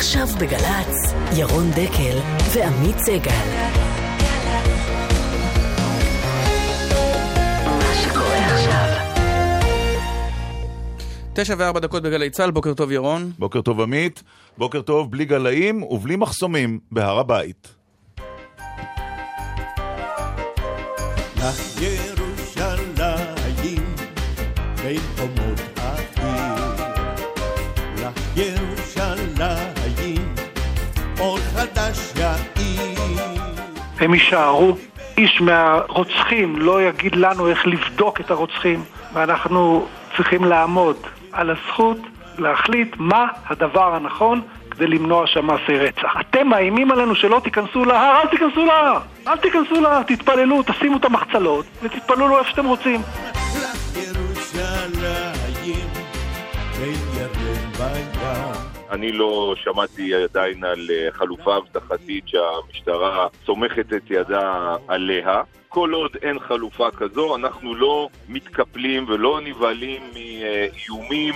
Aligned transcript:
עכשיו 0.00 0.26
בגל"צ, 0.40 1.14
ירון 1.36 1.70
דקל 1.70 2.18
ועמית 2.54 2.98
סגל. 2.98 3.30
תשע 11.34 11.54
וארבע 11.58 11.80
דקות 11.80 12.02
בגלי 12.02 12.30
צה"ל, 12.30 12.50
בוקר 12.50 12.74
טוב 12.74 12.92
ירון. 12.92 13.32
בוקר 13.38 13.60
טוב 13.60 13.80
עמית, 13.80 14.22
בוקר 14.58 14.82
טוב 14.82 15.10
בלי 15.10 15.24
גלאים 15.24 15.82
ובלי 15.82 16.16
מחסומים 16.16 16.78
בהר 16.92 17.18
הבית. 17.18 17.68
לך 21.36 21.82
ירושלים 21.82 23.14
בין 24.82 25.00
חומות 25.16 25.60
העיר, 25.76 26.64
לך 27.96 28.36
ירושלים. 28.36 29.79
הם 34.00 34.14
יישארו. 34.14 34.76
איש 35.18 35.40
מהרוצחים 35.40 36.56
לא 36.58 36.82
יגיד 36.82 37.14
לנו 37.14 37.48
איך 37.48 37.66
לבדוק 37.66 38.20
את 38.20 38.30
הרוצחים, 38.30 38.82
ואנחנו 39.12 39.86
צריכים 40.16 40.44
לעמוד 40.44 40.96
על 41.32 41.50
הזכות 41.50 41.98
להחליט 42.38 42.96
מה 42.98 43.26
הדבר 43.48 43.94
הנכון 43.94 44.40
כדי 44.70 44.86
למנוע 44.86 45.26
שם 45.26 45.46
מעשי 45.46 45.78
רצח. 45.78 46.14
אתם 46.20 46.48
מאיימים 46.48 46.90
עלינו 46.90 47.14
שלא 47.14 47.40
תיכנסו 47.44 47.84
להר, 47.84 48.20
אל 48.22 48.28
תיכנסו 48.28 48.66
להר! 48.66 48.98
אל 49.28 49.36
תיכנסו 49.36 49.80
להר, 49.80 50.02
תתפללו, 50.02 50.62
תשימו 50.62 50.96
את 50.96 51.04
המחצלות 51.04 51.66
ותתפללו 51.82 52.38
איפה 52.38 52.50
שאתם 52.50 52.66
רוצים. 52.66 53.00
אני 58.90 59.12
לא 59.12 59.54
שמעתי 59.56 60.14
עדיין 60.14 60.64
על 60.64 60.90
אה, 60.90 61.08
חלופה 61.12 61.56
אבטחתית 61.56 62.24
שהמשטרה 62.28 63.26
סומכת 63.46 63.92
את 63.92 64.10
ידה 64.10 64.76
עליה. 64.88 65.42
כל 65.68 65.92
עוד 65.92 66.16
אין 66.22 66.38
חלופה 66.38 66.90
כזו, 66.90 67.36
אנחנו 67.36 67.74
לא 67.74 68.08
מתקפלים 68.28 69.04
ולא 69.08 69.40
נבהלים 69.44 70.02
מאיומים. 70.14 71.34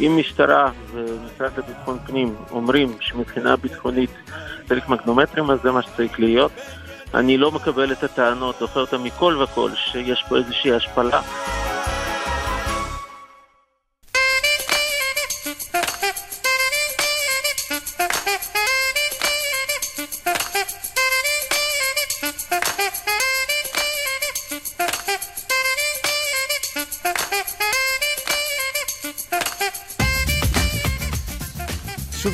אם 0.00 0.16
משטרה 0.20 0.70
ומשרד 0.92 1.50
לביטחון 1.58 1.98
פנים 2.06 2.34
אומרים 2.50 2.96
שמבחינה 3.00 3.56
ביטחונית 3.56 4.10
צריך 4.68 4.88
מגנומטרים, 4.88 5.50
אז 5.50 5.58
זה 5.62 5.72
מה 5.72 5.82
שצריך 5.82 6.20
להיות. 6.20 6.52
אני 7.14 7.38
לא 7.38 7.52
מקבל 7.52 7.92
את 7.92 8.04
הטענות, 8.04 8.56
זוכר 8.60 8.80
אותן 8.80 8.96
מכל 8.96 9.42
וכל, 9.44 9.70
שיש 9.74 10.24
פה 10.28 10.36
איזושהי 10.36 10.72
השפלה. 10.72 11.20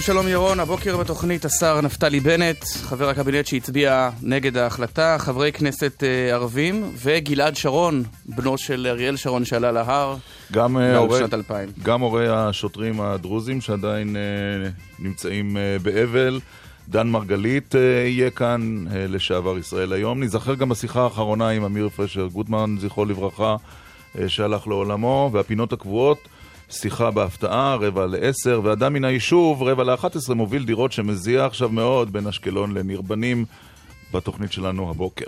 שלום 0.01 0.29
ירון, 0.29 0.61
הבוקר 0.61 0.97
בתוכנית 0.97 1.45
השר 1.45 1.81
נפתלי 1.81 2.21
בנט, 2.21 2.65
חבר 2.65 3.09
הקבינט 3.09 3.47
שהצביע 3.47 4.11
נגד 4.23 4.57
ההחלטה, 4.57 5.17
חברי 5.19 5.53
כנסת 5.53 6.03
uh, 6.03 6.33
ערבים, 6.33 6.93
וגלעד 6.97 7.57
שרון, 7.57 8.03
בנו 8.27 8.59
של 8.59 8.87
אריאל 8.91 9.17
שרון 9.17 9.45
שעלה 9.45 9.73
להר, 9.73 10.17
גם 10.53 10.77
הורי, 10.77 11.19
שנת 11.19 11.35
2000. 11.35 11.69
גם 11.83 12.01
הורי 12.01 12.29
השוטרים 12.29 13.01
הדרוזים 13.01 13.61
שעדיין 13.61 14.17
uh, 14.17 15.03
נמצאים 15.03 15.57
באבל. 15.83 16.41
דן 16.89 17.07
מרגלית 17.07 17.75
יהיה 17.75 18.31
כאן, 18.31 18.85
לשעבר 19.09 19.59
ישראל 19.59 19.93
היום. 19.93 20.23
נזכר 20.23 20.55
גם 20.55 20.69
בשיחה 20.69 21.03
האחרונה 21.03 21.49
עם 21.49 21.65
אמיר 21.65 21.89
פרשר 21.89 22.27
גוטמן, 22.27 22.77
זכרו 22.79 23.05
לברכה, 23.05 23.57
שהלך 24.27 24.67
לעולמו, 24.67 25.31
והפינות 25.33 25.73
הקבועות. 25.73 26.19
שיחה 26.71 27.11
בהפתעה, 27.11 27.77
רבע 27.81 28.07
לעשר, 28.07 28.61
ואדם 28.65 28.93
מן 28.93 29.05
היישוב, 29.05 29.63
רבע 29.63 29.85
לאחת 29.85 30.17
עשרה, 30.17 30.35
מוביל 30.35 30.65
דירות 30.65 30.93
שמזיע 30.93 31.47
עכשיו 31.47 31.69
מאוד 31.69 32.13
בין 32.13 32.27
אשקלון 32.27 32.75
לניר 32.75 33.01
בנים 33.01 33.45
בתוכנית 34.13 34.53
שלנו 34.53 34.91
הבוקר. 34.91 35.27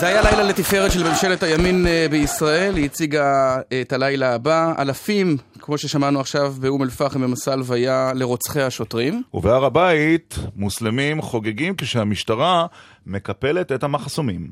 זה 0.00 0.06
היה 0.06 0.22
לילה 0.22 0.42
לתפארת 0.42 0.92
של 0.92 1.08
ממשלת 1.08 1.42
הימין 1.42 1.86
אה, 1.86 2.06
בישראל, 2.10 2.76
היא 2.76 2.84
הציגה 2.84 3.56
אה, 3.72 3.80
את 3.80 3.92
הלילה 3.92 4.34
הבא. 4.34 4.72
אלפים, 4.78 5.36
כמו 5.58 5.78
ששמענו 5.78 6.20
עכשיו 6.20 6.54
באום 6.60 6.82
אל-פחם 6.82 7.22
במסע 7.22 7.52
הלוויה 7.52 8.12
לרוצחי 8.14 8.62
השוטרים. 8.62 9.22
ובהר 9.34 9.64
הבית, 9.64 10.38
מוסלמים 10.56 11.22
חוגגים 11.22 11.76
כשהמשטרה 11.76 12.66
מקפלת 13.06 13.72
את 13.72 13.82
המחסומים. 13.82 14.50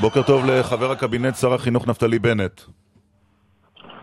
בוקר 0.00 0.22
טוב 0.22 0.44
לחבר 0.46 0.90
הקבינט, 0.90 1.36
שר 1.36 1.54
החינוך 1.54 1.86
נפתלי 1.88 2.18
בנט. 2.18 2.60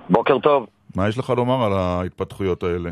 בוקר 0.09 0.39
טוב. 0.39 0.65
מה 0.95 1.09
יש 1.09 1.17
לך 1.17 1.29
לומר 1.29 1.65
על 1.65 1.73
ההתפתחויות 1.73 2.63
האלה? 2.63 2.89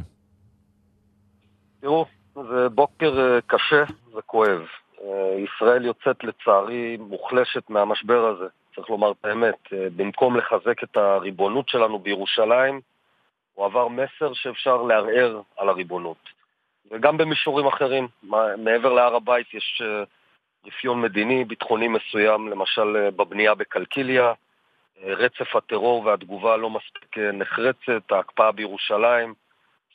תראו, 1.82 2.06
זה 2.36 2.70
בוקר 2.70 3.20
אה, 3.20 3.40
קשה 3.48 3.84
וכואב. 4.16 4.66
אה, 5.04 5.36
ישראל 5.40 5.86
יוצאת 5.86 6.24
לצערי 6.24 6.98
מוחלשת 6.98 7.70
מהמשבר 7.70 8.26
הזה, 8.26 8.46
צריך 8.76 8.90
לומר 8.90 9.12
את 9.12 9.26
האמת. 9.26 9.58
אה, 9.74 9.88
במקום 9.96 10.38
לחזק 10.38 10.84
את 10.84 10.98
הריבונות 10.98 11.70
שלנו 11.70 12.00
בירושלים, 12.00 12.82
הוא 13.54 13.66
עבר 13.66 13.88
מסר 13.88 14.34
שאפשר 14.34 14.82
לערער 14.82 15.42
על 15.58 15.70
הריבונות. 15.70 16.30
וגם 16.92 17.18
במישורים 17.18 17.68
אחרים, 17.68 18.08
מעבר 18.58 18.94
להר 18.94 19.16
הבית 19.16 19.54
יש 19.54 19.82
רפיון 20.66 21.02
מדיני, 21.02 21.46
ביטחוני 21.46 21.88
מסוים, 21.88 22.48
למשל 22.48 23.10
בבנייה 23.10 23.56
בקלקיליה, 23.56 24.34
רצף 25.04 25.56
הטרור 25.56 26.06
והתגובה 26.06 26.58
לא 26.58 26.70
מספיק 26.70 27.18
נחרצת, 27.18 28.12
ההקפאה 28.12 28.52
בירושלים, 28.52 29.34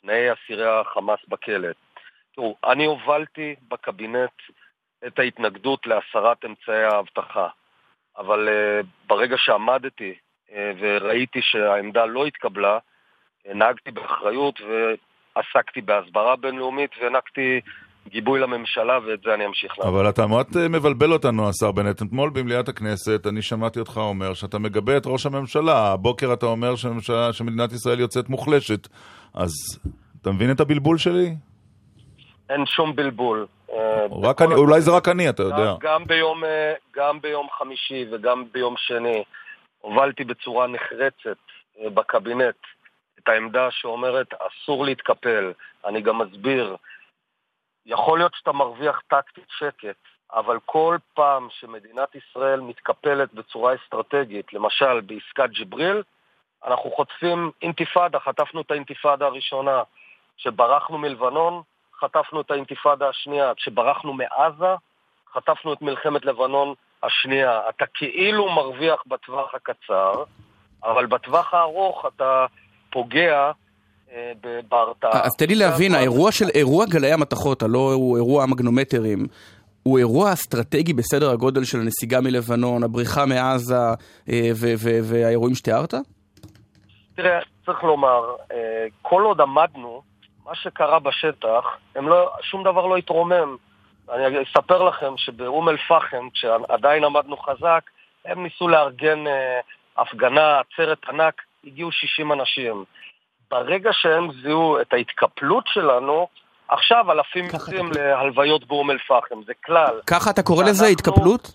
תנאי 0.07 0.33
אסירי 0.33 0.67
החמאס 0.69 1.19
בכלא. 1.27 1.67
תראו, 2.35 2.55
אני 2.65 2.85
הובלתי 2.85 3.55
בקבינט 3.67 4.31
את 5.07 5.19
ההתנגדות 5.19 5.87
להסרת 5.87 6.45
אמצעי 6.45 6.83
האבטחה, 6.83 7.47
אבל 8.17 8.49
uh, 8.49 8.85
ברגע 9.07 9.37
שעמדתי 9.37 10.15
uh, 10.49 10.53
וראיתי 10.79 11.41
שהעמדה 11.41 12.05
לא 12.05 12.25
התקבלה, 12.25 12.77
נהגתי 13.45 13.91
באחריות 13.91 14.59
ועסקתי 14.61 15.81
בהסברה 15.81 16.35
בינלאומית 16.35 16.91
והענקתי 16.99 17.61
גיבוי 18.07 18.39
לממשלה, 18.39 18.99
ואת 19.07 19.19
זה 19.25 19.33
אני 19.33 19.45
אמשיך 19.45 19.71
לעשות. 19.77 19.93
אבל 19.93 20.09
אתה 20.09 20.27
מאוד 20.27 20.47
מבלבל 20.69 21.13
אותנו, 21.13 21.49
השר 21.49 21.71
בנט. 21.71 22.01
אתמול 22.01 22.29
במליאת 22.29 22.69
הכנסת 22.69 23.27
אני 23.27 23.41
שמעתי 23.41 23.79
אותך 23.79 23.97
אומר 23.97 24.33
שאתה 24.33 24.59
מגבה 24.59 24.97
את 24.97 25.03
ראש 25.05 25.25
הממשלה. 25.25 25.91
הבוקר 25.93 26.33
אתה 26.33 26.45
אומר 26.45 26.75
שממשלה, 26.75 27.33
שמדינת 27.33 27.71
ישראל 27.71 27.99
יוצאת 27.99 28.29
מוחלשת. 28.29 28.87
אז 29.33 29.51
אתה 30.21 30.31
מבין 30.31 30.51
את 30.51 30.59
הבלבול 30.59 30.97
שלי? 30.97 31.35
אין 32.49 32.65
שום 32.65 32.95
בלבול. 32.95 33.45
אה, 33.73 34.05
רק 34.23 34.41
אני, 34.41 34.53
אולי 34.53 34.81
זה 34.81 34.91
רק 34.91 35.07
אני, 35.07 35.29
אתה 35.29 35.43
יודע. 35.43 35.73
גם 35.81 36.05
ביום, 36.05 36.43
אה, 36.43 36.73
גם 36.95 37.21
ביום 37.21 37.47
חמישי 37.57 38.05
וגם 38.11 38.43
ביום 38.51 38.75
שני 38.77 39.23
הובלתי 39.81 40.23
בצורה 40.23 40.67
נחרצת 40.67 41.37
אה, 41.79 41.89
בקבינט 41.89 42.55
את 43.19 43.27
העמדה 43.27 43.67
שאומרת 43.71 44.27
אסור 44.33 44.85
להתקפל. 44.85 45.51
אני 45.85 46.01
גם 46.01 46.21
מסביר, 46.21 46.75
יכול 47.87 48.17
להיות 48.19 48.35
שאתה 48.35 48.51
מרוויח 48.51 49.01
טקטית 49.07 49.47
שקט, 49.49 49.95
אבל 50.33 50.59
כל 50.65 50.97
פעם 51.13 51.47
שמדינת 51.51 52.15
ישראל 52.15 52.59
מתקפלת 52.59 53.33
בצורה 53.33 53.75
אסטרטגית, 53.75 54.53
למשל 54.53 55.01
בעסקת 55.01 55.49
ג'יבריל, 55.49 56.03
אנחנו 56.65 56.91
חוטפים 56.91 57.51
אינתיפאדה, 57.61 58.19
חטפנו 58.19 58.61
את 58.61 58.71
האינתיפאדה 58.71 59.25
הראשונה. 59.25 59.83
כשברחנו 60.37 60.97
מלבנון, 60.97 61.61
חטפנו 61.99 62.41
את 62.41 62.51
האינתיפאדה 62.51 63.09
השנייה. 63.09 63.55
כשברחנו 63.55 64.13
מעזה, 64.13 64.75
חטפנו 65.33 65.73
את 65.73 65.81
מלחמת 65.81 66.25
לבנון 66.25 66.73
השנייה. 67.03 67.69
אתה 67.69 67.85
כאילו 67.93 68.49
מרוויח 68.51 69.03
בטווח 69.07 69.55
הקצר, 69.55 70.23
אבל 70.83 71.05
בטווח 71.05 71.53
הארוך 71.53 72.05
אתה 72.05 72.45
פוגע 72.89 73.51
בהרתעה. 74.69 75.21
אז 75.23 75.35
תן 75.35 75.45
לי 75.45 75.55
להבין, 75.55 75.95
האירוע 75.95 76.31
של 76.31 76.45
אירוע 76.55 76.85
גלי 76.85 77.11
המתכות, 77.11 77.63
הלא 77.63 77.93
הוא 77.93 78.17
אירוע 78.17 78.43
המגנומטרים, 78.43 79.27
הוא 79.83 79.97
אירוע 79.97 80.33
אסטרטגי 80.33 80.93
בסדר 80.93 81.31
הגודל 81.31 81.63
של 81.63 81.79
הנסיגה 81.79 82.21
מלבנון, 82.21 82.83
הבריחה 82.83 83.25
מעזה 83.25 83.75
והאירועים 85.03 85.55
שתיארת? 85.55 85.93
תראה, 87.15 87.39
צריך 87.65 87.83
לומר, 87.83 88.35
כל 89.01 89.23
עוד 89.23 89.41
עמדנו, 89.41 90.01
מה 90.45 90.55
שקרה 90.55 90.99
בשטח, 90.99 91.77
לא, 91.95 92.31
שום 92.41 92.63
דבר 92.63 92.85
לא 92.85 92.97
התרומם. 92.97 93.55
אני 94.11 94.43
אספר 94.43 94.83
לכם 94.83 95.13
שבאום 95.17 95.69
אל-פחם, 95.69 96.29
כשעדיין 96.33 97.03
עמדנו 97.03 97.37
חזק, 97.37 97.81
הם 98.25 98.43
ניסו 98.43 98.67
לארגן 98.67 99.27
אה, 99.27 99.59
הפגנה, 99.97 100.59
עצרת 100.59 100.97
ענק, 101.09 101.41
הגיעו 101.65 101.91
60 101.91 102.31
אנשים. 102.31 102.83
ברגע 103.51 103.89
שהם 103.93 104.31
זיהו 104.41 104.81
את 104.81 104.93
ההתקפלות 104.93 105.63
שלנו, 105.67 106.27
עכשיו 106.67 107.11
אלפים 107.11 107.45
יוצאים 107.45 107.91
להלוויות 107.95 108.67
באום 108.67 108.91
אל-פחם, 108.91 109.43
זה 109.45 109.53
כלל. 109.65 109.99
ככה 110.07 110.29
אתה 110.29 110.43
קורא 110.43 110.63
לזה 110.63 110.87
התקפלות? 110.87 111.51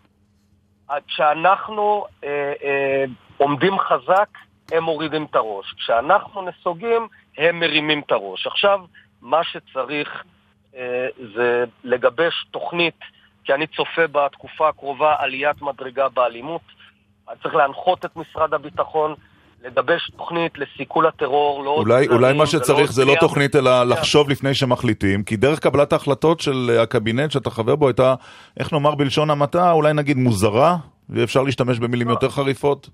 כשאנחנו 1.08 2.06
אה, 2.24 2.52
אה, 2.64 3.04
עומדים 3.36 3.78
חזק, 3.78 4.28
הם 4.72 4.84
מורידים 4.84 5.24
את 5.30 5.34
הראש. 5.34 5.74
כשאנחנו 5.76 6.42
נסוגים, 6.42 7.08
הם 7.38 7.60
מרימים 7.60 8.02
את 8.06 8.12
הראש. 8.12 8.46
עכשיו, 8.46 8.80
מה 9.22 9.44
שצריך 9.44 10.24
אה, 10.76 11.06
זה 11.36 11.64
לגבש 11.84 12.46
תוכנית, 12.50 12.98
כי 13.44 13.52
אני 13.54 13.66
צופה 13.66 14.06
בתקופה 14.06 14.68
הקרובה 14.68 15.14
עליית 15.18 15.62
מדרגה 15.62 16.08
באלימות. 16.08 16.62
צריך 17.42 17.54
להנחות 17.54 18.04
את 18.04 18.16
משרד 18.16 18.54
הביטחון, 18.54 19.14
לגבש 19.64 20.10
תוכנית 20.16 20.58
לסיכול 20.58 21.06
הטרור, 21.06 21.64
לא 21.64 21.70
אולי, 21.70 22.08
אולי 22.08 22.32
מה 22.32 22.46
שצריך 22.46 22.92
זה 22.92 23.04
לא 23.04 23.14
תוכנית, 23.20 23.56
אלא 23.56 23.84
לחשוב 23.84 24.30
לפני 24.30 24.54
שמחליטים, 24.54 25.22
כי 25.22 25.36
דרך 25.36 25.58
קבלת 25.58 25.92
ההחלטות 25.92 26.40
של 26.40 26.78
הקבינט 26.82 27.30
שאתה 27.30 27.50
חבר 27.50 27.76
בו 27.76 27.88
הייתה, 27.88 28.14
איך 28.60 28.72
נאמר 28.72 28.94
בלשון 28.94 29.30
המעטה, 29.30 29.72
אולי 29.72 29.92
נגיד 29.92 30.16
מוזרה, 30.16 30.76
ואפשר 31.10 31.42
להשתמש 31.42 31.78
במילים 31.78 32.08
יותר 32.08 32.28
חריפות? 32.28 32.88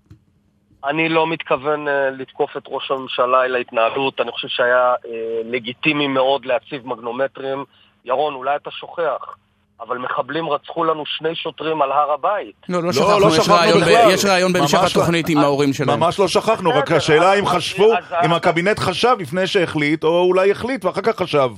אני 0.84 1.08
לא 1.08 1.26
מתכוון 1.26 1.88
uh, 1.88 1.90
לתקוף 2.18 2.56
את 2.56 2.62
ראש 2.66 2.90
הממשלה 2.90 3.44
אל 3.44 3.54
ההתנהלות, 3.54 4.20
אני 4.20 4.30
חושב 4.32 4.48
שהיה 4.48 4.94
uh, 4.94 5.08
לגיטימי 5.44 6.06
מאוד 6.06 6.46
להציב 6.46 6.86
מגנומטרים. 6.86 7.64
ירון, 8.04 8.34
אולי 8.34 8.56
אתה 8.56 8.70
שוכח, 8.70 9.36
אבל 9.80 9.98
מחבלים 9.98 10.48
רצחו 10.50 10.84
לנו 10.84 11.06
שני 11.06 11.34
שוטרים 11.34 11.82
על 11.82 11.92
הר 11.92 12.12
הבית. 12.12 12.54
לא, 12.68 12.82
לא 12.82 12.92
שכחנו, 12.92 13.20
לא 13.20 13.26
יש, 13.36 13.48
רעיון 13.48 13.80
ב- 13.80 14.10
יש 14.10 14.24
רעיון 14.24 14.52
בהמשך 14.52 14.78
התוכנית 14.90 15.28
עם 15.28 15.38
ההורים 15.38 15.72
שלהם. 15.72 16.00
ממש 16.00 16.18
לא 16.18 16.28
שכחנו, 16.28 16.70
רק 16.70 16.92
השאלה 16.92 17.34
אם 17.34 17.46
חשבו, 17.46 17.92
אם 18.24 18.32
הקבינט 18.32 18.78
חשב 18.78 19.16
לפני 19.20 19.46
שהחליט, 19.46 20.04
או 20.04 20.22
אולי 20.22 20.50
החליט 20.50 20.84
ואחר 20.84 21.00
כך 21.00 21.16
חשב. 21.16 21.50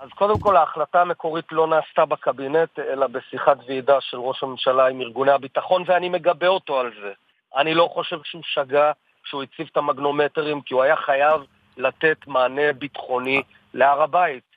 אז 0.00 0.08
קודם 0.14 0.38
כל 0.38 0.56
ההחלטה 0.56 1.00
המקורית 1.00 1.44
לא 1.52 1.66
נעשתה 1.66 2.04
בקבינט, 2.04 2.78
אלא 2.78 3.06
בשיחת 3.06 3.56
ועידה 3.68 3.96
של 4.00 4.16
ראש 4.16 4.42
הממשלה 4.42 4.86
עם 4.86 5.00
ארגוני 5.00 5.32
הביטחון, 5.32 5.84
ואני 5.86 6.08
מגבה 6.08 6.46
אותו 6.46 6.80
על 6.80 6.90
זה. 7.02 7.10
אני 7.56 7.74
לא 7.74 7.88
חושב 7.94 8.16
שהוא 8.24 8.42
שגה 8.54 8.92
כשהוא 9.24 9.42
הציב 9.42 9.68
את 9.72 9.76
המגנומטרים, 9.76 10.60
כי 10.60 10.74
הוא 10.74 10.82
היה 10.82 10.96
חייב 10.96 11.40
לתת 11.76 12.16
מענה 12.26 12.72
ביטחוני 12.78 13.42
להר 13.74 14.02
הבית. 14.02 14.49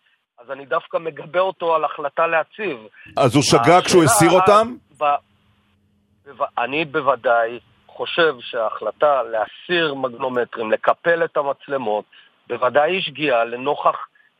אז 0.43 0.51
אני 0.51 0.65
דווקא 0.65 0.97
מגבה 0.97 1.39
אותו 1.39 1.75
על 1.75 1.85
החלטה 1.85 2.27
להציב. 2.27 2.77
אז 3.17 3.35
הוא 3.35 3.43
שגה 3.43 3.81
כשהוא 3.81 4.03
הסיר 4.03 4.31
אותם? 4.31 4.75
ב... 4.99 5.03
ב... 5.03 6.43
אני 6.57 6.85
בוודאי 6.85 7.59
חושב 7.87 8.35
שההחלטה 8.39 9.21
להסיר 9.23 9.93
מגנומטרים, 9.93 10.71
לקפל 10.71 11.23
את 11.25 11.37
המצלמות, 11.37 12.05
בוודאי 12.49 12.91
היא 12.91 13.01
שגיאה 13.01 13.45
לנוכח 13.45 13.95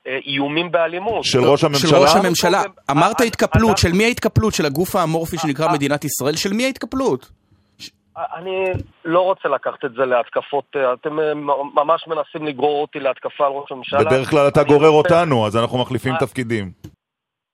אה, 0.08 0.18
איומים 0.26 0.72
באלימות. 0.72 1.24
של 1.24 1.40
ראש 1.40 1.64
הממשלה? 1.64 1.90
של 1.90 1.96
ראש 1.96 2.16
הממשלה. 2.16 2.64
אמרת 2.92 3.22
התקפלות, 3.22 3.78
של 3.78 3.92
מי 3.92 4.04
ההתקפלות? 4.04 4.54
של 4.54 4.66
הגוף 4.66 4.96
האמורפי 4.96 5.38
שנקרא 5.38 5.72
מדינת 5.72 6.06
ישראל? 6.06 6.36
של 6.36 6.54
מי 6.54 6.66
ההתקפלות? 6.66 7.30
אני 8.18 8.72
לא 9.06 9.20
רוצה 9.20 9.50
לקחת 9.50 9.86
את 9.86 9.94
זה 9.94 10.06
להתקפות, 10.06 10.66
אה, 10.76 10.94
אתם 10.94 11.20
אה, 11.20 11.34
ממש 11.74 12.08
מנסים 12.08 12.48
לגרור 12.48 12.82
אותי 12.82 13.00
להתקפה 13.00 13.46
על 13.46 13.52
ראש 13.52 13.72
הממשלה. 13.72 14.04
בדרך 14.04 14.30
כלל 14.30 14.48
אתה 14.48 14.64
גורר 14.64 14.92
נושא... 14.92 14.98
אותנו, 14.98 15.48
אז 15.48 15.58
אנחנו 15.58 15.78
מחליפים 15.78 16.14
תפקידים. 16.20 16.72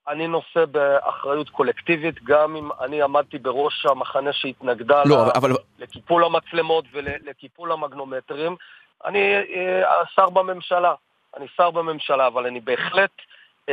אני 0.07 0.27
נושא 0.27 0.65
באחריות 0.71 1.49
קולקטיבית, 1.49 2.23
גם 2.23 2.55
אם 2.55 2.69
אני 2.81 3.01
עמדתי 3.01 3.37
בראש 3.37 3.85
המחנה 3.85 4.33
שהתנגדה 4.33 5.03
לא, 5.05 5.15
לה, 5.15 5.31
אבל... 5.35 5.51
לקיפול 5.79 6.23
המצלמות 6.23 6.85
ולקיפול 6.93 7.71
המגנומטרים. 7.71 8.55
אני 9.05 9.35
אה, 9.35 10.05
שר 10.15 10.29
בממשלה, 10.29 10.93
אני 11.37 11.45
שר 11.57 11.71
בממשלה, 11.71 12.27
אבל 12.27 12.45
אני 12.45 12.59
בהחלט 12.59 13.11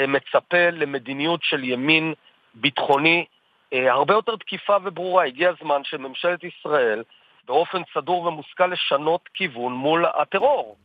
מצפה 0.09 0.71
למדיניות 0.73 1.41
של 1.43 1.65
ימין 1.65 2.15
ביטחוני 2.55 3.19
אה, 3.19 3.36
הרבה 3.73 4.15
יותר 4.15 4.37
תקיפה 4.37 4.77
וברורה. 4.85 5.25
הגיע 5.25 5.51
הזמן 5.61 5.81
שממשלת 5.85 6.45
ישראל 6.45 7.03
באופן 7.47 7.83
סדור 7.95 8.23
ומושכל 8.23 8.67
לשנות 8.67 9.21
כיוון 9.35 9.73
מול 9.73 10.05
הטרור. 10.21 10.77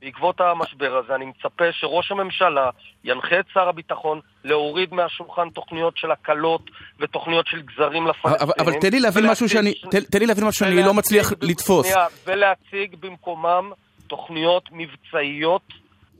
בעקבות 0.00 0.40
המשבר 0.40 0.96
הזה 0.96 1.14
אני 1.14 1.24
מצפה 1.24 1.64
שראש 1.72 2.10
הממשלה 2.12 2.70
ינחה 3.04 3.40
את 3.40 3.44
שר 3.54 3.68
הביטחון 3.68 4.20
להוריד 4.44 4.94
מהשולחן 4.94 5.50
תוכניות 5.50 5.96
של 5.96 6.10
הקלות 6.10 6.70
ותוכניות 6.98 7.46
של 7.46 7.62
גזרים 7.62 8.06
לפלסטינים. 8.06 8.38
אבל, 8.40 8.52
אבל 8.58 8.80
תן 8.80 8.90
לי 8.90 9.00
להבין 9.00 9.30
משהו 9.30 9.48
שאני, 9.48 9.74
תן, 9.74 10.00
תן 10.00 10.18
לי 10.18 10.26
להבין 10.26 10.44
משהו 10.44 10.66
שאני 10.66 10.82
לא 10.82 10.94
מצליח 10.94 11.32
לתפוס. 11.42 11.94
ולהציג 12.26 12.96
במקומם 13.00 13.72
תוכניות 14.06 14.68
מבצעיות 14.72 15.62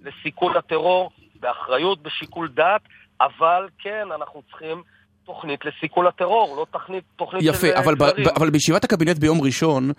לסיכול 0.02 0.56
הטרור 0.56 1.10
באחריות, 1.40 2.02
בשיקול 2.02 2.48
דעת, 2.48 2.82
אבל 3.20 3.68
כן, 3.78 4.08
אנחנו 4.14 4.42
צריכים 4.50 4.82
תוכנית 5.30 5.64
לסיכול 5.64 6.06
הטרור, 6.06 6.56
לא 6.56 6.66
תוכנית, 6.70 7.04
תוכנית 7.16 7.42
יפה, 7.42 7.58
של... 7.60 7.66
יפה, 7.66 7.78
אבל, 7.80 7.94
אבל 8.36 8.50
בישיבת 8.50 8.84
הקבינט 8.84 9.18
ביום 9.18 9.38
ראשון, 9.40 9.90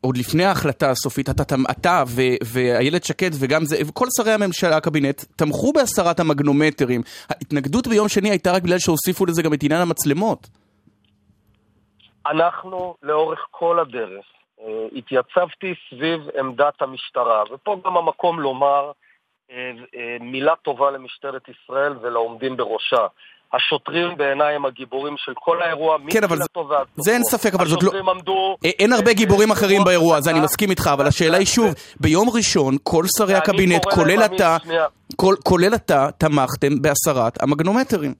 עוד 0.00 0.16
לפני 0.16 0.44
ההחלטה 0.44 0.90
הסופית, 0.90 1.28
אתה, 1.28 1.42
אתה 1.70 2.02
ואיילת 2.52 3.04
שקד 3.04 3.30
וגם 3.40 3.64
זה, 3.64 3.76
וכל 3.88 4.06
שרי 4.16 4.32
הממשלה, 4.32 4.76
הקבינט, 4.76 5.24
תמכו 5.36 5.72
בהסרת 5.72 6.20
המגנומטרים. 6.20 7.00
ההתנגדות 7.30 7.86
ביום 7.86 8.08
שני 8.08 8.30
הייתה 8.30 8.52
רק 8.52 8.62
בגלל 8.62 8.78
שהוסיפו 8.78 9.26
לזה 9.26 9.42
גם 9.42 9.54
את 9.54 9.62
עניין 9.62 9.80
המצלמות. 9.80 10.48
אנחנו 12.26 12.94
לאורך 13.02 13.46
כל 13.50 13.80
הדרך 13.80 14.24
אה, 14.60 14.86
התייצבתי 14.96 15.74
סביב 15.90 16.20
עמדת 16.38 16.82
המשטרה, 16.82 17.42
ופה 17.50 17.80
גם 17.84 17.96
המקום 17.96 18.40
לומר 18.40 18.92
אה, 19.50 19.70
אה, 19.94 20.16
מילה 20.20 20.56
טובה 20.56 20.90
למשטרת 20.90 21.42
ישראל 21.48 21.92
ולעומדים 22.00 22.56
בראשה. 22.56 23.06
השוטרים 23.52 24.16
בעיניי 24.16 24.54
הם 24.54 24.64
הגיבורים 24.64 25.14
של 25.16 25.32
כל 25.34 25.62
האירוע, 25.62 25.96
כן, 26.10 26.24
אבל 26.24 26.38
זה 26.96 27.12
אין 27.12 27.22
ספק, 27.22 27.54
אבל 27.54 27.66
זאת 27.66 27.82
לא... 27.82 27.92
עמדו... 28.10 28.56
אין 28.64 28.92
הרבה 28.92 29.12
גיבורים 29.12 29.50
אחרים 29.50 29.84
באירוע 29.84 30.16
הזה, 30.16 30.30
אני 30.30 30.40
מסכים 30.40 30.70
איתך, 30.70 30.90
אבל 30.92 31.06
השאלה 31.06 31.36
היא 31.36 31.46
שוב, 31.46 31.74
ביום 32.00 32.28
ראשון 32.34 32.74
כל 32.82 33.04
שרי 33.18 33.34
הקבינט, 33.34 33.84
כולל 33.94 34.22
אתה, 34.24 34.56
כולל 35.44 35.74
אתה, 35.74 36.08
תמכתם 36.18 36.82
בהסרת 36.82 37.42
המגנומטרים. 37.42 38.14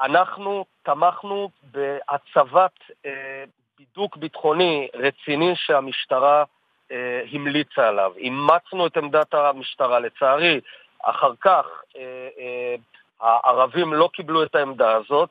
אנחנו 0.00 0.64
תמכנו 0.82 1.50
בהצבת 1.72 2.72
אה, 3.06 3.44
בידוק 3.78 4.16
ביטחוני 4.16 4.88
רציני 4.94 5.52
שהמשטרה 5.56 6.44
אה, 6.92 7.20
המליצה 7.32 7.88
עליו. 7.88 8.12
אימצנו 8.16 8.86
את 8.86 8.96
עמדת 8.96 9.34
המשטרה. 9.34 9.98
לצערי, 10.00 10.60
אחר 11.02 11.32
כך 11.40 11.66
אה, 11.96 12.28
אה, 12.38 12.74
הערבים 13.22 13.94
לא 13.94 14.10
קיבלו 14.12 14.42
את 14.42 14.54
העמדה 14.54 14.96
הזאת, 14.96 15.30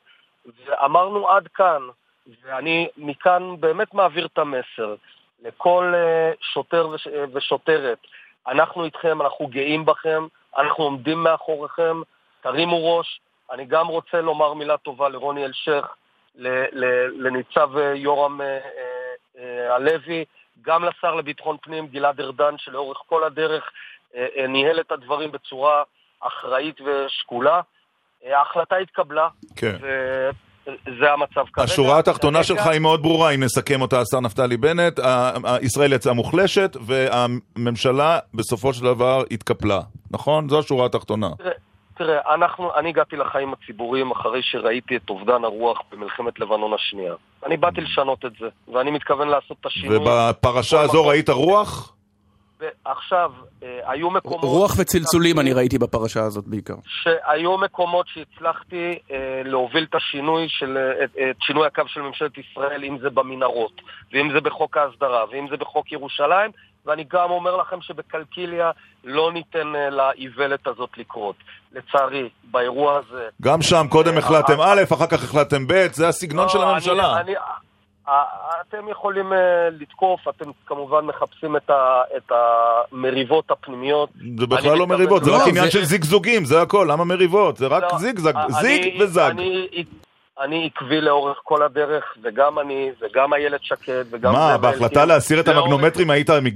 ואמרנו 0.65 1.29
עד 1.29 1.47
כאן, 1.47 1.81
ואני 2.43 2.87
מכאן 2.97 3.55
באמת 3.59 3.93
מעביר 3.93 4.25
את 4.25 4.37
המסר 4.37 4.95
לכל 5.43 5.93
אה, 5.95 6.31
שוטר 6.41 6.87
אה, 7.13 7.23
ושוטרת, 7.33 7.97
אנחנו 8.47 8.83
איתכם, 8.85 9.21
אנחנו 9.21 9.47
גאים 9.47 9.85
בכם, 9.85 10.27
אנחנו 10.57 10.83
עומדים 10.83 11.23
מאחוריכם, 11.23 12.01
תרימו 12.41 12.97
ראש. 12.97 13.19
אני 13.51 13.65
גם 13.65 13.87
רוצה 13.87 14.21
לומר 14.21 14.53
מילה 14.53 14.77
טובה 14.77 15.09
לרוני 15.09 15.45
אלשיך, 15.45 15.85
לניצב 17.15 17.77
אה, 17.77 17.93
יורם 17.95 18.41
הלוי, 19.69 20.25
גם 20.61 20.83
לשר 20.83 21.15
לביטחון 21.15 21.57
פנים 21.61 21.87
גלעד 21.87 22.21
ארדן, 22.21 22.57
שלאורך 22.57 22.97
כל 22.97 23.23
הדרך 23.23 23.71
ניהל 24.47 24.79
את 24.79 24.91
הדברים 24.91 25.31
בצורה 25.31 25.83
אחראית 26.19 26.81
ושקולה. 26.81 27.61
ההחלטה 28.29 28.75
התקבלה, 28.75 29.27
כן. 29.55 29.75
וזה 30.67 31.11
המצב 31.13 31.45
כרגע. 31.53 31.63
השורה 31.63 31.99
התחתונה 31.99 32.43
שלך 32.43 32.67
היא 32.67 32.79
מאוד 32.79 33.01
ברורה, 33.01 33.31
אם 33.31 33.43
נסכם 33.43 33.81
אותה, 33.81 33.99
השר 34.01 34.19
נפתלי 34.19 34.57
בנט, 34.57 34.99
ישראל 35.61 35.93
יצאה 35.93 36.13
מוחלשת, 36.13 36.77
והממשלה 36.81 38.19
בסופו 38.33 38.73
של 38.73 38.83
דבר 38.83 39.23
התקפלה, 39.31 39.79
נכון? 40.11 40.49
זו 40.49 40.59
השורה 40.59 40.85
התחתונה. 40.85 41.29
תראה, 41.37 41.51
תראה 41.97 42.33
אנחנו, 42.35 42.75
אני 42.75 42.89
הגעתי 42.89 43.15
לחיים 43.15 43.53
הציבוריים 43.53 44.11
אחרי 44.11 44.39
שראיתי 44.43 44.95
את 44.95 45.09
אובדן 45.09 45.43
הרוח 45.43 45.77
במלחמת 45.91 46.39
לבנון 46.39 46.73
השנייה. 46.73 47.13
אני 47.45 47.57
באתי 47.57 47.81
לשנות 47.81 48.25
את 48.25 48.31
זה, 48.39 48.47
ואני 48.73 48.91
מתכוון 48.91 49.27
לעשות 49.27 49.57
את 49.61 49.65
השינוי. 49.65 49.97
ובפרשה 49.97 50.81
הזו 50.81 51.07
ראית 51.07 51.29
רוח? 51.29 51.93
עכשיו, 52.85 53.31
אה, 53.63 53.79
היו 53.85 54.09
מקומות... 54.09 54.43
רוח 54.43 54.75
וצלצולים 54.77 55.39
אני 55.39 55.53
ראיתי 55.53 55.77
בפרשה 55.77 56.23
הזאת 56.23 56.47
בעיקר. 56.47 56.75
שהיו 56.85 57.57
מקומות 57.57 58.05
שהצלחתי 58.07 58.99
אה, 59.11 59.41
להוביל 59.45 59.85
את 59.89 59.95
השינוי 59.95 60.45
של, 60.49 60.77
אה, 60.77 61.03
את, 61.03 61.35
שינוי 61.41 61.67
הקו 61.67 61.83
של 61.87 62.01
ממשלת 62.01 62.31
ישראל, 62.37 62.83
אם 62.83 62.97
זה 63.01 63.09
במנהרות, 63.09 63.81
ואם 64.13 64.31
זה 64.33 64.41
בחוק 64.41 64.77
ההסדרה, 64.77 65.25
ואם 65.31 65.47
זה 65.49 65.57
בחוק 65.57 65.91
ירושלים, 65.91 66.51
ואני 66.85 67.05
גם 67.13 67.31
אומר 67.31 67.55
לכם 67.55 67.81
שבקלקיליה 67.81 68.71
לא 69.03 69.31
ניתן 69.33 69.67
לאיוולת 69.91 70.67
הזאת 70.67 70.89
לקרות. 70.97 71.35
לצערי, 71.73 72.29
באירוע 72.43 72.97
הזה... 72.97 73.23
גם 73.41 73.61
שם 73.61 73.85
קודם 73.89 74.17
החלטתם 74.17 74.61
א', 74.61 74.81
אחר 74.93 75.07
כך 75.07 75.23
החלטתם 75.23 75.67
ב', 75.67 75.87
זה 75.91 76.07
הסגנון 76.07 76.49
של 76.49 76.57
לא, 76.57 76.71
הממשלה. 76.71 77.19
אני, 77.19 77.31
אני, 77.31 77.35
אתם 78.09 78.89
יכולים 78.91 79.33
אה, 79.33 79.37
לתקוף, 79.79 80.27
אתם 80.27 80.45
כמובן 80.65 81.05
מחפשים 81.05 81.55
את, 81.55 81.69
ה, 81.69 82.01
את 82.17 82.31
המריבות 82.31 83.51
הפנימיות. 83.51 84.09
זה 84.39 84.47
בכלל 84.47 84.77
לא 84.77 84.87
מריבות, 84.87 85.23
זה 85.23 85.31
לא, 85.31 85.35
רק 85.35 85.47
עניין 85.47 85.69
של 85.69 85.83
זיגזוגים, 85.83 86.45
זה 86.45 86.61
הכל, 86.61 86.87
למה 86.91 87.03
מריבות? 87.03 87.57
זה 87.57 87.67
רק 87.67 87.83
לא, 87.83 87.97
זיגזג, 87.97 88.35
אני- 88.35 88.53
זיג 88.61 89.01
וזג. 89.01 89.31
אני, 90.39 90.65
עקבי 90.75 91.01
לאורך 91.01 91.37
כל 91.43 91.63
הדרך, 91.63 92.03
וגם 92.23 92.59
אני, 92.59 92.91
וגם 93.01 93.33
איילת 93.33 93.63
שקד, 93.63 94.03
וגם... 94.11 94.33
מה, 94.33 94.57
בהחלטה. 94.57 95.05
להסיר 95.05 95.39
את 95.39 95.47
המגנומטרים 95.47 96.09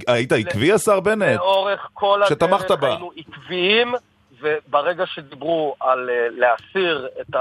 היית 0.08 0.32
עקבי, 0.32 0.72
השר 0.74 1.00
בנט? 1.00 1.36
לאורך 1.40 1.88
כל 1.94 2.24
הדרך. 2.24 2.84
היינו 2.84 3.12
עקביים, 3.18 3.94
וברגע 4.42 5.04
שדיברו 5.06 5.76
על 5.80 6.10
אה, 6.10 6.28
להסיר 6.30 7.08
את 7.22 7.36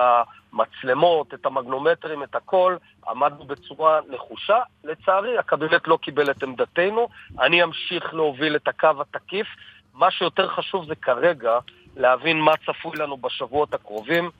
המצלמות, 0.54 1.34
את 1.34 1.46
המגנומטרים, 1.46 2.22
את 2.22 2.34
הכל, 2.34 2.76
עמדנו 3.08 3.44
בצורה 3.44 4.00
נחושה. 4.08 4.58
לצערי, 4.84 5.38
הקבינט 5.38 5.86
לא 5.86 5.96
קיבל 6.02 6.30
את 6.30 6.42
עמדתנו. 6.42 7.08
אני 7.40 7.62
אמשיך 7.62 8.14
להוביל 8.14 8.56
את 8.56 8.68
הקו 8.68 8.90
התקיף. 9.00 9.46
מה 9.94 10.10
שיותר 10.10 10.48
חשוב 10.48 10.86
זה 10.86 10.94
כרגע 10.94 11.58
להבין 11.96 12.40
מה 12.40 12.52
צפוי 12.66 12.96
לנו 12.96 13.16
בשבועות 13.16 13.74
הקרובים. 13.74 14.30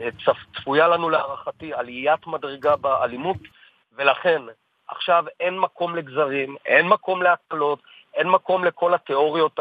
אה, 0.00 0.08
צפ- 0.24 0.56
צפויה 0.60 0.88
לנו 0.88 1.10
להערכתי 1.10 1.74
עליית 1.74 2.26
מדרגה 2.26 2.76
באלימות, 2.76 3.36
ולכן 3.96 4.42
עכשיו 4.88 5.24
אין 5.40 5.58
מקום 5.58 5.96
לגזרים, 5.96 6.56
אין 6.66 6.88
מקום 6.88 7.22
להקלות, 7.22 7.78
אין 8.14 8.28
מקום 8.28 8.64
לכל 8.64 8.94
התיאוריות 8.94 9.58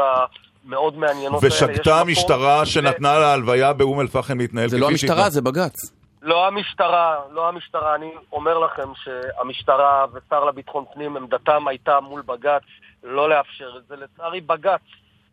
המאוד 0.65 0.97
מעניינות 0.97 1.43
האלה. 1.43 1.55
ושגתה 1.55 1.99
המשטרה 1.99 2.65
שנתנה 2.65 3.19
להלוויה 3.19 3.73
באום 3.73 4.01
אל-פחם 4.01 4.37
להתנהל 4.37 4.69
זה 4.69 4.75
כפי 4.75 4.81
לא 4.81 4.87
המשטרה, 4.89 5.07
שהתנהל. 5.15 5.29
זה 5.29 5.41
בג"ץ. 5.41 5.93
לא 6.21 6.47
המשטרה, 6.47 7.15
לא 7.31 7.49
המשטרה. 7.49 7.95
אני 7.95 8.11
אומר 8.31 8.57
לכם 8.57 8.89
שהמשטרה 9.03 10.05
ושר 10.13 10.43
לביטחון 10.45 10.85
פנים, 10.93 11.17
עמדתם 11.17 11.67
הייתה 11.67 11.99
מול 11.99 12.21
בג"ץ 12.25 12.61
לא 13.03 13.29
לאפשר 13.29 13.69
את 13.77 13.87
זה. 13.87 13.95
לצערי, 13.95 14.41
בג"ץ 14.41 14.81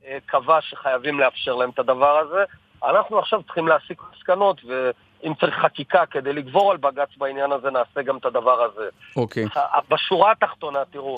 אה, 0.06 0.18
קבע 0.26 0.58
שחייבים 0.60 1.20
לאפשר 1.20 1.54
להם 1.54 1.70
את 1.70 1.78
הדבר 1.78 2.18
הזה. 2.18 2.44
אנחנו 2.84 3.18
עכשיו 3.18 3.42
צריכים 3.42 3.68
להסיק 3.68 4.02
מסקנות, 4.16 4.60
ואם 4.64 5.32
צריך 5.40 5.54
חקיקה 5.54 6.06
כדי 6.06 6.32
לגבור 6.32 6.70
על 6.70 6.76
בג"ץ 6.76 7.08
בעניין 7.18 7.52
הזה, 7.52 7.70
נעשה 7.70 8.02
גם 8.02 8.16
את 8.16 8.24
הדבר 8.26 8.62
הזה. 8.62 8.88
אוקיי. 9.16 9.44
ה- 9.56 9.78
בשורה 9.90 10.32
התחתונה, 10.32 10.78
תראו, 10.92 11.16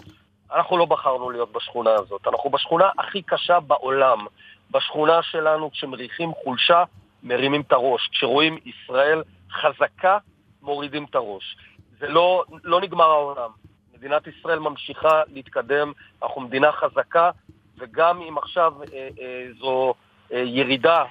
אנחנו 0.55 0.79
לא 0.79 0.85
בחרנו 0.85 1.31
להיות 1.31 1.53
בשכונה 1.53 1.91
הזאת. 1.91 2.27
אנחנו 2.27 2.51
בשכונה 2.51 2.89
הכי 2.99 3.23
קשה 3.23 3.61
בעולם. 3.61 4.27
בשכונה 4.71 5.23
שלנו, 5.23 5.71
כשמריחים 5.71 6.33
חולשה, 6.45 6.85
מרימים 7.23 7.61
את 7.61 7.73
הראש. 7.73 8.09
כשרואים 8.13 8.59
ישראל 8.65 9.23
חזקה, 9.53 10.19
מורידים 10.63 11.07
את 11.11 11.15
הראש. 11.15 11.57
זה 11.99 12.09
לא, 12.09 12.45
לא 12.65 12.81
נגמר 12.81 13.11
העולם. 13.11 13.51
מדינת 13.99 14.27
ישראל 14.27 14.59
ממשיכה 14.59 15.23
להתקדם, 15.33 15.93
אנחנו 16.23 16.41
מדינה 16.41 16.73
חזקה, 16.73 17.31
וגם 17.79 18.21
אם 18.21 18.39
עכשיו 18.39 18.75
אה, 18.83 19.09
אה, 19.21 19.47
זו 19.59 19.95
אה, 20.33 20.39
ירידה, 20.39 21.05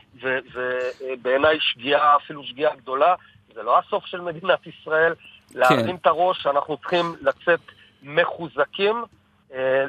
ובעיניי 1.04 1.58
שגיאה, 1.60 2.16
אפילו 2.16 2.44
שגיאה 2.44 2.76
גדולה, 2.76 3.16
זה 3.54 3.64
לא 3.64 3.80
הסוף 3.80 4.06
של 4.06 4.22
מדינת 4.22 4.60
ישראל. 4.68 5.14
להרים 5.56 5.96
את 5.96 6.08
הראש, 6.08 6.48
אנחנו 6.48 6.78
צריכים 6.78 7.16
לצאת 7.22 7.60
מחוזקים 8.04 8.96
אה, 8.96 9.19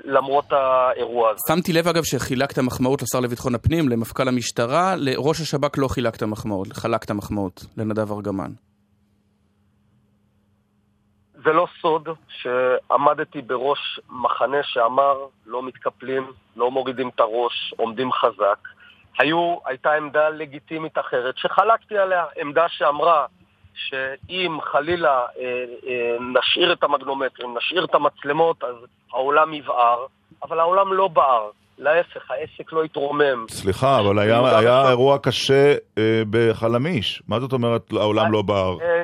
למרות 0.04 0.52
האירוע 0.52 1.30
הזה. 1.30 1.40
שמתי 1.48 1.72
לב 1.72 1.88
אגב 1.88 2.02
שחילקת 2.04 2.58
מחמאות 2.58 3.02
לשר 3.02 3.20
לביטחון 3.20 3.54
הפנים, 3.54 3.88
למפכ"ל 3.88 4.28
המשטרה, 4.28 4.94
לראש 4.96 5.40
השב"כ 5.40 5.78
לא 5.78 5.88
חילקת 5.88 6.22
מחמאות, 6.22 6.72
חלקת 6.72 7.10
מחמאות, 7.10 7.64
לנדב 7.76 8.12
ארגמן. 8.12 8.50
זה 11.44 11.52
לא 11.52 11.66
סוד 11.80 12.08
שעמדתי 12.28 13.42
בראש 13.42 14.00
מחנה 14.10 14.62
שאמר 14.62 15.16
לא 15.46 15.62
מתקפלים, 15.62 16.32
לא 16.56 16.70
מורידים 16.70 17.08
את 17.08 17.20
הראש, 17.20 17.74
עומדים 17.76 18.12
חזק. 18.12 18.68
היו, 19.18 19.56
הייתה 19.64 19.92
עמדה 19.92 20.28
לגיטימית 20.28 20.98
אחרת 20.98 21.38
שחלקתי 21.38 21.98
עליה, 21.98 22.24
עמדה 22.40 22.64
שאמרה 22.68 23.26
שאם 23.74 24.58
חלילה 24.62 25.26
אה, 25.38 25.64
אה, 25.86 26.16
נשאיר 26.20 26.72
את 26.72 26.82
המגנומטרים, 26.82 27.56
נשאיר 27.56 27.84
את 27.84 27.94
המצלמות, 27.94 28.64
אז 28.64 28.74
העולם 29.12 29.54
יבער, 29.54 30.06
אבל 30.42 30.60
העולם 30.60 30.92
לא 30.92 31.08
בער. 31.08 31.50
להפך, 31.80 32.30
העסק 32.30 32.72
לא 32.72 32.84
התרומם. 32.84 33.46
סליחה, 33.48 34.00
אבל 34.00 34.18
היה-. 34.18 34.88
אירוע 34.88 35.18
קשה 35.18 35.74
אה, 35.98 36.22
בחלמיש. 36.30 37.22
מה 37.28 37.40
זאת 37.40 37.52
אומרת 37.52 37.92
העולם 37.92 38.32
לא 38.32 38.42
בער? 38.42 38.76
אה, 38.80 38.99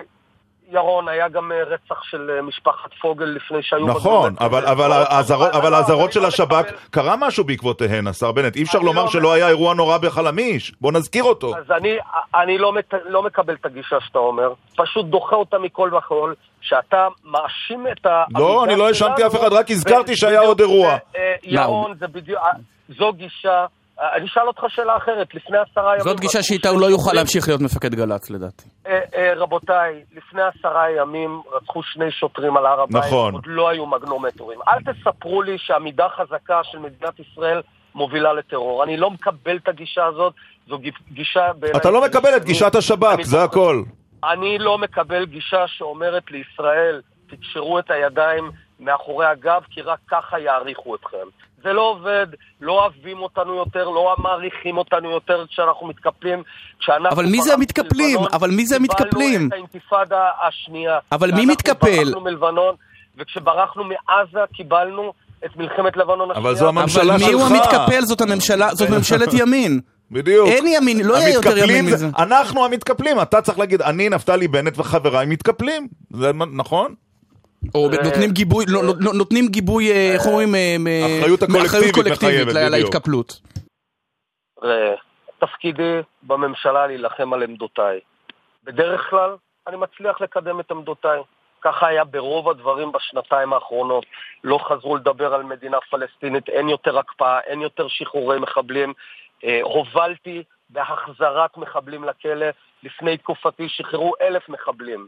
ירון, 0.72 1.08
היה 1.08 1.28
גם 1.28 1.52
אה, 1.52 1.62
רצח 1.64 2.02
של 2.02 2.30
אה, 2.36 2.42
משפחת 2.42 2.90
פוגל 3.00 3.24
לפני 3.24 3.58
שהיו... 3.62 3.86
נכון. 3.86 4.34
אבל- 4.40 4.66
אבל 4.66 4.88
לא, 4.88 4.94
האזהרות- 4.94 5.54
אבל 5.54 5.70
לא, 5.70 6.10
של 6.10 6.20
לא 6.20 6.26
השב"כ, 6.26 6.64
קרה 6.90 7.14
משהו 7.18 7.44
בעקבותיהן, 7.44 8.06
השר 8.06 8.32
בנט. 8.32 8.56
אי 8.56 8.62
אפשר 8.62 8.78
לומר 8.78 9.02
לא 9.02 9.08
שלא 9.08 9.32
היה 9.32 9.48
אירוע 9.48 9.74
נורא 9.74 9.98
בחלמיש. 9.98 10.72
בוא 10.80 10.92
נזכיר 10.92 11.24
אותו. 11.24 11.56
אז 11.56 11.70
אני, 11.70 11.96
אני 12.34 12.58
לא, 12.58 12.72
לא 13.04 13.22
מקבל 13.22 13.54
את 13.54 13.66
הגישה 13.66 13.96
שאתה 14.06 14.18
אומר, 14.18 14.52
פשוט 14.76 15.06
דוחה 15.06 15.36
אותה 15.36 15.58
מכל 15.58 15.90
וכול, 15.98 16.34
שאתה 16.60 17.08
מאשים 17.24 17.86
את 17.92 18.06
ה... 18.06 18.24
לא, 18.38 18.64
אני 18.64 18.76
לא 18.76 18.88
האשמתי 18.88 19.26
אף 19.26 19.34
אחד, 19.36 19.52
רק 19.52 19.70
הזכרתי 19.70 20.16
שהיה 20.16 20.40
עוד 20.40 20.60
אירוע. 20.60 20.88
אה, 21.16 21.34
ירון, 21.42 21.94
זו 22.88 23.12
גישה... 23.12 23.66
אני 24.00 24.26
אשאל 24.26 24.46
אותך 24.46 24.62
שאלה 24.68 24.96
אחרת, 24.96 25.34
לפני 25.34 25.58
עשרה 25.58 25.92
ימים... 25.92 26.04
זאת 26.04 26.20
גישה 26.20 26.42
שאיתה 26.42 26.68
הוא 26.68 26.80
לא 26.80 26.86
יוכל. 26.86 27.12
להמשיך 27.12 27.48
להיות 27.48 27.60
מפקד 27.60 27.94
גל"צ 27.94 28.30
לדעתי. 28.30 28.68
אה, 28.86 29.00
אה, 29.14 29.32
רבותיי, 29.36 30.04
לפני 30.16 30.42
עשרה 30.42 30.90
ימים 30.90 31.42
רצחו 31.52 31.82
שני 31.82 32.10
שוטרים 32.10 32.56
על 32.56 32.66
הר 32.66 32.80
הבית. 32.80 33.04
נכון. 33.04 33.34
עוד 33.34 33.46
לא 33.46 33.68
היו 33.68 33.86
מגנומטורים. 33.86 34.58
אל 34.68 34.92
תספרו 34.92 35.42
לי 35.42 35.58
שעמידה 35.58 36.06
חזקה 36.08 36.60
של 36.64 36.78
מדינת 36.78 37.20
ישראל 37.20 37.62
מובילה 37.94 38.32
לטרור. 38.32 38.84
אני 38.84 38.96
לא 38.96 39.10
מקבל 39.10 39.56
את 39.56 39.68
הגישה 39.68 40.04
הזאת, 40.04 40.34
זו 40.68 40.78
גישה 41.12 41.52
בעיניי... 41.58 41.80
אתה 41.80 41.90
לא 41.90 42.04
מקבל 42.04 42.36
את 42.36 42.44
גישת 42.44 42.74
השב"כ, 42.74 43.22
זה 43.22 43.42
הכל. 43.42 43.82
אני 44.24 44.58
לא 44.58 44.78
מקבל 44.78 45.24
גישה 45.24 45.64
שאומרת 45.66 46.30
לישראל, 46.30 47.00
תקשרו 47.30 47.78
את 47.78 47.90
הידיים 47.90 48.50
מאחורי 48.80 49.26
הגב, 49.26 49.62
כי 49.70 49.82
רק 49.82 49.98
ככה 50.10 50.38
יעריכו 50.38 50.94
אתכם. 50.94 51.26
זה 51.66 51.72
לא 51.72 51.90
עובד, 51.90 52.26
לא 52.60 52.72
אוהבים 52.72 53.18
אותנו 53.18 53.54
יותר, 53.54 53.84
לא 53.88 54.14
מעריכים 54.18 54.78
אותנו 54.78 55.10
יותר 55.10 55.44
כשאנחנו 55.50 55.86
מתקפלים. 55.86 56.42
כשאנחנו 56.80 57.08
אבל 57.10 57.26
מי 57.26 57.42
זה 57.42 57.54
המתקפלים? 57.54 58.10
מלבנון, 58.16 58.28
אבל 58.32 58.50
מי 58.50 58.66
זה 58.66 58.76
המתקפלים? 58.76 59.30
קיבלנו 59.30 59.46
את 59.48 59.52
האינתיפאדה 59.52 60.18
השנייה. 60.48 60.98
אבל 61.12 61.26
מי 61.30 61.34
כשאנחנו 61.36 61.52
מתקפל? 61.52 62.04
ברחנו 62.04 62.20
מלבנון, 62.20 62.74
וכשברחנו 63.18 63.82
מעזה 63.84 64.40
קיבלנו 64.54 65.12
את 65.44 65.56
מלחמת 65.56 65.96
לבנון 65.96 66.30
השנייה. 66.30 66.48
אבל 66.48 66.54
זו 66.56 66.68
הממשלה 66.68 67.14
אבל 67.14 67.24
מי 67.24 67.32
הוא 67.32 67.48
שלך. 67.48 67.50
המתקפל? 67.50 68.00
זאת 68.00 68.20
הממשלה, 68.20 68.74
זאת 68.74 68.90
ממשלת 68.90 69.28
ימין. 69.40 69.80
בדיוק. 70.10 70.48
אין 70.48 70.64
ימין, 70.66 71.00
לא 71.06 71.14
יהיה 71.14 71.34
יותר 71.34 71.58
ימין 71.58 71.86
זה- 71.86 71.94
מזה. 71.94 72.06
אנחנו 72.18 72.64
המתקפלים, 72.64 73.20
אתה 73.22 73.40
צריך 73.42 73.58
להגיד, 73.58 73.82
אני, 73.82 74.08
נפתלי 74.08 74.48
בנט 74.48 74.78
וחבריי 74.78 75.26
מתקפלים. 75.26 75.88
זה 76.12 76.30
נכון? 76.52 76.94
או 77.74 77.88
נותנים 78.04 78.30
גיבוי, 78.30 78.64
לא- 78.68 78.82
לא- 78.84 79.12
נותנים 79.14 79.48
גיבוי, 79.48 79.92
אה, 79.92 80.12
איך 80.14 80.26
אומרים? 80.26 80.54
אה, 80.54 80.76
אחריות 81.20 81.42
הקולקטיבית 81.42 81.94
קולקטיבית. 81.94 82.54
להתקפלות. 82.54 83.40
ראה, 84.62 84.94
תפקידי 85.38 86.00
בממשלה 86.22 86.86
להילחם 86.86 87.32
על 87.32 87.42
עמדותיי. 87.42 88.00
בדרך 88.64 89.10
כלל 89.10 89.30
אני 89.68 89.76
מצליח 89.76 90.20
לקדם 90.20 90.60
את 90.60 90.70
עמדותיי. 90.70 91.20
ככה 91.60 91.86
היה 91.86 92.04
ברוב 92.04 92.48
הדברים 92.48 92.92
בשנתיים 92.92 93.52
האחרונות. 93.52 94.06
לא 94.44 94.58
חזרו 94.68 94.96
לדבר 94.96 95.34
על 95.34 95.42
מדינה 95.42 95.76
פלסטינית, 95.90 96.48
אין 96.48 96.68
יותר 96.68 96.98
הקפאה, 96.98 97.40
אין 97.40 97.62
יותר 97.62 97.88
שחרורי 97.88 98.38
מחבלים. 98.38 98.92
אה, 99.44 99.60
הובלתי 99.62 100.42
בהחזרת 100.70 101.56
מחבלים 101.56 102.04
לכלא. 102.04 102.46
לפני 102.82 103.16
תקופתי 103.16 103.68
שחררו 103.68 104.12
אלף 104.20 104.48
מחבלים. 104.48 105.06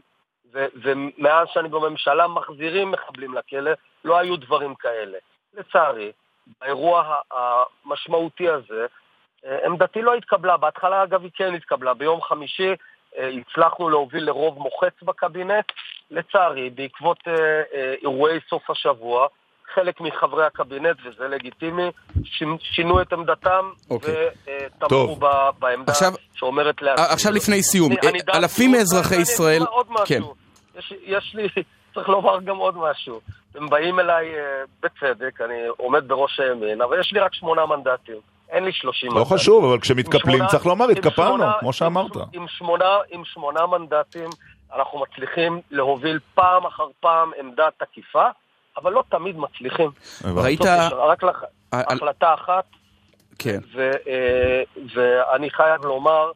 ו- 0.53 0.65
ומאז 0.81 1.47
שאני 1.53 1.69
בממשלה 1.69 2.27
מחזירים 2.27 2.91
מחבלים 2.91 3.33
לכלא, 3.33 3.71
לא 4.05 4.17
היו 4.17 4.37
דברים 4.37 4.75
כאלה. 4.75 5.17
לצערי, 5.53 6.11
באירוע 6.61 7.15
המשמעותי 7.31 8.49
הזה, 8.49 8.85
אה, 9.45 9.65
עמדתי 9.65 10.01
לא 10.01 10.15
התקבלה, 10.15 10.57
בהתחלה 10.57 11.03
אגב 11.03 11.23
היא 11.23 11.31
כן 11.35 11.53
התקבלה. 11.53 11.93
ביום 11.93 12.21
חמישי 12.21 12.73
אה, 13.17 13.27
הצלחנו 13.27 13.89
להוביל 13.89 14.23
לרוב 14.23 14.57
מוחץ 14.59 15.03
בקבינט. 15.03 15.71
לצערי, 16.11 16.69
בעקבות 16.69 17.17
אה, 17.27 17.93
אירועי 18.01 18.39
סוף 18.49 18.69
השבוע, 18.69 19.27
חלק 19.75 20.01
מחברי 20.01 20.45
הקבינט, 20.45 20.97
וזה 21.05 21.27
לגיטימי, 21.27 21.91
שינו 22.61 23.01
את 23.01 23.13
עמדתם 23.13 23.65
אוקיי. 23.89 24.15
ותמכו 24.77 25.15
בעמדה 25.59 25.91
עכשיו, 25.91 26.13
שאומרת 26.35 26.81
להסיר. 26.81 27.05
עכשיו 27.05 27.31
לפני 27.31 27.63
סיום, 27.63 27.91
אני, 28.09 28.19
אלפים 28.33 28.71
מאזרחי 28.71 29.15
ישראל... 29.15 29.61
עוד 29.63 29.87
משהו. 29.89 30.05
כן. 30.05 30.21
יש, 30.79 30.93
יש 31.03 31.35
לי, 31.35 31.47
צריך 31.93 32.09
לומר 32.09 32.39
גם 32.39 32.57
עוד 32.57 32.77
משהו. 32.77 33.21
הם 33.55 33.69
באים 33.69 33.99
אליי 33.99 34.25
בצדק, 34.83 35.41
אני 35.41 35.55
עומד 35.77 36.07
בראש 36.07 36.39
הימין, 36.39 36.81
אבל 36.81 36.99
יש 36.99 37.11
לי 37.13 37.19
רק 37.19 37.33
שמונה 37.33 37.65
מנדטים. 37.65 38.15
אין 38.49 38.63
לי 38.63 38.71
שלושים 38.73 39.09
לא 39.11 39.15
מנדטים. 39.17 39.37
חשוב, 39.37 39.65
אבל 39.65 39.79
כשמתקפלים 39.79 40.35
שמונה- 40.37 40.49
צריך 40.49 40.65
לומר, 40.65 40.89
התקפלנו, 40.89 41.29
שמונה- 41.37 41.53
כמו 41.59 41.73
שאמרת. 41.73 42.15
עם, 42.15 42.21
עם, 42.33 42.47
שמונה, 42.47 42.85
עם 43.11 43.21
שמונה 43.25 43.65
מנדטים 43.67 44.29
אנחנו 44.75 44.99
מצליחים 44.99 45.61
להוביל 45.71 46.19
פעם 46.35 46.65
אחר 46.65 46.83
פעם 46.99 47.31
עמדה 47.39 47.67
תקיפה, 47.77 48.25
אבל 48.81 48.91
לא 48.91 49.03
תמיד 49.09 49.37
מצליחים. 49.37 49.89
ראית... 50.35 50.61
רק 50.91 51.23
לח... 51.23 51.43
החלטה 51.71 52.33
אחת, 52.33 52.65
כן. 53.39 53.59
ו, 53.75 53.91
אה, 54.07 54.63
ואני 54.95 55.49
חייב 55.49 55.85
לומר 55.85 56.31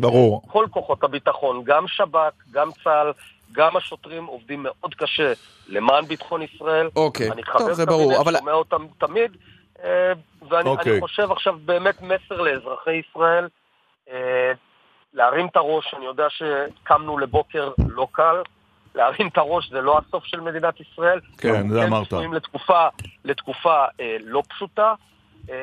ברור. 0.00 0.42
שכל 0.46 0.66
כוחות 0.70 1.04
הביטחון, 1.04 1.62
גם 1.64 1.88
שב"כ, 1.88 2.32
גם 2.50 2.70
צה"ל, 2.84 3.12
גם 3.52 3.76
השוטרים 3.76 4.26
עובדים 4.26 4.62
מאוד 4.62 4.94
קשה 4.94 5.32
למען 5.68 6.04
ביטחון 6.04 6.42
ישראל. 6.42 6.88
אוקיי. 6.96 7.30
אני 7.30 7.42
טוב, 7.42 7.52
חבר 7.52 7.74
זה 7.74 7.86
ברור, 7.86 8.20
אבל- 8.20 8.38
שומע 8.38 8.52
אותם 8.52 8.86
תמיד, 8.98 9.36
אה, 9.84 10.12
ואני 10.48 10.68
אוקיי. 10.68 10.92
אני 10.92 11.00
חושב 11.00 11.30
עכשיו 11.30 11.56
באמת 11.64 12.02
מסר 12.02 12.40
לאזרחי 12.40 13.00
ישראל, 13.10 13.48
אה, 14.10 14.52
להרים 15.14 15.46
את 15.46 15.56
הראש, 15.56 15.94
אני 15.96 16.04
יודע 16.04 16.26
שקמנו 16.30 17.18
לבוקר 17.18 17.70
לא 17.88 18.06
קל, 18.12 18.42
להרים 18.94 19.28
את 19.28 19.38
הראש 19.38 19.70
זה 19.70 19.80
לא 19.80 19.98
הסוף 19.98 20.24
של 20.24 20.40
מדינת 20.40 20.74
ישראל. 20.80 21.20
כן, 21.38 21.54
אנחנו 21.54 21.72
זה 21.74 21.84
אמרת. 21.84 22.06
צפויים 22.06 22.34
לתקופה, 22.34 22.86
לתקופה 23.24 23.84
אה, 24.00 24.16
לא 24.24 24.42
פשוטה, 24.48 24.94
אה, 25.50 25.54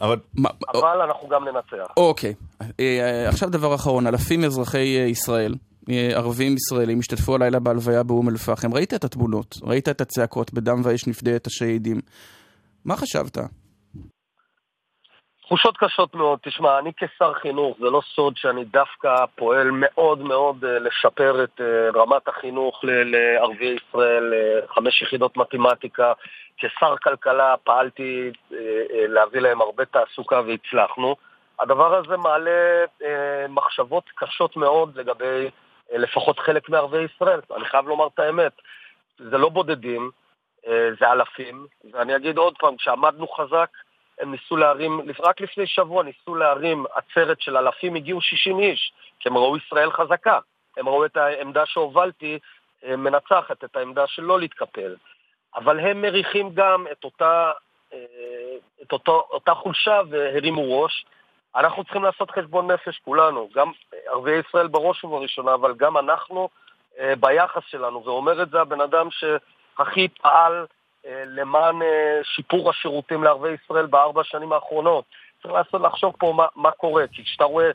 אבל 0.00 0.16
מה- 0.34 0.48
אבל 0.74 1.00
אנחנו 1.00 1.28
גם 1.28 1.44
ננצח. 1.44 1.92
אוקיי. 1.96 2.34
אה, 2.80 3.28
עכשיו 3.28 3.50
דבר 3.50 3.74
אחרון, 3.74 4.06
אלפים 4.06 4.40
מאזרחי 4.40 4.98
אה, 4.98 5.04
ישראל, 5.04 5.54
אה, 5.90 6.10
ערבים 6.14 6.54
ישראלים, 6.56 6.98
השתתפו 6.98 7.34
הלילה 7.34 7.58
בהלוויה 7.58 8.02
באום 8.02 8.28
אל-פחם. 8.28 8.74
ראית 8.74 8.94
את 8.94 9.04
התמונות, 9.04 9.56
ראית 9.62 9.88
את 9.88 10.00
הצעקות 10.00 10.52
בדם 10.54 10.80
ואש 10.84 11.06
נפדה 11.06 11.36
את 11.36 11.46
השהידים. 11.46 12.00
מה 12.84 12.96
חשבת? 12.96 13.38
תחושות 15.42 15.76
קשות 15.76 16.14
מאוד. 16.14 16.38
תשמע, 16.42 16.78
אני 16.78 16.92
כשר 16.96 17.32
חינוך, 17.32 17.76
זה 17.80 17.90
לא 17.90 18.02
סוד 18.14 18.36
שאני 18.36 18.64
דווקא 18.64 19.24
פועל 19.34 19.70
מאוד 19.72 20.18
מאוד 20.18 20.64
אה, 20.64 20.78
לשפר 20.78 21.44
את 21.44 21.60
אה, 21.60 22.00
רמת 22.02 22.28
החינוך 22.28 22.84
לערביי 22.84 23.76
ישראל, 23.76 24.34
אה, 24.34 24.66
חמש 24.74 25.02
יחידות 25.02 25.36
מתמטיקה. 25.36 26.12
כשר 26.56 26.94
כלכלה 27.02 27.54
פעלתי 27.64 28.30
להביא 29.08 29.40
להם 29.40 29.60
הרבה 29.60 29.84
תעסוקה 29.84 30.40
והצלחנו. 30.40 31.16
הדבר 31.60 31.94
הזה 31.94 32.16
מעלה 32.16 32.84
מחשבות 33.48 34.04
קשות 34.14 34.56
מאוד 34.56 34.98
לגבי 34.98 35.50
לפחות 35.92 36.38
חלק 36.38 36.68
מערביי 36.68 37.04
ישראל. 37.14 37.40
אני 37.56 37.64
חייב 37.64 37.88
לומר 37.88 38.06
את 38.06 38.18
האמת, 38.18 38.52
זה 39.18 39.38
לא 39.38 39.48
בודדים, 39.48 40.10
זה 41.00 41.12
אלפים, 41.12 41.66
ואני 41.92 42.16
אגיד 42.16 42.36
עוד 42.36 42.54
פעם, 42.58 42.76
כשעמדנו 42.76 43.28
חזק, 43.28 43.68
הם 44.20 44.30
ניסו 44.30 44.56
להרים, 44.56 45.00
רק 45.20 45.40
לפני 45.40 45.66
שבוע 45.66 46.02
ניסו 46.02 46.34
להרים 46.34 46.84
עצרת 46.94 47.40
של 47.40 47.56
אלפים, 47.56 47.94
הגיעו 47.94 48.20
60 48.20 48.58
איש, 48.60 48.92
כי 49.20 49.28
הם 49.28 49.36
ראו 49.36 49.56
ישראל 49.56 49.92
חזקה. 49.92 50.38
הם 50.76 50.88
ראו 50.88 51.04
את 51.04 51.16
העמדה 51.16 51.66
שהובלתי 51.66 52.38
אה, 52.84 52.96
מנצחת, 52.96 53.64
את 53.64 53.76
העמדה 53.76 54.06
של 54.06 54.22
לא 54.22 54.40
להתקפל. 54.40 54.96
אבל 55.54 55.80
הם 55.80 56.02
מריחים 56.02 56.50
גם 56.54 56.86
את 56.92 57.04
אותה, 57.04 57.52
אה, 57.92 57.98
את 58.82 58.92
אותו, 58.92 59.26
אותה 59.30 59.54
חולשה 59.54 60.00
והרימו 60.10 60.82
ראש. 60.82 61.04
אנחנו 61.56 61.84
צריכים 61.84 62.02
לעשות 62.02 62.30
חשבון 62.30 62.70
נפש, 62.70 62.98
כולנו, 62.98 63.48
גם 63.54 63.72
ערביי 64.06 64.40
ישראל 64.48 64.68
בראש 64.68 65.04
ובראשונה, 65.04 65.54
אבל 65.54 65.74
גם 65.74 65.96
אנחנו 65.96 66.48
אה, 66.98 67.14
ביחס 67.20 67.62
שלנו, 67.66 68.04
ואומר 68.04 68.42
את 68.42 68.50
זה 68.50 68.60
הבן 68.60 68.80
אדם 68.80 69.08
שהכי 69.10 70.08
פעל 70.08 70.66
למען 71.26 71.82
אה, 71.82 71.88
שיפור 72.24 72.70
השירותים 72.70 73.24
לערביי 73.24 73.56
ישראל 73.64 73.86
בארבע 73.86 74.20
השנים 74.20 74.52
האחרונות. 74.52 75.04
צריך 75.42 75.54
לעשות, 75.54 75.80
לחשוב 75.80 76.14
פה 76.18 76.32
מה, 76.36 76.46
מה 76.56 76.70
קורה, 76.70 77.04
כי 77.12 77.24
כשאתה 77.24 77.44
רואה 77.44 77.70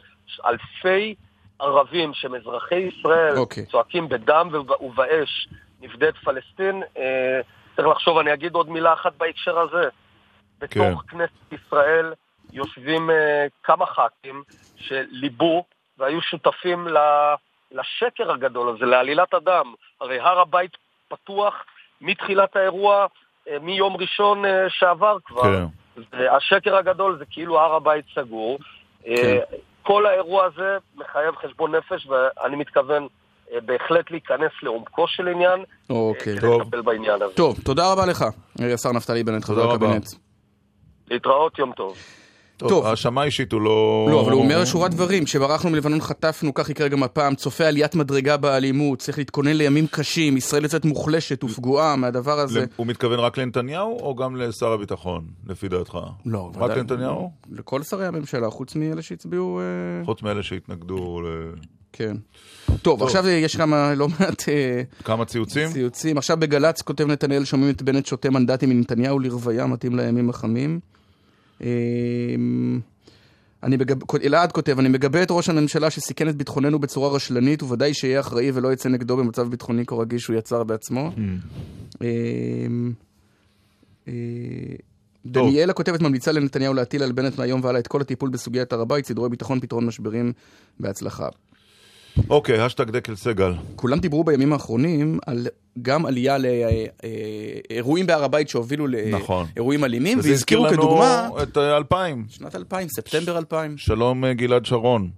אלפי 0.45 1.15
ערבים 1.59 2.13
שהם 2.13 2.35
אזרחי 2.35 2.75
ישראל 2.75 3.37
אוקיי. 3.37 3.65
צועקים 3.65 4.09
בדם 4.09 4.49
וב- 4.51 4.81
ובאש 4.81 5.47
נפדה 5.81 6.09
את 6.09 6.17
פלסטין, 6.17 6.83
אה, 6.97 7.39
צריך 7.75 7.87
לחשוב, 7.87 8.17
אני 8.17 8.33
אגיד 8.33 8.53
עוד 8.55 8.69
מילה 8.69 8.93
אחת 8.93 9.13
בהקשר 9.17 9.59
הזה. 9.59 9.89
בתוך 10.59 11.03
כנסת 11.07 11.53
ישראל 11.53 12.13
יושבים 12.53 13.09
אה, 13.09 13.45
כמה 13.63 13.85
ח"כים 13.85 14.43
שליבו 14.77 15.65
והיו 15.97 16.21
שותפים 16.21 16.87
ל- 16.87 17.33
לשקר 17.71 18.31
הגדול 18.31 18.69
הזה, 18.75 18.85
לעלילת 18.85 19.33
הדם. 19.33 19.73
הרי 20.01 20.19
הר 20.19 20.39
הבית 20.39 20.77
פתוח 21.07 21.65
מתחילת 22.01 22.55
האירוע, 22.55 23.05
אה, 23.49 23.60
מיום 23.62 23.95
ראשון 23.95 24.45
אה, 24.45 24.65
שעבר 24.69 25.17
כבר. 25.25 25.41
כן. 25.43 25.65
והשקר 26.12 26.75
הגדול 26.75 27.17
זה 27.19 27.25
כאילו 27.31 27.60
הר 27.60 27.75
הבית 27.75 28.05
סגור. 28.15 28.60
כן. 29.03 29.12
אה, 29.12 29.39
כל 29.83 30.05
האירוע 30.05 30.45
הזה 30.45 30.77
מחייב 30.95 31.36
חשבון 31.36 31.75
נפש, 31.75 32.07
ואני 32.07 32.55
מתכוון 32.55 33.07
בהחלט 33.65 34.12
להיכנס 34.12 34.51
לעומקו 34.63 35.07
של 35.07 35.27
עניין, 35.27 35.63
אוקיי. 35.89 36.33
כדי 36.33 36.41
טוב. 36.41 36.62
לטפל 36.62 36.81
בעניין 36.81 37.21
הזה. 37.21 37.33
טוב, 37.33 37.60
תודה 37.65 37.91
רבה 37.91 38.05
לך, 38.05 38.25
השר 38.73 38.91
נפתלי 38.91 39.23
בנט, 39.23 39.43
חבר. 39.45 39.71
הקבינט. 39.71 40.05
להתראות, 41.12 41.60
יום 41.60 41.71
טוב. 41.71 41.97
טוב. 42.58 42.86
האשמה 42.86 43.24
אישית 43.24 43.52
הוא 43.52 43.62
לא... 43.62 44.08
לא, 44.12 44.22
אבל 44.22 44.32
הוא 44.32 44.41
אומר 44.41 44.65
שורת 44.65 44.91
דברים, 44.91 45.26
כשברחנו 45.26 45.70
מלבנון 45.70 46.02
חטפנו, 46.02 46.54
כך 46.54 46.70
יקרה 46.70 46.88
גם 46.88 47.04
הפעם, 47.04 47.36
צופה 47.36 47.65
עליית 47.65 47.96
מדרגה 47.96 48.38
באלימות, 48.38 49.00
צריך 49.00 49.17
להתכונן 49.17 49.54
לימים 49.54 49.88
קשים, 49.88 50.38
ישראל 50.38 50.63
יוצאת 50.63 50.86
מוחלשת 50.86 51.43
ופגועה 51.43 51.96
מהדבר 51.96 52.39
הזה. 52.39 52.65
הוא 52.76 52.88
מתכוון 52.88 53.20
רק 53.20 53.38
לנתניהו 53.38 54.00
או 54.00 54.15
גם 54.15 54.36
לשר 54.36 54.72
הביטחון, 54.72 55.26
לפי 55.48 55.67
דעתך? 55.67 55.98
לא, 56.26 56.52
רק. 56.56 56.78
לנתניהו? 56.78 57.32
לכל 57.52 57.84
שרי 57.84 58.08
הממשלה, 58.08 58.50
חוץ 58.50 58.76
מאלה 58.76 59.02
שהצביעו... 59.02 59.60
אה, 59.60 60.06
חוץ 60.06 60.24
מאלה 60.24 60.43
שהתנגדו 60.43 61.22
כן. 61.93 62.17
טוב, 62.82 63.04
עכשיו 63.04 63.28
יש 63.28 63.56
כמה 63.56 63.93
לא 63.96 64.08
מעט 64.10 64.50
אה, 64.50 64.82
לכמה 65.02 65.26
ציוצים? 65.26 65.70
ציוצים. 65.72 66.17
עכשיו 66.17 66.38
בגל"צ 66.38 66.82
כותב 66.82 67.08
נתנאל, 67.08 67.46
שומעים 67.46 67.70
את 67.70 67.82
בנט 67.82 68.06
שותה 68.06 68.30
מנדטים 68.30 68.70
מנתניהו 68.70 69.20
לרוויה, 69.20 69.65
מתאים 69.65 69.96
לימים 69.96 70.30
החמים. 70.30 70.80
אה, 71.62 71.67
אני 73.63 73.78
מגב... 73.78 73.98
אלעד 74.24 74.52
כותב, 74.52 74.80
אני 74.80 74.89
מגבה 74.89 75.24
את 75.24 75.28
ראש 75.32 75.50
הממשלה 75.50 75.89
שסיכן 75.89 76.30
את 76.30 76.36
ביטחוננו 76.36 76.80
בצורה 76.80 77.10
רשלנית, 77.10 77.63
וודאי 77.63 77.93
שיהיה 77.93 78.20
אחראי 78.20 78.52
ולא 78.54 78.74
יצא 78.74 78.89
נגדו 78.89 79.17
במצב 79.17 79.50
ביטחוני 79.50 79.86
כה 79.86 79.96
רגיש 79.96 80.24
שהוא 80.24 80.36
יצר 80.36 80.63
בעצמו. 80.63 81.12
אה, 82.02 82.08
דניאלה 85.26 85.74
כותבת, 85.74 86.02
ממליצה 86.02 86.32
לנתניהו 86.32 86.74
להטיל 86.74 87.04
על 87.04 87.12
בנט 87.12 87.38
מהיום 87.38 87.62
והלאה 87.63 87.80
את 87.80 87.88
כל 87.88 88.02
הטיפול 88.02 88.30
בסוגיית 88.30 88.74
הר 88.74 88.82
הבית, 88.82 89.06
סדרי 89.06 89.30
ביטחון, 89.30 89.60
פתרון 89.60 89.86
משברים, 89.86 90.34
בהצלחה. 90.80 91.30
אוקיי, 92.30 92.60
השטג 92.62 92.89
דקל 92.89 93.15
סגל. 93.15 93.51
כולם 93.75 93.99
דיברו 93.99 94.23
בימים 94.23 94.53
האחרונים 94.53 95.19
על 95.27 95.47
גם 95.82 96.06
עלייה 96.06 96.38
לאירועים 97.69 98.08
בהר 98.08 98.23
הבית 98.23 98.49
שהובילו 98.49 98.88
נכון. 99.12 99.45
לאירועים 99.56 99.84
אלימים, 99.84 100.19
וזה 100.19 100.32
הזכיר 100.32 100.62
והזכירו 100.62 100.84
לנו 100.84 100.95
כדוגמה 100.95 101.30
את 101.43 101.58
אה, 101.58 101.77
2000. 101.77 102.25
שנת 102.30 102.56
2000, 102.56 102.88
ספטמבר 102.88 103.38
2000. 103.38 103.77
שלום 103.77 104.25
אה, 104.25 104.34
גלעד 104.34 104.65
שרון. 104.65 105.10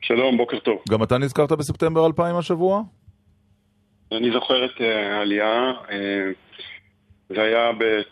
שלום, 0.00 0.36
בוקר 0.36 0.58
טוב. 0.58 0.78
גם 0.88 1.02
אתה 1.02 1.18
נזכרת 1.18 1.52
בספטמבר 1.52 2.06
2000 2.06 2.36
השבוע? 2.36 2.82
אני 4.12 4.30
זוכר 4.32 4.64
את 4.64 4.80
אה, 4.80 5.16
העלייה, 5.16 5.72
אה, 5.90 6.30
זה 7.28 7.42
היה 7.42 7.70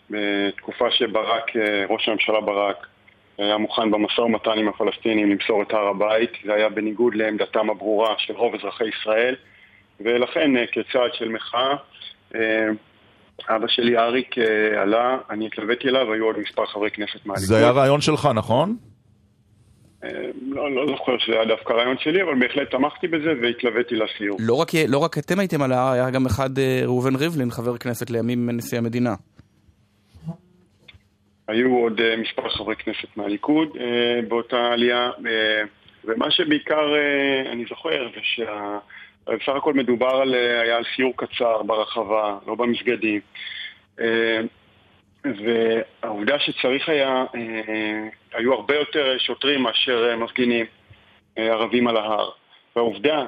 בתקופה 0.09 0.85
שברק, 0.91 1.55
אה, 1.55 1.85
ראש 1.89 2.09
הממשלה 2.09 2.41
ברק, 2.41 2.87
היה 3.37 3.57
מוכן 3.57 3.91
במשא 3.91 4.21
ומתן 4.21 4.57
עם 4.57 4.67
הפלסטינים 4.67 5.29
למסור 5.29 5.61
את 5.61 5.71
הר 5.71 5.87
הבית, 5.87 6.31
זה 6.45 6.53
היה 6.53 6.69
בניגוד 6.69 7.15
לעמדתם 7.15 7.69
הברורה 7.69 8.15
של 8.17 8.33
רוב 8.33 8.55
אזרחי 8.55 8.83
ישראל, 8.87 9.35
ולכן 9.99 10.57
אה, 10.57 10.65
כצעד 10.71 11.13
של 11.13 11.29
מחאה, 11.29 11.75
אה, 12.35 12.69
אבא 13.49 13.67
שלי 13.67 13.97
אריק 13.97 14.37
אה, 14.37 14.81
עלה, 14.81 15.17
אני 15.29 15.47
התלוויתי 15.47 15.87
אליו, 15.87 16.13
היו 16.13 16.25
עוד 16.25 16.35
מספר 16.39 16.65
חברי 16.65 16.91
כנסת 16.91 17.25
מהליכוד. 17.25 17.47
זה 17.47 17.57
היה 17.57 17.71
רעיון 17.71 18.01
שלך, 18.01 18.29
נכון? 18.35 18.75
אה, 20.03 20.09
לא, 20.47 20.75
לא 20.75 20.87
זוכר 20.87 21.17
שזה 21.17 21.33
היה 21.33 21.45
דווקא 21.45 21.73
רעיון 21.73 21.95
שלי, 21.99 22.21
אבל 22.21 22.39
בהחלט 22.39 22.71
תמכתי 22.71 23.07
בזה 23.07 23.33
והתלוויתי 23.41 23.95
לסיור. 23.95 24.37
לא 24.39 24.53
רק, 24.53 24.67
לא 24.87 24.97
רק 24.97 25.17
אתם 25.17 25.39
הייתם 25.39 25.61
על 25.61 25.71
ההר, 25.71 25.91
היה 25.91 26.09
גם 26.09 26.25
אחד, 26.25 26.59
אה, 26.59 26.81
ראובן 26.85 27.15
ריבלין, 27.15 27.51
חבר 27.51 27.77
כנסת 27.77 28.09
לימים 28.09 28.49
נשיא 28.49 28.77
המדינה. 28.77 29.15
היו 31.47 31.77
עוד 31.77 32.01
אה, 32.01 32.15
מספר 32.17 32.49
חברי 32.49 32.75
כנסת 32.75 33.17
מהליכוד 33.17 33.77
אה, 33.79 34.19
באותה 34.27 34.67
עלייה, 34.73 35.11
אה, 35.27 35.63
ומה 36.03 36.31
שבעיקר 36.31 36.93
אני 37.51 37.65
זוכר 37.69 38.07
זה 38.15 38.21
שבסך 38.23 39.55
הכל 39.55 39.73
מדובר 39.73 40.15
על, 40.15 40.33
היה 40.33 40.77
על 40.77 40.83
סיור 40.95 41.13
קצר 41.15 41.63
ברחבה, 41.63 42.37
לא 42.47 42.55
במסגדים. 42.55 43.21
והעובדה 45.23 46.39
שצריך 46.39 46.89
היה, 46.89 47.25
היו 48.33 48.53
הרבה 48.53 48.75
יותר 48.75 49.17
שוטרים 49.17 49.61
מאשר 49.61 50.15
מפגינים 50.17 50.65
ערבים 51.35 51.87
על 51.87 51.97
ההר. 51.97 52.29
והעובדה 52.75 53.25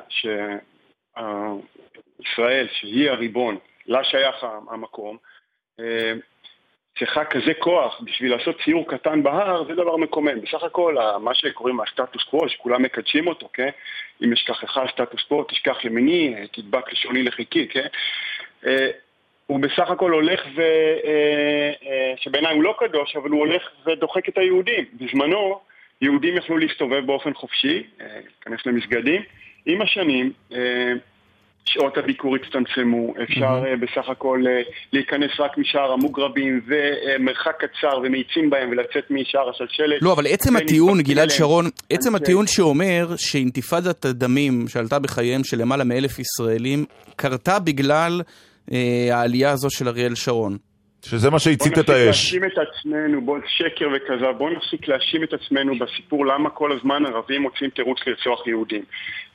שישראל, 2.20 2.68
שהיא 2.72 3.10
הריבון, 3.10 3.58
לה 3.88 4.04
שייך 4.04 4.46
המקום, 4.70 5.18
צריכה 7.00 7.26
כזה 7.26 7.54
כוח 7.54 8.02
בשביל 8.04 8.32
לעשות 8.36 8.62
ציור 8.66 8.88
קטן 8.88 9.24
בהר, 9.24 9.64
זה 9.64 9.74
דבר 9.76 9.98
מקומם. 9.98 10.42
בסך 10.42 10.64
הכל, 10.64 10.96
מה 11.20 11.34
שקוראים 11.34 11.80
הסטטוס 11.80 12.24
קוו, 12.24 12.50
שכולם 12.50 12.84
מקדשים 12.84 13.28
אותו, 13.28 13.50
כן? 13.54 13.70
אם 14.24 14.34
אשכחך 14.34 14.80
סטטוס 14.92 15.24
קוו, 15.24 15.44
תשכח 15.44 15.86
ימיני, 15.86 16.36
תדבק 16.52 16.92
לשוני 16.92 17.24
לחיקי, 17.24 17.68
כן? 17.68 17.88
הוא 19.48 19.60
בסך 19.60 19.90
הכל 19.90 20.12
הולך 20.12 20.42
ו... 20.56 20.62
שבעיניי 22.16 22.56
הוא 22.56 22.64
לא 22.64 22.76
קדוש, 22.80 23.16
אבל 23.16 23.30
הוא 23.30 23.40
הולך 23.40 23.70
ודוחק 23.86 24.30
את 24.30 24.38
היהודים. 24.38 24.86
בזמנו, 24.94 25.60
יהודים 26.02 26.38
יכלו 26.38 26.58
להסתובב 26.58 27.06
באופן 27.06 27.34
חופשי, 27.34 27.84
להיכנס 28.00 28.66
למסגדים. 28.66 29.22
עם 29.66 29.82
השנים, 29.82 30.32
שעות 31.68 31.98
הביקור 31.98 32.36
הצטמצמו, 32.36 33.14
אפשר 33.24 33.64
mm-hmm. 33.64 33.82
בסך 33.82 34.10
הכל 34.10 34.44
אה, 34.48 34.62
להיכנס 34.94 35.32
רק 35.40 35.58
משער 35.58 35.92
המוגרבים 35.92 36.62
ומרחק 36.68 37.56
קצר 37.60 37.98
ומאיצים 38.04 38.50
בהם 38.50 38.70
ולצאת 38.70 39.12
משער 39.12 39.50
השלשלת. 39.50 40.02
לא, 40.02 40.14
אבל 40.14 40.28
עצם 40.28 40.56
הטיעון, 40.56 41.02
גלעד 41.02 41.30
שרון, 41.30 41.66
עצם 41.90 42.16
הטיעון 42.16 42.48
שאומר 42.48 43.08
שאינתיפאדת 43.18 44.06
הדמים 44.06 44.68
שעלתה 44.68 45.00
בחייהם 45.00 45.44
של 45.44 45.62
למעלה 45.62 45.84
מאלף 45.84 46.20
ישראלים, 46.20 46.86
קרתה 47.16 47.60
בגלל 47.60 48.22
אה, 48.72 49.10
העלייה 49.12 49.52
הזו 49.52 49.70
של 49.70 49.88
אריאל 49.88 50.16
שרון. 50.16 50.58
שזה 51.06 51.30
מה 51.30 51.40
שהצית 51.40 51.78
את 51.80 51.90
האש. 51.90 52.34
בוא 52.34 52.40
נפסיק 52.40 52.42
להאשים 52.42 52.44
את 52.44 52.58
עצמנו, 52.58 53.22
בוא, 53.26 53.38
שקר 53.48 53.88
וכזב, 53.96 54.38
בוא 54.38 54.50
נפסיק 54.50 54.88
להאשים 54.88 55.24
את 55.24 55.34
עצמנו 55.34 55.74
בסיפור 55.80 56.26
למה 56.26 56.50
כל 56.50 56.72
הזמן 56.72 57.06
ערבים 57.06 57.42
מוצאים 57.42 57.70
תירוץ 57.70 58.00
לרצוח 58.08 58.48
יהודים. 58.48 58.84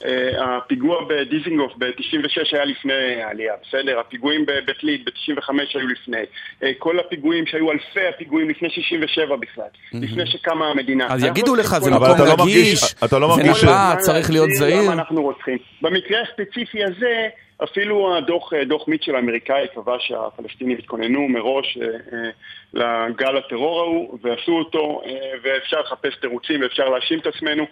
Uh, 0.03 0.07
הפיגוע 0.41 0.97
בדיזינגוף 1.09 1.73
ב-96 1.79 2.49
היה 2.53 2.65
לפני 2.65 3.23
העלייה, 3.23 3.55
בסדר? 3.69 4.01
הפיגועים 4.01 4.47
בבית 4.47 4.83
ליד 4.83 5.05
ב-95 5.05 5.55
היו 5.75 5.89
לפני. 5.89 6.23
Uh, 6.63 6.67
כל 6.79 6.99
הפיגועים 6.99 7.47
שהיו 7.47 7.73
אלפי 7.73 8.07
הפיגועים 8.15 8.51
לפני 8.51 8.71
67 8.71 9.37
בכלל, 9.37 9.65
mm-hmm. 9.65 9.97
לפני 10.01 10.27
שקמה 10.27 10.67
המדינה. 10.67 11.07
אז 11.11 11.25
יגידו 11.25 11.57
לך, 11.57 11.79
זה 11.79 11.91
מקום 11.91 12.07
רגיש, 12.21 12.95
אתה 13.05 13.19
לא 13.19 13.29
מרגיש, 13.29 13.47
זה 13.47 13.53
נשמע, 13.53 13.95
צריך 13.99 14.31
להיות 14.31 14.51
זהיר. 14.51 14.83
למה 14.83 14.93
אנחנו 14.93 15.23
רוצחים. 15.23 15.59
במקרה 15.83 16.19
הספציפי 16.23 16.85
הזה... 16.85 17.29
אפילו 17.65 18.17
הדוח 18.17 18.53
דוח 18.67 18.89
מיטשל 18.89 19.15
האמריקאי 19.15 19.67
קבע 19.75 19.97
שהפלסטינים 19.99 20.79
התכוננו 20.79 21.29
מראש 21.29 21.79
אה, 21.83 21.87
אה, 22.13 23.09
לגל 23.09 23.37
הטרור 23.37 23.81
ההוא 23.81 24.19
ועשו 24.23 24.53
אותו 24.53 25.03
אה, 25.07 25.33
ואפשר 25.43 25.81
לחפש 25.81 26.17
תירוצים 26.21 26.63
ואפשר 26.63 26.89
להאשים 26.89 27.19
את 27.19 27.27
עצמנו 27.27 27.67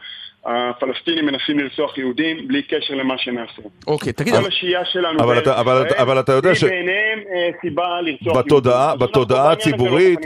הפלסטינים 0.46 1.26
מנסים 1.26 1.58
לרצוח 1.58 1.98
יהודים 1.98 2.48
בלי 2.48 2.62
קשר 2.62 2.94
למה 2.94 3.14
שנעשו. 3.18 3.62
אוקיי, 3.86 4.12
תגיד... 4.12 4.34
כל 4.34 4.46
השהייה 4.46 4.84
שלנו 4.84 5.20
אבל 5.20 5.38
אתה, 5.38 5.60
אבל, 5.60 5.86
אבל 5.96 6.20
אתה 6.20 6.32
יודע 6.32 6.54
ש... 6.54 6.64
בעיניהם 6.64 7.18
סיבה 7.60 8.00
לרצוח 8.00 8.36
בתודעה, 8.36 8.86
יהודים. 8.88 9.08
בתודעה 9.08 9.52
הציבורית, 9.52 10.20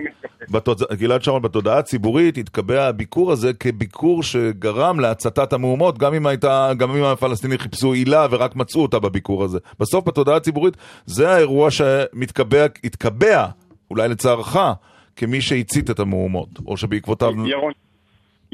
בתוד... 0.51 0.83
גלעד 0.93 1.23
שרון, 1.23 1.43
בתודעה 1.43 1.79
הציבורית 1.79 2.39
התקבע 2.39 2.87
הביקור 2.87 3.33
הזה 3.33 3.53
כביקור 3.53 4.23
שגרם 4.23 5.01
להצתת 5.01 5.53
המהומות, 5.53 5.99
גם 5.99 6.15
אם, 6.15 6.27
הייתה, 6.27 6.71
גם 6.77 6.97
אם 6.97 7.05
הפלסטינים 7.05 7.59
חיפשו 7.59 7.93
עילה 7.93 8.27
ורק 8.31 8.57
מצאו 8.57 8.83
אותה 8.83 8.99
בביקור 8.99 9.45
הזה. 9.45 9.59
בסוף 9.81 10.09
בתודעה 10.09 10.37
הציבורית 10.37 10.77
זה 11.07 11.31
האירוע 11.31 11.71
שמתקבע, 11.71 12.67
התקבע, 12.85 13.47
אולי 13.91 14.09
לצערך, 14.09 14.57
כמי 15.17 15.41
שהצית 15.41 15.91
את 15.91 15.99
המהומות, 15.99 16.49
או 16.67 16.77
שבעקבותיו... 16.77 17.33
ירון, 17.47 17.73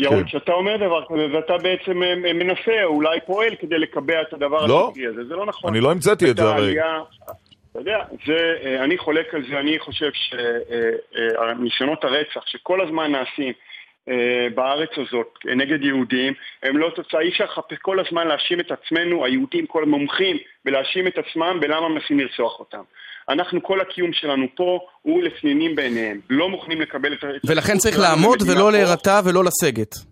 ירון, 0.00 0.24
כשאתה 0.24 0.46
כן. 0.46 0.52
אומר 0.52 0.76
דבר 0.76 1.04
כזה, 1.08 1.26
ואתה 1.36 1.58
בעצם 1.58 2.02
אה, 2.02 2.32
מנסה, 2.32 2.84
אולי 2.84 3.20
פועל 3.26 3.54
כדי 3.60 3.78
לקבע 3.78 4.22
את 4.22 4.32
הדבר 4.32 4.66
לא, 4.66 4.88
הטבעי 4.88 5.06
הזה, 5.06 5.24
זה 5.24 5.34
לא 5.34 5.46
נכון. 5.46 5.70
אני 5.70 5.80
לא 5.80 5.90
המצאתי 5.90 6.30
את 6.30 6.36
זה 6.36 6.42
הרי. 6.42 6.76
אתה 7.72 7.78
יודע, 7.78 7.98
זה, 8.26 8.54
אה, 8.64 8.84
אני 8.84 8.98
חולק 8.98 9.34
על 9.34 9.42
זה, 9.50 9.60
אני 9.60 9.78
חושב 9.78 10.10
שניסיונות 10.12 12.04
אה, 12.04 12.10
הרצח 12.10 12.46
שכל 12.46 12.80
הזמן 12.80 13.12
נעשים 13.12 13.52
בארץ 14.54 14.90
הזאת 14.96 15.38
נגד 15.56 15.84
יהודים, 15.84 16.32
הם 16.62 16.76
לא 16.76 16.90
תוצאה, 16.96 17.20
אי 17.20 17.28
אפשר 17.28 17.44
כל 17.82 18.00
הזמן 18.00 18.26
להאשים 18.26 18.60
את 18.60 18.70
עצמנו, 18.70 19.24
היהודים, 19.24 19.66
כל 19.66 19.82
המומחים, 19.82 20.36
ולהאשים 20.64 21.06
את 21.06 21.14
עצמם 21.18 21.60
בלמה 21.60 21.88
מנסים 21.88 22.20
לרצוח 22.20 22.60
אותם. 22.60 22.82
אנחנו, 23.28 23.62
כל 23.62 23.80
הקיום 23.80 24.12
שלנו 24.12 24.46
פה 24.54 24.78
הוא 25.02 25.22
לפנינים 25.22 25.76
בעיניהם. 25.76 26.20
לא 26.30 26.48
מוכנים 26.48 26.80
לקבל 26.80 27.12
את... 27.12 27.24
ולכן 27.44 27.78
צריך 27.78 27.98
לעמוד 27.98 28.42
ולא 28.42 28.72
להירתע 28.72 29.20
ולא 29.24 29.44
לסגת. 29.44 30.09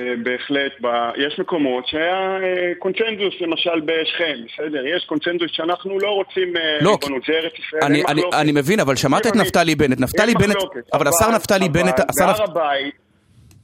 אה, 0.00 0.14
בהחלט, 0.22 0.72
יש 1.16 1.38
מקומות 1.38 1.86
שהיה 1.86 2.38
אה, 2.42 2.72
קונצנזוס, 2.78 3.34
למשל 3.40 3.80
בשכם, 3.80 4.34
בסדר? 4.46 4.86
יש 4.96 5.04
קונצנזוס 5.04 5.50
שאנחנו 5.52 5.98
לא 5.98 6.08
רוצים 6.08 6.56
אה, 6.56 6.78
לא, 6.80 6.90
ריבונות, 6.90 7.22
זה 7.26 7.32
ארץ 7.32 7.52
ישראל, 7.58 7.82
אני, 7.82 8.02
אני, 8.08 8.22
אני 8.40 8.52
מבין, 8.52 8.80
אבל 8.80 8.96
שמעת 8.96 9.26
את 9.26 9.36
נפתלי 9.36 9.74
בנט, 9.74 10.00
נפתלי 10.00 10.34
בנט, 10.34 10.56
אבל 10.92 11.06
השר 11.08 11.30
נפתלי 11.36 11.68
בנט, 11.68 12.00
בהר 12.18 12.42
הבית, 12.42 12.94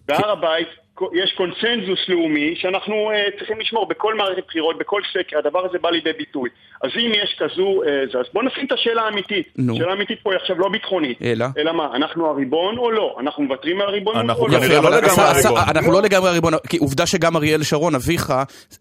בהר 0.08 0.30
הבית 0.30 0.68
יש 1.12 1.32
קונצנזוס 1.36 2.08
לאומי 2.08 2.54
שאנחנו 2.56 3.10
uh, 3.10 3.38
צריכים 3.38 3.60
לשמור 3.60 3.86
בכל 3.86 4.14
מערכת 4.14 4.46
בחירות, 4.46 4.78
בכל 4.78 5.00
סקר, 5.12 5.38
הדבר 5.38 5.66
הזה 5.66 5.78
בא 5.78 5.90
לידי 5.90 6.12
ביטוי. 6.12 6.48
אז 6.82 6.90
אם 6.96 7.12
יש 7.14 7.36
כזו, 7.38 7.82
uh, 7.82 8.18
אז 8.18 8.26
בואו 8.32 8.44
נשים 8.44 8.66
את 8.66 8.72
השאלה 8.72 9.02
האמיתית. 9.02 9.48
נו. 9.58 9.74
השאלה 9.74 9.90
האמיתית 9.90 10.18
פה 10.22 10.30
היא 10.32 10.38
עכשיו 10.40 10.58
לא 10.58 10.68
ביטחונית. 10.68 11.22
אלא? 11.22 11.46
אלא 11.58 11.72
מה, 11.72 11.88
אנחנו 11.94 12.26
הריבון 12.26 12.78
או 12.78 12.90
לא? 12.90 13.16
אנחנו 13.20 13.42
מוותרים 13.42 13.80
על 13.80 13.88
הריבונות 13.88 14.38
או 14.38 14.48
לא? 14.48 14.56
אנחנו 14.56 14.82
לא 14.82 14.90
לגמרי 14.96 15.24
הריבון. 15.24 15.56
אנחנו 15.68 15.92
לא 15.92 16.02
לגמרי 16.02 16.28
הריבון, 16.28 16.52
כי 16.68 16.76
עובדה 16.76 17.06
שגם 17.06 17.36
אריאל 17.36 17.62
שרון, 17.62 17.94
אביך, 17.94 18.32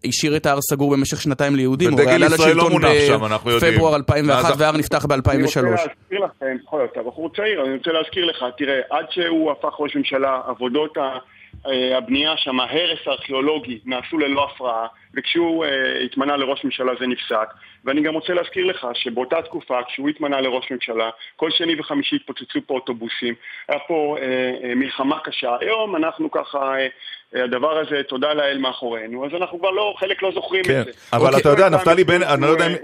השאיר 0.04 0.36
את 0.36 0.46
ההר 0.46 0.58
סגור 0.60 0.96
במשך 0.96 1.20
שנתיים 1.20 1.56
ליהודים. 1.56 1.94
ודגל 1.94 2.22
ישראל 2.22 2.56
לא 2.56 2.70
מונח 2.70 2.88
שם, 3.06 3.24
אנחנו 3.24 3.50
יודעים. 3.50 3.72
בפברואר 3.72 3.96
2001 3.96 4.54
וההר 4.58 4.76
נפתח 4.76 5.06
ב-2003. 5.06 5.30
אני 5.30 5.42
רוצה 5.42 5.60
להזכיר 5.60 6.20
לכם, 6.20 6.56
אתה 6.92 7.02
בחור 7.02 7.30
צעיר, 7.36 7.64
אני 7.64 7.76
רוצה 7.76 7.90
להזכיר 7.92 8.24
לך, 8.24 8.44
תראה, 8.58 8.80
עד 8.90 9.06
שהוא 9.10 9.50
הפך 9.50 9.80
ראש 9.80 9.96
ממשלה, 9.96 10.40
עבודות 10.46 10.96
ה... 10.96 11.18
אה, 11.66 11.98
הבנייה 11.98 12.36
שם, 12.36 12.60
ההרס 12.60 12.98
הארכיאולוגי, 13.06 13.78
נעשו 13.84 14.18
ללא 14.18 14.44
הפרעה, 14.44 14.86
וכשהוא 15.16 15.64
uh, 15.64 15.68
התמנה 16.04 16.36
לראש 16.36 16.64
ממשלה 16.64 16.92
זה 17.00 17.06
נפסק. 17.06 17.48
ואני 17.84 18.02
גם 18.02 18.14
רוצה 18.14 18.32
להזכיר 18.32 18.66
לך 18.66 18.86
שבאותה 18.94 19.42
תקופה, 19.42 19.78
כשהוא 19.88 20.08
התמנה 20.08 20.40
לראש 20.40 20.70
ממשלה, 20.70 21.10
כל 21.36 21.50
שני 21.50 21.80
וחמישי 21.80 22.16
התפוצצו 22.16 22.58
פה 22.66 22.74
אוטובוסים, 22.74 23.34
היה 23.68 23.78
פה 23.88 24.16
uh, 24.18 24.20
uh, 24.20 24.74
מלחמה 24.74 25.18
קשה. 25.24 25.56
היום 25.60 25.96
אנחנו 25.96 26.30
ככה... 26.30 26.74
Uh, 26.76 26.90
הדבר 27.34 27.78
הזה, 27.78 28.02
תודה 28.08 28.34
לאל 28.34 28.58
מאחורינו, 28.58 29.26
אז 29.26 29.30
אנחנו 29.40 29.58
כבר 29.58 29.70
לא, 29.70 29.94
חלק 29.98 30.22
לא 30.22 30.30
זוכרים 30.34 30.64
כן, 30.64 30.80
את 30.80 30.84
זה. 30.84 30.90
אבל 31.12 31.26
אוקיי. 31.26 31.40
אתה 31.40 31.48
יודע, 31.48 31.68
נפתלי 31.68 32.04
בנט, 32.04 32.22
אני 32.22 32.42
לא 32.42 32.46
יודע 32.46 32.66
אם... 32.66 32.74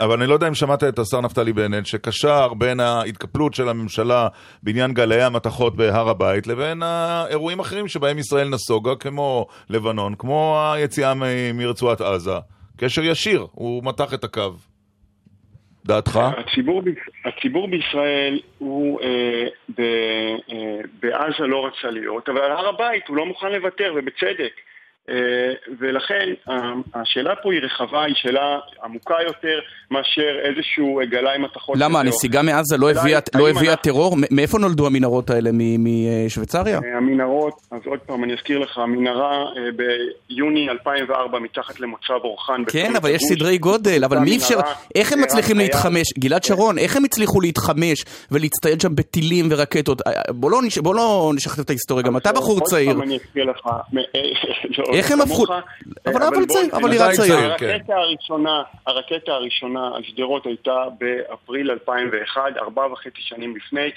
אבל 0.00 0.18
אני 0.18 0.26
לא 0.26 0.34
יודע 0.34 0.48
אם 0.48 0.54
שמעת 0.54 0.84
את 0.84 0.98
השר 0.98 1.20
נפתלי 1.20 1.52
בנט, 1.52 1.86
שקשר 1.86 2.54
בין 2.54 2.80
ההתקפלות 2.80 3.54
של 3.54 3.68
הממשלה 3.68 4.28
בעניין 4.62 4.92
גלאי 4.92 5.22
המתכות 5.22 5.76
בהר 5.76 6.08
הבית, 6.08 6.46
לבין 6.46 6.82
האירועים 6.82 7.60
אחרים 7.60 7.88
שבהם 7.88 8.18
ישראל 8.18 8.48
נסוגה, 8.48 8.96
כמו 8.96 9.46
לבנון, 9.70 10.14
כמו 10.18 10.70
היציאה 10.74 11.14
מרצועת 11.52 12.00
עזה. 12.00 12.38
קשר 12.76 13.02
ישיר, 13.04 13.46
הוא 13.52 13.84
מתח 13.84 14.14
את 14.14 14.24
הקו. 14.24 14.52
דעתך? 15.86 16.20
הציבור, 16.38 16.82
הציבור 17.24 17.68
בישראל 17.68 18.40
הוא 18.58 19.00
אה, 19.00 19.46
ב, 19.78 19.80
אה, 20.52 20.80
בעזה 21.02 21.46
לא 21.46 21.66
רצה 21.66 21.90
להיות, 21.90 22.28
אבל 22.28 22.40
על 22.40 22.52
הר 22.52 22.68
הבית 22.68 23.08
הוא 23.08 23.16
לא 23.16 23.26
מוכן 23.26 23.52
לוותר, 23.52 23.94
ובצדק. 23.96 24.52
אה, 25.08 25.14
ולכן 25.80 26.26
השאלה 26.94 27.36
פה 27.42 27.52
היא 27.52 27.60
רחבה, 27.62 28.04
היא 28.04 28.14
שאלה 28.16 28.58
עמוקה 28.84 29.14
יותר 29.26 29.58
מאשר 29.90 30.38
איזשהו 30.44 31.00
גלאי 31.10 31.38
מתכות. 31.38 31.76
למה, 31.78 32.00
הנסיגה 32.00 32.42
מעזה 32.42 32.76
לא 32.76 32.90
הביאה 32.90 33.20
לא 33.34 33.48
הביא 33.48 33.74
טרור? 33.74 34.16
מאיפה 34.30 34.58
נולדו 34.58 34.86
המנהרות 34.86 35.30
האלה? 35.30 35.50
משוויצריה? 35.78 36.80
אה, 36.84 36.96
המנהרות, 36.96 37.54
אז 37.70 37.80
עוד 37.86 37.98
פעם 37.98 38.24
אני 38.24 38.32
אזכיר 38.32 38.58
לך, 38.58 38.78
המנהרה 38.78 39.42
אה, 39.42 39.62
ביוני 40.30 40.68
2004 40.70 41.38
מתחת 41.38 41.80
למוצב 41.80 42.14
אורחן. 42.24 42.62
כן, 42.68 42.96
אבל 42.96 43.10
יש 43.10 43.22
סדרי 43.22 43.58
גודל, 43.58 44.04
אבל 44.04 44.18
מי 44.18 44.36
אפשר... 44.36 44.58
איך 44.94 45.12
הם 45.12 45.20
מצליחים 45.20 45.58
להתחמש? 45.58 46.12
גלעד 46.18 46.44
שרון, 46.44 46.78
איך 46.78 46.96
הם 46.96 47.04
הצליחו 47.04 47.40
להתחמש 47.40 48.04
ולהצטייד 48.30 48.80
שם 48.80 48.94
בטילים 48.94 49.48
ורקטות? 49.50 50.02
בוא 50.30 50.50
לא, 50.50 50.60
לא 50.94 51.32
נשכתב 51.34 51.60
את 51.60 51.70
ההיסטוריה, 51.70 52.04
גם 52.04 52.16
אתה 52.16 52.32
בחור 52.32 52.60
צעיר. 52.60 52.88
עוד 52.88 52.96
פעם 52.96 53.06
אני 53.06 53.14
אזכיר 53.14 53.44
לך, 53.44 53.66
לא, 54.78 54.97
איך 54.98 55.10
הם 55.10 55.20
הפכו... 55.20 55.44
אבל 56.06 56.22
אבל 56.22 56.46
צעיר, 56.46 56.76
אבל 56.76 56.90
נראה 56.90 57.12
צעיר. 57.12 57.56
כן. 57.58 57.66
הרקטה 57.68 57.94
הראשונה, 57.94 58.62
הרקטה 58.86 59.32
הראשונה 59.32 59.90
על 59.96 60.02
שדרות 60.02 60.46
הייתה 60.46 60.84
באפריל 60.98 61.70
2001, 61.70 62.42
ארבע 62.62 62.92
וחצי 62.92 63.20
שנים 63.20 63.56
לפני. 63.56 63.90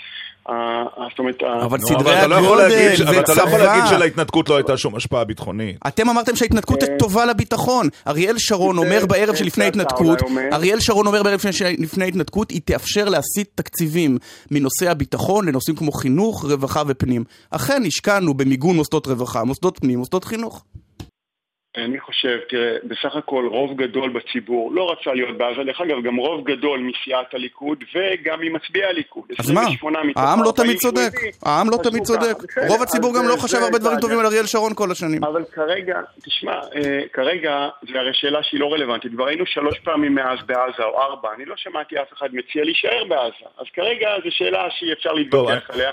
זאת 1.10 1.20
אומרת... 1.20 1.44
אבל 1.44 1.80
סדרי 1.80 2.14
הגודל 2.14 2.94
וצבא... 2.94 3.10
אבל 3.10 3.20
אתה 3.20 3.34
לא 3.36 3.42
יכול 3.42 3.60
להגיד 3.60 3.84
שלהתנתקות 3.90 4.50
לא 4.50 4.58
הייתה 4.58 4.78
שום 4.78 4.96
השפעה 4.96 5.24
ביטחונית. 5.24 5.78
אתם 5.88 6.10
אמרתם 6.10 6.36
שההתנתקות 6.36 6.84
אה, 6.84 6.88
טובה 7.00 7.26
לביטחון. 7.26 7.88
אריאל 8.08 8.36
שרון 8.38 8.78
אומר 8.78 9.06
בערב 9.06 9.36
שלפני 9.36 9.64
ההתנתקות, 9.64 10.20
אריאל 10.54 10.80
שרון 10.80 11.08
אומר 11.08 11.24
בערב 11.24 11.40
שלפני 11.40 12.06
ההתנתקות, 12.06 12.52
היא 12.52 12.62
תאפשר 12.66 13.10
להסיט 13.10 13.50
תקציבים 13.56 14.18
מנושאי 14.52 14.88
הביטחון 14.88 15.48
לנושאים 15.48 15.76
כמו 15.76 15.92
חינוך, 15.92 16.46
רווחה 16.46 16.84
ופנים. 16.88 17.24
אכן 17.50 17.84
השקענו 17.88 18.34
במיגון 18.34 18.76
מוסדות 18.76 19.08
רווחה, 19.08 19.44
מוסדות 19.44 19.80
פנים, 19.80 20.00
מוסדות 20.00 20.24
חינוך. 20.24 20.64
אני 21.78 22.00
חושב, 22.00 22.38
תראה, 22.50 22.78
בסך 22.84 23.16
הכל 23.16 23.48
רוב 23.52 23.78
גדול 23.78 24.10
בציבור 24.10 24.72
לא 24.74 24.92
רצה 24.92 25.14
להיות 25.14 25.38
בעזה, 25.38 25.64
דרך 25.64 25.82
אגב, 25.82 26.04
גם 26.04 26.16
רוב 26.16 26.52
גדול 26.52 26.80
מסיעת 26.80 27.34
הליכוד 27.34 27.84
וגם 27.96 28.40
ממצביעי 28.42 28.86
הליכוד. 28.86 29.24
אז 29.40 29.52
מה? 29.52 29.62
העם 30.16 30.44
לא 30.44 30.54
תמיד 30.56 30.78
צודק, 30.78 31.12
העם 31.46 31.70
לא 31.70 31.78
תמיד 31.84 32.04
צודק. 32.04 32.36
רוב 32.68 32.82
הציבור 32.82 33.14
גם 33.18 33.28
לא 33.28 33.36
חשב 33.36 33.58
הרבה 33.58 33.78
דברים 33.78 34.00
טובים 34.00 34.20
על 34.20 34.26
אריאל 34.26 34.46
שרון 34.46 34.74
כל 34.76 34.92
השנים. 34.92 35.24
אבל 35.24 35.44
כרגע, 35.52 36.00
תשמע, 36.24 36.54
אה, 36.76 37.02
כרגע 37.14 37.70
זה 37.92 38.00
הרי 38.00 38.14
שאלה 38.14 38.44
שהיא 38.44 38.60
לא 38.60 38.74
רלוונטית. 38.74 39.12
כבר 39.12 39.28
היינו 39.28 39.46
שלוש 39.46 39.80
פעמים 39.80 40.16
מאז 40.16 40.40
בעזה, 40.46 40.84
או 40.84 41.02
ארבע, 41.02 41.30
אני 41.36 41.46
לא 41.46 41.56
שמעתי 41.58 41.96
אף 42.02 42.14
אחד 42.14 42.28
מציע 42.34 42.64
להישאר 42.64 43.04
בעזה. 43.04 43.46
אז 43.58 43.66
כרגע 43.74 44.10
זו 44.24 44.30
שאלה 44.32 44.68
שאי 44.70 44.94
אפשר 44.94 45.14
להתווכח 45.14 45.70
עליה, 45.70 45.92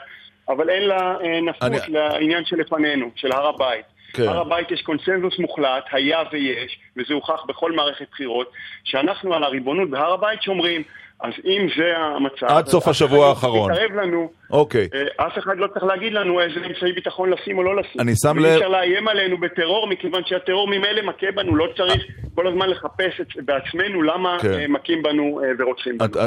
אבל 0.49 0.71
אין 0.71 0.83
לה 0.83 1.17
אה, 1.25 1.41
נפות 1.41 1.89
לעניין 1.89 2.45
שלפנינו, 2.45 3.11
של 3.17 3.33
הר 3.33 3.47
הבית. 3.47 3.98
כן. 4.13 4.29
הר 4.29 4.41
הבית 4.41 4.71
יש 4.71 4.83
קונסנזוס 4.83 5.39
מוחלט, 5.39 5.85
היה 5.93 6.19
ויש, 6.33 6.79
וזה 6.97 7.15
הוכח 7.15 7.45
בכל 7.49 7.73
מערכת 7.73 8.07
בחירות, 8.11 8.53
שאנחנו 8.85 9.35
על 9.35 9.45
הריבונות 9.45 9.91
בהר 9.91 10.13
הבית 10.13 10.43
שומרים. 10.43 10.83
אז 11.21 11.33
אם 11.45 11.69
זה 11.79 11.97
המצב... 11.97 12.47
עד 12.47 12.67
סוף 12.67 12.89
השבוע 12.89 13.29
האחרון. 13.29 13.73
מתקרב 13.73 13.93
לנו, 13.93 14.31
אוקיי. 14.51 14.89
אה, 14.95 15.27
אף 15.27 15.39
אחד 15.39 15.57
לא 15.57 15.67
צריך 15.67 15.85
להגיד 15.85 16.13
לנו 16.13 16.41
איזה 16.41 16.67
אמצעי 16.67 16.93
ביטחון 16.93 17.31
לשים 17.31 17.59
או 17.59 17.63
לא 17.63 17.77
לשים. 17.77 18.01
אני 18.01 18.17
שם 18.17 18.39
לב... 18.39 18.45
אי 18.45 18.55
אפשר 18.55 18.69
לאיים 18.69 19.09
עלינו 19.09 19.39
בטרור, 19.39 19.87
מכיוון 19.87 20.23
שהטרור 20.27 20.69
ממילא 20.69 21.03
מכה 21.03 21.27
בנו, 21.35 21.57
לא 21.57 21.67
צריך 21.77 22.03
כל 22.35 22.47
הזמן 22.47 22.69
לחפש 22.69 23.21
את 23.21 23.27
בעצמנו 23.45 24.03
למה 24.03 24.37
כן. 24.43 24.53
אה, 24.53 24.69
מכים 24.69 25.03
בנו 25.03 25.41
אה, 25.45 25.49
ורוצחים 25.59 25.99
בנו. 25.99 26.27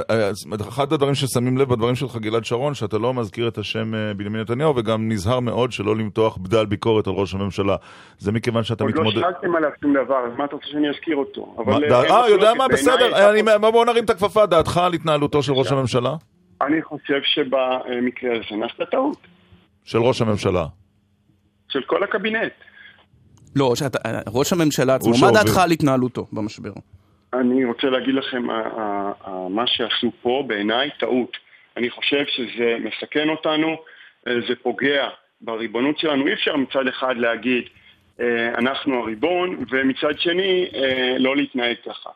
את, 0.55 0.61
אחד 0.69 0.93
הדברים 0.93 1.15
ששמים 1.15 1.57
לב 1.57 1.69
בדברים 1.69 1.95
שלך, 1.95 2.15
גלעד 2.17 2.45
שרון, 2.45 2.73
שאתה 2.73 2.97
לא 2.97 3.13
מזכיר 3.13 3.47
את 3.47 3.57
השם 3.57 3.91
בנימין 4.17 4.41
נתניהו, 4.41 4.75
וגם 4.75 5.11
נזהר 5.11 5.39
מאוד 5.39 5.71
שלא 5.71 5.95
למתוח 5.95 6.37
בדל 6.37 6.65
ביקורת 6.65 7.07
על 7.07 7.13
ראש 7.13 7.33
הממשלה. 7.33 7.70
זה 8.17 8.31
מכיוון 8.31 8.63
שאתה 8.63 8.83
מתמודד... 8.83 9.05
עוד 9.05 9.15
לא 9.15 9.21
שאלתם 9.21 9.55
עליו 9.55 9.69
שום 9.81 9.93
דבר, 9.93 10.25
אז 10.25 10.37
מה 10.37 10.45
אתה 10.45 10.55
רוצה 10.55 10.67
שאני 10.67 10.89
אזכיר 10.89 11.15
אותו? 11.15 11.55
אה, 12.11 12.29
יודע 12.29 12.53
מה, 12.53 12.67
בסדר, 12.67 13.57
בוא 13.57 13.85
נרים 13.85 14.03
את 14.03 14.09
הכפפה, 14.09 14.45
דעתך 14.45 14.77
על 14.77 14.93
התנהלותו 14.93 15.43
של 15.43 15.53
ראש 15.53 15.71
הממשלה? 15.71 16.13
אני 16.61 16.81
חושב 16.81 17.21
שבמקרה 17.23 18.31
הזה 18.31 18.55
נעשתה 18.55 18.85
טעות. 18.85 19.17
של 19.83 19.97
ראש 19.97 20.21
הממשלה. 20.21 20.65
של 21.69 21.81
כל 21.81 22.03
הקבינט. 22.03 22.53
לא, 23.55 23.75
שאת, 23.75 23.95
ראש 24.33 24.53
הממשלה 24.53 24.95
עצמו, 24.95 25.13
מה 25.21 25.31
דעתך 25.31 25.57
על 25.57 25.71
התנהלותו 25.71 26.27
במשבר? 26.33 26.71
אני 27.33 27.65
רוצה 27.65 27.87
להגיד 27.87 28.15
לכם, 28.15 28.43
מה 29.49 29.67
שעשו 29.67 30.11
פה 30.21 30.43
בעיניי 30.47 30.89
טעות. 30.99 31.37
אני 31.77 31.89
חושב 31.89 32.23
שזה 32.27 32.75
מסכן 32.79 33.29
אותנו, 33.29 33.67
אה, 34.27 34.33
זה 34.47 34.53
פוגע 34.63 35.07
בריבונות 35.41 35.99
שלנו. 35.99 36.27
אי 36.27 36.33
אפשר 36.33 36.55
מצד 36.55 36.87
אחד 36.87 37.17
להגיד, 37.17 37.63
אה, 38.19 38.49
אנחנו 38.57 39.01
הריבון, 39.01 39.65
ומצד 39.69 40.19
שני, 40.19 40.67
אה, 40.75 41.15
לא 41.19 41.35
להתנהג 41.35 41.75
ככה. 41.85 42.09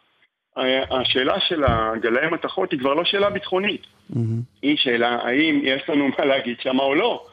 השאלה 0.91 1.39
של 1.39 1.63
הגלאי 1.63 2.27
מתכות 2.31 2.71
היא 2.71 2.79
כבר 2.79 2.93
לא 2.93 3.05
שאלה 3.05 3.29
ביטחונית. 3.29 3.81
Mm-hmm. 3.81 4.17
היא 4.61 4.77
שאלה 4.77 5.09
האם 5.09 5.59
יש 5.63 5.89
לנו 5.89 6.07
מה 6.07 6.25
להגיד 6.25 6.59
שם 6.61 6.79
או 6.79 6.95
לא. 6.95 7.25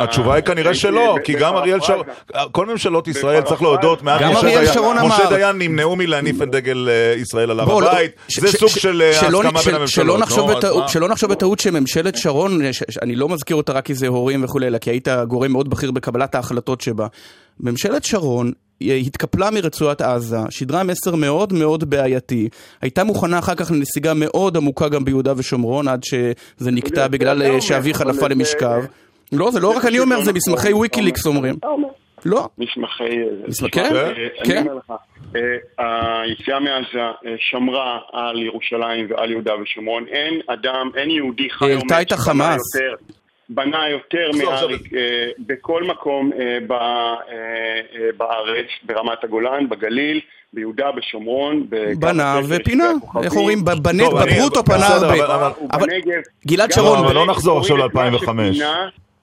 התשובה 0.00 0.34
היא 0.34 0.44
כנראה 0.44 0.74
שלא, 0.74 1.16
כי 1.24 1.32
גם 1.32 1.56
אריאל 1.56 1.80
שרון, 1.80 2.06
כל 2.52 2.66
ממשלות 2.66 3.08
ישראל, 3.08 3.42
צריך 3.42 3.62
להודות, 3.62 4.02
משה 4.02 5.28
דיין 5.30 5.58
נמנעו 5.58 5.96
מלהניף 5.96 6.42
את 6.42 6.50
דגל 6.50 6.88
אה, 6.88 7.14
ישראל 7.20 7.50
על 7.50 7.60
הר 7.60 7.88
הבית, 7.88 8.10
זה 8.40 8.48
סוג 8.48 8.68
של 8.68 9.02
אה, 9.02 9.10
הסכמה 9.10 9.62
בין 9.64 9.74
הממשלות. 9.74 9.88
שלא 10.88 11.08
נחשוב 11.08 11.30
בטעות 11.30 11.58
שממשלת 11.58 12.16
שרון, 12.16 12.60
אני 13.02 13.16
לא 13.16 13.28
מזכיר 13.28 13.56
אותה 13.56 13.72
רק 13.72 13.84
כי 13.84 13.94
זה 13.94 14.06
הורים 14.06 14.44
וכולי, 14.44 14.66
אלא 14.66 14.78
כי 14.78 14.90
היית 14.90 15.08
גורם 15.28 15.52
מאוד 15.52 15.70
בכיר 15.70 15.90
בקבלת 15.90 16.34
ההחלטות 16.34 16.80
שבה. 16.80 17.06
ממשלת 17.60 18.04
שרון 18.04 18.52
התקפלה 18.80 19.50
מרצועת 19.50 20.00
עזה, 20.00 20.38
שידרה 20.50 20.82
מסר 20.82 21.14
מאוד 21.14 21.52
מאוד 21.52 21.90
בעייתי, 21.90 22.48
הייתה 22.82 23.04
מוכנה 23.04 23.38
אחר 23.38 23.54
כך 23.54 23.70
לנסיגה 23.70 24.14
מאוד 24.14 24.56
עמוקה 24.56 24.88
גם 24.88 25.04
ביהודה 25.04 25.32
ושומרון, 25.36 25.88
עד 25.88 26.04
שזה 26.04 26.70
נקטע 26.70 27.08
בגלל 27.08 27.42
אה, 27.42 27.60
שאביך 27.60 28.02
נפל 28.02 28.28
למשכב. 28.28 28.82
לא, 29.32 29.50
זה 29.50 29.60
לא 29.60 29.76
רק 29.76 29.84
אני 29.84 29.98
אומר, 29.98 30.20
זה 30.20 30.32
מסמכי 30.32 30.72
וויקיליקס 30.72 31.26
אומרים. 31.26 31.54
לא. 32.24 32.48
מסמכי... 32.58 33.18
מסמכי? 33.48 33.80
כן. 33.80 33.92
כן. 34.44 34.66
אה, 35.80 36.20
היציאה 36.20 36.60
מעזה 36.60 36.98
אה, 36.98 37.34
שמרה 37.38 37.98
על 38.12 38.42
ירושלים 38.42 39.06
ועל 39.10 39.30
יהודה 39.30 39.52
ושומרון. 39.62 40.04
אין 40.08 40.40
אדם, 40.46 40.90
אין 40.96 41.10
יהודי 41.10 41.50
חי 41.50 41.72
העלתה 41.72 42.02
את 42.02 42.12
החמאס. 42.12 42.60
בנה 43.48 43.88
יותר 43.88 44.30
מאריק 44.38 44.82
בכל 45.38 45.82
מקום 45.84 46.30
בארץ, 48.16 48.66
ברמת 48.82 49.24
הגולן, 49.24 49.68
בגליל, 49.68 50.20
ביהודה, 50.52 50.92
בשומרון. 50.96 51.66
בנה 51.98 52.40
ופינה, 52.48 52.92
איך 53.22 53.36
אומרים, 53.36 53.64
בברוטו 53.64 54.64
פנה 54.64 54.86
הרבה. 54.86 55.46
אבל 55.72 55.88
גלעד 56.46 56.72
שרון... 56.72 56.98
אבל 56.98 57.14
לא 57.14 57.26
נחזור 57.26 57.58
עכשיו 57.58 57.76
ל-2005. 57.76 58.28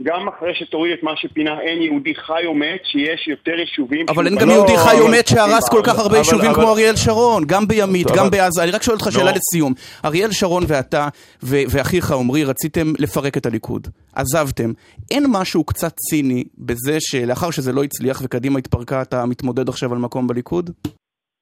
גם 0.02 0.28
אחרי 0.28 0.56
שתוריד 0.56 0.94
את 0.98 1.04
מה 1.04 1.12
שפינה 1.16 1.62
אין 1.62 1.82
יהודי 1.82 2.16
חי 2.16 2.46
או 2.46 2.54
מת, 2.54 2.82
שיש 2.84 3.28
יותר 3.28 3.52
יישובים... 3.52 4.06
אבל 4.10 4.26
אין 4.26 4.36
גם 4.36 4.50
יהודי 4.50 4.78
חי 4.78 5.00
או 5.00 5.08
מת 5.08 5.28
שהרס 5.28 5.70
כל 5.70 5.82
כך 5.84 6.00
הרבה 6.00 6.18
יישובים 6.18 6.54
כמו 6.54 6.72
אריאל 6.72 6.96
שרון, 6.96 7.44
גם 7.46 7.68
בימית, 7.68 8.08
גם 8.16 8.30
בעזה. 8.30 8.64
אני 8.64 8.72
רק 8.72 8.84
שואל 8.84 8.98
אותך 8.98 9.12
שאלה 9.12 9.32
לסיום. 9.32 9.74
אריאל 10.06 10.32
שרון 10.32 10.64
ואתה 10.68 11.08
ואחיך 11.44 12.12
עמרי 12.12 12.44
רציתם 12.44 12.94
לפרק 13.00 13.38
את 13.38 13.46
הליכוד. 13.46 13.88
עזבתם. 14.16 14.72
אין 15.12 15.26
משהו 15.30 15.64
קצת 15.64 15.94
ציני 15.98 16.44
בזה 16.58 16.98
שלאחר 17.00 17.52
שזה 17.52 17.72
לא 17.72 17.84
הצליח 17.84 18.22
וקדימה 18.24 18.60
התפרקה, 18.60 19.02
אתה 19.02 19.26
מתמודד 19.26 19.70
עכשיו 19.70 19.94
על 19.94 20.00
מקום 20.00 20.28
בליכוד? 20.28 20.70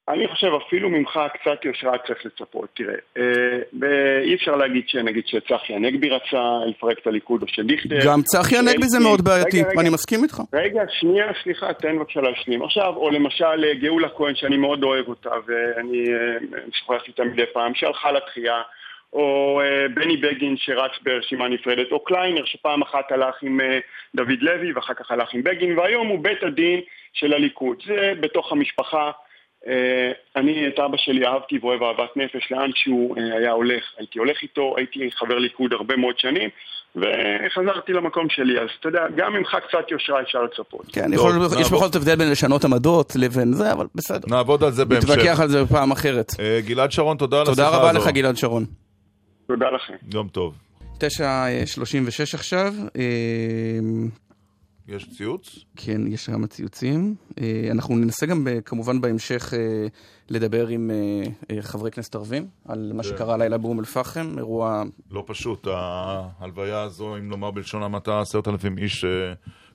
אני 0.08 0.28
חושב 0.28 0.46
אפילו 0.66 0.90
ממך 0.90 1.20
קצת 1.34 1.64
יושרה 1.64 1.98
צריך 2.06 2.26
לצפות. 2.26 2.68
תראה, 2.74 2.94
אה, 3.18 4.20
אי 4.22 4.34
אפשר 4.34 4.56
להגיד 4.56 4.84
שנגיד 4.86 5.24
שצחי 5.26 5.74
הנגבי 5.74 6.08
רצה 6.08 6.42
לפרק 6.66 6.98
את 6.98 7.06
הליכוד 7.06 7.42
או 7.42 7.48
שדיכטר... 7.48 7.98
גם 8.06 8.22
צחי 8.22 8.56
הנגבי 8.56 8.86
זה 8.86 9.00
מאוד 9.00 9.24
בעייתי, 9.24 9.62
ואני 9.76 9.90
מסכים 9.90 10.22
איתך. 10.22 10.40
רגע, 10.52 10.82
שנייה, 10.88 11.26
סליחה, 11.42 11.72
תן 11.72 11.98
בבקשה 11.98 12.20
להשלים. 12.20 12.62
עכשיו, 12.62 12.96
או 12.96 13.10
למשל 13.10 13.64
אה, 13.64 13.74
גאולה 13.74 14.08
כהן, 14.08 14.34
שאני 14.34 14.56
מאוד 14.56 14.82
אוהב 14.82 15.08
אותה, 15.08 15.30
ואני 15.46 16.04
אה, 16.08 16.64
משוחח 16.68 17.02
איתה 17.08 17.24
מדי 17.24 17.46
פעם, 17.52 17.74
שהלכה 17.74 18.12
לתחייה. 18.12 18.62
או 19.12 19.60
בני 19.94 20.16
בגין 20.16 20.56
שרץ 20.56 20.90
ברשימה 21.02 21.48
נפרדת, 21.48 21.92
או 21.92 22.04
קליינר 22.04 22.44
שפעם 22.44 22.82
אחת 22.82 23.12
הלך 23.12 23.34
עם 23.42 23.60
דוד 24.14 24.38
לוי 24.40 24.72
ואחר 24.72 24.94
כך 24.94 25.10
הלך 25.10 25.34
עם 25.34 25.42
בגין, 25.42 25.78
והיום 25.78 26.08
הוא 26.08 26.18
בית 26.22 26.42
הדין 26.42 26.80
של 27.12 27.32
הליכוד. 27.32 27.76
זה 27.86 28.12
בתוך 28.20 28.52
המשפחה. 28.52 29.10
אה, 29.68 30.12
אני 30.36 30.68
את 30.68 30.78
אבא 30.78 30.96
שלי 30.96 31.26
אהבתי 31.26 31.58
ואוהב 31.58 31.82
אהבת 31.82 32.16
נפש, 32.16 32.52
לאן 32.52 32.70
שהוא 32.74 33.16
אה, 33.16 33.36
היה 33.38 33.50
הולך, 33.50 33.84
הייתי 33.98 34.18
הולך 34.18 34.42
איתו, 34.42 34.74
הייתי 34.76 35.10
חבר 35.12 35.38
ליכוד 35.38 35.72
הרבה 35.72 35.96
מאוד 35.96 36.18
שנים, 36.18 36.50
וחזרתי 36.96 37.92
למקום 37.92 38.26
שלי, 38.28 38.60
אז 38.60 38.68
אתה 38.80 38.88
יודע, 38.88 39.00
גם 39.16 39.32
ממך 39.32 39.56
קצת 39.68 39.90
יושרה 39.90 40.20
אפשר 40.20 40.42
לצפות. 40.42 40.86
כן, 40.92 41.12
יכול, 41.12 41.32
יש 41.60 41.72
בכל 41.72 41.86
זאת 41.86 41.96
הבדל 41.96 42.16
בין 42.16 42.30
לשנות 42.30 42.64
עמדות 42.64 43.12
לבין 43.16 43.52
זה, 43.52 43.72
אבל 43.72 43.86
בסדר. 43.94 44.28
נעבוד 44.28 44.64
על 44.64 44.70
זה 44.70 44.84
בהמשך. 44.84 45.10
נתווכח 45.10 45.40
על 45.40 45.48
זה 45.48 45.64
בפעם 45.64 45.90
אחרת. 45.90 46.32
אה, 46.40 46.60
גלעד 46.66 46.92
שרון, 46.92 47.16
תודה 47.16 47.36
על 47.36 47.42
השיחה 47.42 47.62
הזו. 47.62 47.70
תודה 47.70 47.82
רבה 47.82 47.98
לך, 47.98 48.06
גלעד 48.06 48.36
שרון. 48.36 48.64
תודה 49.46 49.70
לכם. 49.70 49.94
יום 50.14 50.28
טוב. 50.28 50.54
9.36 50.98 52.34
עכשיו. 52.34 52.74
יש 54.88 55.10
ציוץ? 55.16 55.58
כן, 55.76 56.06
יש 56.06 56.26
כמה 56.26 56.46
ציוצים. 56.46 57.14
אה, 57.40 57.68
אנחנו 57.70 57.96
ננסה 57.96 58.26
גם 58.26 58.46
כמובן 58.64 59.00
בהמשך 59.00 59.54
אה, 59.54 59.86
לדבר 60.30 60.68
עם 60.68 60.90
אה, 61.50 61.62
חברי 61.62 61.90
כנסת 61.90 62.14
ערבים 62.14 62.46
על 62.64 62.92
מה 62.94 63.02
כן. 63.02 63.08
שקרה 63.08 63.36
לילה 63.36 63.58
באום 63.58 63.78
אל-פחם, 63.78 64.34
אירוע... 64.38 64.82
לא 65.10 65.24
פשוט, 65.26 65.66
ההלוויה 65.70 66.82
הזו, 66.82 67.16
אם 67.16 67.30
לומר 67.30 67.50
בלשון 67.50 67.82
המעטה, 67.82 68.20
עשרת 68.20 68.48
אלפים 68.48 68.78
איש 68.78 69.04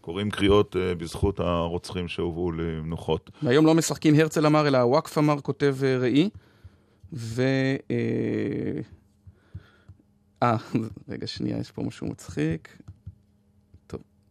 קוראים 0.02 0.32
קריאות 0.32 0.76
בזכות 0.98 1.40
הרוצחים 1.40 2.08
שהובאו 2.08 2.52
למנוחות. 2.52 3.30
והיום 3.44 3.66
לא 3.66 3.76
משחקים 3.76 4.16
הרצל 4.16 4.46
אמר, 4.46 4.68
אלא 4.68 4.78
הוואקף 4.78 5.18
אמר, 5.18 5.42
כותב 5.42 5.76
ראי. 6.00 6.30
ו... 7.14 7.44
אה, 10.44 10.56
רגע, 11.10 11.28
שנייה, 11.28 11.58
יש 11.58 11.72
פה 11.72 11.84
משהו 11.84 12.08
מצחיק. 12.08 12.78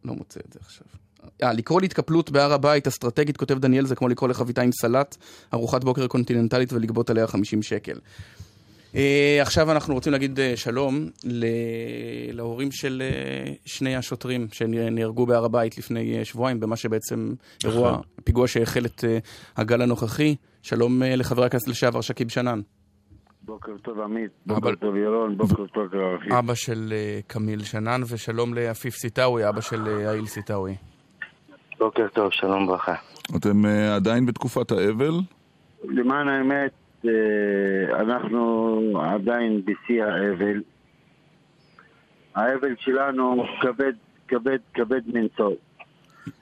לא 0.05 0.13
מוצא 0.13 0.39
את 0.47 0.53
זה 0.53 0.59
עכשיו. 0.61 0.87
אה, 1.43 1.53
לקרוא 1.53 1.81
להתקפלות 1.81 2.31
בהר 2.31 2.53
הבית 2.53 2.87
אסטרטגית, 2.87 3.37
כותב 3.37 3.59
דניאל, 3.59 3.85
זה 3.85 3.95
כמו 3.95 4.07
לקרוא 4.07 4.29
לחביתה 4.29 4.61
עם 4.61 4.71
סלט, 4.71 5.17
ארוחת 5.53 5.83
בוקר 5.83 6.07
קונטיננטלית 6.07 6.73
ולגבות 6.73 7.09
עליה 7.09 7.27
50 7.27 7.63
שקל. 7.63 7.99
אה, 8.95 9.37
עכשיו 9.41 9.71
אנחנו 9.71 9.93
רוצים 9.93 10.11
להגיד 10.11 10.39
אה, 10.39 10.57
שלום 10.57 11.09
להורים 12.31 12.71
של 12.71 13.03
אה, 13.05 13.53
שני 13.65 13.95
השוטרים 13.95 14.47
שנהרגו 14.51 15.25
בהר 15.25 15.45
הבית 15.45 15.77
לפני 15.77 16.25
שבועיים, 16.25 16.59
במה 16.59 16.75
שבעצם 16.75 17.33
אירוע, 17.63 17.91
נכון. 17.91 18.03
פיגוע 18.23 18.47
שהחל 18.47 18.85
את 18.85 19.03
הגל 19.57 19.81
הנוכחי. 19.81 20.35
שלום 20.61 21.01
לחבר 21.05 21.43
הכנסת 21.43 21.67
לשעבר 21.67 22.01
שכיב 22.01 22.29
שנאן. 22.29 22.61
בוקר 23.47 23.71
טוב 23.81 23.99
עמית, 23.99 24.31
בוקר 24.45 24.75
טוב 24.75 24.95
ירון, 24.95 25.37
בוקר 25.37 25.67
טוב 25.67 25.95
לרביב. 25.95 26.33
אבא 26.33 26.53
של 26.53 26.93
קמיל 27.27 27.63
שנאן, 27.63 28.01
ושלום 28.13 28.53
לעפיף 28.53 28.93
סיטאווי, 28.95 29.49
אבא 29.49 29.61
של 29.61 29.87
האיל 30.07 30.25
סיטאווי. 30.25 30.75
בוקר 31.79 32.07
טוב, 32.13 32.31
שלום 32.31 32.67
ברכה. 32.67 32.95
אתם 33.35 33.65
עדיין 33.95 34.25
בתקופת 34.25 34.71
האבל? 34.71 35.11
למען 35.83 36.27
האמת, 36.27 36.71
אה, 37.05 37.11
אנחנו 37.99 38.91
עדיין 39.01 39.61
בשיא 39.65 40.03
האבל. 40.03 40.61
האבל 42.35 42.75
שלנו 42.79 43.43
כבד, 43.61 43.93
כבד, 44.27 44.59
כבד 44.73 45.01
מנשוא. 45.13 45.51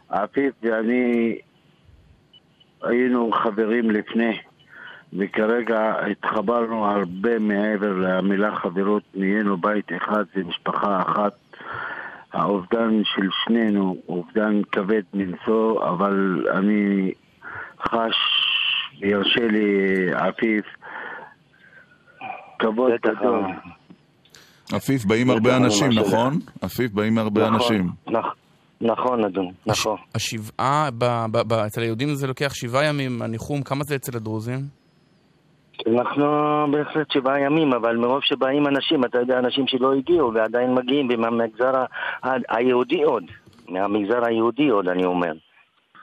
עפיף 0.10 0.54
ואני 0.62 1.38
היינו 2.82 3.32
חברים 3.32 3.91
לפני, 3.91 4.38
וכרגע 5.19 5.93
התחברנו 6.12 6.86
הרבה 6.86 7.39
מעבר 7.39 7.93
למילה 7.93 8.56
חברות, 8.56 9.04
נהיינו 9.15 9.58
בית 9.58 9.86
אחד 9.97 10.23
ומשפחה 10.36 11.01
אחת. 11.01 11.34
האובדן 12.34 13.01
של 13.04 13.28
שנינו 13.45 13.97
אובדן 14.10 14.62
כבד 14.71 15.01
מנשוא, 15.13 15.89
אבל 15.89 16.45
אני 16.58 17.12
חש 17.82 18.15
וירשה 19.01 19.47
לי 19.47 19.67
עפיף, 20.13 20.65
כבוד 22.60 22.91
גדול. 23.06 23.43
עפיף 24.73 25.06
באים 25.06 25.30
הרבה 25.30 25.58
אנשים, 25.58 25.91
נכון? 25.91 26.39
עפיף 26.62 26.91
באים 26.91 27.17
הרבה 27.17 27.49
נכון, 27.49 27.54
אנשים. 27.54 27.89
נכון, 28.82 29.25
אדוני, 29.25 29.51
נכון. 29.65 29.97
השבעה, 30.15 30.89
אצל 31.67 31.82
היהודים 31.82 32.15
זה 32.15 32.28
לוקח 32.28 32.54
שבעה 32.54 32.86
ימים, 32.86 33.21
הניחום, 33.21 33.62
כמה 33.63 33.84
זה 33.84 33.95
אצל 33.95 34.17
הדרוזים? 34.17 34.85
אנחנו 35.88 36.25
בהחלט 36.71 37.11
שבעה 37.11 37.39
ימים, 37.39 37.73
אבל 37.73 37.97
מרוב 37.97 38.19
שבאים 38.23 38.67
אנשים, 38.67 39.05
אתה 39.05 39.19
יודע, 39.19 39.39
אנשים 39.39 39.67
שלא 39.67 39.93
הגיעו 39.93 40.33
ועדיין 40.33 40.73
מגיעים 40.73 41.07
מהמגזר 41.17 41.85
היהודי 42.49 43.03
עוד, 43.03 43.23
מהמגזר 43.69 44.25
היהודי 44.25 44.67
עוד, 44.69 44.88
אני 44.88 45.05
אומר, 45.05 45.33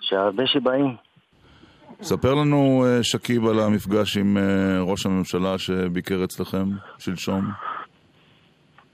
שהרבה 0.00 0.46
שבאים. 0.46 0.96
ספר 2.02 2.34
לנו, 2.34 2.84
אה, 2.86 3.02
שכיב, 3.02 3.46
על 3.46 3.60
המפגש 3.60 4.16
עם 4.16 4.36
אה, 4.36 4.80
ראש 4.80 5.06
הממשלה 5.06 5.58
שביקר 5.58 6.24
אצלכם 6.24 6.64
שלשום. 6.98 7.44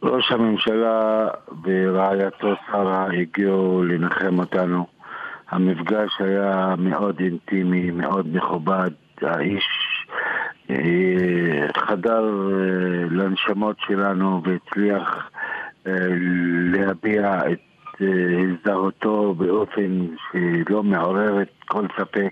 ראש 0.03 0.33
הממשלה 0.33 1.29
ורעייתו 1.65 2.55
שרה 2.71 3.07
הגיעו 3.21 3.83
לנחם 3.83 4.39
אותנו. 4.39 4.87
המפגש 5.51 6.11
היה 6.19 6.75
מאוד 6.79 7.21
אינטימי, 7.21 7.91
מאוד 7.91 8.27
מכובד. 8.37 8.91
האיש 9.23 9.65
חדר 11.77 12.25
לנשמות 13.11 13.77
שלנו 13.81 14.43
והצליח 14.45 15.31
להביע 16.73 17.41
את 17.53 17.59
הזדהותו 18.01 19.35
באופן 19.35 20.07
שלא 20.31 20.83
מעוררת 20.83 21.49
כל 21.67 21.87
ספק 21.97 22.31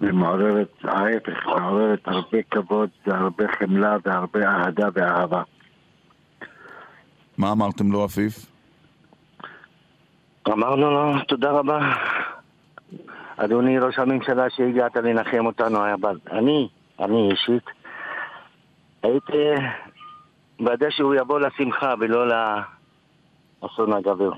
ומעוררת, 0.00 0.68
ההפך, 0.84 1.46
מעוררת 1.46 2.08
הרבה 2.08 2.38
כבוד 2.50 2.88
והרבה 3.06 3.44
חמלה 3.58 3.96
והרבה 4.04 4.48
אהדה 4.48 4.88
ואהבה. 4.94 5.42
מה 7.38 7.52
אמרתם 7.52 7.92
לו, 7.92 8.04
עפיף? 8.04 8.46
אמרנו 10.48 10.90
לו, 10.90 11.12
תודה 11.28 11.50
רבה. 11.50 11.94
אדוני 13.36 13.78
ראש 13.78 13.98
הממשלה 13.98 14.50
שהגעת 14.50 14.96
לנחם 14.96 15.46
אותנו, 15.46 15.78
אבל 15.94 16.18
אני, 16.32 16.68
אני 17.00 17.30
אישית, 17.30 17.64
הייתי 19.02 19.66
ועדה 20.66 20.86
שהוא 20.90 21.14
יבוא 21.14 21.40
לשמחה 21.40 21.94
ולא 22.00 22.26
לאסון 23.62 23.92
הגבר. 23.92 24.32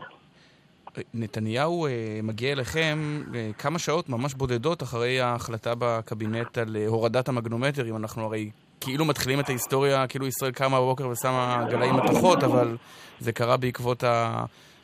נתניהו 1.14 1.86
אה, 1.86 2.20
מגיע 2.22 2.52
אליכם 2.52 2.98
אה, 3.34 3.50
כמה 3.58 3.78
שעות 3.78 4.08
ממש 4.08 4.34
בודדות 4.34 4.82
אחרי 4.82 5.20
ההחלטה 5.20 5.72
בקבינט 5.78 6.58
על 6.58 6.76
אה, 6.76 6.86
הורדת 6.86 7.28
המגנומטרים. 7.28 7.96
אנחנו 7.96 8.24
הרי 8.24 8.50
כאילו 8.80 9.04
מתחילים 9.04 9.40
את 9.40 9.48
ההיסטוריה, 9.48 10.06
כאילו 10.06 10.26
ישראל 10.26 10.52
קמה 10.52 10.80
בבוקר 10.80 11.08
ושמה 11.08 11.64
גלאים 11.70 11.94
מתכות, 11.94 12.44
אבל 12.44 12.76
זה 13.18 13.32
קרה 13.32 13.56
בעקבות 13.56 14.04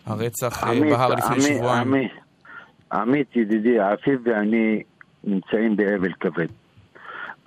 הרצח 0.06 0.64
עמית, 0.64 0.82
בהר 0.82 1.14
לפני 1.14 1.36
עמית, 1.36 1.58
שבועיים. 1.58 1.88
עמית, 1.88 2.12
עמית 2.92 3.36
ידידי, 3.36 3.78
עפיף 3.78 4.20
ואני 4.24 4.82
נמצאים 5.24 5.76
באבל 5.76 6.12
כבד. 6.20 6.46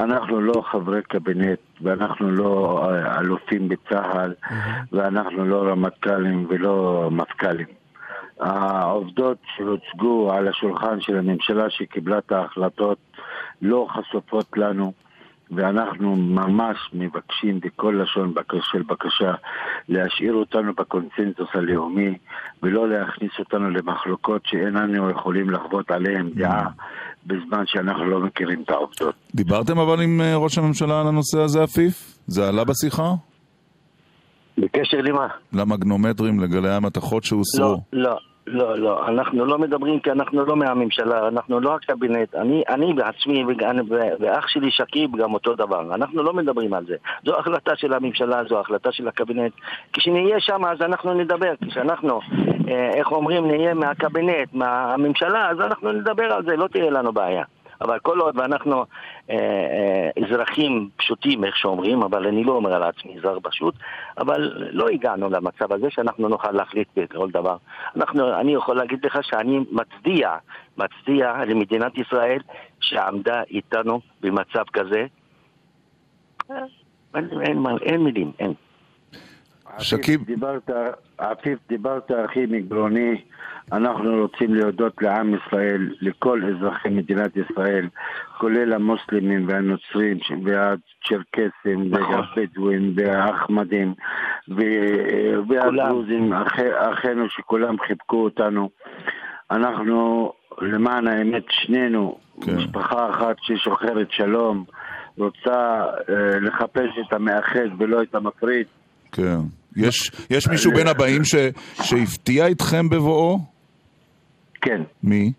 אנחנו 0.03 0.41
לא 0.41 0.63
חברי 0.71 1.01
קבינט, 1.01 1.59
ואנחנו 1.81 2.31
לא 2.31 2.85
אלופים 3.19 3.69
בצה"ל, 3.69 4.33
mm-hmm. 4.43 4.55
ואנחנו 4.91 5.45
לא 5.45 5.63
רמטכ"לים 5.63 6.45
ולא 6.49 7.09
מפכ"לים. 7.11 7.67
העובדות 8.39 9.37
שהוצגו 9.55 10.33
על 10.33 10.47
השולחן 10.47 11.01
של 11.01 11.17
הממשלה 11.17 11.69
שקיבלה 11.69 12.17
את 12.17 12.31
ההחלטות 12.31 12.97
לא 13.61 13.87
חשופות 13.89 14.57
לנו 14.57 14.93
ואנחנו 15.51 16.15
ממש 16.15 16.77
מבקשים 16.93 17.59
בכל 17.59 18.01
לשון 18.01 18.33
של 18.71 18.81
בקשה 18.81 19.33
להשאיר 19.89 20.33
אותנו 20.33 20.73
בקונצנזוס 20.73 21.49
הלאומי 21.53 22.17
ולא 22.63 22.89
להכניס 22.89 23.31
אותנו 23.39 23.69
למחלוקות 23.69 24.41
שאיננו 24.45 25.09
יכולים 25.09 25.49
לחוות 25.49 25.91
עליהן 25.91 26.29
דעה 26.29 26.69
בזמן 27.25 27.63
שאנחנו 27.65 28.05
לא 28.05 28.19
מכירים 28.19 28.61
את 28.63 28.69
העובדות. 28.69 29.15
דיברתם 29.35 29.79
אבל 29.79 30.01
עם 30.01 30.21
אה, 30.21 30.35
ראש 30.35 30.57
הממשלה 30.57 31.01
על 31.01 31.07
הנושא 31.07 31.39
הזה, 31.39 31.63
עפיף? 31.63 32.17
זה 32.27 32.47
עלה 32.49 32.63
בשיחה? 32.63 33.13
בקשר 34.57 34.97
למה? 35.01 35.27
למגנומטרים, 35.53 36.39
לגלי 36.39 36.69
המתכות 36.69 37.23
שהוסרו. 37.23 37.65
לא, 37.65 37.77
לא. 37.93 38.17
לא, 38.51 38.77
לא, 38.77 39.07
אנחנו 39.07 39.45
לא 39.45 39.57
מדברים 39.57 39.99
כי 39.99 40.11
אנחנו 40.11 40.45
לא 40.45 40.55
מהממשלה, 40.55 41.27
אנחנו 41.27 41.59
לא 41.59 41.75
הקבינט. 41.75 42.35
אני, 42.35 42.63
אני 42.69 42.93
בעצמי 42.93 43.43
ואח 44.19 44.47
שלי 44.47 44.71
שכיב 44.71 45.15
גם 45.15 45.33
אותו 45.33 45.55
דבר. 45.55 45.95
אנחנו 45.95 46.23
לא 46.23 46.33
מדברים 46.33 46.73
על 46.73 46.85
זה. 46.85 46.95
זו 47.25 47.39
החלטה 47.39 47.71
של 47.75 47.93
הממשלה, 47.93 48.43
זו 48.49 48.59
החלטה 48.59 48.91
של 48.91 49.07
הקבינט. 49.07 49.51
כשנהיה 49.93 50.39
שם 50.39 50.65
אז 50.65 50.81
אנחנו 50.81 51.13
נדבר. 51.13 51.53
כשאנחנו, 51.69 52.19
אה, 52.67 52.89
איך 52.93 53.11
אומרים, 53.11 53.47
נהיה 53.47 53.73
מהקבינט, 53.73 54.53
מהממשלה, 54.53 55.49
אז 55.49 55.59
אנחנו 55.59 55.91
נדבר 55.91 56.33
על 56.33 56.43
זה, 56.43 56.55
לא 56.55 56.67
תהיה 56.67 56.91
לנו 56.91 57.11
בעיה. 57.11 57.43
אבל 57.81 57.99
כל 57.99 58.19
עוד 58.19 58.37
ואנחנו 58.37 58.85
אה, 59.29 59.35
אה, 59.35 60.25
אזרחים 60.25 60.89
פשוטים, 60.95 61.43
איך 61.43 61.57
שאומרים, 61.57 62.03
אבל 62.03 62.27
אני 62.27 62.43
לא 62.43 62.51
אומר 62.51 62.73
על 62.73 62.83
עצמי 62.83 63.17
אזרח 63.17 63.37
פשוט, 63.43 63.75
אבל 64.17 64.69
לא 64.71 64.89
הגענו 64.89 65.29
למצב 65.29 65.73
הזה 65.73 65.87
שאנחנו 65.89 66.27
נוכל 66.27 66.51
להחליט 66.51 66.87
בכל 66.95 67.31
דבר. 67.31 67.57
אנחנו, 67.95 68.39
אני 68.39 68.53
יכול 68.53 68.77
להגיד 68.77 69.05
לך 69.05 69.19
שאני 69.21 69.59
מצדיע, 69.71 70.35
מצדיע 70.77 71.33
למדינת 71.47 71.97
ישראל 71.97 72.39
שעמדה 72.79 73.43
איתנו 73.43 73.99
במצב 74.21 74.63
כזה. 74.73 75.05
אה, 76.51 76.55
אין, 77.15 77.29
אין, 77.41 77.65
אין 77.81 78.03
מילים, 78.03 78.31
אין. 78.39 78.53
שכיב... 79.79 80.23
דיברת, 80.25 80.69
עפיף, 81.17 81.59
דיברת 81.69 82.11
הכי 82.11 82.45
מגרוני. 82.45 83.21
אנחנו 83.71 84.21
רוצים 84.21 84.55
להודות 84.55 85.01
לעם 85.01 85.35
ישראל, 85.35 85.95
לכל 86.01 86.41
אזרחי 86.43 86.89
מדינת 86.89 87.31
ישראל, 87.35 87.87
כולל 88.37 88.73
המוסלמים 88.73 89.47
והנוצרים 89.47 90.17
והצ'רקסים 90.43 91.91
נכון. 91.91 92.15
והבדואים 92.15 92.93
והאחמדים 92.95 93.93
והדרוזים, 95.47 96.33
אחינו 96.77 97.29
שכולם 97.29 97.79
חיבקו 97.79 98.23
אותנו. 98.23 98.69
אנחנו, 99.51 100.31
למען 100.61 101.07
האמת, 101.07 101.43
שנינו, 101.49 102.17
כן. 102.41 102.55
משפחה 102.55 103.09
אחת 103.09 103.35
ששוחרת 103.41 104.11
שלום, 104.11 104.65
רוצה 105.17 105.85
אה, 106.09 106.39
לחפש 106.39 106.89
את 107.07 107.13
המאחד 107.13 107.67
ולא 107.77 108.01
את 108.01 108.15
המפריד. 108.15 108.67
כן. 109.11 109.39
יש, 109.77 110.11
יש 110.29 110.47
מישהו 110.47 110.71
בין 110.71 110.87
הבאים 110.87 111.23
ש, 111.23 111.35
שהפתיע 111.81 112.51
אתכם 112.51 112.89
בבואו? 112.89 113.39
כן. 114.61 114.81
מי? 115.03 115.31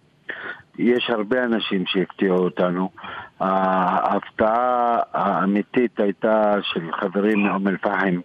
יש 0.78 1.10
הרבה 1.10 1.44
אנשים 1.44 1.84
שהפתיעו 1.86 2.38
אותנו. 2.38 2.90
ההפתעה 3.40 4.98
האמיתית 5.12 6.00
הייתה 6.00 6.54
של 6.62 6.92
חברים 6.92 7.38
מאום 7.38 7.68
אל-פחם 7.68 8.20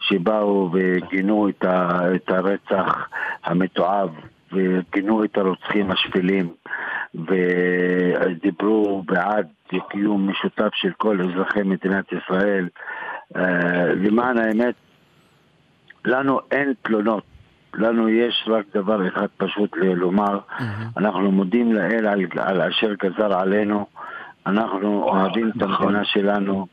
שבאו 0.00 0.70
וגינו 0.72 1.48
את, 1.48 1.64
הרצח 2.28 3.08
המתועב 3.44 4.10
וגינו 4.52 5.24
את 5.24 5.38
הרוצחים 5.38 5.90
השפלים 5.90 6.48
ודיברו 7.14 9.02
בעד 9.06 9.46
קיום 9.90 10.30
משותף 10.30 10.70
של 10.74 10.92
כל 10.98 11.20
אזרחי 11.20 11.62
מדינת 11.62 12.04
ישראל. 12.12 12.68
אה, 13.36 13.94
למען 13.94 14.38
האמת, 14.38 14.74
לנו 16.04 16.40
אין 16.50 16.72
תלונות. 16.82 17.24
לנו 17.74 18.08
יש 18.08 18.44
רק 18.46 18.64
דבר 18.74 19.08
אחד 19.08 19.26
פשוט 19.36 19.76
לומר, 19.76 20.38
mm-hmm. 20.38 20.62
אנחנו 20.96 21.32
מודים 21.32 21.72
לאל 21.72 22.06
על, 22.06 22.20
על 22.38 22.62
אשר 22.62 22.94
גזר 23.02 23.38
עלינו, 23.38 23.86
אנחנו 24.46 25.02
אוהבים 25.02 25.48
את 25.48 25.62
המדינה 25.62 25.90
נכון. 25.90 26.04
שלנו, 26.04 26.66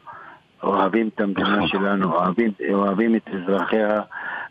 אוהבים 0.63 1.07
את 1.15 1.21
המדינה 1.21 1.55
נכון. 1.55 1.67
שלנו, 1.67 2.13
אוהבים, 2.13 2.51
אוהבים 2.73 3.15
את 3.15 3.27
אזרחיה, 3.27 4.01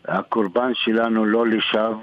הקורבן 0.07 0.71
שלנו 0.73 1.25
לא 1.25 1.47
לשווא, 1.47 1.95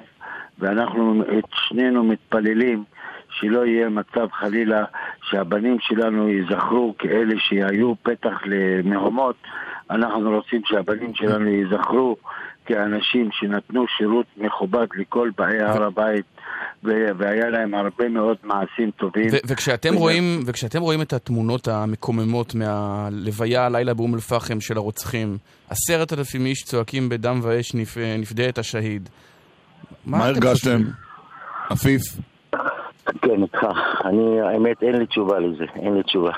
ואנחנו 0.58 1.22
את 1.38 1.44
שנינו 1.68 2.04
מתפללים 2.04 2.84
שלא 3.30 3.66
יהיה 3.66 3.88
מצב 3.88 4.28
חלילה 4.32 4.84
שהבנים 5.22 5.76
שלנו 5.80 6.28
ייזכרו 6.28 6.94
כאלה 6.98 7.34
שהיו 7.38 7.94
פתח 8.02 8.42
למהומות, 8.44 9.36
אנחנו 9.90 10.30
רוצים 10.30 10.62
שהבנים 10.64 11.14
שלנו 11.14 11.48
ייזכרו 11.48 12.16
כאנשים 12.66 13.28
שנתנו 13.32 13.84
שירות 13.98 14.26
מכובד 14.36 14.86
לכל 14.96 15.30
באי 15.38 15.60
הר 15.60 15.84
הבית. 15.84 16.24
והיה 16.82 17.48
להם 17.50 17.74
הרבה 17.74 18.08
מאוד 18.08 18.36
מעשים 18.42 18.90
טובים. 18.90 19.26
וכשאתם, 19.46 19.88
וזה... 19.88 19.98
רואים, 19.98 20.40
וכשאתם 20.46 20.80
רואים 20.80 21.02
את 21.02 21.12
התמונות 21.12 21.68
המקוממות 21.68 22.54
מהלוויה 22.54 23.66
הלילה 23.66 23.94
באום 23.94 24.14
אל-פחם 24.14 24.60
של 24.60 24.76
הרוצחים, 24.76 25.38
עשרת 25.70 26.12
אלפים 26.12 26.46
איש 26.46 26.62
צועקים 26.62 27.08
בדם 27.08 27.40
ואש 27.42 27.74
נפ... 27.74 27.96
נפדה 28.18 28.48
את 28.48 28.58
השהיד. 28.58 29.08
מה, 30.06 30.18
מה 30.18 30.26
הרגשתם? 30.26 30.80
עפיף? 31.70 32.02
כן, 33.22 33.42
איתך. 33.42 33.66
אני, 34.04 34.40
האמת, 34.40 34.82
אין 34.82 34.96
לי 34.96 35.06
תשובה 35.06 35.38
לזה, 35.38 35.64
אין 35.76 35.94
לי 35.94 36.02
תשובה. 36.02 36.32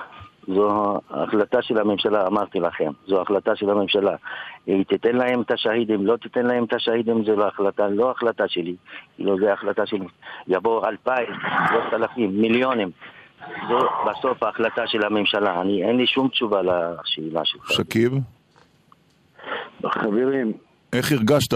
זו 0.55 1.01
החלטה 1.11 1.63
של 1.63 1.79
הממשלה, 1.79 2.27
אמרתי 2.27 2.61
לכם, 2.61 2.91
זו 3.07 3.23
החלטה 3.23 3.57
של 3.57 3.71
הממשלה. 3.71 4.17
היא 4.67 4.85
תיתן 4.85 5.17
להם 5.17 5.41
את 5.41 5.51
השהידים, 5.51 6.07
לא 6.07 6.17
תיתן 6.17 6.47
להם 6.47 6.65
את 6.65 6.73
השהידים, 6.73 7.25
זו 7.25 7.37
לא 7.37 7.49
החלטה, 7.49 7.89
לא 7.89 8.11
החלטה 8.11 8.49
שלי, 8.49 8.77
לא 9.19 9.37
זו 9.41 9.49
החלטה 9.49 9.87
שלי. 9.87 10.07
יבוא 10.49 10.89
אלפיים, 10.89 11.29
שלושת 11.69 11.95
אלפים, 11.95 12.41
מיליונים. 12.41 12.91
זו 13.69 13.79
בסוף 14.07 14.43
ההחלטה 14.43 14.87
של 14.87 15.07
הממשלה. 15.07 15.61
אני, 15.61 15.85
אין 15.85 15.97
לי 15.97 16.07
שום 16.07 16.29
תשובה 16.29 16.63
לשאלה 16.63 17.45
שלך. 17.45 17.73
שכיב? 17.73 18.13
חברים, 19.87 20.53
איך 20.93 21.13
הרגשת? 21.13 21.55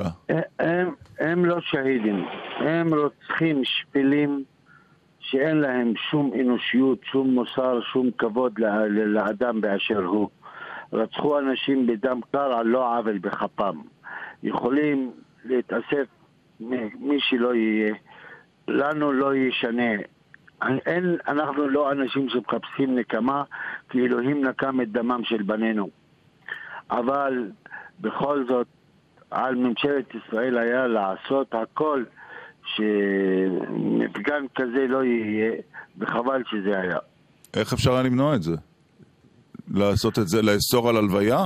הם, 0.58 0.94
הם 1.20 1.44
לא 1.44 1.56
שהידים, 1.60 2.26
הם 2.58 2.94
רוצחים 2.94 3.62
שפלים 3.64 4.44
שאין 5.32 5.56
להם 5.56 5.92
שום 6.10 6.32
אנושיות, 6.40 6.98
שום 7.04 7.30
מוסר, 7.30 7.80
שום 7.80 8.10
כבוד 8.18 8.58
לאדם 8.88 9.60
באשר 9.60 10.04
הוא. 10.04 10.28
רצחו 10.92 11.38
אנשים 11.38 11.86
בדם 11.86 12.20
קר 12.32 12.52
על 12.52 12.66
לא 12.66 12.98
עוול 12.98 13.18
בכפם. 13.18 13.76
יכולים 14.42 15.10
להתאסף 15.44 16.06
מי 17.00 17.20
שלא 17.20 17.54
יהיה. 17.54 17.94
לנו 18.68 19.12
לא 19.12 19.34
ישנה. 19.34 19.92
אין, 20.86 21.16
אנחנו 21.28 21.68
לא 21.68 21.92
אנשים 21.92 22.28
שמחפשים 22.28 22.98
נקמה, 22.98 23.42
כי 23.88 24.00
אלוהים 24.00 24.44
נקם 24.44 24.80
את 24.80 24.92
דמם 24.92 25.24
של 25.24 25.42
בנינו. 25.42 25.88
אבל 26.90 27.50
בכל 28.00 28.44
זאת, 28.48 28.66
על 29.30 29.54
ממשלת 29.54 30.14
ישראל 30.14 30.58
היה 30.58 30.86
לעשות 30.86 31.54
הכל 31.54 32.04
שמפגן 32.76 34.44
כזה 34.54 34.86
לא 34.88 35.04
יהיה, 35.04 35.52
וחבל 35.98 36.42
שזה 36.50 36.80
היה. 36.80 36.98
איך 37.54 37.72
אפשר 37.72 37.92
היה 37.92 38.02
למנוע 38.02 38.34
את 38.34 38.42
זה? 38.42 38.56
לעשות 39.74 40.18
את 40.18 40.28
זה, 40.28 40.42
לאסור 40.42 40.88
על 40.88 40.96
הלוויה? 40.96 41.38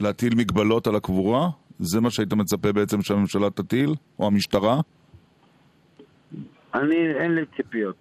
להטיל 0.00 0.34
מגבלות 0.36 0.86
על 0.86 0.96
הקבורה? 0.96 1.48
זה 1.78 2.00
מה 2.00 2.10
שהיית 2.10 2.32
מצפה 2.32 2.72
בעצם 2.72 3.02
שהממשלה 3.02 3.50
תטיל? 3.50 3.94
או 4.18 4.26
המשטרה? 4.26 4.80
אני, 6.74 7.14
אין 7.14 7.34
לי 7.34 7.42
ציפיות. 7.56 7.96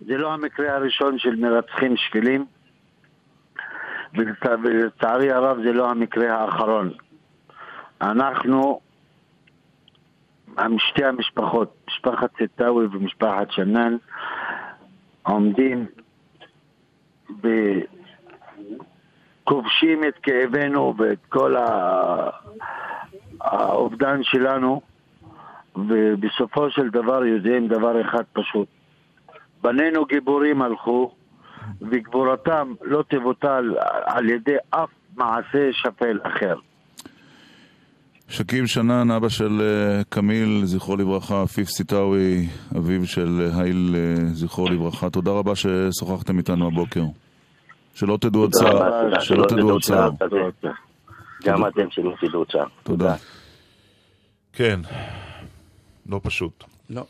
זה 0.00 0.16
לא 0.16 0.34
המקרה 0.34 0.74
הראשון 0.76 1.18
של 1.18 1.36
מרצחים 1.36 1.94
שפלים, 1.96 2.46
ולצערי 4.14 5.32
הרב 5.32 5.56
זה 5.64 5.72
לא 5.72 5.90
המקרה 5.90 6.34
האחרון. 6.34 6.92
אנחנו 8.00 8.80
שתי 10.78 11.04
המשפחות, 11.04 11.74
משפחת 11.88 12.30
סטאווי 12.54 12.86
ומשפחת 12.86 13.50
שנן, 13.50 13.96
עומדים 15.22 15.86
וכובשים 19.44 20.04
את 20.04 20.18
כאבנו 20.22 20.94
ואת 20.98 21.18
כל 21.28 21.56
האובדן 23.40 24.22
שלנו, 24.22 24.80
ובסופו 25.76 26.70
של 26.70 26.90
דבר 26.90 27.24
יודעים 27.24 27.68
דבר 27.68 28.00
אחד 28.00 28.24
פשוט. 28.32 28.68
בנינו 29.62 30.04
גיבורים 30.04 30.62
הלכו, 30.62 31.14
וגבורתם 31.80 32.74
לא 32.82 33.04
תבוטל 33.08 33.74
על 34.04 34.30
ידי 34.30 34.56
אף 34.70 34.90
מעשה 35.16 35.68
שפל 35.72 36.20
אחר. 36.22 36.56
שכיב 38.28 38.66
שנן, 38.66 39.10
אבא 39.10 39.28
של 39.28 39.60
uh, 39.60 40.04
קמיל, 40.08 40.60
זכרו 40.64 40.96
לברכה, 40.96 41.42
עפיף 41.42 41.68
סיטאווי, 41.68 42.48
אביו 42.76 43.06
של 43.06 43.50
uh, 43.54 43.60
הייל, 43.60 43.94
uh, 43.94 44.34
זכרו 44.34 44.68
לברכה. 44.68 45.10
תודה 45.10 45.30
רבה 45.30 45.52
ששוחחתם 45.54 46.38
איתנו 46.38 46.66
הבוקר. 46.66 47.04
שלא 47.94 48.18
תדעו 48.20 48.40
עוד 48.40 48.52
צער. 48.52 49.20
שלא 49.20 49.46
תדעו 49.48 49.70
עוד 49.70 49.82
צער. 49.82 50.10
גם 51.44 51.66
אתם 51.66 51.90
שלא 51.90 52.12
תדעו 52.20 52.44
צער. 52.44 52.66
תודה. 52.82 53.14
כן, 54.52 54.80
לא 56.06 56.20
פשוט. 56.22 56.64
לא. 56.90 57.02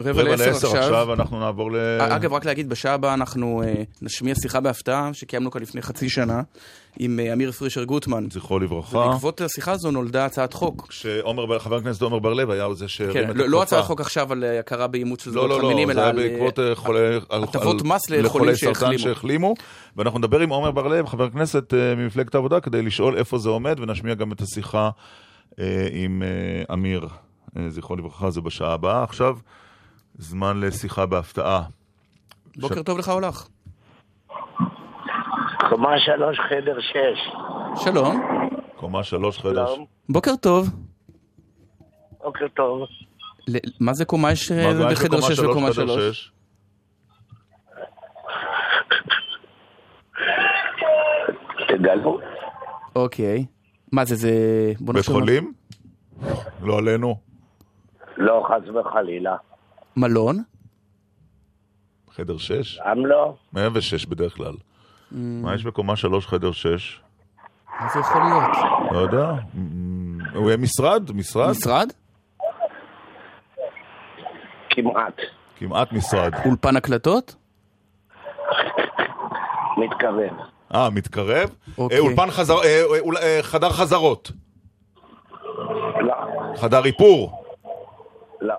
רבע 0.00 0.22
לעשר 0.22 0.66
עכשיו. 0.66 1.12
אנחנו 1.12 1.40
נעבור 1.40 1.72
ל... 1.72 1.76
אגב, 2.00 2.32
רק 2.32 2.44
להגיד, 2.44 2.68
בשעה 2.68 2.94
הבאה 2.94 3.14
אנחנו 3.14 3.62
נשמיע 4.02 4.34
שיחה 4.34 4.60
בהפתעה 4.60 5.14
שקיימנו 5.14 5.50
כאן 5.50 5.62
לפני 5.62 5.82
חצי 5.82 6.08
שנה 6.08 6.42
עם 6.98 7.18
uh, 7.18 7.32
אמיר 7.32 7.52
פרישר 7.52 7.84
גוטמן. 7.84 8.26
זכרו 8.30 8.58
לברכה. 8.58 8.98
ובעקבות 8.98 9.40
השיחה 9.40 9.72
הזו 9.72 9.90
נולדה 9.90 10.24
הצעת 10.24 10.52
חוק. 10.52 10.86
כשחבר 10.88 11.76
הכנסת 11.76 12.02
עומר 12.02 12.18
בר-לב 12.18 12.50
היה 12.50 12.74
זה 12.74 12.88
שהרים 12.88 13.12
כן, 13.12 13.24
את 13.24 13.30
הכפפה. 13.30 13.46
לא 13.46 13.62
הצעת 13.62 13.84
חוק 13.84 14.00
עכשיו 14.00 14.32
על 14.32 14.44
הכרה 14.44 14.86
באימוץ 14.86 15.24
של 15.24 15.30
זוגות 15.30 15.50
לא, 15.50 15.62
לא, 15.62 15.66
חמינים, 15.66 15.90
אלא 15.90 16.00
על... 16.02 16.16
לא, 16.16 16.22
לא, 16.22 16.22
זה 16.22 16.28
היה 16.28 16.38
בעקבות 16.38 16.58
הטבות 17.30 17.82
מס 17.82 18.10
לחולים 18.10 18.54
שהחלימו. 18.98 19.54
ואנחנו 19.96 20.18
נדבר 20.18 20.40
עם 20.40 20.50
עומר 20.50 20.70
בר-לב, 20.70 21.06
חבר 21.06 21.30
כנסת 21.30 21.74
ממפלגת 21.96 22.34
העבודה, 22.34 22.60
כדי 22.60 22.82
לשאול 22.82 23.16
איפה 23.16 23.38
זה 23.38 23.48
עומד, 23.48 23.80
ונשמיע 23.80 24.14
גם 24.14 24.32
את 24.32 24.40
השיחה 24.40 24.90
עם 25.92 26.22
אמיר. 26.72 27.08
זכרו 27.68 27.96
לברכה, 27.96 28.30
זה 28.30 28.40
בשעה 28.40 28.72
הבאה. 28.72 29.02
עכשיו... 29.02 29.36
זמן 30.18 30.60
לשיחה 30.60 31.06
בהפתעה. 31.06 31.62
בוקר 32.56 32.80
ש... 32.80 32.84
טוב 32.84 32.98
לך 32.98 33.08
הולך. 33.08 33.46
קומה 35.72 35.98
שלוש, 35.98 36.38
חדר 36.40 36.80
שש. 36.80 37.32
שלום. 37.84 38.20
קומה 38.76 39.02
שלוש, 39.02 39.38
חדר 39.38 39.66
שש. 39.66 39.78
בוקר 40.08 40.36
טוב. 40.36 40.68
בוקר 42.24 42.48
טוב. 42.48 42.80
ל... 43.48 43.56
מה 43.80 43.92
זה 43.92 44.04
קומה 44.04 44.32
יש 44.32 44.52
בחדר 44.92 45.20
שש 45.20 45.38
וקומה 45.38 45.72
שלוש? 45.72 46.32
תגלו. 51.68 52.20
אוקיי. 52.96 53.46
מה 53.92 54.04
זה, 54.04 54.14
זה... 54.14 54.32
בית 54.80 55.06
חולים? 55.06 55.52
לא 56.62 56.78
עלינו. 56.78 57.16
לא, 58.16 58.46
חס 58.48 58.68
וחלילה. 58.68 59.36
מלון? 59.96 60.42
חדר 62.10 62.38
שש? 62.38 62.78
גם 62.88 63.06
לא. 63.06 63.34
106 63.52 64.06
בדרך 64.06 64.36
כלל. 64.36 64.54
Mm. 65.12 65.16
מה 65.16 65.54
יש 65.54 65.64
בקומה 65.64 65.96
שלוש 65.96 66.26
חדר 66.26 66.52
שש? 66.52 67.00
מה 67.80 67.88
זה 67.94 68.00
יכול 68.00 68.22
להיות? 68.22 68.56
לא 68.90 68.98
יודע. 68.98 69.30
Mm, 69.30 70.36
הוא 70.36 70.46
יהיה 70.46 70.56
משרד? 70.56 71.10
משרד? 71.14 71.50
משרד? 71.50 71.88
כמעט. 74.70 75.20
כמעט 75.56 75.92
משרד. 75.92 76.32
אולפן 76.44 76.76
הקלטות? 76.76 77.34
מתקרב. 79.76 80.32
אה, 80.74 80.90
מתקרב? 80.90 81.50
אוקיי. 81.78 81.98
אה, 81.98 82.02
אולפן 82.02 82.30
חזר... 82.30 82.54
אה, 82.64 82.82
אה, 83.22 83.38
חדר 83.42 83.70
חזרות. 83.70 84.32
לא. 86.00 86.14
חדר 86.56 86.84
איפור. 86.84 87.44
לא. 88.40 88.54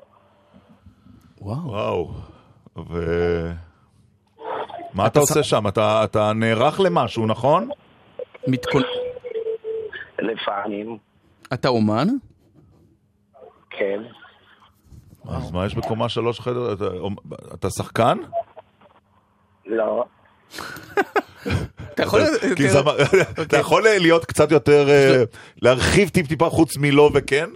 וואו. 1.41 1.67
וואו. 1.69 2.11
ו... 2.89 2.99
מה 4.93 5.07
אתה 5.07 5.19
עושה 5.19 5.43
שם? 5.43 5.67
אתה, 5.67 6.03
אתה 6.03 6.33
נערך 6.33 6.79
למשהו, 6.79 7.25
נכון? 7.25 7.69
מתכונ... 8.47 8.81
לפעמים. 10.19 10.97
אתה 11.53 11.67
אומן? 11.67 12.07
כן. 13.69 14.01
אז 15.29 15.51
מה 15.51 15.65
יש 15.65 15.75
בקומה 15.75 16.09
שלוש 16.09 16.39
חדר? 16.39 16.73
אתה- 17.53 17.69
שחקן? 17.69 18.17
לא. 19.65 20.05
אתה 21.93 22.03
יכול... 22.03 22.21
כי 22.55 22.69
זמר- 22.69 22.97
אתה 23.41 23.57
יכול 23.57 23.83
להיות 23.83 24.25
קצת 24.25 24.51
יותר, 24.51 24.89
אה, 24.89 25.23
להרחיב 25.61 26.09
טיפ-טיפה 26.09 26.49
חוץ 26.49 26.77
מלא 26.77 27.09
וכן? 27.13 27.49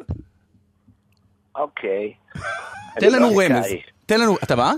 אוקיי. 1.55 2.13
תן 2.99 3.11
לנו. 3.11 3.27
רמז. 3.27 3.65
תן 4.05 4.19
לנו... 4.21 4.35
אתה 4.43 4.55
מה? 4.55 4.73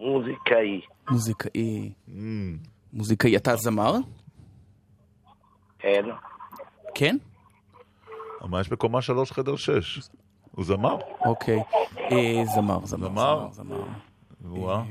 מוזיקאי. 0.00 0.80
מוזיקאי. 1.10 1.92
Mm. 2.08 2.12
מוזיקאי. 2.92 3.36
אתה 3.36 3.56
זמר? 3.56 3.94
כן. 5.78 6.04
כן? 6.94 7.16
מה 8.44 8.60
יש 8.60 8.68
בקומה 8.68 9.02
שלוש 9.02 9.32
חדר 9.32 9.56
שש? 9.56 10.00
הוא 10.52 10.64
זמר? 10.64 10.96
אוקיי. 11.20 11.62
אה, 11.96 12.44
זמר, 12.54 12.78
זמר. 12.84 13.08
זמר? 13.08 13.48
זמר. 13.50 13.82
וואה. 14.44 14.82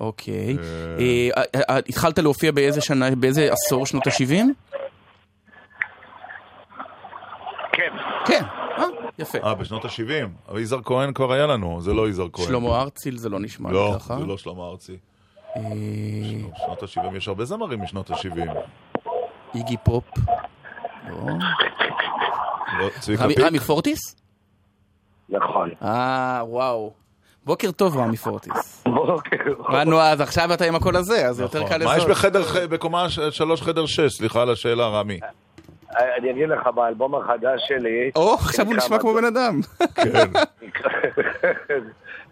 אוקיי. 0.00 0.56
אה, 0.58 1.28
אה, 1.36 1.60
אה, 1.70 1.78
התחלת 1.88 2.18
להופיע 2.18 2.52
באיזה 2.52 2.80
שנה, 2.80 3.14
באיזה 3.16 3.48
עשור, 3.52 3.86
שנות 3.86 4.06
ה-70? 4.06 4.34
כן. 7.72 7.92
כן. 8.26 8.44
אה, 8.78 8.84
יפה. 9.18 9.38
אה, 9.38 9.54
בשנות 9.54 9.84
ה-70. 9.84 10.26
אבל 10.48 10.60
יזהר 10.60 10.82
כהן 10.84 11.12
כבר 11.12 11.32
היה 11.32 11.46
לנו, 11.46 11.80
זה 11.80 11.92
לא 11.92 12.08
יזהר 12.08 12.28
כהן. 12.32 12.46
שלמה 12.46 12.80
ארציל 12.80 13.16
זה 13.16 13.28
לא 13.28 13.40
נשמע 13.40 13.70
לא, 13.72 13.94
ככה. 13.98 14.18
זה 14.18 14.26
לא 14.26 14.38
שלמה 14.38 14.66
ארצי. 14.68 14.96
אה, 15.56 15.62
שנות 16.56 16.82
ה-70, 16.82 17.16
יש 17.16 17.28
הרבה 17.28 17.44
זמרים 17.44 17.82
משנות 17.82 18.10
ה-70. 18.10 18.40
איגי 19.54 19.76
פופ. 19.84 20.04
לא. 21.08 21.16
לא, 22.78 22.88
רמי- 23.46 23.58
פורטיס? 23.58 24.16
נכון. 25.28 25.70
אה, 25.82 26.40
וואו. 26.44 26.92
בוקר 27.44 27.70
טוב, 27.70 27.96
רמי 27.96 28.16
פורטיס. 28.16 28.84
בוקר. 28.86 29.36
מה, 29.68 29.84
נו, 29.84 30.00
אז 30.00 30.20
עכשיו 30.20 30.54
אתה 30.54 30.64
עם 30.64 30.74
הקול 30.74 30.96
הזה, 30.96 31.28
אז 31.28 31.36
זה 31.36 31.42
יותר 31.42 31.58
נכון. 31.64 31.78
קל 31.78 31.84
מה 31.84 31.96
יש. 31.96 32.04
בחדר, 32.04 32.42
בקומה 32.70 33.06
שלוש 33.30 33.62
חדר 33.62 33.86
שש? 33.86 34.12
סליחה 34.12 34.42
על 34.42 34.50
השאלה, 34.50 34.86
רמי. 34.86 35.20
אני 36.18 36.30
אגיד 36.30 36.48
לך, 36.48 36.66
באלבום 36.74 37.14
החדש 37.14 37.60
שלי... 37.68 38.10
או, 38.16 38.34
עכשיו 38.34 38.66
הוא 38.66 38.74
נשמע 38.74 38.98
כמו 38.98 39.14
בן 39.14 39.24
אדם. 39.24 39.60
כן. 39.94 40.30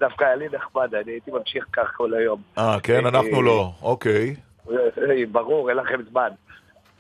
דווקא 0.01 0.25
היה 0.25 0.35
לי 0.35 0.47
נחמד, 0.53 0.95
אני 0.95 1.13
הייתי 1.13 1.31
ממשיך 1.31 1.65
כך 1.73 1.93
כל 1.97 2.15
היום. 2.15 2.43
אה, 2.59 2.77
כן, 2.83 3.07
אנחנו 3.07 3.43
לא. 3.43 3.73
אוקיי. 3.83 4.35
אה, 4.71 4.77
ברור, 5.33 5.69
אין 5.69 5.77
לכם 5.77 6.03
זמן. 6.11 6.29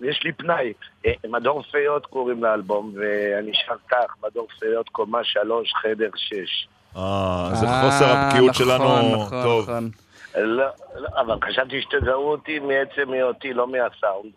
יש 0.01 0.21
לי 0.25 0.33
פנאי. 0.33 0.73
אה, 1.07 1.13
מדור 1.29 1.63
פיות 1.63 2.07
קוראים 2.07 2.45
לאלבום, 2.45 2.95
ואני 2.97 3.51
שר 3.67 3.75
כך, 3.91 4.15
מדור 4.27 4.47
פיות, 4.61 4.89
קומה 4.89 5.19
שלוש, 5.25 5.73
חדר 5.83 6.11
שש. 6.17 6.69
אה, 6.97 7.51
זה 7.55 7.67
אה, 7.67 7.83
חוסר 7.85 8.05
הבקיאות 8.05 8.51
נכון, 8.51 8.67
שלנו. 8.67 9.17
נכון, 9.17 9.43
טוב. 9.43 9.71
נכון. 9.71 9.91
לא, 10.37 10.67
לא, 10.97 11.09
אבל 11.21 11.37
חשבתי 11.49 11.83
שתזהו 11.83 12.31
אותי 12.31 12.59
מעצם 12.59 13.13
היותי, 13.13 13.53
לא 13.53 13.67
מהסאונד. 13.67 14.33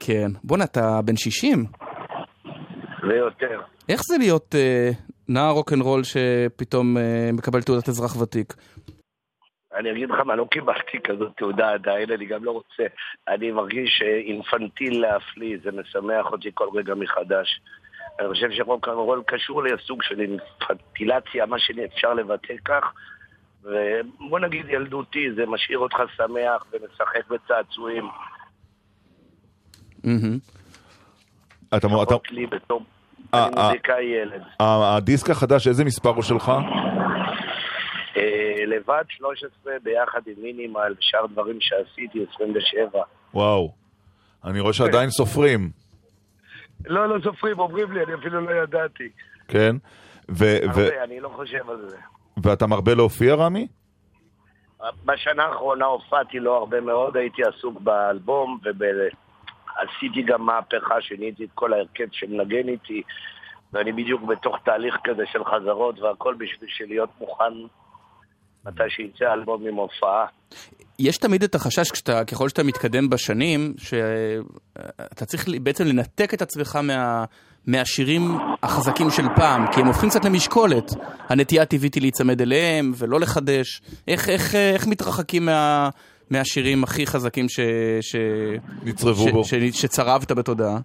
כן. 0.00 0.28
בואנה, 0.44 0.64
אתה 0.64 1.00
בן 1.04 1.16
60? 1.16 1.66
ויותר. 3.02 3.60
איך 3.88 4.00
זה 4.08 4.18
להיות 4.18 4.54
אה, 4.54 4.90
נער 5.28 5.50
רוקנרול 5.50 6.02
שפתאום 6.04 6.96
אה, 6.96 7.30
מקבל 7.32 7.62
תעודת 7.62 7.88
אזרח 7.88 8.20
ותיק? 8.22 8.54
אני 9.74 9.92
אגיד 9.92 10.10
לך 10.10 10.20
מה, 10.20 10.36
לא 10.36 10.46
קיבלתי 10.50 10.98
כזאת 11.04 11.32
תעודה 11.36 11.72
עדיין, 11.72 12.12
אני 12.12 12.26
גם 12.26 12.44
לא 12.44 12.50
רוצה. 12.50 12.82
אני 13.28 13.50
מרגיש 13.50 14.02
אה, 14.02 14.16
אינפנטיל 14.16 15.00
להפליא, 15.00 15.58
זה 15.64 15.70
משמח 15.72 16.26
אותי 16.32 16.50
כל 16.54 16.68
רגע 16.74 16.94
מחדש. 16.94 17.60
אני 18.20 18.28
חושב 18.28 18.50
שרוקנרול 18.50 19.22
קשור 19.26 19.62
לסוג 19.62 20.02
של 20.02 20.20
אינפנטילציה, 20.20 21.46
מה 21.46 21.58
שאפשר 21.58 22.14
לבטא 22.14 22.54
כך. 22.64 22.84
ובוא 23.62 24.38
נגיד 24.38 24.66
ילדותי, 24.68 25.32
זה 25.36 25.46
משאיר 25.46 25.78
אותך 25.78 25.96
שמח 26.16 26.66
ומשחק 26.72 27.28
בצעצועים. 27.30 28.04
מהמם. 30.04 30.38
אתה, 31.76 31.88
לי 32.30 32.46
בתור... 32.46 32.82
אה, 33.34 33.46
אני 33.46 33.56
אה. 33.56 33.66
מוזיקאי 33.66 34.04
ילד. 34.04 34.42
ה- 34.60 34.96
הדיסק 34.96 35.30
החדש, 35.30 35.68
איזה 35.68 35.84
מספר 35.84 36.08
הוא 36.08 36.22
שלך? 36.22 36.52
אה, 38.16 38.22
לבד 38.66 39.04
13 39.08 39.72
ביחד 39.82 40.20
עם 40.26 40.34
מינימל, 40.42 40.94
שאר 41.00 41.26
דברים 41.26 41.56
שעשיתי 41.60 42.24
27. 42.34 43.00
וואו. 43.34 43.72
אני 44.44 44.60
רואה 44.60 44.72
שעדיין 44.72 45.10
סופרים, 45.10 45.70
לא, 46.86 47.08
לא 47.08 47.22
סופרים, 47.24 47.58
אומרים 47.58 47.92
לי, 47.92 48.04
אני 48.04 48.14
אפילו 48.14 48.40
לא 48.40 48.62
ידעתי. 48.62 49.08
כן? 49.48 49.76
ו- 50.30 50.34
ו- 50.44 50.68
הרבה, 50.70 51.04
אני 51.04 51.20
לא 51.20 51.28
חושב 51.28 51.70
על 51.70 51.88
זה. 51.88 51.96
ואתה 52.42 52.66
מרבה 52.66 52.94
להופיע, 52.94 53.34
רמי? 53.34 53.66
בשנה 55.04 55.44
האחרונה 55.44 55.84
הופעתי 55.84 56.38
לא 56.38 56.56
הרבה 56.56 56.80
מאוד, 56.80 57.16
הייתי 57.16 57.42
עסוק 57.44 57.80
באלבום 57.80 58.58
ועשיתי 59.76 60.22
גם 60.22 60.46
מהפכה, 60.46 61.00
שיניתי 61.00 61.44
את 61.44 61.50
כל 61.54 61.72
ההרכב 61.72 62.04
שמנגן 62.12 62.68
איתי 62.68 63.02
ואני 63.72 63.92
בדיוק 63.92 64.22
בתוך 64.22 64.56
תהליך 64.64 64.94
כזה 65.04 65.22
של 65.32 65.44
חזרות 65.44 65.98
והכל 65.98 66.34
בשביל 66.34 66.70
שלהיות 66.72 67.10
מוכן 67.20 67.52
מתי 68.66 68.82
שיצא 68.88 69.32
אלבום 69.32 69.66
עם 69.66 69.74
הופעה. 69.74 70.26
יש 70.98 71.18
תמיד 71.18 71.42
את 71.42 71.54
החשש, 71.54 71.90
כשאתה, 71.92 72.24
ככל 72.24 72.48
שאתה 72.48 72.62
מתקדם 72.62 73.10
בשנים, 73.10 73.74
שאתה 73.78 75.24
צריך 75.24 75.48
בעצם 75.62 75.84
לנתק 75.84 76.34
את 76.34 76.42
עצמך 76.42 76.76
מה, 76.76 77.24
מהשירים 77.66 78.22
החזקים 78.62 79.10
של 79.10 79.22
פעם, 79.36 79.66
כי 79.72 79.80
הם 79.80 79.86
הופכים 79.86 80.08
קצת 80.08 80.24
למשקולת. 80.24 80.90
הנטייה 81.28 81.62
הטבעית 81.62 81.94
היא 81.94 82.02
להיצמד 82.02 82.40
אליהם 82.40 82.92
ולא 82.98 83.20
לחדש. 83.20 83.80
איך, 84.08 84.28
איך, 84.28 84.54
איך 84.54 84.86
מתרחקים 84.86 85.46
מה, 85.46 85.88
מהשירים 86.30 86.84
הכי 86.84 87.06
חזקים 87.06 87.48
ש, 87.48 87.60
ש, 88.00 88.16
נצרבו 88.84 89.28
ש, 89.28 89.32
בו. 89.32 89.44
ש, 89.44 89.54
שצרבת 89.54 90.32
בתודעה? 90.32 90.76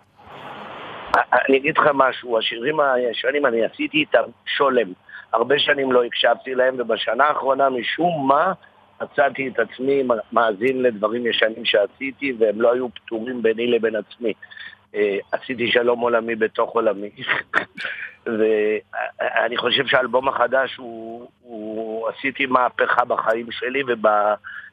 אני 1.50 1.58
אגיד 1.58 1.78
לך 1.78 1.84
משהו, 1.94 2.40
השירים 2.40 2.80
הישנים, 2.80 3.46
אני 3.46 3.66
עשיתי 3.66 3.98
איתם 3.98 4.24
שולם. 4.58 4.94
הרבה 5.34 5.56
שנים 5.60 5.92
לא 5.92 6.04
הקשבתי 6.04 6.56
להם, 6.56 6.76
ובשנה 6.78 7.24
האחרונה 7.24 7.70
משום 7.70 8.28
מה 8.28 8.54
מצאתי 9.02 9.48
את 9.48 9.60
עצמי 9.60 10.04
מאזין 10.32 10.82
לדברים 10.82 11.28
ישנים 11.28 11.66
שעשיתי, 11.66 12.34
והם 12.40 12.62
לא 12.62 12.74
היו 12.74 12.88
פתורים 12.90 13.42
ביני 13.42 13.68
לבין 13.68 13.96
עצמי. 13.96 14.34
אה, 14.96 15.18
עשיתי 15.32 15.72
שלום 15.72 16.00
עולמי 16.00 16.36
בתוך 16.36 16.72
עולמי. 16.72 17.10
ואני 18.26 19.58
חושב 19.58 19.86
שהאלבום 19.86 20.28
החדש 20.28 20.76
הוא, 20.76 21.28
הוא... 21.42 22.10
עשיתי 22.10 22.46
מהפכה 22.46 23.06
בחיים 23.06 23.48
שלי 23.52 23.84
וב... 23.88 24.08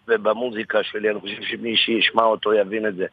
ובמוזיקה 0.08 0.78
שלי. 0.82 1.10
אני 1.10 1.20
חושב 1.20 1.42
שמי 1.42 1.76
שישמע 1.76 2.22
אותו 2.22 2.54
יבין 2.54 2.86
את 2.86 2.96
זה. 2.96 3.06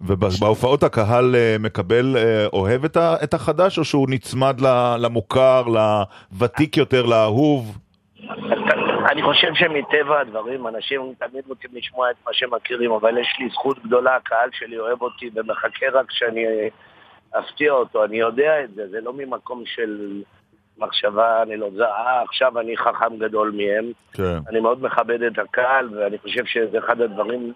ובהופעות 0.00 0.82
הקהל 0.82 1.34
אה, 1.34 1.56
מקבל, 1.60 2.16
אה, 2.16 2.46
אוהב 2.52 2.84
את 3.24 3.34
החדש, 3.34 3.78
או 3.78 3.84
שהוא 3.84 4.06
נצמד 4.10 4.60
למוכר, 4.98 5.62
לוותיק 5.66 6.76
יותר, 6.76 7.06
לאהוב? 7.06 7.78
אני 9.10 9.22
חושב 9.22 9.54
שמטבע 9.54 10.20
הדברים, 10.20 10.66
אנשים 10.66 11.14
תמיד 11.18 11.44
רוצים 11.48 11.70
לשמוע 11.72 12.10
את 12.10 12.16
מה 12.26 12.32
שמכירים, 12.32 12.92
אבל 12.92 13.18
יש 13.18 13.36
לי 13.38 13.48
זכות 13.52 13.78
גדולה, 13.84 14.16
הקהל 14.16 14.48
שלי 14.52 14.78
אוהב 14.78 15.02
אותי 15.02 15.30
ומחכה 15.34 15.86
רק 15.92 16.10
שאני 16.10 16.44
אפתיע 17.38 17.72
אותו, 17.72 18.04
אני 18.04 18.16
יודע 18.16 18.64
את 18.64 18.74
זה, 18.74 18.88
זה 18.90 19.00
לא 19.00 19.12
ממקום 19.12 19.62
של 19.66 20.22
מחשבה, 20.78 21.42
אני 21.42 21.56
לא 21.56 21.66
יודע, 21.66 21.84
אה, 21.86 22.22
עכשיו 22.22 22.60
אני 22.60 22.76
חכם 22.76 23.16
גדול 23.18 23.50
מהם. 23.56 23.92
כן. 24.12 24.38
אני 24.50 24.60
מאוד 24.60 24.82
מכבד 24.82 25.22
את 25.22 25.38
הקהל, 25.38 25.98
ואני 25.98 26.18
חושב 26.18 26.42
שזה 26.46 26.78
אחד 26.78 27.00
הדברים 27.00 27.52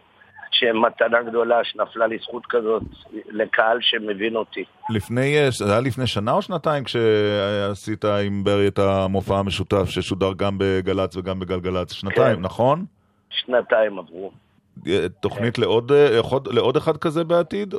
שהם 0.53 0.85
מתנה 0.85 1.23
גדולה, 1.23 1.65
שנפלה 1.65 2.07
לי 2.07 2.19
זכות 2.23 2.43
כזאת 2.49 2.83
לקהל 3.31 3.79
שמבין 3.81 4.37
אותי. 4.37 4.65
לפני, 4.91 5.39
אה, 5.39 5.49
זה 5.51 5.71
היה 5.73 5.81
לפני 5.81 6.07
שנה 6.07 6.33
או 6.33 6.43
שנתיים 6.43 6.85
כשעשית 6.85 8.05
עם 8.05 8.45
ברי 8.45 8.69
את 8.69 8.79
המופע 8.79 9.39
המשותף 9.39 9.85
ששודר 9.89 10.33
גם 10.37 10.57
בגל"צ 10.59 11.17
וגם 11.17 11.41
בגלגלצ? 11.41 11.93
שנתיים, 11.93 12.37
כן. 12.37 12.43
נכון? 12.43 12.85
שנתיים 13.31 13.99
עברו. 13.99 14.31
אה, 14.89 15.07
תוכנית 15.21 15.59
לעוד, 15.59 15.93
אה, 15.93 16.17
יכול- 16.19 16.41
לעוד 16.51 16.77
אחד 16.77 16.97
כזה 16.97 17.25
בעתיד? 17.25 17.75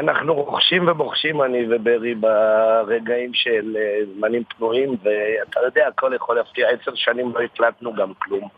אנחנו 0.00 0.34
רוכשים 0.34 0.88
ובוחשים, 0.88 1.42
אני 1.42 1.58
וברי, 1.70 2.14
ברגעים 2.14 3.30
של 3.34 3.76
אה, 3.76 3.98
זמנים 4.16 4.42
פנויים, 4.56 4.96
ואתה 5.02 5.60
יודע, 5.64 5.88
הכל 5.88 6.12
יכול 6.16 6.36
להפתיע. 6.36 6.68
עשר 6.68 6.94
שנים 6.94 7.32
לא 7.34 7.40
הקלטנו 7.40 7.94
גם 7.94 8.12
כלום. 8.18 8.48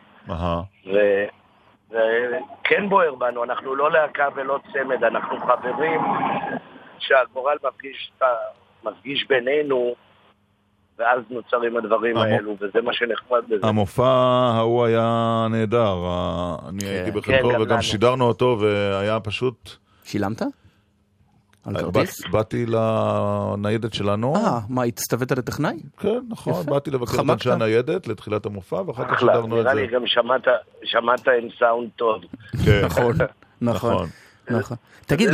ו- 0.87 1.25
וכן 1.91 2.89
בוער 2.89 3.15
בנו, 3.15 3.45
אנחנו 3.45 3.75
לא 3.75 3.93
להקה 3.93 4.29
ולא 4.35 4.59
צמד, 4.73 5.05
אנחנו 5.05 5.37
חברים 5.41 6.01
שהגורל 6.99 7.57
מפגיש, 7.69 8.13
מפגיש 8.85 9.27
בינינו, 9.29 9.95
ואז 10.99 11.21
נוצרים 11.31 11.77
הדברים 11.77 12.17
המו- 12.17 12.25
האלו, 12.27 12.57
וזה 12.61 12.83
מה 12.83 12.93
שנחמד 12.93 13.43
בזה. 13.49 13.67
המופע 13.67 14.07
ההוא 14.57 14.85
היה 14.85 15.47
נהדר, 15.51 15.97
אני 16.69 16.85
הייתי 16.85 17.11
בחלקו 17.11 17.49
כן, 17.49 17.55
גם 17.55 17.61
וגם 17.63 17.73
לנו. 17.73 17.83
שידרנו 17.83 18.25
אותו 18.25 18.59
והיה 18.61 19.21
פשוט... 19.21 19.71
שילמת? 20.05 20.43
על 21.67 21.79
כרטיס? 21.79 22.27
באתי 22.31 22.67
לניידת 22.67 23.95
שלנו. 23.95 24.37
אה, 24.37 24.59
מה, 24.69 24.83
הצטווית 24.83 25.33
לטכנאי? 25.33 25.77
כן, 26.01 26.19
נכון, 26.29 26.67
באתי 26.67 26.91
לבקר 26.91 27.23
את 27.23 27.31
אנשי 27.31 27.51
הניידת 27.51 28.07
לתחילת 28.07 28.47
המופע, 28.47 28.83
ואחר 28.87 29.05
כך 29.09 29.21
שידרנו 29.21 29.61
את 29.61 29.65
זה. 29.65 29.73
נראה 29.73 29.75
לי 29.75 29.87
גם 29.87 30.03
שמעת 30.85 31.29
עם 31.29 31.49
סאונד 31.59 31.89
טוב. 31.97 32.23
כן. 32.65 32.85
נכון, 32.85 33.13
נכון. 33.61 34.07
נכון. 34.51 34.77
תגיד, 35.07 35.31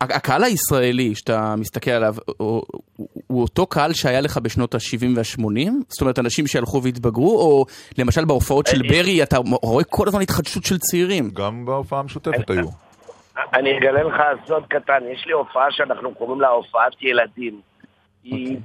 הקהל 0.00 0.44
הישראלי 0.44 1.14
שאתה 1.14 1.54
מסתכל 1.56 1.90
עליו, 1.90 2.14
הוא 2.36 3.42
אותו 3.42 3.66
קהל 3.66 3.92
שהיה 3.92 4.20
לך 4.20 4.38
בשנות 4.38 4.74
ה-70 4.74 5.06
וה-80? 5.16 5.70
זאת 5.88 6.00
אומרת, 6.00 6.18
אנשים 6.18 6.46
שהלכו 6.46 6.82
והתבגרו, 6.82 7.40
או 7.40 7.66
למשל 7.98 8.24
בהופעות 8.24 8.66
של 8.66 8.82
ברי, 8.88 9.22
אתה 9.22 9.36
רואה 9.62 9.84
כל 9.84 10.08
הזמן 10.08 10.20
התחדשות 10.20 10.64
של 10.64 10.78
צעירים? 10.78 11.30
גם 11.34 11.64
בהופעה 11.64 12.00
המשותפת 12.00 12.50
היו. 12.50 12.83
אני 13.54 13.78
אגלה 13.78 14.02
לך 14.02 14.22
סוד 14.46 14.66
קטן, 14.68 15.02
יש 15.12 15.26
לי 15.26 15.32
הופעה 15.32 15.70
שאנחנו 15.70 16.14
קוראים 16.14 16.40
לה 16.40 16.48
הופעת 16.48 17.02
ילדים. 17.02 17.60
היא 18.24 18.58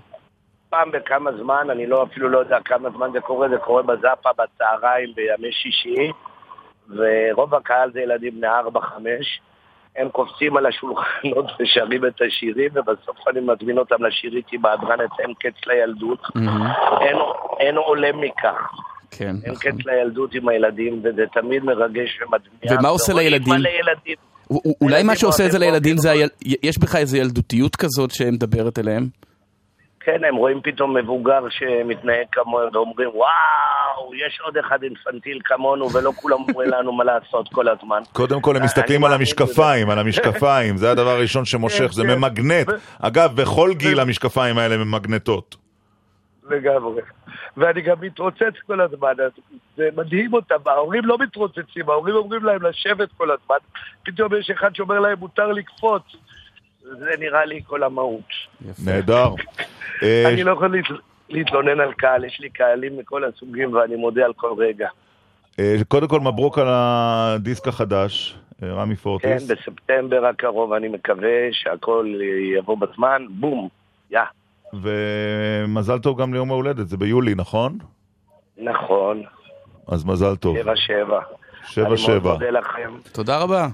פעם 0.70 0.92
בכמה 0.92 1.32
זמן, 1.32 1.70
אני 1.70 1.88
לא 1.88 2.04
אפילו 2.04 2.30
לא 2.30 2.38
יודע 2.38 2.58
כמה 2.66 2.90
זמן 2.90 3.10
זה 3.14 3.22
קורה, 3.22 3.50
זה 3.50 3.58
קורה 3.58 3.84
בזאפה 3.84 4.30
בצהריים 4.38 5.14
בימי 5.16 5.52
שישי, 5.52 6.12
ורוב 6.90 7.56
הקהל 7.56 7.92
זה 7.92 8.02
ילדים 8.02 8.38
בני 8.38 8.48
4-5. 8.48 8.82
הם 9.96 10.10
קופצים 10.10 10.58
על 10.58 10.66
השולחנות 10.66 11.46
ושרים 11.60 12.06
את 12.06 12.22
השירים, 12.28 12.70
ובסוף 12.74 13.28
אני 13.28 13.40
מזמין 13.40 13.78
אותם 13.78 14.04
לשיר 14.04 14.36
איתי 14.36 14.58
בהדרן 14.58 15.02
את 15.06 15.20
אין 15.20 15.34
קץ 15.40 15.68
לילדות. 15.68 16.22
אין, 17.02 17.18
אין 17.60 17.78
עולה 17.78 18.12
מכך. 18.14 18.72
כן, 19.12 19.36
אין 19.44 19.54
נכון. 19.54 19.72
קץ 19.72 19.86
לילדות 19.86 20.34
עם 20.34 20.50
הילדים, 20.50 21.00
וזה 21.04 21.26
תמיד 21.34 21.64
מרגש 21.64 22.22
ומדמיע. 22.22 22.80
ומה 22.80 22.90
עושה 22.90 23.14
לילדים? 23.14 23.54
אולי 24.82 25.04
מה 25.04 25.16
שעושה 25.16 25.46
את 25.46 25.52
זה 25.52 25.60
לילדים 25.60 25.98
זה, 25.98 26.14
יש 26.64 26.78
בך 26.78 26.96
איזו 26.96 27.18
ילדותיות 27.18 27.76
כזאת 27.76 28.12
שמדברת 28.12 28.80
אליהם? 28.80 29.08
כן, 30.00 30.24
הם 30.30 30.36
רואים 30.36 30.60
פתאום 30.64 30.98
מבוגר 30.98 31.42
שמתנהג 31.50 32.26
כמוהם 32.32 32.70
ואומרים, 32.74 33.10
וואו, 33.10 34.16
יש 34.16 34.40
עוד 34.46 34.58
אחד 34.58 34.84
אינפנטיל 34.84 35.40
כמונו, 35.46 35.92
ולא 35.94 36.12
כולם 36.16 36.38
אומרים 36.50 36.70
לנו 36.80 36.94
מה 36.94 37.04
לעשות 37.04 37.50
כל 37.52 37.68
הזמן. 37.68 38.02
קודם 38.14 38.42
כל 38.42 38.58
הם 38.58 38.64
מסתכלים 38.64 39.04
על 39.04 39.14
המשקפיים, 39.14 39.90
על 39.90 40.00
המשקפיים, 40.00 40.78
זה 40.78 40.92
הדבר 40.92 41.10
הראשון 41.10 41.46
שמושך, 41.46 41.92
זה 41.98 42.04
כן. 42.04 42.10
ממגנט. 42.10 42.68
אגב, 43.00 43.36
בכל 43.36 43.74
גיל 43.74 44.00
המשקפיים 44.00 44.58
האלה 44.58 44.78
ממגנטות. 44.78 45.69
לגמרי. 46.50 47.02
ואני 47.58 47.82
גם 47.82 47.96
מתרוצץ 48.02 48.54
כל 48.68 48.82
הזמן, 48.82 49.14
אז 49.26 49.32
זה 49.78 49.90
מדהים 49.98 50.34
אותם, 50.34 50.56
ההורים 50.66 51.06
לא 51.06 51.18
מתרוצצים, 51.18 51.90
ההורים 51.90 52.16
אומרים 52.16 52.44
להם 52.44 52.64
לשבת 52.64 53.10
כל 53.18 53.32
הזמן, 53.32 53.56
פתאום 54.04 54.36
יש 54.40 54.50
אחד 54.50 54.76
שאומר 54.76 55.00
להם 55.00 55.20
מותר 55.20 55.48
לקפוץ. 55.52 56.04
זה 56.82 57.12
נראה 57.20 57.46
לי 57.46 57.62
כל 57.68 57.84
המהות. 57.84 58.30
נהדר. 58.86 59.28
אה, 60.04 60.24
אני 60.34 60.44
לא 60.44 60.52
יכול 60.52 60.76
להת- 60.76 61.00
להתלונן 61.30 61.80
על 61.80 61.94
קהל, 61.94 62.26
יש 62.26 62.40
לי 62.40 62.50
קהלים 62.50 62.98
מכל 62.98 63.24
הסוגים 63.24 63.74
ואני 63.74 63.96
מודה 63.96 64.26
על 64.26 64.34
כל 64.34 64.54
רגע. 64.58 64.88
אה, 65.60 65.76
קודם 65.88 66.08
כל 66.08 66.20
מברוק 66.20 66.58
על 66.58 66.68
הדיסק 66.70 67.68
החדש, 67.68 68.36
אה, 68.64 68.74
רמי 68.74 68.96
כן, 68.96 69.02
פורטיס. 69.02 69.52
בספטמבר 69.52 70.26
הקרוב 70.26 70.74
אני 70.74 70.88
מקווה 70.88 71.30
שהכל 71.52 72.14
יבוא 72.58 72.78
בזמן, 72.78 73.26
בום, 73.30 73.70
יא. 74.12 74.20
ומזל 74.74 76.00
טוב 76.00 76.22
גם 76.22 76.34
ליום 76.34 76.52
ההולדת, 76.52 76.88
זה 76.88 76.98
ביולי, 76.98 77.36
נכון? 77.36 77.78
נכון, 78.58 79.24
אז 79.88 80.06
מזל 80.06 80.36
טוב. 80.36 80.58
שבע 80.58 80.76
שבע. 80.76 81.20
שבע 81.64 81.82
אני 81.84 81.90
מאוד 81.90 81.98
שבע. 81.98 82.34
מודה 82.34 82.50
לכם. 82.50 82.92
תודה 83.12 83.38
רבה. 83.38 83.68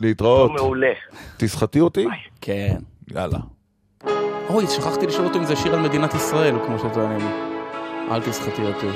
להתראות. 0.00 0.48
יום 0.50 0.56
מעולה. 0.56 0.92
תסחטי 1.36 1.80
אותי? 1.80 2.06
כן. 2.40 2.76
יאללה. 3.10 3.38
אוי, 4.48 4.66
שכחתי 4.66 5.06
לשאול 5.06 5.26
אותו 5.26 5.38
אם 5.38 5.44
זה 5.44 5.56
שיר 5.56 5.74
על 5.74 5.80
מדינת 5.80 6.14
ישראל, 6.14 6.54
כמו 6.66 6.78
שטוענים. 6.78 7.28
אל 8.10 8.20
תסחטי 8.20 8.62
אותי. 8.62 8.86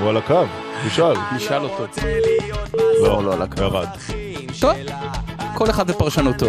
הוא 0.00 0.08
על 0.08 0.16
הקו, 0.16 0.44
תשאל. 0.86 1.14
נשאל 1.36 1.62
אותו. 1.62 1.84
לא, 3.02 3.24
לא 3.24 3.32
על 3.34 3.42
הקו. 3.42 3.62
ירד. 3.62 3.88
טוב, 4.60 4.72
כל 5.54 5.70
אחד 5.70 5.90
ופרשנותו. 5.90 6.46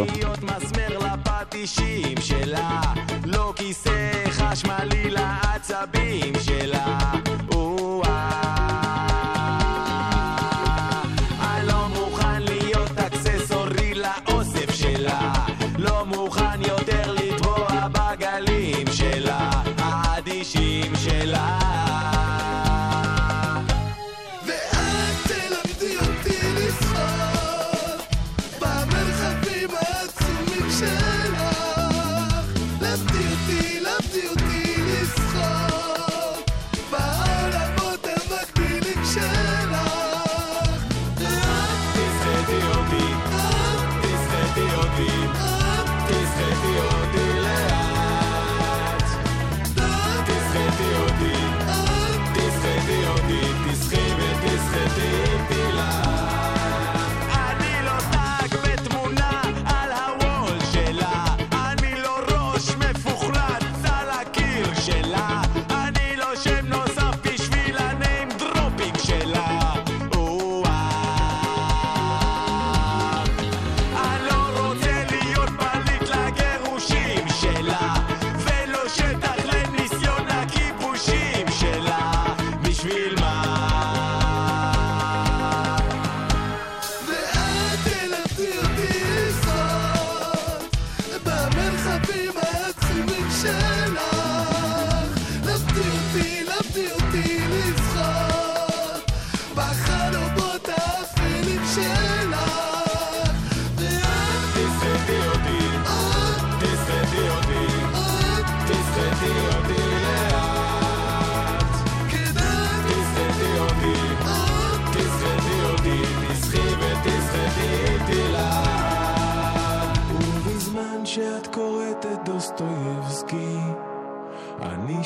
מסמר 1.43 1.61
לפטישים 1.61 2.21
שלה, 2.21 2.81
לא 3.25 3.53
כיסא 3.55 4.11
חשמלי 4.29 5.09
לעצבים 5.09 6.33
שלה. 6.43 7.12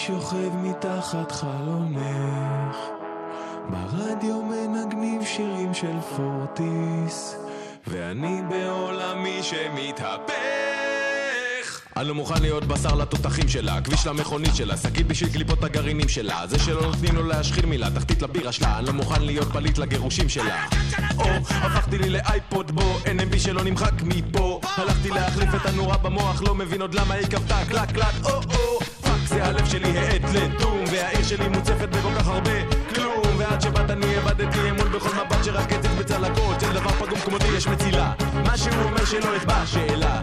שוכב 0.08 0.56
מתחת 0.56 1.32
חלונך. 1.32 2.78
ברדיו 3.70 4.42
מנגנים 4.42 5.26
שירים 5.26 5.74
של 5.74 6.02
פורטיס, 6.16 7.36
ואני 7.88 8.42
בעולמי 8.50 9.44
שמתהפך. 9.44 10.34
אני 11.98 12.08
לא 12.08 12.16
מוכן 12.16 12.42
להיות 12.42 12.66
בשר 12.66 12.96
לתותחים 12.96 13.48
שלה, 13.48 13.82
כביש 13.82 14.08
למכונית 14.08 14.56
שלה, 14.56 14.78
שקית 14.78 15.08
בשביל 15.08 15.30
קליפות 15.34 15.64
הגרעינים 15.64 16.10
שלה. 16.10 16.48
זה 16.48 16.60
שלא 16.60 16.82
נותנים 16.82 17.16
לו 17.16 17.24
להשחיר 17.24 17.66
מילה, 17.66 17.90
תחתית 17.92 18.22
לבירה 18.22 18.52
שלה, 18.52 18.78
אני 18.78 18.88
לא 18.88 18.94
מוכן 18.94 19.22
להיות 19.22 19.48
פליט 19.48 19.78
לגירושים 19.78 20.30
שלה. 20.30 20.66
או, 21.18 21.26
הפכתי 21.50 21.98
לי 21.98 22.10
לאייפוד 22.10 22.72
בו, 22.72 22.98
NMB 23.06 23.40
שלא 23.40 23.64
נמחק 23.64 23.94
מפה. 24.04 24.60
הלכתי 24.78 25.10
להחליף 25.10 25.56
את 25.56 25.66
הנורה 25.66 25.98
במוח, 25.98 26.42
לא 26.42 26.56
מבין 26.56 26.82
עוד 26.82 26.94
למה 26.96 27.14
היא 27.14 27.28
כבתה 27.28 27.66
קלק 27.70 27.92
קלק, 27.92 28.26
או 28.26 28.30
או. 28.30 28.97
זה 29.38 29.46
הלב 29.46 29.66
שלי 29.66 29.98
האט 29.98 30.22
לדום, 30.34 30.84
והעיר 30.92 31.24
שלי 31.24 31.48
מוצפת 31.48 31.90
בכל 31.90 32.16
כך 32.20 32.28
הרבה 32.28 32.52
כלום. 32.96 33.38
ועד 33.38 33.62
שבאת 33.62 33.90
אני 33.90 34.06
איבדתי 34.16 34.70
אמון 34.70 34.92
בכל 34.92 35.10
מבט 35.10 35.44
שרק 35.44 35.74
הציץ 35.74 35.92
בצלקות 36.00 36.60
של 36.62 36.74
דבר 36.74 36.90
פגום 36.90 37.20
כמותי 37.20 37.48
יש 37.58 37.68
מצילה. 37.68 38.14
מה 38.46 38.58
שהוא 38.58 38.84
אומר 38.84 39.06
שלא 39.06 39.36
אתבע 39.36 39.66
שאלה, 39.66 40.22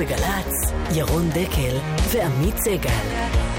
בגל"צ, 0.00 0.72
ירון 0.94 1.28
דקל 1.30 1.76
ועמית 2.12 2.58
סגל. 2.58 3.49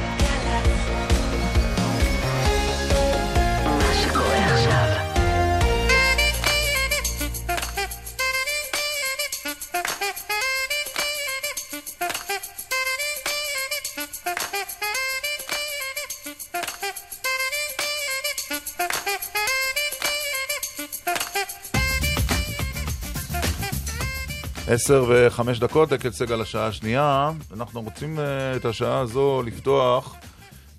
עשר 24.73 25.05
וחמש 25.09 25.59
דקות, 25.59 25.89
דקל 25.89 26.11
סגל 26.11 26.41
השעה 26.41 26.67
השנייה. 26.67 27.31
אנחנו 27.53 27.81
רוצים 27.81 28.19
אה, 28.19 28.55
את 28.55 28.65
השעה 28.65 28.99
הזו 28.99 29.43
לפתוח 29.45 30.15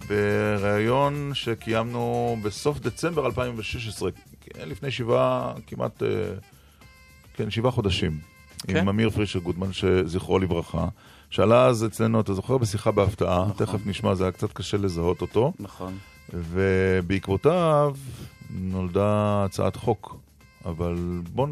בריאיון 0.09 1.31
שקיימנו 1.35 2.37
בסוף 2.43 2.79
דצמבר 2.79 3.27
2016, 3.27 4.11
כן, 4.41 4.69
לפני 4.69 4.91
שבעה, 4.91 5.53
כמעט, 5.67 6.03
אה, 6.03 6.09
כן, 7.35 7.51
שבעה 7.51 7.73
חודשים, 7.73 8.19
כן. 8.67 8.77
עם 8.77 8.89
אמיר 8.89 9.11
פרישר 9.11 9.39
גודמן, 9.39 9.73
שזכרו 9.73 10.39
לברכה. 10.39 10.89
שעלה 11.31 11.67
אז 11.67 11.85
אצלנו, 11.85 12.21
אתה 12.21 12.35
זוכר, 12.35 12.59
בשיחה 12.59 12.91
בהפתעה, 12.91 13.47
תכף 13.57 13.87
נשמע, 13.87 14.15
זה 14.15 14.25
היה 14.25 14.33
קצת 14.33 14.53
קשה 14.53 14.77
לזהות 14.77 15.21
אותו. 15.21 15.53
נכון. 15.61 15.99
ובעקבותיו 16.33 17.95
נולדה 18.51 19.45
הצעת 19.45 19.77
חוק. 19.77 20.17
אבל 20.65 21.21
בואו 21.33 21.49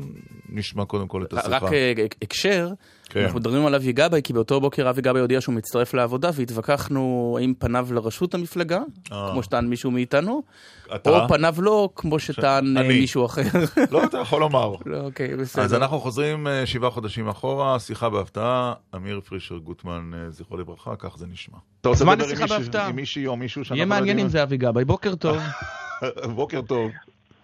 נשמע 0.53 0.85
קודם 0.85 1.09
כל 1.09 1.23
את 1.23 1.33
השיחה. 1.33 1.57
רק 1.57 1.73
אה, 1.73 1.93
הקשר, 2.23 2.69
כן. 3.11 3.21
אנחנו 3.21 3.39
מדברים 3.39 3.67
על 3.67 3.75
אבי 3.75 3.93
גבאי, 3.93 4.23
כי 4.23 4.33
באותו 4.33 4.61
בוקר 4.61 4.91
אבי 4.91 5.03
גבאי 5.03 5.21
הודיע 5.21 5.41
שהוא 5.41 5.55
מצטרף 5.55 5.95
לעבודה, 5.95 6.31
והתווכחנו 6.35 7.37
האם 7.41 7.55
פניו 7.59 7.89
לראשות 7.93 8.35
המפלגה, 8.35 8.81
אה. 9.13 9.29
כמו 9.33 9.43
שטען 9.43 9.67
מישהו 9.67 9.91
מאיתנו, 9.91 10.43
אתה? 10.95 11.11
או 11.11 11.29
פניו 11.29 11.55
לא, 11.59 11.89
כמו 11.97 12.19
שטען 12.19 12.77
אה, 12.77 12.83
אני. 12.83 13.01
מישהו 13.01 13.27
אחר. 13.27 13.43
לא, 13.91 14.05
אתה 14.05 14.19
יכול 14.19 14.41
לומר. 14.41 14.75
לא, 14.87 15.01
אוקיי, 15.01 15.37
בסדר. 15.37 15.63
אז 15.65 15.75
אנחנו 15.75 16.01
חוזרים 16.01 16.47
אה, 16.47 16.67
שבעה 16.67 16.91
חודשים 16.91 17.29
אחורה, 17.29 17.79
שיחה 17.79 18.09
בהפתעה, 18.09 18.73
אמיר 18.95 19.21
פרישר 19.21 19.59
גוטמן, 19.59 20.11
אה, 20.15 20.31
זכרו 20.31 20.57
לברכה, 20.57 20.97
כך 20.97 21.17
זה 21.17 21.27
נשמע. 21.27 21.59
אתה 21.81 21.89
רוצה 21.89 22.05
מה 22.05 22.15
לדבר 22.15 22.27
עם 22.27 22.61
מישהו-? 22.61 22.81
עם 22.89 22.97
מישהי 22.97 23.27
או 23.27 23.37
מישהו 23.37 23.65
שאנחנו 23.65 23.77
יהיה 23.77 23.85
לא 23.85 23.89
מעניין 23.89 24.09
יודעים? 24.09 24.27
אם 24.27 24.31
זה 24.31 24.43
אבי 24.43 24.57
גבאי, 24.57 24.85
בוקר 24.85 25.15
טוב. 25.15 25.37
בוקר 26.37 26.61
טוב. 26.63 26.91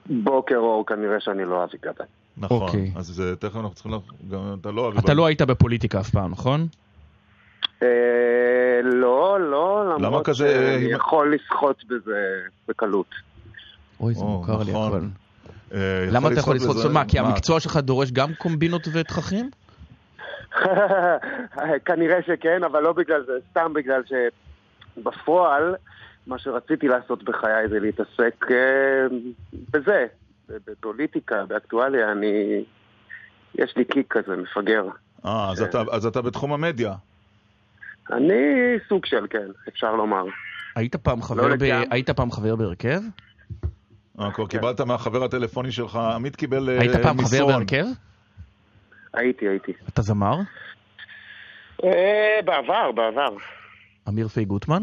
בוקר 0.07 0.57
אור, 0.57 0.87
כנראה 0.87 1.21
שאני 1.21 1.45
לא 1.45 1.65
אבי 1.65 1.79
גבאי. 1.83 2.07
נכון, 2.39 2.63
אוקיי. 2.63 2.93
אז 2.97 3.21
אה, 3.21 3.37
תכף 3.37 3.57
אנחנו 3.57 3.71
צריכים... 3.75 3.93
ל- 3.93 4.31
גם 4.31 4.57
אתה 4.61 4.71
לא... 4.71 4.93
אתה 4.99 5.15
לא 5.15 5.27
היית 5.27 5.43
בפוליטיקה 5.43 6.01
אף 6.01 6.11
פעם, 6.11 6.31
נכון? 6.31 6.67
אה, 7.83 7.89
לא, 8.85 9.39
לא, 9.51 9.97
למרות 10.01 10.27
כזה- 10.27 10.37
שאני 10.79 10.93
יכול 10.93 11.35
לסחוט 11.35 11.85
בזה 11.85 12.29
בקלות. 12.69 13.07
אוי, 14.01 14.15
זה 14.15 14.21
או, 14.21 14.29
מוכר 14.31 14.63
לי 14.63 14.71
נכון. 14.73 14.89
הכל. 14.97 15.07
אה, 15.75 16.07
למה 16.13 16.29
אתה 16.29 16.39
יכול 16.41 16.57
לסחוט 16.57 16.77
מה, 16.93 17.05
כי 17.05 17.19
המקצוע 17.19 17.61
שלך 17.61 17.77
דורש 17.77 18.11
גם 18.11 18.35
קומבינות 18.39 18.89
ותככים? 18.93 19.51
כנראה 21.87 22.19
שכן, 22.27 22.65
אבל 22.65 22.83
לא 22.83 22.93
בגלל 22.93 23.25
זה, 23.27 23.33
סתם 23.51 23.73
בגלל 23.75 24.03
שבפועל, 24.97 25.75
מה 26.27 26.39
שרציתי 26.39 26.89
לעשות 26.89 27.23
בחיי 27.25 27.69
זה 27.69 27.81
להתעסק 27.81 28.45
אה, 28.51 29.07
בזה, 29.71 30.07
בפוליטיקה, 30.51 31.45
באקטואליה, 31.49 32.13
אני... 32.13 32.65
יש 33.55 33.77
לי 33.77 33.85
קיק 33.85 34.07
כזה, 34.17 34.37
מפגר. 34.37 34.85
אה, 35.27 35.51
אז 35.51 35.63
אתה- 35.63 35.83
אז 35.93 36.07
אתה 36.07 36.23
בתחום 36.23 36.53
המדיה. 36.53 36.93
אני 38.13 38.35
סוג 38.89 39.07
של, 39.07 39.27
כן, 39.31 39.47
אפשר 39.69 39.95
לומר. 39.95 40.25
היית 40.77 40.97
פעם 40.97 41.23
חבר 41.23 41.43
ב- 41.45 41.47
לגמרי. 41.63 41.87
היית 41.91 42.11
פעם 42.11 42.31
חבר 42.31 42.57
בהרכב? 42.57 43.01
אה, 44.21 44.33
כבר 44.33 44.47
קיבלת 44.47 44.81
מהחבר 44.81 45.25
הטלפוני 45.25 45.73
שלך, 45.73 45.97
עמית 45.97 46.37
קיבל 46.37 46.69
אה, 46.71 46.81
היית 46.81 46.93
פעם 46.93 47.03
חבר 47.17 47.23
מסרון. 47.23 47.53
בהרכב? 47.53 47.85
הייתי, 49.15 49.49
הייתי. 49.49 49.73
אתה 49.89 50.03
זמר? 50.03 50.37
אה, 51.85 52.39
בעבר, 52.45 52.93
בעבר. 52.93 53.37
אמיר 54.09 54.29
פי 54.29 54.45
גוטמן? 54.45 54.83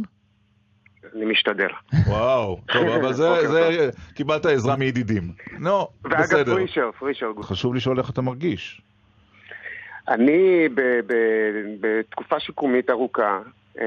אני 1.16 1.26
משתדל. 1.26 1.68
וואו, 2.08 2.60
טוב, 2.74 2.88
אבל 2.88 3.14
זה, 3.14 3.30
בוקר 3.30 3.48
זה, 3.52 3.90
קיבלת 4.16 4.46
עזרה 4.46 4.76
מידידים. 4.76 5.32
נו, 5.60 5.88
ואגב, 6.04 6.20
בסדר. 6.20 6.56
פרישר, 6.56 6.90
פרישר 7.00 7.32
גוט. 7.32 7.46
חשוב 7.46 7.76
לשאול 7.76 8.00
איך 8.00 8.10
אתה 8.10 8.22
מרגיש. 8.22 8.82
אני 10.08 10.70
ב- 10.74 11.00
ב- 11.08 11.76
בתקופה 11.82 12.40
שיקומית 12.40 12.90
ארוכה 12.90 13.40
אמ, 13.82 13.86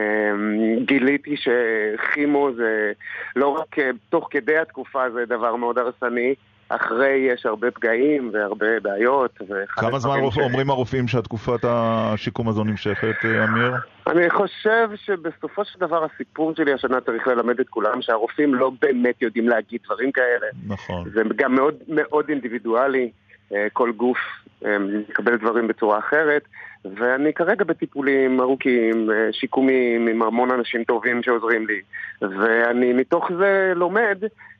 גיליתי 0.84 1.34
שכימו 1.36 2.50
זה 2.56 2.92
לא 3.36 3.48
רק 3.48 3.78
אה, 3.78 3.90
תוך 4.08 4.28
כדי 4.30 4.58
התקופה 4.58 5.10
זה 5.10 5.24
דבר 5.26 5.56
מאוד 5.56 5.78
הרסני, 5.78 6.34
אחרי 6.68 7.28
יש 7.32 7.46
הרבה 7.46 7.70
פגעים 7.70 8.30
והרבה 8.32 8.80
בעיות. 8.82 9.38
כמה 9.68 9.98
זמן 9.98 10.30
ש- 10.30 10.38
אומרים 10.38 10.70
הרופאים 10.70 11.08
שהתקופת 11.08 11.64
השיקום 11.64 12.48
הזו 12.48 12.64
נמשכת, 12.64 13.14
אה, 13.24 13.44
אמיר? 13.44 13.72
אני 14.06 14.30
חושב 14.30 14.88
שבסופו 14.94 15.64
של 15.64 15.78
דבר 15.80 16.04
הסיפור 16.04 16.54
שלי 16.56 16.72
השנה 16.72 17.00
צריך 17.00 17.26
ללמד 17.28 17.60
את 17.60 17.68
כולם 17.68 18.02
שהרופאים 18.02 18.54
לא 18.54 18.70
באמת 18.82 19.22
יודעים 19.22 19.48
להגיד 19.48 19.80
דברים 19.84 20.12
כאלה. 20.12 20.46
נכון. 20.66 21.10
זה 21.14 21.22
גם 21.36 21.54
מאוד 21.54 21.74
מאוד 21.88 22.28
אינדיבידואלי, 22.28 23.10
אה, 23.54 23.66
כל 23.72 23.92
גוף 23.92 24.18
אה, 24.64 24.78
מקבל 24.78 25.36
דברים 25.36 25.68
בצורה 25.68 25.98
אחרת, 25.98 26.42
ואני 26.84 27.32
כרגע 27.32 27.64
בטיפולים 27.64 28.40
ארוכים, 28.40 29.10
שיקומיים, 29.32 30.08
עם 30.08 30.22
המון 30.22 30.50
אנשים 30.50 30.84
טובים 30.84 31.22
שעוזרים 31.22 31.66
לי, 31.66 31.80
ואני 32.22 32.92
מתוך 32.92 33.30
זה 33.38 33.72
לומד 33.76 34.18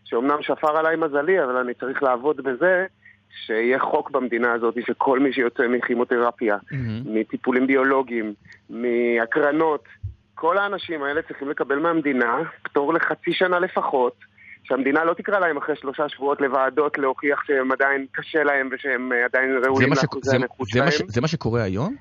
שאומנם 0.09 0.43
שפר 0.43 0.77
עליי 0.77 0.97
מזלי, 0.97 1.45
אבל 1.45 1.57
אני 1.57 1.75
צריך 1.75 2.03
לעבוד 2.03 2.37
בזה 2.37 2.87
שיהיה 3.47 3.79
חוק 3.79 4.11
במדינה 4.11 4.53
הזאת 4.53 4.75
שכל 4.87 5.19
מי 5.19 5.33
שיוצא 5.33 5.69
מכימותרפיה, 5.69 6.57
מטיפולים 7.05 7.67
ביולוגיים, 7.67 8.35
מהקרנות, 8.71 9.85
כל 10.35 10.59
האנשים 10.59 11.03
האלה 11.03 11.23
צריכים 11.23 11.51
לקבל 11.51 11.79
מהמדינה 11.79 12.39
פטור 12.63 12.95
לחצי 12.95 13.33
שנה 13.33 13.59
לפחות, 13.59 14.15
שהמדינה 14.65 15.05
לא 15.05 15.15
תקרא 15.15 15.39
להם 15.39 15.57
אחרי 15.57 15.77
שלושה 15.77 16.09
שבועות 16.09 16.41
לוועדות 16.41 16.99
להוכיח 16.99 17.43
שהם 17.47 17.73
עדיין 17.73 18.07
קשה 18.13 18.45
להם 18.45 18.69
ושהם 18.73 19.13
עדיין 19.25 19.51
ראויים 19.65 19.91
לאחוזי 19.91 20.37
הנכות 20.37 20.69
שלהם. 20.69 20.89
זה 21.07 21.21
מה 21.21 21.29
שקורה 21.29 21.63
היום? 21.63 21.97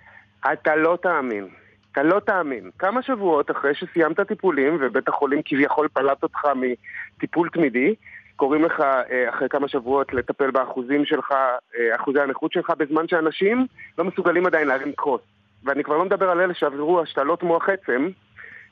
אתה 0.53 0.75
לא 0.75 0.97
תאמין. 1.01 1.47
אתה 1.95 2.03
לא 2.03 2.19
תאמין. 2.19 2.69
כמה 2.79 3.01
שבועות 3.01 3.51
אחרי 3.51 3.75
שסיימת 3.75 4.19
טיפולים 4.19 4.77
ובית 4.81 5.07
החולים 5.07 5.41
כביכול 5.45 5.87
פלט 5.87 6.23
אותך 6.23 6.39
מטיפול 6.55 7.49
תמידי, 7.49 7.95
קוראים 8.35 8.63
לך 8.65 8.79
אה, 8.79 9.29
אחרי 9.29 9.49
כמה 9.49 9.67
שבועות 9.67 10.13
לטפל 10.13 10.51
באחוזים 10.51 11.05
שלך, 11.05 11.31
אה, 11.31 11.95
אחוזי 11.95 12.19
הנכות 12.19 12.51
שלך, 12.51 12.73
בזמן 12.77 13.07
שאנשים 13.07 13.65
לא 13.97 14.03
מסוגלים 14.03 14.45
עדיין 14.45 14.67
להרים 14.67 14.91
כוס. 14.95 15.21
ואני 15.63 15.83
כבר 15.83 15.97
לא 15.97 16.05
מדבר 16.05 16.29
על 16.29 16.41
אלה 16.41 16.53
שעברו 16.53 17.01
השתלות 17.01 17.43
מוח 17.43 17.69
עצם, 17.69 18.07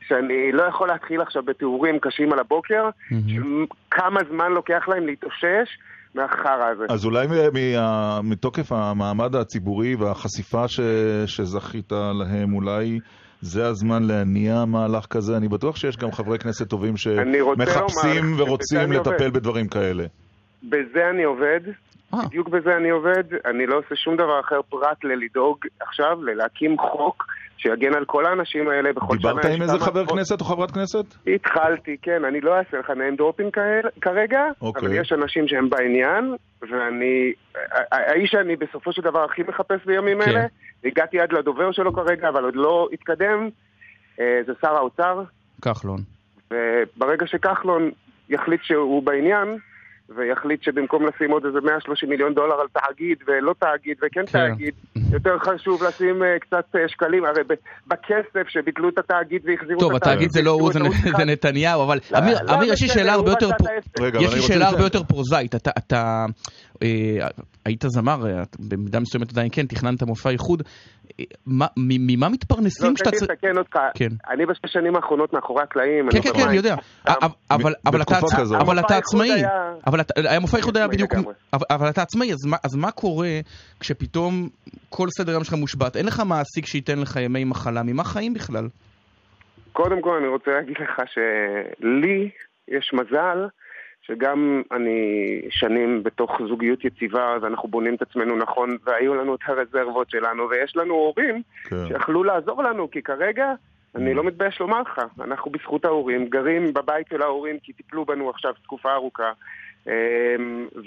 שאני 0.08 0.52
לא 0.52 0.64
יכול 0.64 0.88
להתחיל 0.88 1.22
עכשיו 1.22 1.44
בתיאורים 1.44 2.00
קשים 2.00 2.34
על 2.34 2.40
הבוקר, 2.40 2.90
של 3.10 3.44
כמה 3.92 4.20
זמן 4.30 4.52
לוקח 4.52 4.88
להם 4.88 5.06
להתאושש 5.06 5.78
מהחרא 6.16 6.70
הזה. 6.72 6.84
אז 6.90 7.06
אולי 7.06 7.28
מה- 7.28 8.22
מתוקף 8.24 8.72
המעמד 8.72 9.36
הציבורי 9.36 9.96
והחשיפה 9.96 10.68
ש... 10.68 10.80
שזכית 11.26 11.92
להם, 11.92 12.54
אולי 12.54 13.00
זה 13.42 13.68
הזמן 13.68 14.04
להניע 14.04 14.66
מהלך 14.66 15.06
כזה? 15.06 15.38
אני 15.38 15.48
בטוח 15.48 15.76
שיש 15.76 15.98
גם 15.98 16.12
חברי 16.12 16.40
כנסת 16.40 16.70
טובים 16.70 16.98
שמחפשים 16.98 18.34
ורוצים 18.38 18.92
לטפל 18.92 19.12
עובד. 19.26 19.34
בדברים 19.34 19.68
כאלה. 19.68 20.04
בזה 20.64 21.10
אני 21.14 21.24
עובד, 21.24 21.60
אה. 22.14 22.20
בדיוק 22.28 22.50
בזה 22.50 22.70
אני 22.78 22.90
עובד, 22.90 23.24
אני 23.46 23.66
לא 23.68 23.78
עושה 23.78 23.96
שום 23.96 24.16
דבר 24.16 24.40
אחר 24.40 24.62
פרט 24.70 25.04
ללדאוג 25.04 25.58
עכשיו, 25.88 26.24
ללהקים 26.24 26.76
חוק 26.80 27.24
שיגן 27.58 27.94
על 27.94 28.06
כל 28.06 28.26
האנשים 28.26 28.70
האלה 28.70 28.94
בכל 28.94 29.18
שנה. 29.20 29.32
דיברת 29.34 29.46
עם 29.46 29.62
איזה 29.62 29.80
חבר 29.80 30.06
כנסת 30.06 30.42
או 30.42 30.46
חברת 30.46 30.72
כנסת? 30.72 31.06
התחלתי, 31.36 31.98
כן, 32.02 32.26
אני 32.26 32.42
לא 32.42 32.58
אעשה 32.58 32.78
לך 32.78 32.90
dropping 32.90 33.52
כאלה- 33.54 33.90
כרגע, 34.02 34.42
אוקיי. 34.62 34.82
אבל 34.88 34.96
יש 35.02 35.12
אנשים 35.14 35.48
שהם 35.48 35.70
בעניין, 35.70 36.36
ואני, 36.62 37.34
האיש 37.92 38.32
שאני 38.32 38.56
בסופו 38.56 38.94
של 38.94 39.02
דבר 39.02 39.24
הכי 39.24 39.42
מחפש 39.48 39.86
בימים 39.86 40.22
כן. 40.22 40.30
אלה, 40.30 40.46
הגעתי 40.86 41.20
עד 41.20 41.34
לדובר 41.34 41.72
שלו 41.72 41.94
כרגע, 41.94 42.30
אבל 42.30 42.44
עוד 42.44 42.56
לא 42.56 42.88
התקדם, 42.94 43.50
אה, 44.20 44.40
זה 44.46 44.54
שר 44.62 44.76
האוצר, 44.76 45.24
כחלון. 45.62 46.00
וברגע 46.52 47.28
שכחלון 47.28 47.92
יחליט 48.30 48.64
שהוא 48.64 49.04
בעניין, 49.04 49.58
ויחליט 50.10 50.64
שבמקום 50.64 51.06
לשים 51.06 51.32
עוד 51.32 51.46
איזה 51.46 51.58
130 51.64 52.10
מיליון 52.10 52.34
דולר 52.34 52.56
על 52.62 52.68
תאגיד 52.74 53.18
ולא 53.28 53.54
תאגיד 53.60 53.98
וכן 53.98 54.22
כן. 54.26 54.50
תאגיד, 54.50 54.74
יותר 55.12 55.38
חשוב 55.40 55.84
לשים 55.84 56.24
אה, 56.24 56.40
קצת 56.40 56.66
אה, 56.76 56.88
שקלים, 56.88 57.26
הרי 57.26 57.42
בכסף 57.88 58.48
שביטלו 58.50 58.90
את 58.90 58.98
התאגיד 58.98 59.42
והחזירו 59.46 59.80
טוב, 59.80 59.92
את 59.96 60.02
התאגיד. 60.02 60.14
התאגיד 60.16 60.32
זה 60.32 60.42
לא 60.42 60.52
הוא, 60.52 60.74
זה 60.74 60.80
זה 61.18 61.26
נתניהו, 61.26 61.84
אבל 61.84 62.00
לא, 62.12 62.18
אמיר, 62.18 62.38
לא 62.44 62.56
אמיר, 62.56 62.74
יש 62.74 62.82
לי 62.82 62.88
שאלה 64.42 64.66
הרבה 64.70 64.84
יותר 64.84 65.04
פרוזאית. 65.04 65.56
אתה- 65.56 65.72
אתה 65.78 66.26
היית 67.66 67.84
זמר, 67.88 68.28
אה, 68.28 68.44
במידה 68.60 69.00
מסוימת 69.00 69.32
עדיין 69.32 69.50
כן, 69.52 69.66
תכננת 69.66 70.04
מופע 70.04 70.30
איחוד. 70.30 70.64
אה, 71.20 71.26
ממה 71.78 72.30
מתפרנסים 72.30 72.90
לא, 72.90 72.96
שאתה 72.96 73.10
תן 73.10 73.16
לי 73.16 73.18
צריך... 73.20 73.32
לתקן 73.32 73.58
אותך. 73.58 73.78
כן. 73.96 74.08
אני 74.30 74.46
בשש 74.46 74.74
שנים 74.74 74.96
האחרונות 74.96 75.34
מאחורי 75.34 75.64
הקלעים. 75.64 76.10
כן, 76.12 76.22
כן, 76.22 76.30
לא 76.30 76.34
כן, 76.36 76.48
אני. 76.48 76.56
יודע. 76.56 76.76
אבל- 77.52 77.74
אתה 78.80 78.98
עצמאי. 78.98 79.30
אבל 79.88 80.02
אתה- 80.02 80.14
היה 80.30 80.40
מופע 80.40 80.58
איחוד 80.58 80.78
היה 80.78 80.88
בדיוק... 80.88 81.12
אבל- 81.54 81.90
אתה 81.90 82.02
עצמאי, 82.02 82.34
אז 82.34 82.46
מה- 82.46 82.58
אז 82.64 82.76
מה 82.76 82.92
קורה 82.92 83.30
כשפתאום 83.80 84.50
כל 84.90 85.08
סדר 85.18 85.32
היום 85.32 85.44
שלך 85.44 85.54
מושבת? 85.54 85.96
אין 85.98 86.06
לך 86.06 86.20
מעסיק 86.20 86.66
שייתן 86.66 87.00
לך 87.00 87.16
ימי 87.16 87.44
מחלה, 87.44 87.84
ממה 87.84 88.04
חיים 88.04 88.34
בכלל? 88.34 88.68
קודם 89.74 90.02
כל 90.02 90.18
אני 90.20 90.28
רוצה 90.28 90.52
להגיד 90.52 90.76
לך 90.80 91.02
שלי 91.14 92.30
יש 92.68 92.92
מזל 92.94 93.48
שגם 94.08 94.62
אני 94.72 95.42
שנים 95.50 96.04
בתוך 96.04 96.42
זוגיות 96.48 96.86
יציבה 96.86 97.38
ואנחנו 97.42 97.70
בונים 97.70 97.96
את 97.96 98.02
עצמנו 98.02 98.38
נכון 98.38 98.78
והיו 98.84 99.16
לנו 99.16 99.36
את 99.36 99.40
הרזרבות 99.46 100.10
שלנו 100.10 100.50
ויש 100.50 100.76
לנו 100.76 100.94
הורים 100.94 101.42
כן. 101.64 101.88
שיכלו 101.88 102.24
לעזור 102.24 102.64
לנו 102.64 102.92
כי 102.92 103.02
כרגע 103.02 103.54
אני 103.96 104.14
לא 104.14 104.24
מתבייש 104.24 104.60
לומר 104.60 104.82
לך, 104.82 105.02
אנחנו 105.22 105.52
בזכות 105.52 105.86
ההורים 105.86 106.28
גרים 106.28 106.74
בבית 106.74 107.08
של 107.08 107.22
ההורים 107.22 107.60
כי 107.60 107.74
טיפלו 107.74 108.06
בנו 108.06 108.30
עכשיו 108.30 108.54
תקופה 108.64 108.94
ארוכה 108.94 109.32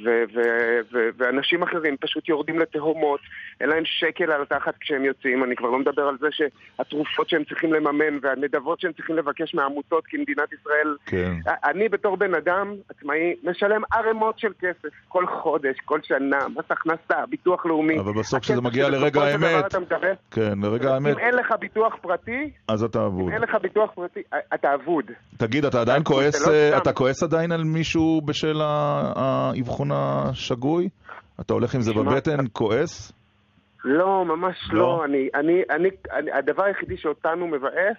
ו- 0.05 0.25
ו- 0.35 0.81
ו- 0.93 1.09
ואנשים 1.19 1.63
אחרים 1.63 1.97
פשוט 2.01 2.29
יורדים 2.29 2.59
לתהומות, 2.59 3.21
אין 3.61 3.69
להם 3.69 3.83
שקל 3.85 4.33
על 4.33 4.43
התחת 4.43 4.75
כשהם 4.81 5.05
יוצאים, 5.05 5.45
אני 5.45 5.57
כבר 5.57 5.71
לא 5.71 5.79
מדבר 5.79 6.03
על 6.03 6.17
זה 6.21 6.27
שהתרופות 6.31 7.29
שהם 7.29 7.45
צריכים 7.45 7.73
לממן 7.73 8.19
והנדבות 8.23 8.81
שהם 8.81 8.93
צריכים 8.93 9.17
לבקש 9.17 9.55
מהעמותות 9.55 10.07
כי 10.07 10.17
מדינת 10.17 10.53
ישראל... 10.53 10.97
כן. 11.07 11.33
אני 11.65 11.89
בתור 11.89 12.17
בן 12.17 12.35
אדם 12.35 12.75
עצמאי 12.89 13.35
משלם 13.45 13.83
ערימות 13.93 14.39
של 14.39 14.53
כסף 14.61 14.89
כל 15.09 15.27
חודש, 15.27 15.77
כל 15.85 15.99
שנה, 16.03 16.39
מס 16.57 16.65
הכנסה, 16.71 17.27
ביטוח 17.31 17.67
לאומי. 17.67 17.99
אבל 18.01 18.13
בסוף 18.13 18.41
כשזה 18.41 18.61
מגיע 18.61 18.89
לרגע 18.89 19.23
האמת, 19.23 19.75
מקבל, 19.75 20.13
כן, 20.31 20.59
לרגע 20.63 20.95
האמת, 20.95 21.13
אם 21.15 21.19
אין 21.19 21.35
לך 21.35 21.55
ביטוח 21.61 21.97
פרטי, 22.01 22.51
אז 22.69 22.85
אתה 22.85 23.07
אבוד. 23.07 23.29
אם 23.29 23.33
אין 23.33 23.43
לך 23.43 23.57
ביטוח 23.63 23.91
פרטי, 23.95 24.21
אתה 24.55 24.75
אבוד. 24.75 25.05
תגיד, 25.37 25.65
אתה 25.65 25.81
עדיין 25.81 25.99
לא 25.99 26.05
כועס. 26.05 26.49
אה, 26.49 26.77
אתה 26.77 26.93
כועס 26.93 27.23
עדיין 27.23 27.53
על 27.53 27.65
מישהו 27.65 28.21
בשל 28.25 28.61
ה- 28.61 28.86
האבחון 29.17 29.91
השגוי? 29.93 30.89
אתה 31.41 31.53
הולך 31.53 31.75
עם 31.75 31.81
זה 31.81 31.93
בבטן, 31.93 32.45
כועס? 32.53 33.13
לא, 33.85 34.25
ממש 34.25 34.57
לא? 34.73 34.79
לא. 34.79 35.05
אני, 35.05 35.29
אני, 35.35 35.63
אני, 35.71 35.89
אני, 36.13 36.33
הדבר 36.33 36.65
היחידי 36.65 36.97
שאותנו 36.97 37.47
מבאס, 37.47 37.97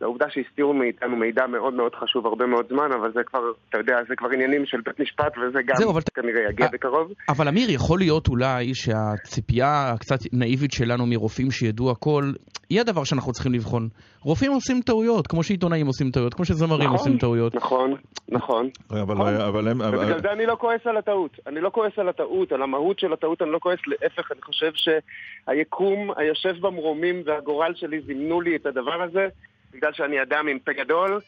העובדה 0.00 0.26
שהסתירו 0.30 0.74
מאיתנו 0.74 1.16
מידע 1.16 1.46
מאוד 1.46 1.74
מאוד 1.74 1.94
חשוב 1.94 2.26
הרבה 2.26 2.46
מאוד 2.46 2.66
זמן, 2.68 2.88
אבל 3.00 3.12
זה 3.12 3.20
כבר, 3.26 3.40
אתה 3.68 3.78
יודע, 3.78 3.96
זה 4.08 4.16
כבר 4.16 4.28
עניינים 4.34 4.66
של 4.66 4.80
בית 4.84 5.00
משפט, 5.00 5.32
וזה 5.38 5.58
גם 5.66 5.76
זהו, 5.76 5.90
אבל 5.90 6.00
כנראה 6.14 6.50
יגיע 6.50 6.66
אה, 6.66 6.70
בקרוב. 6.72 7.12
אבל 7.28 7.48
אמיר, 7.48 7.70
יכול 7.70 7.98
להיות 7.98 8.28
אולי 8.28 8.74
שהציפייה 8.74 9.90
הקצת 9.94 10.18
נאיבית 10.32 10.72
שלנו 10.72 11.06
מרופאים 11.06 11.50
שידעו 11.50 11.90
הכל, 11.90 12.24
היא 12.70 12.80
הדבר 12.80 13.04
שאנחנו 13.04 13.32
צריכים 13.32 13.52
לבחון. 13.52 13.88
רופאים 14.22 14.52
עושים 14.52 14.80
טעויות, 14.80 15.26
כמו 15.26 15.42
שעיתונאים 15.42 15.86
עושים 15.86 16.10
טעויות, 16.10 16.34
כמו 16.34 16.44
שזמרים 16.44 16.82
נכון, 16.82 16.92
עושים 16.98 17.18
טעויות. 17.18 17.54
נכון, 17.54 17.94
נכון. 18.28 18.68
אבל 18.90 19.16
אבל 19.48 19.68
הם... 19.68 19.82
אבל- 19.82 19.98
ובגלל 19.98 20.20
זה 20.22 20.32
אני 20.32 20.46
לא 20.46 20.56
כועס 20.60 20.80
על 20.84 20.96
הטעות. 20.96 21.30
אני 21.46 21.60
לא 21.60 21.70
כועס 21.70 21.92
על 21.98 22.08
הטעות, 22.08 22.52
על 22.52 22.62
המהות 22.62 22.98
של 22.98 23.12
הטעות 23.12 23.42
אני 23.42 23.50
לא 23.50 23.58
כועס, 23.58 23.78
להפך, 23.86 24.32
אני 24.32 24.42
חושב 24.42 24.72
שהיקום 24.74 26.10
היושב 26.16 26.60
במרומים 26.60 27.22
והגורל 27.26 27.72
שלי 27.74 28.00
זימנו 28.00 28.40
לי 28.40 28.56
את 28.56 28.66
הדבר 28.66 29.02
הזה, 29.02 29.28
בגלל 29.76 29.90
שאני 29.94 30.22
אדם 30.22 30.48
עם 30.50 30.58
פה 30.58 30.72
גדול, 30.84 31.20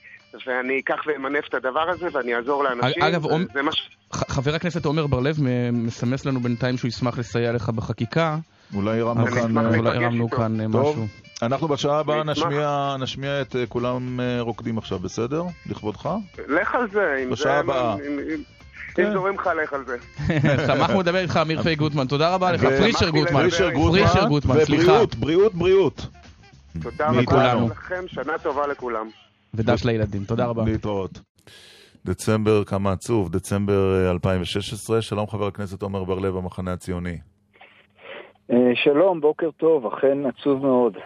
ואני 0.47 0.81
אקח 0.81 0.97
ואמנף 1.07 1.49
את 1.49 1.55
הדבר 1.55 1.91
הזה 1.91 2.07
ואני 2.13 2.35
אעזור 2.35 2.65
לאנשים. 2.65 3.03
אגב, 3.03 3.25
עומ- 3.25 3.53
זה 3.55 3.63
מה 3.63 3.73
ש... 3.73 3.89
ח- 4.13 4.31
חבר 4.33 4.55
הכנסת 4.55 4.85
עומר 4.85 5.07
בר-לב 5.07 5.37
מסמס 5.73 6.25
לנו 6.27 6.41
בינתיים 6.41 6.77
שהוא 6.77 6.89
ישמח 6.89 7.19
לסייע 7.19 7.53
לך 7.53 7.69
בחקיקה. 7.69 8.37
אולי 8.75 9.01
הרמנו 9.01 9.29
אז 9.29 9.35
כאן... 9.35 9.59
אולי 9.75 9.91
הרמנו. 10.05 10.31
כאן 10.31 10.61
אה, 10.61 10.67
טוב, 10.73 10.91
משהו. 10.91 11.07
אנחנו 11.43 11.69
בשעה 11.69 11.99
הבאה. 11.99 12.25
נשמיע, 12.25 12.97
נשמיע 13.01 13.41
את 13.41 13.57
אה, 13.57 13.67
כולם 13.67 14.21
אה, 14.21 14.41
רוקדים 14.41 14.79
עכשיו, 14.79 14.99
בסדר? 14.99 15.43
לכבודך? 15.71 16.09
לך 16.49 16.75
על 16.75 16.89
זה, 16.93 17.25
בשעה. 17.31 17.59
הבאה. 17.59 17.95
אם- 17.95 18.01
אם- 18.35 18.43
כן. 18.95 19.07
אם 19.07 19.13
זורם 19.13 19.35
לך, 19.35 19.51
לך 19.63 19.73
על 19.73 19.85
זה. 19.87 19.97
שמחנו 20.67 21.01
לדבר 21.01 21.19
איתך, 21.19 21.37
אמיר 21.43 21.63
פיי 21.63 21.75
גוטמן. 21.75 22.07
תודה 22.07 22.35
רבה 22.35 22.53
לך. 22.53 22.61
פרישר 22.65 23.11
גוטמן. 23.11 23.41
פרישר 23.41 23.71
גוטמן, 24.29 24.65
סליחה. 24.65 24.83
ובריאות, 24.93 25.15
בריאות, 25.15 25.55
בריאות. 25.55 26.07
תודה 26.83 27.13
מכולנו. 27.13 27.65
רבה 27.65 27.75
לכם, 27.75 28.05
שנה 28.09 28.39
טובה 28.39 28.67
לכולם. 28.67 29.09
ודש 29.55 29.85
לילדים. 29.85 30.25
תודה 30.25 30.47
רבה. 30.47 30.65
להתראות. 30.65 31.21
דצמבר, 32.05 32.65
כמה 32.65 32.93
עצוב, 32.93 33.31
דצמבר 33.31 34.07
אה, 34.07 34.11
2016. 34.11 35.03
שלום 35.03 35.27
חבר 35.27 35.47
הכנסת 35.47 35.83
עומר 35.83 36.05
בר-לב, 36.05 36.37
המחנה 36.37 36.73
הציוני. 36.73 37.19
אה, 38.51 38.57
שלום, 38.75 39.21
בוקר 39.21 39.51
טוב, 39.51 39.87
אכן 39.87 40.19
עצוב 40.27 40.67
מאוד. 40.67 40.97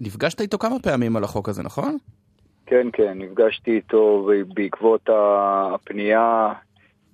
נפגשת 0.00 0.40
איתו 0.40 0.58
כמה 0.58 0.78
פעמים 0.82 1.16
על 1.16 1.24
החוק 1.24 1.48
הזה, 1.48 1.62
נכון? 1.62 1.96
כן, 2.66 2.86
כן, 2.92 3.18
נפגשתי 3.18 3.70
איתו 3.70 4.28
בעקבות 4.54 5.08
הפנייה, 5.08 6.52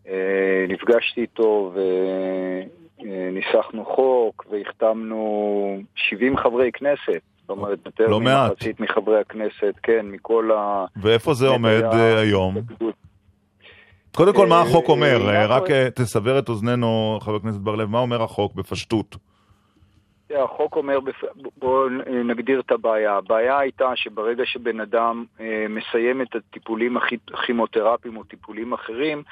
אה, 0.08 0.64
נפגשתי 0.68 1.20
איתו 1.20 1.74
וניסחנו 2.98 3.84
חוק 3.84 4.46
והחתמנו 4.50 5.78
70 5.94 6.36
חברי 6.36 6.70
כנסת. 6.72 7.31
אומרת, 7.52 7.78
יותר 7.86 8.06
לא. 8.06 8.20
ממחצית 8.20 8.80
מחברי 8.80 9.20
הכנסת, 9.20 9.74
כן, 9.82 10.06
מכל 10.06 10.50
ה... 10.56 10.84
ואיפה 10.96 11.34
זה 11.34 11.48
עומד 11.48 11.82
אה, 11.92 12.20
היום? 12.20 12.56
קודם 14.16 14.34
כל, 14.34 14.46
מה 14.46 14.56
אה, 14.56 14.62
החוק 14.62 14.88
אומר? 14.88 15.30
אה, 15.30 15.46
רק 15.46 15.70
תסבר 15.94 16.38
את 16.38 16.48
אוזנינו, 16.48 17.18
חבר 17.22 17.36
הכנסת 17.36 17.58
בר-לב, 17.58 17.88
מה 17.88 17.98
אומר 17.98 18.22
החוק 18.22 18.54
בפשטות? 18.54 19.16
החוק 20.38 20.76
אומר, 20.76 20.98
בואו 21.56 21.88
נגדיר 22.24 22.60
את 22.60 22.70
הבעיה. 22.70 23.16
הבעיה 23.16 23.58
הייתה 23.58 23.96
שברגע 23.96 24.46
שבן 24.46 24.80
אדם 24.80 25.24
אה, 25.40 25.66
מסיים 25.68 26.22
את 26.22 26.36
הטיפולים 26.36 26.96
הכי- 26.96 27.16
הכימותרפיים 27.34 28.16
או 28.16 28.24
טיפולים 28.24 28.72
אחרים, 28.72 29.22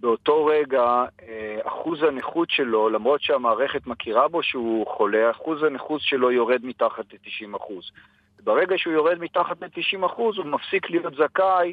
באותו 0.00 0.46
רגע 0.46 1.04
אה, 1.28 1.58
אחוז 1.64 2.02
הנכות 2.02 2.50
שלו, 2.50 2.88
למרות 2.88 3.20
שהמערכת 3.22 3.86
מכירה 3.86 4.28
בו 4.28 4.42
שהוא 4.42 4.86
חולה, 4.86 5.30
אחוז 5.30 5.62
הנכות 5.62 6.00
שלו 6.00 6.30
יורד 6.30 6.60
מתחת 6.64 7.04
ל-90 7.12 7.56
אחוז. 7.56 7.90
ברגע 8.44 8.78
שהוא 8.78 8.92
יורד 8.94 9.18
מתחת 9.20 9.62
ל-90 9.62 10.06
אחוז, 10.06 10.38
הוא 10.38 10.46
מפסיק 10.46 10.90
להיות 10.90 11.14
זכאי 11.14 11.72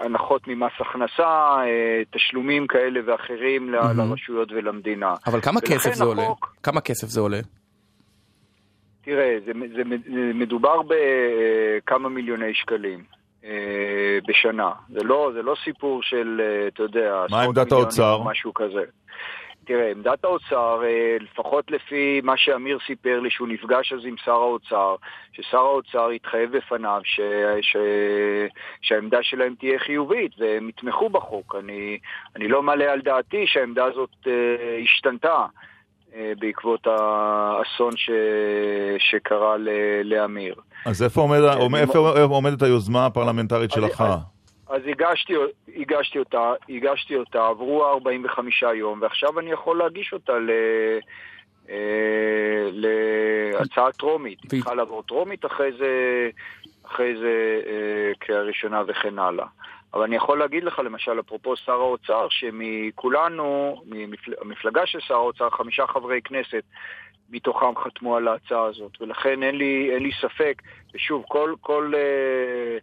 להנחות 0.00 0.48
ממס 0.48 0.72
הכנסה, 0.80 1.22
אה, 1.64 2.02
תשלומים 2.10 2.66
כאלה 2.66 3.00
ואחרים 3.06 3.70
ל- 3.72 3.80
מהמם. 3.80 4.10
לרשויות 4.10 4.52
ולמדינה. 4.52 5.14
אבל 5.26 5.40
כמה 5.40 5.60
כסף 5.60 5.92
זה 5.94 6.04
עולה? 6.04 6.22
החוק- 6.22 6.54
כמה 6.62 6.80
כסף 6.80 7.06
זה 7.08 7.20
עולה? 7.20 7.38
תראה, 9.02 9.36
זה, 9.46 9.52
זה, 9.76 9.82
זה 10.06 10.32
מדובר 10.34 10.80
בכמה 10.82 12.08
מיליוני 12.08 12.54
שקלים 12.54 13.04
אה, 13.44 13.50
בשנה. 14.28 14.70
זה 14.88 15.02
לא, 15.04 15.30
זה 15.34 15.42
לא 15.42 15.54
סיפור 15.64 16.02
של, 16.02 16.40
אה, 16.44 16.68
אתה 16.68 16.82
יודע, 16.82 17.24
עשרות 17.24 17.42
עמדת 17.44 17.72
האוצר? 17.72 18.12
או 18.14 18.24
משהו 18.24 18.54
כזה. 18.54 18.82
תראה, 19.66 19.90
עמדת 19.90 20.24
האוצר, 20.24 20.82
אה, 20.84 21.16
לפחות 21.20 21.70
לפי 21.70 22.20
מה 22.24 22.36
שאמיר 22.36 22.78
סיפר 22.86 23.20
לי, 23.20 23.30
שהוא 23.30 23.48
נפגש 23.48 23.92
אז 23.92 24.00
עם 24.04 24.14
שר 24.24 24.32
האוצר, 24.32 24.94
ששר 25.32 25.58
האוצר 25.58 26.08
התחייב 26.08 26.56
בפניו 26.56 27.00
ש, 27.04 27.20
ש, 27.60 27.76
שהעמדה 28.82 29.18
שלהם 29.22 29.54
תהיה 29.58 29.78
חיובית, 29.78 30.32
והם 30.38 30.68
יתמכו 30.68 31.08
בחוק. 31.08 31.54
אני, 31.60 31.98
אני 32.36 32.48
לא 32.48 32.62
מעלה 32.62 32.92
על 32.92 33.00
דעתי 33.00 33.46
שהעמדה 33.46 33.84
הזאת 33.84 34.10
אה, 34.26 34.32
השתנתה. 34.84 35.44
אה, 36.14 36.32
בעקבות 36.38 36.86
האסון 36.86 37.92
ש... 37.96 38.10
שקרה 38.98 39.56
ל... 39.56 39.68
לאמיר. 40.04 40.54
אז 40.86 41.02
איפה 41.02 41.20
עומד- 41.20 41.42
איפה 42.16 42.34
עומדת 42.34 42.62
היוזמה 42.62 43.06
הפרלמנטרית 43.06 43.76
אני- 43.78 43.88
שלך? 43.88 44.04
אז 44.68 44.82
הגשתי, 44.86 45.34
הגשתי 45.76 46.18
אותה, 46.18 46.52
הגשתי 46.68 47.16
אותה, 47.16 47.46
עברו 47.46 47.84
45 47.84 48.62
יום, 48.62 49.02
ועכשיו 49.02 49.40
אני 49.40 49.50
יכול 49.50 49.78
להגיש 49.78 50.12
אותה 50.12 50.38
ל... 50.38 50.50
אה, 51.70 52.68
להצעה 52.72 53.92
טרומית. 53.92 54.38
היא 54.42 54.50
צריכה 54.50 54.74
לעבור 54.74 55.02
טרומית, 55.02 55.46
אחרי 55.46 55.72
זה, 55.78 55.90
אחרי 56.86 57.16
זה 57.16 57.60
אה, 57.66 58.12
קריאה 58.18 58.42
ראשונה 58.42 58.82
וכן 58.86 59.18
הלאה. 59.18 59.46
אבל 59.94 60.02
אני 60.02 60.16
יכול 60.16 60.38
להגיד 60.38 60.64
לך, 60.64 60.78
למשל, 60.78 61.20
אפרופו 61.20 61.56
שר 61.56 61.72
האוצר, 61.72 62.26
שמכולנו, 62.30 63.76
מהמפלגה 63.86 64.86
של 64.86 65.00
שר 65.00 65.14
האוצר, 65.14 65.50
חמישה 65.50 65.86
חברי 65.86 66.20
כנסת 66.22 66.64
מתוכם 67.30 67.76
חתמו 67.84 68.16
על 68.16 68.28
ההצעה 68.28 68.64
הזאת, 68.64 69.00
ולכן 69.00 69.42
אין 69.42 69.56
לי, 69.56 69.90
אין 69.94 70.02
לי 70.02 70.10
ספק, 70.20 70.62
ושוב, 70.94 71.24
כל, 71.28 71.54
כל, 71.60 71.92
אה, 71.96 72.78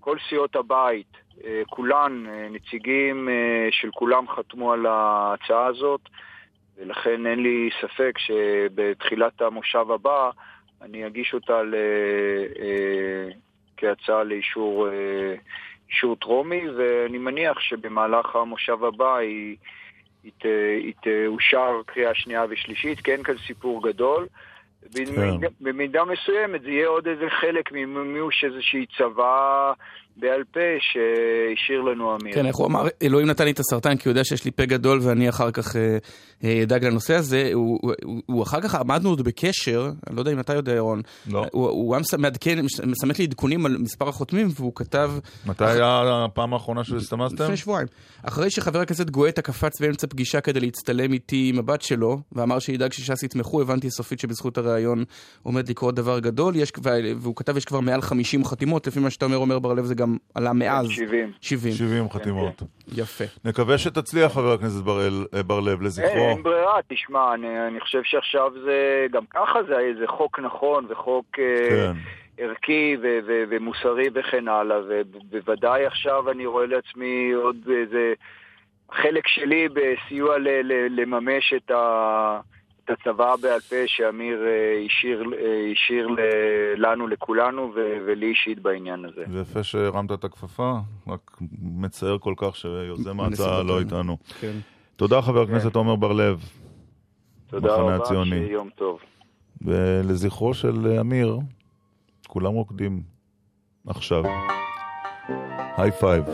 כל 0.00 0.16
סיעות 0.28 0.56
הבית 0.56 1.21
כולן, 1.66 2.26
אה, 2.28 2.48
נציגים 2.50 3.28
אה, 3.28 3.68
של 3.70 3.90
כולם 3.90 4.28
חתמו 4.28 4.72
על 4.72 4.86
ההצעה 4.86 5.66
הזאת, 5.66 6.00
ולכן 6.78 7.26
אין 7.26 7.42
לי 7.42 7.70
ספק 7.80 8.18
שבתחילת 8.18 9.42
המושב 9.42 9.90
הבא 9.90 10.30
אני 10.82 11.06
אגיש 11.06 11.34
אותה 11.34 11.62
ל... 11.62 11.74
אה, 12.60 13.28
כהצעה 13.76 14.24
לאישור 14.24 14.88
אה, 14.88 15.34
אישור 15.90 16.16
טרומי, 16.16 16.68
ואני 16.76 17.18
מניח 17.18 17.60
שבמהלך 17.60 18.36
המושב 18.36 18.84
הבא 18.84 19.16
היא, 19.16 19.56
היא, 20.22 20.92
תאושר 21.02 21.80
קריאה 21.86 22.14
שנייה 22.14 22.44
ושלישית, 22.48 23.00
כי 23.00 23.12
אין 23.12 23.22
כאן 23.22 23.34
סיפור 23.46 23.88
גדול. 23.88 24.26
במידה, 24.94 25.48
במידה 25.60 26.04
מסוימת 26.04 26.62
זה 26.62 26.70
יהיה 26.70 26.88
עוד 26.88 27.08
איזה 27.08 27.30
חלק 27.30 27.72
ממימוש 27.72 28.44
איזושהי 28.44 28.86
צבא 28.98 29.72
בעל 30.16 30.44
פה 30.52 30.60
שהשאיר 30.80 31.80
לנו 31.80 32.16
אמיר. 32.16 32.34
כן, 32.34 32.46
איך 32.46 32.56
הוא 32.56 32.66
אמר, 32.66 32.86
אלוהים 33.02 33.28
נתן 33.28 33.44
לי 33.44 33.50
את 33.50 33.60
הסרטן 33.60 33.96
כי 33.96 34.08
הוא 34.08 34.10
יודע 34.10 34.24
שיש 34.24 34.44
לי 34.44 34.50
פה 34.50 34.66
גדול 34.66 34.98
ואני 35.02 35.28
אחר 35.28 35.50
כך 35.50 35.76
אה, 35.76 35.98
אה, 36.44 36.62
אדאג 36.62 36.84
לנושא 36.84 37.14
הזה. 37.14 37.50
הוא, 37.52 37.78
הוא, 37.82 38.22
הוא 38.26 38.42
אחר 38.42 38.60
כך 38.60 38.74
עמדנו 38.74 39.08
עוד 39.08 39.22
בקשר, 39.22 39.90
אני 40.06 40.16
לא 40.16 40.20
יודע 40.20 40.32
אם 40.32 40.40
אתה 40.40 40.54
יודע, 40.54 40.72
ירון. 40.72 41.02
לא. 41.30 41.44
הוא, 41.52 41.68
הוא 41.68 41.94
היה 41.94 42.02
מעדכן, 42.18 42.58
מסמך 42.86 43.18
לי 43.18 43.24
עדכונים 43.24 43.66
על 43.66 43.76
מספר 43.78 44.08
החותמים 44.08 44.48
והוא 44.54 44.72
כתב... 44.74 45.12
מתי 45.46 45.64
היה 45.64 46.24
הפעם 46.24 46.52
האחרונה 46.52 46.84
שהסתמסתם? 46.84 47.44
לפני 47.44 47.56
שבועיים. 47.56 47.88
אחרי 48.22 48.50
שחבר 48.50 48.80
הכנסת 48.80 49.10
גואטה 49.10 49.42
קפץ 49.42 49.80
באמצע 49.80 50.06
פגישה 50.06 50.40
כדי 50.40 50.60
להצטלם 50.60 51.12
איתי 51.12 51.50
עם 51.54 51.58
הבת 51.58 51.82
שלו, 51.82 52.18
ואמר 52.32 52.58
שידאג 52.58 52.92
שש"ס 52.92 53.22
יתמכו, 53.22 53.60
הבנתי 53.60 53.90
סופית 53.90 54.20
שבזכות 54.20 54.58
הראיון 54.58 55.04
עומד 55.42 55.68
לקרות 55.68 55.94
דבר 55.94 56.18
גדול, 56.18 56.56
יש, 56.56 56.72
והוא 57.20 57.36
כתב 57.36 57.56
יש 57.56 57.64
כבר 57.64 57.80
מעל 57.80 58.02
50 58.02 58.44
חתימות, 58.44 58.86
לפי 58.86 59.00
מה 59.00 59.10
שאתה 59.10 59.24
אומר, 59.24 59.36
אומר 59.36 59.58
בר 59.58 59.72
לב, 59.72 59.84
זה 59.84 59.94
גם 60.02 60.16
עלה 60.34 60.52
מאז. 60.52 60.88
70. 60.90 61.32
70. 61.40 61.74
70 61.74 62.10
חתימות. 62.10 62.62
יפה. 62.96 63.24
נקווה 63.44 63.78
שתצליח, 63.78 64.32
חבר 64.32 64.52
הכנסת 64.52 64.82
אה, 65.34 65.42
בר 65.42 65.60
לב, 65.60 65.68
אין, 65.68 65.82
לזכרו. 65.86 66.28
אין 66.28 66.42
ברירה, 66.42 66.78
תשמע, 66.88 67.34
אני, 67.34 67.66
אני 67.68 67.80
חושב 67.80 68.00
שעכשיו 68.04 68.50
זה, 68.64 69.06
גם 69.12 69.22
ככה 69.30 69.58
זה 69.68 69.78
איזה 69.78 70.06
חוק 70.06 70.38
נכון 70.38 70.86
וחוק 70.88 71.26
אה, 71.38 71.68
כן. 71.70 71.92
ערכי 72.38 72.96
ו- 73.02 73.18
ו- 73.26 73.42
ומוסרי 73.50 74.06
וכן 74.14 74.48
הלאה, 74.48 74.76
ובוודאי 74.88 75.86
עכשיו 75.86 76.30
אני 76.30 76.46
רואה 76.46 76.66
לעצמי 76.66 77.32
עוד 77.32 77.56
איזה 77.82 78.12
חלק 78.92 79.28
שלי 79.28 79.68
בסיוע 79.68 80.38
ל- 80.38 80.48
ל- 80.62 81.00
לממש 81.00 81.52
את, 81.56 81.70
ה- 81.70 82.40
את 82.84 82.90
הצוואה 82.90 83.36
בעל 83.36 83.60
פה 83.60 83.76
שאמיר 83.86 84.42
אה, 84.46 84.82
השאיר, 84.86 85.22
אה, 85.38 85.72
השאיר 85.72 86.08
לנו, 86.76 87.08
לכולנו, 87.08 87.72
ו- 87.74 87.96
ולי 88.06 88.26
אישית 88.26 88.58
בעניין 88.62 89.04
הזה. 89.04 89.24
זה 89.28 89.40
יפה 89.40 89.62
שהרמת 89.62 90.12
את 90.12 90.24
הכפפה, 90.24 90.72
רק 91.08 91.38
מצער 91.62 92.18
כל 92.18 92.34
כך 92.36 92.56
שיוזם 92.56 93.20
ההצעה. 93.20 93.62
לא 93.62 93.80
איתנו. 93.80 94.16
כן. 94.40 94.52
תודה, 94.96 95.22
חבר 95.22 95.42
הכנסת 95.42 95.76
עומר 95.76 95.96
בר 95.96 96.12
לב. 96.12 96.40
תודה 97.46 97.74
רבה, 97.74 97.96
הציוני. 97.96 98.30
שיהיה 98.30 98.52
יום 98.52 98.68
טוב. 98.74 99.00
ולזכרו 99.62 100.54
של 100.54 100.86
אמיר, 101.00 101.38
כולם 102.28 102.52
רוקדים 102.52 103.02
עכשיו. 103.86 104.22
היי 105.76 105.90
פייב. 105.92 106.24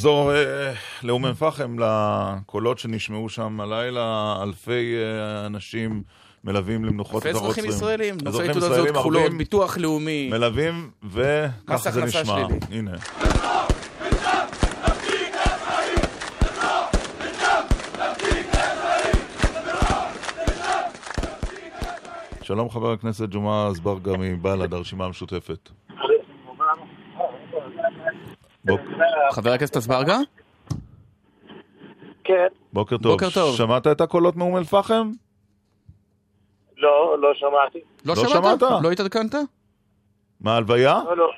נחזור 0.00 0.32
אה, 0.34 0.72
לאום 1.02 1.26
אל-פחם, 1.26 1.76
לקולות 1.78 2.78
שנשמעו 2.78 3.28
שם 3.28 3.60
הלילה, 3.60 4.36
אלפי 4.42 4.94
אה, 4.96 5.46
אנשים 5.46 6.02
מלווים 6.44 6.84
למנוחות 6.84 7.22
את 7.22 7.26
אלפי 7.26 7.38
הרוצחים. 7.38 7.64
אזרחים 7.64 7.76
ישראלים, 7.76 8.16
נושאי 8.22 8.48
תעודות 8.52 8.72
זהות 8.72 8.88
כחולות, 8.88 9.32
ביטוח 9.38 9.78
לאומי. 9.78 10.28
מלווים, 10.30 10.90
וכך 11.10 11.76
זה 11.90 12.04
נשמע. 12.04 12.46
הנה. 12.70 12.96
שלום 22.42 22.70
חבר 22.70 22.92
הכנסת 22.92 23.28
ג'מעה 23.28 23.66
אזברגה 23.66 24.12
מבל"ד, 24.18 24.74
הרשימה 24.74 25.04
המשותפת. 25.04 25.70
בוק- 28.70 28.80
חבר 29.32 29.52
הכנסת 29.52 29.76
אזברגה? 29.76 30.16
כן, 32.24 32.46
בוקר 32.72 32.96
טוב. 32.96 33.12
בוקר 33.12 33.30
טוב. 33.34 33.56
שמעת 33.56 33.86
את 33.86 34.00
הקולות 34.00 34.36
מאום 34.36 34.56
אל-פחם? 34.56 35.10
לא, 36.76 37.16
לא 37.20 37.28
שמעתי. 37.34 37.78
לא 38.06 38.14
לא 38.16 38.28
שמעת? 38.28 38.62
לא 38.82 38.90
התעדכנת? 38.90 39.34
מההלוויה? 40.40 41.00
לא, 41.06 41.16
לא. 41.16 41.30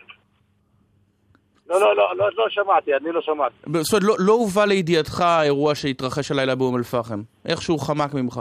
לא, 1.68 1.80
לא, 1.80 1.96
לא, 1.96 2.16
לא, 2.16 2.28
לא 2.36 2.46
שמעתי, 2.50 2.94
אני 2.94 3.12
לא 3.12 3.20
שמעתי. 3.22 3.54
זאת 3.66 3.92
אומרת, 3.92 4.02
לא- 4.02 4.16
לא 4.18 4.32
הובא 4.32 4.64
לידיעתך 4.64 5.20
האירוע 5.20 5.74
שהתרחש 5.74 6.30
הלילה 6.30 6.54
באום 6.54 6.76
אל-פחם. 6.76 7.22
איכשהו 7.46 7.78
חמק 7.78 8.14
ממך. 8.14 8.40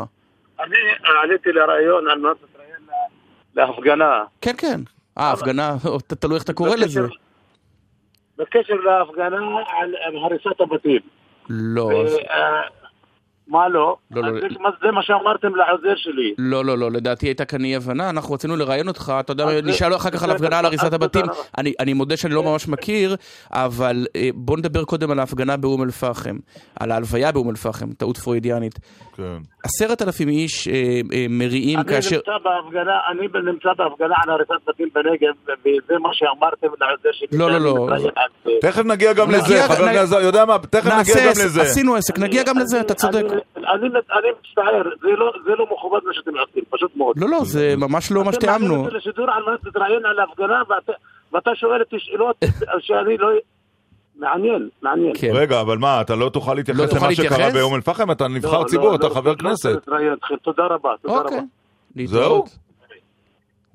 אני 0.60 0.76
עליתי 1.24 1.50
לראיון 1.52 2.08
על 2.10 2.20
מנת 2.20 2.38
להתראיין 2.42 2.82
לה- 3.56 3.66
להפגנה. 3.66 4.24
כן, 4.42 4.54
כן. 4.58 4.82
אה, 5.18 5.32
הפגנה, 5.32 5.76
תלוי 6.20 6.36
איך 6.36 6.44
אתה 6.44 6.54
קורא 6.54 6.76
לזה. 6.76 7.02
בקשר 8.42 8.74
להפגנה 8.74 9.38
על 10.06 10.16
הריסת 10.24 10.62
הבתים. 10.62 11.00
לא, 11.50 11.82
ו- 11.82 12.08
אה, 12.30 12.62
מה 13.48 13.70
לא? 13.70 13.96
לא, 14.12 14.22
לא, 14.22 14.28
אז 14.28 14.34
זה- 14.84 14.92
מה- 14.92 15.04
שאמרתם 15.04 15.56
לעוזר 15.56 15.96
שלי. 15.96 16.34
לא, 16.38 16.66
לא, 16.66 16.78
לא, 16.78 16.92
לדעתי 16.92 17.28
הייתה 17.28 17.46
כאן 17.46 17.64
אי 17.66 17.76
הבנה, 17.76 18.10
אנחנו 18.10 18.34
רצינו 18.34 18.56
לראיין 18.56 18.88
אותך, 18.88 19.14
אתה 19.20 19.32
יודע, 19.32 19.46
נשאל 19.64 19.96
אחר 19.96 20.10
כך 20.10 20.24
על 20.24 20.32
הפגנה 20.32 20.60
על 20.60 20.66
הריסת 20.66 20.94
הבתים, 20.94 21.26
אני 21.80 21.94
מודה 21.94 22.18
שאני 22.18 22.34
לא 22.34 22.44
ממש 22.44 22.68
מכיר, 22.68 23.16
אבל 23.52 24.06
אה, 24.16 24.30
בוא 24.36 24.58
נדבר 24.58 24.84
קודם 24.84 25.12
על 25.12 25.20
ההפגנה 25.20 25.58
באום 25.58 25.84
אל-פחם, 25.84 26.38
על 26.80 26.92
ההלוויה 26.92 27.32
באום 27.32 27.50
אל-פחם, 27.50 27.92
טעות 27.94 28.18
פרוידיאנית. 28.18 28.80
כן. 29.22 29.42
עשרת 29.64 30.02
אלפים 30.02 30.30
איש 30.30 30.68
אה, 30.68 30.74
אה, 31.14 31.26
מריעים 31.30 31.80
אני 31.80 31.88
כאשר... 31.88 32.16
נמצא 32.16 32.32
בהפגנה, 32.44 33.00
אני 33.12 33.28
נמצא 33.52 33.70
בהפגנה 33.78 34.16
על 34.24 34.30
הריסת 34.30 34.68
בתים 34.68 34.90
בנגב, 34.94 35.34
וזה 35.46 36.00
מה 36.00 36.10
שאמרתם 36.14 36.68
לעוזר 36.82 37.10
שלי. 37.12 37.38
לא, 37.40 37.52
לא, 37.52 37.60
לא. 37.60 37.98
זה. 38.00 38.10
תכף 38.62 38.86
נגיע 38.86 39.14
גם 39.14 39.32
לזה, 39.32 39.64
חבר 39.68 39.86
הכנסת, 39.86 40.18
יודע 40.24 40.46
מה, 40.46 40.58
תכף 40.70 40.86
נגיע 40.86 41.16
גם 41.26 41.32
לזה. 41.46 41.62
עשינו 41.62 41.96
עסק, 41.96 42.20
נגיע 42.20 42.44
גם 42.44 42.58
לזה, 42.58 42.82
אתה 42.82 42.94
צודק. 42.94 43.26
אני, 43.58 43.90
מצטער, 44.40 44.84
זה 45.02 45.10
לא, 45.10 45.32
זה 45.46 45.52
לא 45.58 45.66
מכובד 45.72 46.00
מה 46.06 46.14
שאתם 46.14 46.32
עושים, 46.38 46.64
פשוט 46.70 46.92
מאוד. 46.96 47.16
לא, 47.20 47.30
לא, 47.30 47.40
זה 47.44 47.74
ממש 47.78 48.12
לא 48.12 48.24
מה 48.24 48.30
אתם 48.30 48.48
מעלים 48.48 48.62
שתיאמנו. 48.62 48.86
אותי 48.86 48.96
לשידור 48.96 49.32
על 49.32 49.44
מנת 49.48 49.60
להתראיין 49.66 50.06
על 50.06 50.20
ההפגנה, 50.20 50.62
ואתה, 50.70 50.92
ואתה 51.34 51.52
שואל 51.56 51.80
אותי 51.80 51.96
שאלות 52.00 52.36
שאני 52.80 53.18
לא... 53.18 53.30
מעניין, 54.22 54.70
מעניין. 54.82 55.12
כן. 55.18 55.30
רגע, 55.34 55.62
אבל 55.62 55.78
מה, 55.78 56.02
אתה 56.02 56.16
לא 56.16 56.30
תוכל 56.30 56.52
לא 56.52 56.58
להתייחס 56.58 56.90
תוכל 56.90 57.06
למה 57.06 57.16
שקרה 57.16 57.38
להתייחס? 57.38 57.54
באום 57.54 57.76
אל-פחם? 57.76 58.12
אתה 58.12 58.28
לא, 58.28 58.36
נבחר 58.36 58.60
לא, 58.60 58.66
ציבור, 58.68 58.90
לא, 58.90 58.96
אתה 58.96 59.08
לא, 59.08 59.14
חבר 59.14 59.32
לא 59.32 59.36
כנסת. 59.36 59.66
רוצה 59.66 59.70
להתראיין 59.80 60.12
איתכם. 60.14 60.36
תודה 60.44 60.64
רבה, 60.66 60.90
תודה 61.02 61.14
אוקיי. 61.18 61.38
רבה. 61.38 61.46
להתראות. 61.96 62.58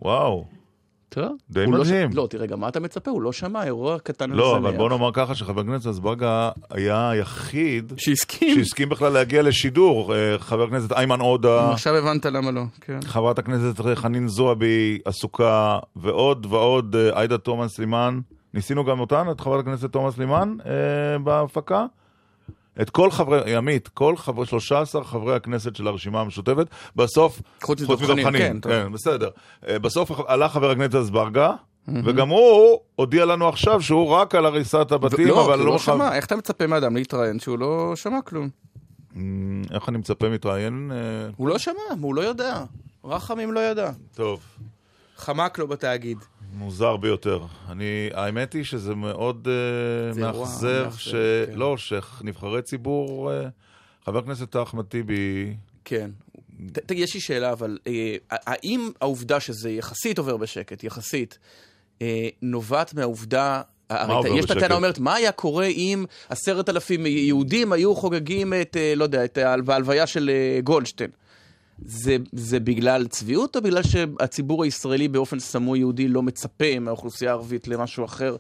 וואו, 0.03 0.45
טוב. 1.09 1.37
די 1.51 1.65
הוא 1.65 1.75
לא 1.75 1.85
ש- 1.85 1.89
מדהים. 1.89 2.11
לא, 2.15 2.27
תראה, 2.31 2.47
גם 2.47 2.61
מה 2.61 2.69
אתה 2.69 2.81
מצפה? 2.81 3.11
הוא 3.11 3.23
לא 3.23 3.33
שמע, 3.33 3.65
אירוע 3.65 3.99
קטן 3.99 4.31
לא. 4.31 4.57
אבל 4.57 4.77
בוא 4.77 4.89
נאמר 4.89 5.11
ככה 5.13 5.35
שחבר 5.35 5.61
הכנסת 5.61 5.87
אזברגה 5.87 6.51
היה 6.71 7.11
היחיד 7.11 7.93
שהסכים. 7.97 8.55
שהסכים 8.55 8.89
בכלל 8.89 9.13
להגיע 9.13 9.43
לשידור. 9.43 10.15
אה, 10.15 10.39
חבר 10.39 10.63
הכנסת 10.65 10.93
איימן 10.93 11.21
עודה, 11.21 11.71
עכשיו 11.73 11.95
הבנת 11.95 12.27
למה 12.27 12.51
לא, 12.51 12.61
כן. 12.81 12.99
חברת 13.05 13.39
הכנסת 13.39 13.81
חנין 13.95 14.29
זועבי 14.29 14.99
עסוקה, 15.05 15.79
ועוד 15.97 16.47
ועוד, 16.51 16.97
אה, 16.97 17.19
עאידה 17.19 17.39
תומא 17.39 17.69
סלימאן. 17.69 18.21
ניסינו 18.55 18.85
גם 18.85 19.01
אותן, 19.01 19.31
את 19.31 19.41
חברת 19.41 19.61
הכנסת 19.61 19.93
תומא 19.93 20.11
סלימאן 20.11 20.57
אה, 20.67 21.19
בהפקה. 21.19 21.87
את 22.81 22.91
כל 22.91 23.11
חברי, 23.11 23.57
עמית, 23.57 23.89
כל 23.89 24.17
חברי, 24.17 24.47
13 24.47 25.05
חברי 25.05 25.37
הכנסת 25.37 25.77
של 25.77 25.87
הרשימה 25.89 26.21
המשותפת, 26.21 26.67
בסוף, 26.97 27.43
חוץ 27.63 27.83
מדב 27.83 28.25
חנין, 28.25 28.61
כן. 28.63 28.71
כן, 28.71 28.93
בסדר. 28.93 29.29
אה, 29.69 29.79
בסוף 29.79 30.11
עלה 30.27 30.49
חבר 30.49 30.71
הכנסת 30.71 30.95
אזברגה, 30.95 31.53
וגם 31.89 32.29
הוא 32.29 32.79
הודיע 32.95 33.25
לנו 33.25 33.49
עכשיו 33.49 33.83
שהוא 33.83 34.09
רק 34.09 34.35
על 34.35 34.47
הריסת 34.47 34.93
הבתים, 34.93 35.29
לא, 35.29 35.45
אבל 35.45 35.55
כי 35.55 35.61
הוא 35.61 35.67
לא 35.67 35.73
לא 35.73 35.79
שמע, 35.79 36.15
איך 36.15 36.27
אתה 36.27 36.37
מצפה 36.37 36.67
מאדם 36.67 36.97
להתראיין 36.97 37.39
שהוא 37.39 37.59
לא 37.59 37.93
שמע 37.97 38.23
כלום? 38.23 38.49
איך 39.71 39.89
אני 39.89 39.99
מצפה 39.99 40.29
מתראיין? 40.29 40.93
אה, 40.95 41.31
הוא 41.37 41.49
לא 41.49 41.59
שמע, 41.59 41.75
הוא 42.01 42.15
לא 42.15 42.21
יודע. 42.21 42.65
רחמים 43.05 43.53
לא 43.53 43.61
ידע. 43.61 43.91
טוב, 44.15 44.41
חמק 45.17 45.59
לו 45.59 45.69
בתאגיד. 45.69 46.19
מוזר 46.57 46.97
ביותר. 46.97 47.41
אני, 47.71 47.85
האמת 48.15 48.53
היא 48.53 48.65
שזה 48.65 48.95
מאוד 48.95 49.49
אירוע 50.17 50.33
מאכזב, 50.33 50.93
ש... 50.99 51.09
כן. 51.15 51.53
לא, 51.55 51.77
שנבחרי 51.77 52.63
ציבור, 52.63 53.33
אה, 53.33 53.49
חבר 54.05 54.19
הכנסת 54.19 54.57
אחמד 54.57 54.85
טיבי, 54.85 55.55
כן. 55.85 56.11
ת- 56.73 56.79
ת- 56.79 56.91
יש 56.91 57.15
לי 57.15 57.21
שאלה, 57.21 57.53
אבל 57.53 57.79
אה, 57.87 58.15
האם 58.31 58.91
העובדה 59.01 59.41
שזה 59.41 59.71
יחסית 59.71 60.19
עובר 60.19 60.37
בשקט, 60.37 60.85
יחסית, 60.85 61.39
אה, 62.03 62.29
נובעת 62.43 62.95
מהעובדה... 62.95 63.63
הרי 63.91 64.39
יש 64.39 64.45
את? 64.45 64.51
הטענה 64.51 64.75
אומרת, 64.75 64.99
מה 64.99 65.15
היה 65.15 65.33
קורה 65.33 65.67
אם 65.67 66.05
עשרת 66.29 66.69
אלפים 66.69 67.07
יהודים 67.07 67.73
היו 67.73 67.95
חוגגים 67.97 68.53
את, 68.61 68.77
לא 68.97 69.05
יודע, 69.05 69.25
את 69.25 69.39
ההל- 69.39 69.63
ההלוויה 69.69 70.07
של 70.07 70.31
גולדשטיין? 70.65 71.11
זה, 71.79 72.17
זה 72.33 72.61
בגלל 72.61 73.07
צביעות, 73.07 73.57
או 73.57 73.63
בגלל 73.63 73.83
שהציבור 73.83 74.65
הישראלי 74.65 75.09
באופן 75.09 75.39
סמוי 75.39 75.79
יהודי 75.79 76.09
לא 76.09 76.23
מצפה 76.23 76.79
מהאוכלוסייה 76.79 77.31
הערבית 77.31 77.69
למשהו 77.69 78.05
אחר? 78.05 78.37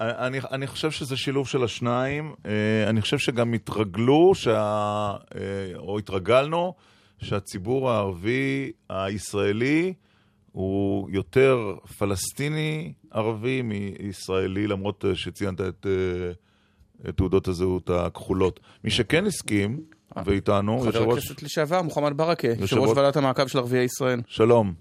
אני, 0.00 0.38
אני 0.50 0.66
חושב 0.66 0.90
שזה 0.90 1.16
שילוב 1.16 1.48
של 1.48 1.64
השניים. 1.64 2.34
אה, 2.46 2.90
אני 2.90 3.00
חושב 3.00 3.18
שגם 3.18 3.52
התרגלו, 3.52 4.34
שה, 4.34 5.16
אה, 5.34 5.40
או 5.76 5.98
התרגלנו, 5.98 6.74
שהציבור 7.18 7.90
הערבי 7.90 8.72
הישראלי 8.88 9.94
הוא 10.52 11.10
יותר 11.10 11.74
פלסטיני 11.98 12.92
ערבי 13.10 13.62
מישראלי, 13.62 14.66
למרות 14.66 15.04
שציינת 15.14 15.60
את, 15.60 15.86
אה, 15.86 17.12
תעודות 17.12 17.48
הזהות 17.48 17.90
הכחולות. 17.90 18.60
מי 18.84 18.90
שכן 18.90 19.26
הסכים, 19.26 19.80
ואיתנו, 20.24 20.78
חבר 20.78 20.86
יושב 20.86 21.00
ראש... 21.00 21.24
הכנסת 21.24 21.42
לשעבר, 21.42 21.82
מוחמד 21.82 22.16
ברכה, 22.16 22.48
יושב 22.48 22.60
יושב 22.60 22.78
ראש 22.78 22.96
ועדת 22.96 23.16
המעקב 23.16 23.46
של 23.46 23.58
ערביי 23.58 23.84
ישראל. 23.84 24.20
שלום. 24.26 24.72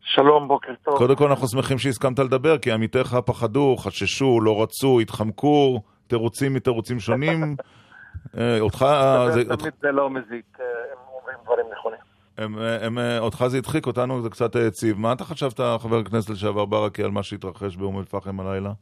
שלום, 0.00 0.48
בוקר 0.48 0.72
טוב. 0.84 0.98
קודם 0.98 1.16
כל 1.16 1.28
אנחנו 1.28 1.48
שמחים 1.48 1.78
שהסכמת 1.78 2.18
לדבר, 2.18 2.58
כי 2.58 2.72
עמיתיך 2.72 3.16
פחדו, 3.26 3.76
חששו, 3.76 4.40
לא 4.40 4.62
רצו, 4.62 5.00
התחמקו, 5.00 5.80
תירוצים 6.06 6.54
מתירוצים 6.54 7.00
שונים. 7.00 7.56
אה, 8.38 8.60
אותך, 8.60 8.82
אה, 8.88 9.30
זה, 9.30 9.40
אותך, 9.40 9.62
תמיד 9.62 9.74
זה 9.80 9.92
לא 9.92 10.10
מזיק, 10.10 10.46
אה, 10.60 10.64
הם 10.92 10.98
אומרים 11.20 11.36
דברים 11.44 11.66
נכונים. 11.72 11.98
הם, 12.38 12.58
אה, 12.58 12.86
הם, 12.86 12.98
אה, 12.98 13.18
אותך 13.18 13.44
זה 13.46 13.58
הדחיק, 13.58 13.86
אותנו 13.86 14.22
זה 14.22 14.30
קצת 14.30 14.56
העציב. 14.56 14.98
מה 14.98 15.12
אתה 15.12 15.24
חשבת, 15.24 15.60
חבר 15.78 15.98
הכנסת 15.98 16.30
לשעבר 16.30 16.64
ברכה, 16.64 17.02
על 17.02 17.10
מה 17.10 17.22
שהתרחש 17.22 17.76
באום 17.76 17.98
אל-פחם 17.98 18.40
הלילה? 18.40 18.72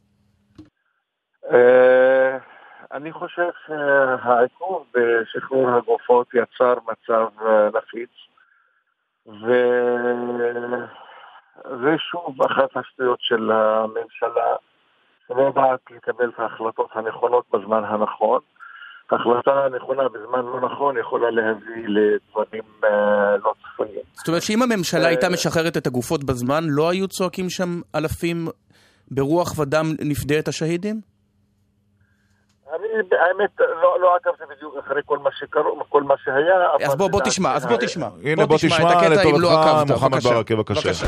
אני 2.95 3.11
חושב 3.11 3.49
שהעיכוב 3.65 4.85
בשחרור 4.93 5.69
הגופות 5.69 6.27
יצר 6.33 6.73
מצב 6.73 7.27
אה, 7.45 7.69
נפיץ, 7.73 8.09
וזה 9.27 9.55
שוב 12.11 12.41
אחת 12.41 12.77
השטויות 12.77 13.19
של 13.21 13.51
הממשלה, 13.51 14.55
שלא 15.27 15.41
יודעת 15.41 15.79
לקבל 15.91 16.29
את 16.29 16.39
ההחלטות 16.39 16.89
הנכונות 16.93 17.45
בזמן 17.53 17.83
הנכון. 17.83 18.39
החלטה 19.11 19.67
נכונה 19.75 20.03
בזמן 20.09 20.45
לא 20.45 20.61
נכון 20.61 20.97
יכולה 20.97 21.31
להביא 21.31 21.87
לדברים 21.87 22.63
אה, 22.83 23.37
לא 23.43 23.53
צפויים. 23.63 24.01
זאת 24.13 24.27
אומרת 24.27 24.41
שאם 24.41 24.61
הממשלה 24.61 25.07
הייתה 25.07 25.29
משחררת 25.29 25.77
את 25.77 25.87
הגופות 25.87 26.23
בזמן, 26.23 26.63
לא 26.67 26.89
היו 26.89 27.07
צועקים 27.07 27.49
שם 27.49 27.81
אלפים 27.95 28.47
ברוח 29.11 29.59
ודם 29.59 29.85
נפדה 29.99 30.39
את 30.39 30.47
השהידים? 30.47 31.14
אני 32.75 32.87
האמת 33.19 33.59
לא, 33.59 33.99
לא 34.01 34.15
עקבתי 34.15 34.43
בדיוק 34.55 34.75
אחרי 34.77 35.01
כל 35.05 35.17
מה 35.19 35.29
שקרו, 35.39 35.83
כל 35.89 36.03
מה 36.03 36.15
שהיה. 36.23 36.55
אז 36.85 36.95
בוא, 36.95 37.09
בוא 37.09 37.21
תשמע, 37.25 37.53
אז 37.55 37.65
בוא 37.65 37.77
תשמע. 37.77 38.07
הנה, 38.23 38.45
בוא 38.45 38.55
את 38.55 38.61
תשמע 38.61 38.89
הקטע 38.89 39.23
אם 39.23 39.41
לא 39.41 39.61
עקבת. 39.61 39.91
מוחמד. 39.91 40.19
ברכה, 40.23 40.55
בבקשה. 40.55 41.05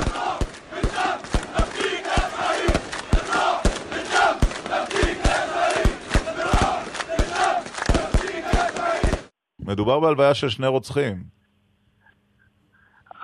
מדובר 9.59 9.99
בהלוויה 9.99 10.33
של 10.33 10.49
שני 10.49 10.67
רוצחים. 10.67 11.23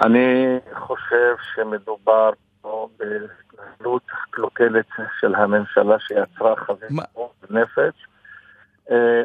אני 0.03 0.59
חושב 0.73 1.35
שמדובר 1.55 2.29
פה 2.61 2.87
בהתנהלות 2.99 4.01
קלוקלת 4.29 4.85
של 5.19 5.35
הממשלה 5.35 5.99
שיצרה 5.99 6.55
חזית 6.55 6.99
נפש 7.49 8.07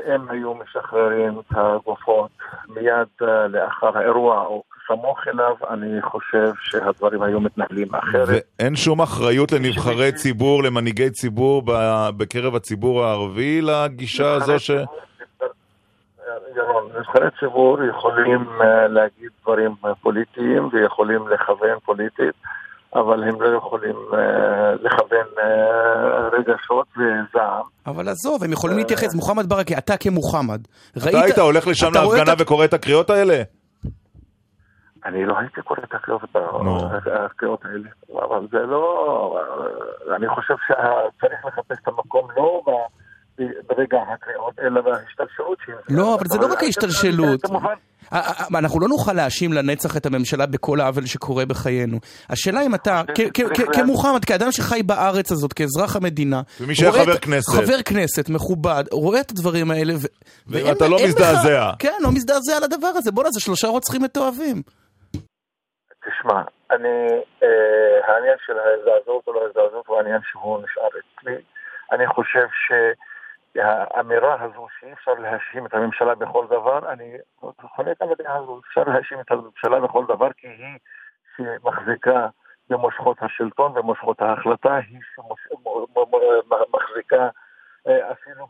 הם 0.06 0.30
היו 0.30 0.54
משחררים 0.54 1.38
את 1.38 1.56
הגופות 1.56 2.30
מיד 2.68 3.08
אה, 3.22 3.48
לאחר 3.48 3.98
האירוע 3.98 4.40
או 4.40 4.62
סמוך 4.86 5.28
אליו, 5.28 5.54
אני 5.70 6.02
חושב 6.02 6.52
שהדברים 6.60 7.22
היו 7.22 7.40
מתנהלים 7.40 7.94
אחרת. 7.94 8.44
ואין 8.58 8.76
שום 8.76 9.02
אחריות 9.02 9.52
לנבחרי 9.52 10.12
ציבור, 10.12 10.62
למנהיגי 10.62 11.10
ציבור 11.10 11.62
בקרב 12.16 12.54
הציבור 12.54 13.04
הערבי 13.04 13.60
לגישה 13.62 14.34
הזו 14.34 14.58
ש... 14.58 14.70
ירון, 16.56 16.90
נבחרי 16.98 17.28
ציבור 17.40 17.78
יכולים 17.84 18.48
אה, 18.60 18.88
להגיד 18.88 19.30
דברים 19.42 19.74
אה, 19.84 19.94
פוליטיים 19.94 20.68
ויכולים 20.72 21.28
לכוון 21.28 21.78
פוליטית, 21.84 22.34
אבל 22.94 23.24
הם 23.24 23.42
לא 23.42 23.56
יכולים 23.56 23.96
אה, 24.14 24.72
לכוון 24.72 25.26
אה, 25.38 26.28
רגשות 26.28 26.86
וזעם. 26.96 27.64
אבל 27.86 28.08
עזוב, 28.08 28.44
הם 28.44 28.52
יכולים 28.52 28.76
להתייחס, 28.76 29.14
מוחמד 29.14 29.48
ברכה, 29.48 29.78
אתה 29.78 29.96
כמוחמד. 29.96 30.60
אתה 30.98 31.08
היית 31.08 31.38
הולך 31.38 31.66
לשם 31.66 31.90
להפגנה 31.94 32.32
את 32.32 32.40
וקורא 32.40 32.64
את 32.64 32.74
הקריאות 32.74 33.10
האלה? 33.10 33.42
אני 35.04 35.24
לא 35.24 35.38
הייתי 35.38 35.62
קורא 35.62 35.78
את 35.84 35.94
הקריאות, 35.94 36.22
הקריאות 37.24 37.64
האלה, 37.64 37.88
אבל 38.28 38.46
זה 38.50 38.58
לא... 38.58 39.40
אני 40.16 40.28
חושב 40.28 40.54
שצריך 40.66 41.44
לחפש 41.46 41.78
את 41.82 41.88
המקום 41.88 42.28
לא 42.36 42.62
ב- 42.66 43.07
ברגע 43.68 43.98
הקריאות, 44.14 44.54
אלא 44.62 44.80
בהשתלשלות 44.80 45.58
של 45.66 45.72
זה. 45.88 45.96
לא, 45.96 46.14
אבל 46.14 46.24
זה 46.28 46.38
לא 46.38 46.46
רק 46.52 46.62
ההשתלשלות. 46.62 47.42
כמובן, 47.42 47.74
אה, 48.12 48.18
אה, 48.18 48.58
אנחנו 48.58 48.80
לא 48.80 48.88
נוכל 48.88 49.12
להאשים 49.12 49.52
לנצח 49.52 49.96
את 49.96 50.06
הממשלה 50.06 50.46
בכל 50.46 50.80
העוול 50.80 51.06
שקורה 51.06 51.46
בחיינו. 51.46 51.98
השאלה 52.30 52.60
אם 52.66 52.74
אתה, 52.74 53.02
כמוחמד, 53.72 54.24
כאדם 54.24 54.52
שחי 54.52 54.82
בארץ 54.82 55.32
הזאת, 55.32 55.52
כאזרח 55.52 55.96
המדינה, 55.96 56.40
ומי 56.60 56.74
שהיה 56.74 56.92
חבר 56.92 57.18
כנסת. 57.18 57.52
חבר 57.52 57.82
כנסת 57.84 58.28
מכובד, 58.28 58.84
רואה 58.92 59.20
את 59.20 59.30
הדברים 59.30 59.70
האלה, 59.70 59.94
ו- 59.94 59.98
ואם 60.46 60.64
ואין- 60.64 60.76
אתה 60.76 60.88
לא 60.88 60.96
מזדעזע. 61.04 61.70
כן, 61.78 61.92
לא 62.00 62.10
מזדעזע 62.10 62.56
על 62.56 62.64
הדבר 62.64 62.86
הזה. 62.96 63.10
בוא'נה, 63.12 63.30
זה 63.30 63.40
שלושה 63.40 63.68
רוצחים 63.68 64.02
מתועבים. 64.02 64.62
תשמע, 66.06 66.40
אני, 66.70 66.94
אה, 67.42 67.48
העניין 68.14 68.36
של 68.46 68.52
ההזדעזעות 68.58 69.22
או 69.26 69.32
לא 69.32 69.40
ההזדעזעות 69.44 69.86
הוא 69.86 69.98
עניין 70.00 70.20
שהוא 70.30 70.58
נשאר 70.64 70.88
אצלי. 71.00 71.34
אני 71.92 72.06
חושב 72.06 72.46
שהאמירה 73.58 74.42
הזו 74.42 74.66
שאי 74.80 74.92
אפשר 74.92 75.12
להאשים 75.12 75.66
את 75.66 75.74
הממשלה 75.74 76.14
בכל 76.14 76.46
דבר, 76.46 76.92
אני 76.92 77.16
חולק 77.76 78.02
על 78.02 78.08
הדעה 78.12 78.36
הזו, 78.36 78.60
אפשר 78.68 78.82
להאשים 78.86 79.20
את 79.20 79.30
הממשלה 79.30 79.80
בכל 79.80 80.04
דבר 80.08 80.28
כי 80.36 80.48
היא 80.48 80.78
שמחזיקה 81.36 82.28
במושכות 82.70 83.16
השלטון 83.20 83.78
ומושכות 83.78 84.22
ההחלטה, 84.22 84.76
היא 84.76 85.00
שמחזיקה 85.14 87.28
אה, 87.86 88.12
אפילו 88.12 88.46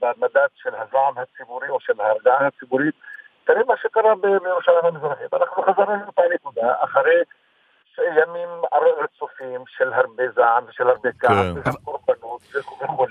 במדד 0.00 0.48
של 0.54 0.74
הזעם 0.74 1.18
הציבורי 1.18 1.68
או 1.68 1.80
של 1.80 2.00
ההרגעה 2.00 2.46
הציבורית. 2.46 2.94
תראה 3.44 3.64
מה 3.68 3.74
שקרה 3.76 4.14
בירושלים 4.14 4.84
המזרחית. 4.84 5.34
אנחנו 5.34 5.62
חזרנו 5.62 6.04
לאותה 6.04 6.22
נקודה 6.34 6.74
אחרי 6.80 7.22
ימים 7.98 8.48
רצופים 9.02 9.64
של 9.66 9.92
הרבה 9.92 10.22
זעם 10.34 10.64
ושל 10.68 10.88
הרבה 10.88 11.08
כעס 11.18 11.30
כן. 11.30 11.60
ושל 11.60 11.78
קורבנות 11.84 12.42
וכו'. 12.54 13.06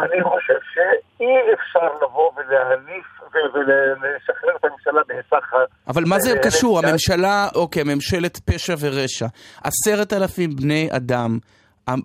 אני 0.00 0.22
חושב 0.24 0.54
שאי 0.74 1.24
אפשר 1.54 1.86
לבוא 2.02 2.30
ולהניף 2.36 3.06
ולשחרר 3.54 4.56
את 4.56 4.64
הממשלה 4.64 5.00
בהיסח 5.08 5.54
ה... 5.54 5.56
אבל 5.88 6.04
מה 6.04 6.20
זה 6.20 6.32
אה, 6.32 6.42
קשור? 6.42 6.78
הממשלה, 6.78 7.48
אוקיי, 7.54 7.82
ממשלת 7.84 8.38
פשע 8.38 8.74
ורשע. 8.80 9.26
עשרת 9.64 10.12
אלפים 10.12 10.56
בני 10.56 10.88
אדם. 10.90 11.38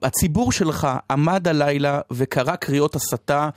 הציבור 0.04 0.52
שלך 0.52 0.88
עמד 1.12 1.48
הלילה 1.48 2.00
וקרא 2.14 2.56
קריאות 2.56 2.96
הסתה 2.96 3.50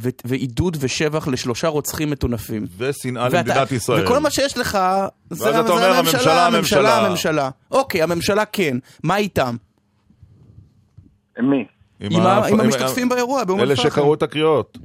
ו- 0.00 0.08
ועידוד 0.24 0.76
ושבח 0.80 1.28
לשלושה 1.28 1.68
רוצחים 1.68 2.10
מטונפים. 2.10 2.66
ושנאה 2.78 3.24
ואתה- 3.24 3.36
למדינת 3.38 3.72
ישראל. 3.72 4.04
וכל 4.04 4.18
מה 4.18 4.30
שיש 4.30 4.58
לך 4.58 4.78
זה 5.30 5.44
ואז 5.44 5.54
אתה 5.54 5.66
זה 5.66 5.72
אומר, 5.72 5.90
הממשלה, 5.98 6.46
הממשלה. 6.46 7.06
הממשלה. 7.06 7.50
אוקיי, 7.70 8.02
הממשלה 8.02 8.44
כן. 8.44 8.76
מה 9.04 9.16
איתם? 9.16 9.56
מי? 11.38 11.66
עם 12.10 12.26
ה- 12.26 12.46
עם 12.52 12.60
המשתתפים 12.60 13.08
באירוע, 13.08 13.44
באום 13.44 13.60
אלה 13.60 13.70
אל-פחם. 13.70 13.88
שקראו 13.90 14.14
את 14.14 14.22
הקריאות. 14.22 14.78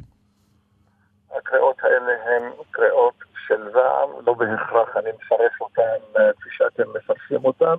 הקריאות 1.38 1.76
האלה 1.84 2.12
הן 2.26 2.44
קריאות 2.72 3.14
של 3.48 3.64
זעם, 3.74 4.10
לא 4.26 4.34
בהכרח 4.34 4.98
אני 4.98 5.10
מפרש 5.16 5.62
אותן 5.62 5.82
אה, 6.20 6.32
כפי 6.40 6.50
שאתם 6.52 6.84
מפרשים 6.98 7.46
אותן. 7.46 7.76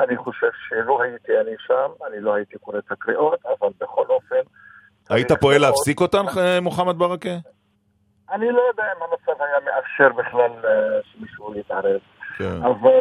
אני 0.00 0.16
חושב 0.16 0.46
שלא 0.68 1.02
הייתי 1.02 1.32
אני 1.40 1.50
שם, 1.66 1.90
אני 2.06 2.20
לא 2.20 2.34
הייתי 2.34 2.58
קורא 2.58 2.78
את 2.78 2.92
הקריאות, 2.92 3.38
אבל 3.46 3.68
בכל 3.80 4.04
אופן, 4.08 4.40
היית 5.10 5.32
פועל 5.32 5.60
להפסיק 5.60 6.00
אותן, 6.00 6.24
אה, 6.38 6.60
מוחמד 6.60 6.98
ברכה? 6.98 7.28
אני 8.32 8.50
לא 8.52 8.60
יודע 8.68 8.82
אם 8.82 9.02
המצב 9.02 9.42
היה 9.42 9.56
מאפשר 9.64 10.08
בכלל 10.22 10.50
אה, 10.64 10.70
שמישהו 11.12 11.54
יתערב. 11.58 12.00
כן. 12.38 12.62
אבל 12.62 13.00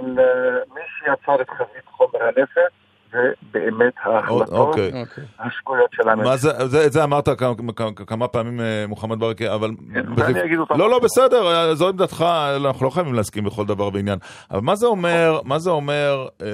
מי 0.76 0.82
שיצר 1.00 1.42
את 1.42 1.50
חבית 1.50 1.86
חומר 1.92 2.24
הנפץ 2.24 2.74
זה 3.12 3.18
באמת 3.52 3.94
ההחלטות 4.04 4.50
אוקיי. 4.50 4.92
השגויות 5.40 5.90
של 5.92 6.10
הממשלה. 6.10 6.30
מה 6.30 6.38
זה, 6.38 6.68
זה, 6.68 6.90
זה 6.90 7.04
אמרת 7.04 7.30
כמה, 7.30 7.54
כמה, 7.76 7.92
כמה 7.94 8.28
פעמים, 8.28 8.60
אה, 8.60 8.86
מוחמד 8.88 9.20
ברכה, 9.20 9.56
אבל... 9.56 9.72
ואני 10.18 10.44
אגיד 10.44 10.60
אותם. 10.60 10.78
לא, 10.78 10.90
לא, 10.90 11.00
בסדר, 11.00 11.48
אה, 11.48 11.76
זו 11.76 11.90
עמדתך, 11.90 12.26
אנחנו 12.56 12.86
לא 12.86 12.90
חייבים 12.90 13.14
להסכים 13.14 13.44
בכל 13.44 13.66
דבר 13.66 13.90
ועניין. 13.94 14.20
אבל 14.52 14.62
מה 14.62 14.76
זה 14.76 14.88
אומר, 14.88 15.40
מה 15.44 15.60
זה 15.60 15.70
אומר 15.70 16.28
אה, 16.42 16.48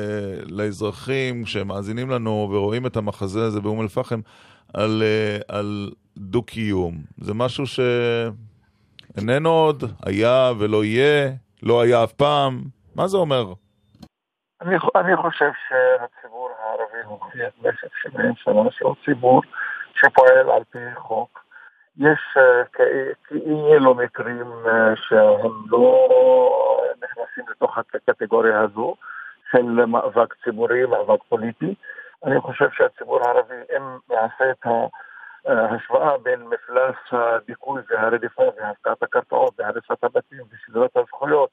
לאזרחים 0.49 1.45
שמאזינים 1.45 2.09
לנו 2.09 2.49
ורואים 2.51 2.85
את 2.85 2.97
המחזה 2.97 3.45
הזה 3.45 3.61
באום 3.61 3.81
אל-פחם 3.81 4.19
על, 4.73 5.03
אה, 5.05 5.57
על 5.57 5.91
דו-קיום? 6.17 6.97
זה 7.17 7.33
משהו 7.33 7.63
שאיננו 9.17 9.49
עוד, 9.49 9.83
היה 10.05 10.51
ולא 10.59 10.85
יהיה, 10.85 11.31
לא 11.63 11.81
היה 11.81 12.03
אף 12.03 12.13
פעם. 12.13 12.63
מה 12.95 13.07
זה 13.07 13.17
אומר? 13.17 13.53
אני, 14.63 14.75
אני 14.95 15.15
חושב 15.15 15.51
שהציבור 15.67 16.49
הערבי 16.59 17.03
הוכיח 17.05 17.53
במשך 17.61 17.87
70 18.03 18.35
שנה 18.35 18.71
שהוא 18.71 18.95
ציבור 19.05 19.41
שפועל 19.95 20.49
על 20.49 20.63
פי 20.69 20.79
חוק. 20.95 21.43
יש 21.97 22.37
אה, 22.37 22.63
כאילו 23.27 23.95
מקרים 23.95 24.51
אה, 24.67 24.95
שהם 24.95 25.51
לא 25.69 26.07
נכנסים 27.03 27.43
לתוך 27.49 27.77
הקטגוריה 27.77 28.59
הזו 28.59 28.95
של 29.51 29.85
מאבק 29.85 30.33
ציבורי, 30.43 30.85
מאבק 30.85 31.23
פוליטי. 31.29 31.75
אני 32.25 32.41
חושב 32.41 32.69
שהציבור 32.71 33.19
הערבי, 33.25 33.55
אם 33.77 33.97
יעשה 34.09 34.51
את 34.51 34.65
ההשוואה 35.45 36.17
בין 36.17 36.43
מפלס 36.43 36.95
הדיכוי 37.11 37.81
והרדיפה 37.89 38.43
והפקעת 38.57 39.03
הקרקעות 39.03 39.53
והריסת 39.59 40.03
הבתים 40.03 40.43
ושלילת 40.51 40.97
הזכויות 40.97 41.49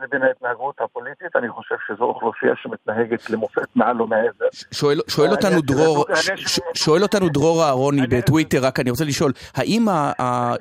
לבין 0.00 0.22
ההתנהגות 0.22 0.80
הפוליטית, 0.80 1.36
אני 1.36 1.48
חושב 1.48 1.74
שזו 1.86 2.04
אוכלוסייה 2.04 2.52
שמתנהגת 2.56 3.30
למופת 3.30 3.76
מעל 3.76 4.02
ומעבר. 4.02 4.46
שואל, 4.72 4.98
שואל 5.08 5.30
אותנו 5.30 5.60
דרור, 5.60 6.04
ש, 6.14 6.30
ש, 6.36 6.60
שואל 6.74 7.02
אותנו 7.02 7.28
דרור 7.28 7.64
אהרוני 7.64 8.06
בטוויטר, 8.06 8.58
רק 8.62 8.80
אני 8.80 8.90
רוצה 8.90 9.04
לשאול, 9.04 9.32
האם 9.56 9.82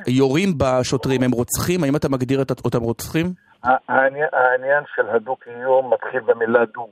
היורים 0.05 0.49
בשוטרים 0.57 1.23
הם 1.23 1.31
רוצחים? 1.31 1.83
האם 1.83 1.95
אתה 1.95 2.09
מגדיר 2.09 2.39
אותם 2.65 2.81
רוצחים? 2.81 3.25
העניין, 3.63 4.29
העניין 4.33 4.83
של 4.95 5.09
הדו-קיום 5.09 5.93
מתחיל 5.93 6.19
במילה 6.19 6.65
דו. 6.65 6.87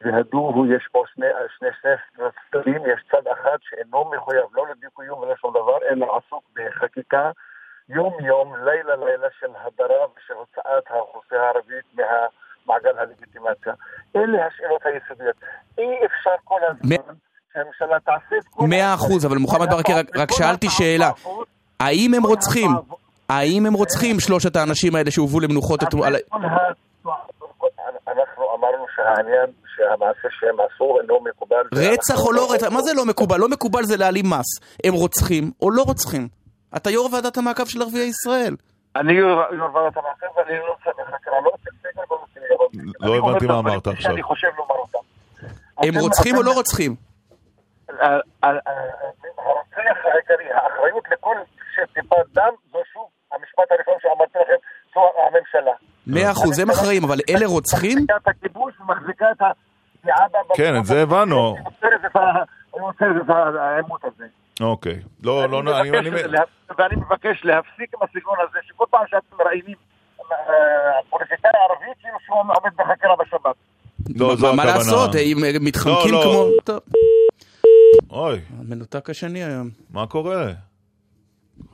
והדו 0.00 0.38
הוא 0.38 0.66
יש 0.76 0.88
פה 0.92 1.02
שני, 1.14 1.26
שני, 1.58 1.68
שני 1.80 2.24
צדדים, 2.50 2.82
יש 2.86 3.04
צד 3.10 3.26
אחד 3.32 3.56
שאינו 3.60 4.10
מחויב 4.14 4.44
לא 4.52 4.66
לדו-קיום 4.70 5.18
ולא 5.18 5.34
שום 5.36 5.50
דבר, 5.50 5.78
אלא 5.90 6.16
עסוק 6.16 6.44
בחקיקה 6.54 7.30
יום-יום, 7.88 8.54
לילה-לילה 8.56 9.28
של 9.40 9.46
הדרה 9.46 10.04
ושל 10.16 10.34
הוצאת 10.34 10.84
האוכלוסייה 10.90 11.40
הערבית 11.42 11.86
מהמעגל 11.94 12.98
הלגיטימציה. 12.98 13.72
אלה 14.16 14.46
השאלות 14.46 14.82
היסודיות. 14.84 15.36
אי 15.78 16.06
אפשר 16.06 16.30
כל 16.44 16.60
הזמן 16.70 17.14
שהממשלה 17.52 18.00
תעשה 18.04 18.36
את 18.38 18.48
כל... 18.50 18.66
מאה 18.66 18.94
אחוז, 18.94 19.26
אבל 19.26 19.36
מוחמד 19.36 19.70
ברכה, 19.70 19.92
רק, 20.16 20.32
שאלתי 20.32 20.66
שאלה, 20.70 21.10
האם 21.80 22.14
הם 22.14 22.22
רוצחים? 22.22 22.70
האם 23.28 23.66
הם 23.66 23.74
רוצחים 23.74 24.20
שלושת 24.20 24.56
האנשים 24.56 24.94
האלה 24.94 25.10
שהובאו 25.10 25.40
למנוחות 25.40 25.82
אתמול? 25.82 26.06
אנחנו 28.08 28.44
אמרנו 28.54 28.86
שהעניין, 28.96 29.46
שהמעשה 29.76 30.28
שהם 30.40 30.56
עשו 30.60 31.00
אינו 31.00 31.20
מקובל. 31.20 31.62
רצח 31.74 32.26
או 32.26 32.32
לא 32.32 32.52
רצח? 32.52 32.68
מה 32.72 32.82
זה 32.82 32.94
לא 32.94 33.04
מקובל? 33.06 33.36
לא 33.40 33.48
מקובל 33.48 33.82
זה 33.84 33.96
להעלים 33.96 34.24
מס. 34.30 34.78
הם 34.84 34.94
רוצחים 34.94 35.50
או 35.62 35.70
לא 35.70 35.82
רוצחים? 35.82 36.37
אתה 36.76 36.90
יו"ר 36.90 37.08
ועדת 37.14 37.36
המעקב 37.36 37.64
של 37.66 37.82
ערביי 37.82 38.00
ישראל. 38.06 38.56
אני 38.96 39.12
יו"ר 39.12 39.42
יו"ר 39.54 39.74
ועדת 39.74 39.96
המעקב 39.96 40.26
ואני 40.36 40.58
לא 40.58 40.76
בחקירה, 40.84 42.46
לא. 42.50 42.68
לא 43.00 43.12
אני 43.12 43.18
אומר 43.18 43.28
הבנתי 43.30 43.44
את 43.44 43.50
מה 43.50 43.58
אמרת 43.58 43.86
עכשיו. 43.86 44.02
שאני 44.10 44.22
חושב 44.22 44.48
לומר 44.58 44.74
אותם. 44.74 44.98
הם 45.78 45.94
רוצחים 46.00 46.36
או 46.36 46.42
לא 46.42 46.52
רוצחים? 46.52 46.94
ה- 47.88 48.04
ה- 48.06 48.20
ה- 48.42 48.50
הרוצח 49.38 49.78
העיקרי, 50.04 50.52
האחריות 50.52 51.04
לכל 51.12 51.36
טיפת 51.94 52.16
דם, 52.32 52.52
זו 52.72 52.78
שוב 52.92 53.08
המשפט 53.32 53.64
הראשון 53.70 53.94
שאמרתי 54.02 54.38
לכם, 54.38 54.54
זו 54.94 55.00
הממשלה. 55.26 55.72
מאה 56.06 56.30
אחוז, 56.32 56.58
הם 56.58 56.70
אחראים, 56.70 57.04
אבל 57.04 57.18
אלה 57.30 57.46
רוצחים? 57.46 57.92
מחזיקה 57.98 58.16
את 58.16 58.28
הכיבוש 58.28 58.74
ומחזיקה 58.80 59.26
את 59.30 59.42
ב... 59.42 60.06
כן, 60.54 60.76
את 60.80 60.84
זה 60.84 61.02
הבנו. 61.02 61.56
יוצרת 61.58 62.04
את 62.10 62.16
ה- 62.16 62.42
יוצרת 62.76 63.22
את 63.24 63.30
העימות 63.60 64.04
הזה. 64.04 64.24
אוקיי. 64.60 65.00
לא, 65.22 65.48
לא, 65.48 65.80
אני... 65.80 65.90
ואני 66.78 66.96
מבקש 66.96 67.44
להפסיק 67.44 67.94
עם 67.94 68.00
הסגנון 68.02 68.36
הזה, 68.48 68.58
שכל 68.68 68.84
פעם 68.90 69.04
שאתם 69.06 69.36
מראיינים 69.40 69.76
אה, 70.32 70.36
פוליטיקאי 71.10 71.50
ערבי, 71.70 71.92
כאילו 72.00 72.14
שהוא 72.26 72.38
עומד 72.38 72.54
בחקירה 72.76 73.16
בשב"כ. 73.16 73.52
לא, 74.16 74.36
זו 74.36 74.46
מה- 74.46 74.52
מה 74.56 74.62
הכוונה. 74.62 74.78
לעשות, 74.78 75.14
אם 75.14 75.44
אה, 75.44 75.50
מתחמקים 75.60 76.12
לא, 76.12 76.24
לא. 76.24 76.48
כמו... 76.64 76.74
אוי, 78.10 78.40
המנותק 78.58 79.10
השני 79.10 79.44
היום. 79.44 79.68
מה 79.90 80.06
קורה? 80.06 80.46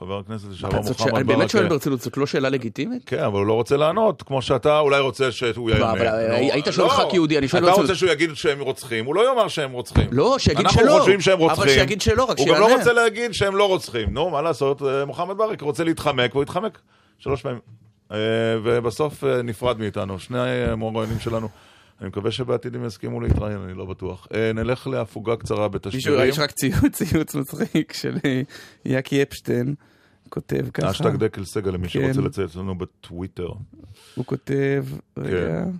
חבר 0.00 0.18
הכנסת 0.18 0.44
לשעבר 0.50 0.68
אתה- 0.80 0.88
מוחמד 0.88 1.14
אני 1.14 1.24
ברכה. 1.24 1.38
באמת 1.38 1.50
שואל 1.50 1.68
ברצינות, 1.68 2.00
זאת 2.00 2.16
לא 2.16 2.26
שאלה 2.26 2.48
לגיטימית? 2.48 3.02
כן, 3.06 3.18
אבל 3.18 3.38
הוא 3.38 3.46
לא 3.46 3.52
רוצה 3.52 3.76
לענות, 3.76 4.22
כמו 4.22 4.42
שאתה 4.42 4.78
אולי 4.78 5.00
רוצה 5.00 5.32
שהוא 5.32 5.70
יענה. 5.70 5.92
אבל 5.92 6.06
היית 6.30 6.66
שואל 6.70 6.86
לא. 6.86 6.92
ח"כ 6.92 7.14
יהודי, 7.14 7.38
אני 7.38 7.48
שואל 7.48 7.62
אתה 7.62 7.66
ברצינות. 7.70 7.90
רוצה 7.90 7.98
שהוא 7.98 8.10
יגיד 8.10 8.30
שהם 8.34 8.60
רוצחים, 8.60 9.04
הוא 9.04 9.14
לא 9.14 9.28
יאמר 9.28 9.48
שהם 9.48 9.72
רוצחים. 9.72 10.06
לא, 10.12 10.36
שיגיד 10.38 10.66
שלא. 10.70 10.82
אנחנו 10.82 10.98
חושבים 10.98 11.20
שהם 11.20 11.34
אבל 11.40 11.42
רוצחים. 11.50 11.68
שיגיד 11.74 12.00
שלא, 12.00 12.24
רק 12.24 12.38
הוא 12.38 12.46
גם 12.46 12.54
שיענה. 12.54 12.68
לא 12.68 12.78
רוצה 12.78 12.92
להגיד 12.92 13.34
שהם 13.34 13.56
לא 13.56 13.68
רוצחים. 13.68 14.08
נו, 14.14 14.30
מה 14.30 14.42
לעשות, 14.42 14.82
אה, 14.82 15.04
מוחמד 15.04 15.36
ברכה 15.36 15.64
רוצה 15.64 15.84
להתחמק, 15.84 16.30
והוא 16.34 16.42
התחמק 16.42 16.78
שלוש 17.18 17.42
פעמים. 17.42 17.58
אה, 18.12 18.16
ובסוף 18.64 19.24
אה, 19.24 19.42
נפרד 19.42 19.78
מאיתנו, 19.78 20.18
שני 20.18 20.38
המוראיינים 20.64 21.20
שלנו. 21.20 21.48
אני 22.00 22.08
מקווה 22.08 22.30
שבעתיד 22.30 22.74
הם 22.74 22.84
יסכימו 22.84 23.20
להתראיין, 23.20 23.58
אני 23.58 23.74
לא 23.74 23.84
בטוח. 23.84 24.28
אה, 24.34 24.52
נלך 24.52 24.86
להפוגה 24.86 25.36
קצרה 25.36 25.68
מישהו, 25.68 25.70
בתשדירים. 25.70 26.28
יש 26.28 26.38
רק 26.38 26.50
ציוץ, 26.50 27.02
ציוץ 27.02 27.34
מצחיק 27.34 27.92
של 27.92 28.16
אה, 28.24 28.42
יאקי 28.84 29.22
אפשטיין, 29.22 29.74
כותב 30.28 30.70
ככה. 30.74 30.90
אשטג 30.90 31.16
דקל 31.16 31.44
סגל 31.44 31.70
למי 31.70 31.88
כן. 31.88 32.12
שרוצה 32.12 32.20
לצייץ 32.20 32.56
לנו 32.56 32.78
בטוויטר. 32.78 33.48
הוא 34.14 34.24
כותב, 34.24 34.84
רגע, 35.18 35.36
כן. 35.36 35.70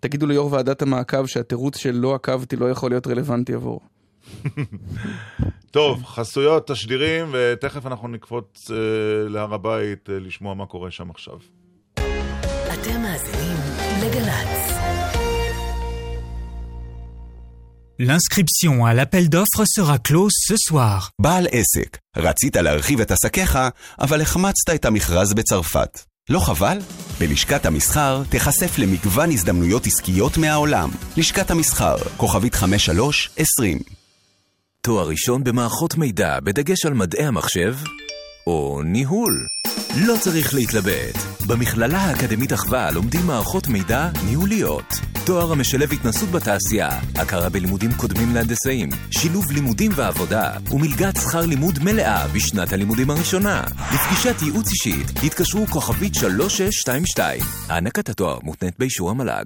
תגידו 0.00 0.26
ליו"ר 0.26 0.52
ועדת 0.52 0.82
המעקב 0.82 1.26
שהתירוץ 1.26 1.76
של 1.76 1.94
לא 1.94 2.14
עקבתי 2.14 2.56
לא 2.56 2.70
יכול 2.70 2.90
להיות 2.90 3.06
רלוונטי 3.06 3.54
עבור. 3.54 3.80
טוב, 5.70 6.04
חסויות, 6.04 6.66
תשדירים, 6.66 7.26
ותכף 7.32 7.86
אנחנו 7.86 8.08
נקפוץ 8.08 8.70
אה, 8.70 8.76
להר 9.28 9.54
הבית 9.54 10.10
אה, 10.10 10.18
לשמוע 10.18 10.54
מה 10.54 10.66
קורה 10.66 10.90
שם 10.90 11.10
עכשיו. 11.10 11.38
אתם 11.94 13.02
מאזינים 13.02 13.56
לגל"צ. 14.02 14.69
L'inscription 18.08 18.86
à 18.86 18.94
l'appel 18.94 19.28
d'offres 19.28 19.66
sera 19.66 19.98
close 19.98 20.32
ce 20.32 20.54
soir. 20.56 21.10
בעל 21.18 21.46
עסק, 21.50 21.98
רצית 22.16 22.56
להרחיב 22.56 23.00
את 23.00 23.10
עסקיך, 23.10 23.58
אבל 24.00 24.20
החמצת 24.20 24.70
את 24.74 24.84
המכרז 24.84 25.34
בצרפת. 25.34 26.00
לא 26.28 26.40
חבל? 26.40 26.78
בלשכת 27.18 27.66
המסחר 27.66 28.22
תיחשף 28.28 28.78
למגוון 28.78 29.30
הזדמנויות 29.30 29.86
עסקיות 29.86 30.36
מהעולם. 30.36 30.90
לשכת 31.16 31.50
המסחר, 31.50 31.96
כוכבית 32.16 32.54
5320. 32.54 33.78
תואר 34.80 35.08
ראשון 35.08 35.44
במערכות 35.44 35.96
מידע, 35.96 36.40
בדגש 36.40 36.86
על 36.86 36.94
מדעי 36.94 37.24
המחשב, 37.24 37.76
או 38.46 38.80
ניהול. 38.84 39.46
לא 39.96 40.14
צריך 40.20 40.54
להתלבט. 40.54 41.16
במכללה 41.46 41.98
האקדמית 41.98 42.52
אחווה 42.52 42.90
לומדים 42.90 43.26
מערכות 43.26 43.68
מידע 43.68 44.08
ניהוליות. 44.26 45.09
תואר 45.30 45.52
המשלב 45.52 45.92
התנסות 45.92 46.28
בתעשייה, 46.28 46.88
הכרה 47.14 47.48
בלימודים 47.48 47.90
קודמים 47.96 48.34
להנדסאים, 48.34 48.88
שילוב 49.10 49.50
לימודים 49.50 49.90
ועבודה, 49.94 50.52
ומלגת 50.70 51.14
שכר 51.16 51.46
לימוד 51.46 51.78
מלאה 51.78 52.28
בשנת 52.28 52.72
הלימודים 52.72 53.10
הראשונה. 53.10 53.64
לפגישת 53.94 54.42
ייעוץ 54.42 54.70
אישית, 54.70 55.06
התקשרו 55.26 55.66
כוכבית 55.66 56.14
3622. 56.14 57.40
הענקת 57.68 58.08
התואר 58.08 58.38
מותנית 58.42 58.78
באישור 58.78 59.10
המל"ג. 59.10 59.44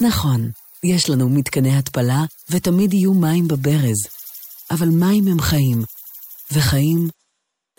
נכון, 0.00 0.50
יש 0.84 1.10
לנו 1.10 1.28
מתקני 1.28 1.78
התפלה 1.78 2.24
ותמיד 2.50 2.94
יהיו 2.94 3.14
מים 3.14 3.48
בברז. 3.48 4.06
אבל 4.70 4.88
מים 4.88 5.28
הם 5.28 5.40
חיים, 5.40 5.82
וחיים 6.52 7.08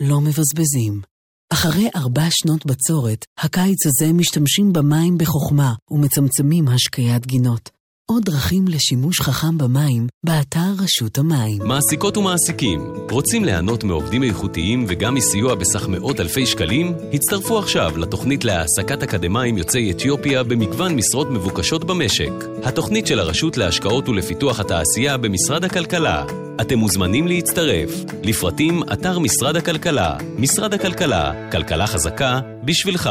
לא 0.00 0.20
מבזבזים. 0.20 1.13
אחרי 1.54 1.88
ארבע 1.96 2.26
שנות 2.30 2.66
בצורת, 2.66 3.24
הקיץ 3.38 3.86
הזה 3.86 4.12
משתמשים 4.12 4.72
במים 4.72 5.18
בחוכמה 5.18 5.74
ומצמצמים 5.90 6.68
השקיית 6.68 7.26
גינות. 7.26 7.73
עוד 8.06 8.24
דרכים 8.24 8.68
לשימוש 8.68 9.20
חכם 9.20 9.58
במים, 9.58 10.06
באתר 10.24 10.72
רשות 10.78 11.18
המים. 11.18 11.58
מעסיקות 11.64 12.16
ומעסיקים, 12.16 12.80
רוצים 13.10 13.44
ליהנות 13.44 13.84
מעובדים 13.84 14.22
איכותיים 14.22 14.84
וגם 14.88 15.14
מסיוע 15.14 15.54
בסך 15.54 15.88
מאות 15.88 16.20
אלפי 16.20 16.46
שקלים? 16.46 16.94
הצטרפו 17.12 17.58
עכשיו 17.58 17.98
לתוכנית 17.98 18.44
להעסקת 18.44 19.02
אקדמאים 19.02 19.58
יוצאי 19.58 19.90
אתיופיה 19.90 20.42
במגוון 20.42 20.96
משרות 20.96 21.30
מבוקשות 21.30 21.84
במשק. 21.84 22.32
התוכנית 22.64 23.06
של 23.06 23.20
הרשות 23.20 23.56
להשקעות 23.56 24.08
ולפיתוח 24.08 24.60
התעשייה 24.60 25.16
במשרד 25.16 25.64
הכלכלה. 25.64 26.24
אתם 26.60 26.78
מוזמנים 26.78 27.26
להצטרף. 27.26 27.90
לפרטים, 28.22 28.82
אתר 28.92 29.18
משרד 29.18 29.56
הכלכלה. 29.56 30.16
משרד 30.38 30.74
הכלכלה, 30.74 31.50
כלכלה 31.50 31.86
חזקה, 31.86 32.40
בשבילך. 32.64 33.10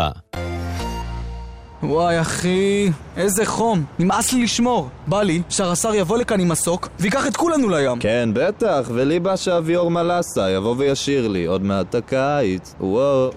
וואי 1.84 2.22
אחי, 2.22 2.90
איזה 3.18 3.46
חום, 3.46 3.84
נמאס 4.00 4.34
לי 4.34 4.44
לשמור. 4.44 4.90
בא 5.08 5.22
לי 5.22 5.42
שהרס"ר 5.50 5.96
יבוא 5.96 6.18
לכאן 6.18 6.40
עם 6.40 6.50
מסוק 6.50 6.90
וייקח 7.00 7.28
את 7.28 7.38
כולנו 7.38 7.70
לים. 7.70 8.00
כן, 8.00 8.30
בטח, 8.34 8.90
ולי 8.94 9.20
בא 9.20 9.36
שאביאור 9.36 9.92
מלאסה 9.92 10.50
יבוא 10.50 10.76
וישיר 10.78 11.28
לי, 11.28 11.46
עוד 11.46 11.64
מעט 11.64 11.96
הקיץ, 11.96 12.76
וואו. 12.80 13.32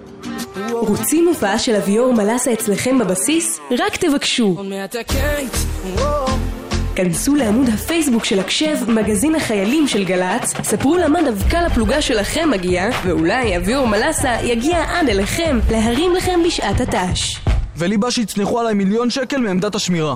רוצים 0.71 1.29
הופעה 1.29 1.59
של 1.59 1.77
אביור 1.77 2.13
מלאסה 2.13 2.53
אצלכם 2.53 2.99
בבסיס? 2.99 3.61
רק 3.79 3.97
תבקשו. 3.97 4.57
כנסו 6.97 7.35
לעמוד 7.35 7.69
הפייסבוק 7.69 8.25
של 8.25 8.41
הקשב, 8.41 8.77
מגזין 8.91 9.35
החיילים 9.35 9.89
של 9.89 10.05
גל"צ, 10.05 10.55
ספרו 10.63 10.97
למה 10.97 11.19
דווקא 11.23 11.57
לפלוגה 11.57 12.03
שלכם 12.03 12.51
מגיע, 12.51 12.89
ואולי 13.05 13.57
אביור 13.57 13.87
מלאסה 13.87 14.35
יגיע 14.43 14.85
עד 14.89 15.09
אליכם 15.09 15.59
להרים 15.71 16.15
לכם 16.15 16.41
בשעת 16.47 16.81
הת"ש. 16.81 17.46
ולי 17.79 17.97
בא 17.97 18.11
שיצנחו 18.11 18.61
עליי 18.61 18.75
מיליון 18.75 19.11
שקל 19.11 19.39
מעמדת 19.39 19.75
השמירה. 19.75 20.15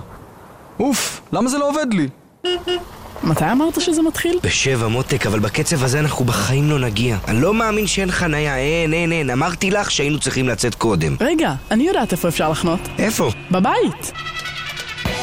אוף, 0.81 1.20
למה 1.32 1.49
זה 1.49 1.59
לא 1.59 1.69
עובד 1.69 1.87
לי? 1.95 2.09
מתי 3.24 3.45
אמרת 3.53 3.81
שזה 3.81 4.03
מתחיל? 4.03 4.39
בשבע 4.43 4.89
מותק, 4.89 5.27
אבל 5.27 5.39
בקצב 5.39 5.85
הזה 5.85 6.01
אנחנו 6.01 6.24
בחיים 6.24 6.70
לא 6.70 6.78
נגיע. 6.78 7.16
אני 7.28 7.41
לא 7.41 7.55
מאמין 7.55 7.87
שאין 7.87 8.11
חנייה, 8.11 8.57
אין, 8.57 8.93
אין, 8.93 9.12
אין. 9.12 9.31
אמרתי 9.31 9.70
לך 9.70 9.91
שהיינו 9.91 10.20
צריכים 10.20 10.49
לצאת 10.49 10.74
קודם. 10.74 11.16
רגע, 11.20 11.53
אני 11.70 11.82
יודעת 11.89 12.12
איפה 12.12 12.28
אפשר 12.28 12.51
לחנות. 12.51 12.81
איפה? 12.99 13.31
בבית. 13.51 14.12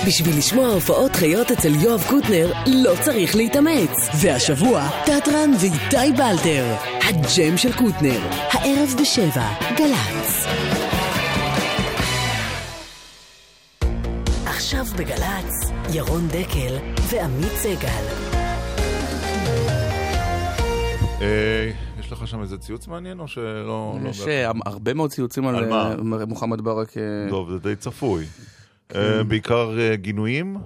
בשביל 0.08 0.38
לשמוע 0.38 0.68
הופעות 0.68 1.16
חיות 1.16 1.52
אצל 1.52 1.76
יואב 1.76 2.04
קוטנר, 2.08 2.52
לא 2.68 2.94
צריך 3.02 3.36
להתאמץ. 3.36 4.10
והשבוע, 4.22 4.90
תיאטרן 5.06 5.52
ואיתי 5.60 6.12
בלטר. 6.18 6.76
הג'ם 7.02 7.58
של 7.58 7.74
קוטנר. 7.74 8.20
הערב 8.52 8.96
בשבע, 9.02 9.48
גל"צ. 9.78 10.66
עכשיו 14.68 14.85
בגל"צ, 14.98 15.72
ירון 15.94 16.27
דקל 16.27 16.76
ועמית 17.11 17.52
סגל. 17.56 18.03
אה, 21.22 21.72
יש 21.99 22.11
לך 22.11 22.27
שם 22.27 22.41
איזה 22.41 22.57
ציוץ 22.57 22.88
מעניין 22.88 23.19
או 23.19 23.27
שלא... 23.27 23.98
לא 24.03 24.10
יש? 24.10 24.22
אה, 24.27 24.52
הרבה 24.65 24.94
מאוד 24.94 25.10
ציוצים 25.11 25.48
על? 25.48 25.73
אה, 25.73 25.95
מוחמד 26.27 26.61
ברכה. 26.61 26.99
טוב, 27.30 27.52
זה 27.52 27.60
די 27.60 27.76
צפוי. 27.76 28.26
כן. 28.89 29.27
בעיקר 29.27 29.72
גינויים? 29.94 30.57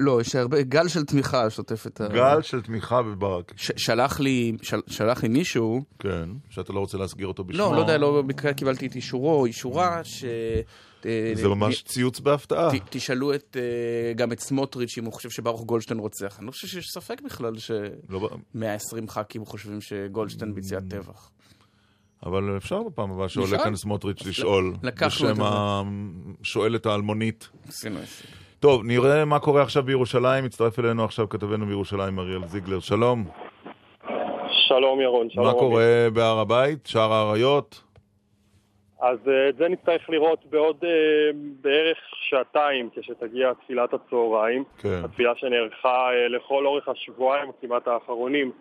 לא, 0.00 0.20
יש 0.20 0.36
הרבה, 0.36 0.62
גל 0.62 0.88
של 0.88 1.04
תמיכה 1.04 1.50
שוטף 1.50 1.86
את 1.86 2.00
ה... 2.00 2.08
גל 2.08 2.42
של 2.42 2.60
תמיכה 2.62 3.02
בברק. 3.02 3.52
ש- 3.56 3.70
שלח 3.76 4.20
לי, 4.20 4.56
של- 4.62 4.80
שלח 4.86 5.22
לי 5.22 5.28
מישהו, 5.28 5.82
כן, 5.98 6.28
שאתה 6.50 6.72
לא 6.72 6.80
רוצה 6.80 6.98
להסגיר 6.98 7.26
אותו 7.26 7.44
בשמו. 7.44 7.58
לא, 7.62 7.74
לא 7.74 7.80
יודע, 7.80 7.98
לא 7.98 8.22
במקרה 8.22 8.52
קיבלתי 8.52 8.86
את 8.86 8.94
אישורו, 8.94 9.46
אישורה, 9.46 10.00
ש... 10.04 10.24
אה, 11.06 11.30
זה 11.34 11.48
ממש 11.48 11.82
ציוץ 11.82 12.20
בהפתעה. 12.20 12.70
ת- 12.78 12.82
תשאלו 12.90 13.34
את, 13.34 13.56
אה, 13.60 14.12
גם 14.12 14.32
את 14.32 14.40
סמוטריץ' 14.40 14.98
אם 14.98 15.04
הוא 15.04 15.12
חושב 15.12 15.30
שברוך 15.30 15.64
גולדשטיין 15.64 15.98
רוצח. 16.00 16.36
אני 16.38 16.46
לא 16.46 16.52
חושב 16.52 16.66
שיש 16.66 16.86
ספק 16.90 17.20
בכלל 17.24 17.52
לא 17.52 17.58
ש-120 17.58 19.08
ח"כים 19.10 19.44
חושבים 19.44 19.80
שגולדשטיין 19.80 20.54
ביצע 20.54 20.80
טבח. 20.90 21.30
אבל 22.26 22.56
אפשר 22.56 22.82
בפעם 22.82 23.10
הבאה 23.12 23.28
שעולה. 23.28 23.58
כאן 23.64 23.76
סמוטריץ' 23.76 24.26
לשאול, 24.26 24.74
לקחנו 24.82 25.28
את 25.30 25.34
בשם. 25.34 25.42
השואלת 26.42 26.86
האלמונית. 26.86 27.48
עשינו. 27.68 27.98
טוב, 28.60 28.84
נראה 28.84 29.24
מה 29.24 29.38
קורה 29.38 29.62
עכשיו 29.62 29.82
בירושלים. 29.82 30.44
מצטרף 30.44 30.78
אלינו 30.78 31.04
עכשיו 31.04 31.28
כתבנו 31.28 31.66
בירושלים, 31.66 32.18
אריאל 32.18 32.46
זיגלר. 32.46 32.80
שלום. 32.80 33.24
שלום 34.68 35.00
ירון, 35.00 35.30
שלום. 35.30 35.46
מה. 35.46 35.52
קורה 35.52 35.84
בהר 36.12 36.38
הבית? 36.38 36.86
שער 36.86 37.12
האריות? 37.12 37.82
אז 39.00 39.18
אה, 39.28 39.48
את 39.48 39.56
זה 39.56 39.68
נצטרך 39.68 40.10
לראות 40.10 40.46
בעוד 40.50 40.84
אה, 40.84 40.90
בערך 41.60 41.98
שעתיים 42.12 42.88
כשתגיע 42.96 43.52
תפילת 43.54 43.94
הצהריים. 43.94 44.64
כן. 44.78 45.00
התפילה 45.04 45.32
שנערכה 45.36 46.10
אה, 46.12 46.28
לכל 46.28 46.66
אורך 46.66 46.88
השבועיים 46.88 47.50
כמעט 47.60 47.88
האחרונים 47.88 48.52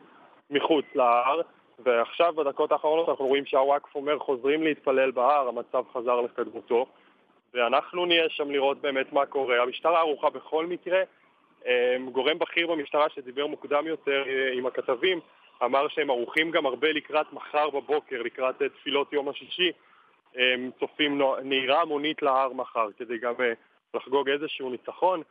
מחוץ 0.50 0.86
להר. 0.96 1.42
ועכשיו 1.84 2.34
בדקות 2.34 2.72
האחרונות 2.72 3.10
אנחנו 3.10 3.26
רואים 3.26 3.46
שהוואקף 3.46 3.96
אומר 3.96 4.20
חוזרים 4.20 4.64
להתפלל 4.64 5.12
בהר, 5.12 5.48
המצב 5.48 5.84
חזר 5.94 6.22
לקדמותו. 6.22 6.86
ואנחנו 7.54 8.06
נהיה 8.06 8.30
שם 8.30 8.52
לראות 8.52 8.82
באמת 8.82 9.14
מה 9.14 9.26
קורה. 9.26 9.62
המשטרה 9.62 10.00
ערוכה 10.00 10.30
בכל 10.30 10.66
מקרה. 10.66 11.02
גורם 12.12 12.40
בכיר 12.40 12.68
במשטרה 12.68 13.06
שדיבר 13.16 13.48
מוקדם 13.48 13.88
יותר 13.88 14.24
עם 14.54 14.66
הכתבים 14.66 15.20
אמר 15.64 15.88
שהם 15.88 16.10
ערוכים 16.10 16.52
גם 16.52 16.66
הרבה 16.66 16.92
לקראת 16.92 17.34
מחר 17.34 17.70
בבוקר, 17.70 18.22
לקראת 18.22 18.62
תפילות 18.62 19.14
יום 19.14 19.30
השישי. 19.30 19.72
צופים 20.80 21.22
נהירה 21.44 21.82
המונית 21.82 22.22
להר 22.22 22.54
מחר, 22.54 22.88
כדי 22.98 23.18
גם 23.18 23.34
אה, 23.40 23.54
לחגוג 23.94 24.30
איזשהו 24.30 24.70
ניצחון. 24.70 25.22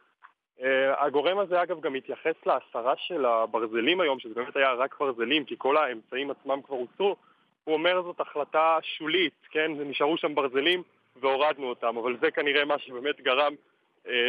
אה, 0.63 1.05
הגורם 1.05 1.39
הזה 1.39 1.63
אגב 1.63 1.81
גם 1.81 1.93
מתייחס 1.93 2.35
להסרה 2.47 2.95
של 2.97 3.25
הברזלים 3.27 4.01
היום, 4.01 4.19
שזה 4.19 4.35
באמת 4.35 4.57
היה 4.57 4.73
רק 4.73 4.97
ברזלים, 5.01 5.45
כי 5.45 5.55
כל 5.59 5.77
האמצעים 5.77 6.31
עצמם 6.31 6.63
כבר 6.63 6.77
הוסרו. 6.77 7.17
הוא 7.65 7.75
אומר 7.75 8.03
זאת 8.03 8.21
החלטה 8.21 8.79
שולית, 8.83 9.35
כן? 9.51 9.73
נשארו 9.73 10.17
שם 10.17 10.35
ברזלים 10.35 10.83
והורדנו 11.17 11.67
אותם, 11.67 11.97
אבל 11.97 12.17
זה 12.21 12.31
כנראה 12.31 12.65
מה 12.65 12.79
שבאמת 12.79 13.21
גרם 13.21 13.55
אה, 14.09 14.29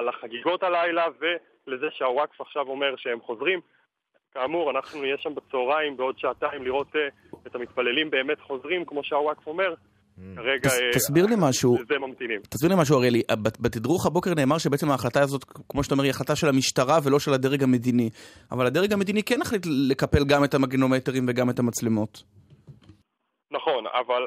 לחגיגות 0.00 0.62
הלילה 0.62 1.04
ולזה 1.18 1.86
שהוואקף 1.90 2.40
עכשיו 2.40 2.68
אומר 2.68 2.96
שהם 2.96 3.20
חוזרים. 3.20 3.60
כאמור, 4.34 4.70
אנחנו 4.70 5.00
נהיה 5.00 5.18
שם 5.18 5.34
בצהריים 5.34 5.96
בעוד 5.96 6.18
שעתיים 6.18 6.64
לראות 6.64 6.96
אה, 6.96 7.08
את 7.46 7.54
המתפללים 7.54 8.10
באמת 8.10 8.40
חוזרים, 8.40 8.84
כמו 8.84 9.04
שהוואקף 9.04 9.46
אומר. 9.46 9.74
כרגע 10.36 10.68
תס- 10.68 10.80
אה, 10.80 10.90
תסביר 10.94 11.26
לי 11.26 11.34
משהו. 11.38 11.74
לזה 11.82 11.98
ממתינים. 11.98 12.40
תסביר 12.48 12.70
לי 12.74 12.80
משהו, 12.80 12.98
אריאלי. 12.98 13.22
בת- 13.42 13.60
בתדרוך 13.60 14.06
הבוקר 14.06 14.34
נאמר 14.34 14.58
שבעצם 14.58 14.90
ההחלטה 14.90 15.20
הזאת, 15.22 15.44
כמו 15.68 15.82
שאתה 15.84 15.94
אומר, 15.94 16.04
היא 16.04 16.10
החלטה 16.10 16.36
של 16.36 16.48
המשטרה 16.48 16.98
ולא 17.04 17.18
של 17.18 17.32
הדרג 17.32 17.62
המדיני. 17.62 18.10
אבל 18.52 18.66
הדרג 18.66 18.92
המדיני 18.92 19.22
כן 19.22 19.42
החליט 19.42 19.62
לקפל 19.90 20.24
גם 20.24 20.44
את 20.44 20.54
המגנומטרים 20.54 21.26
וגם 21.28 21.50
את 21.50 21.58
המצלמות. 21.58 22.22
נכון, 23.50 23.84
אבל 23.86 24.22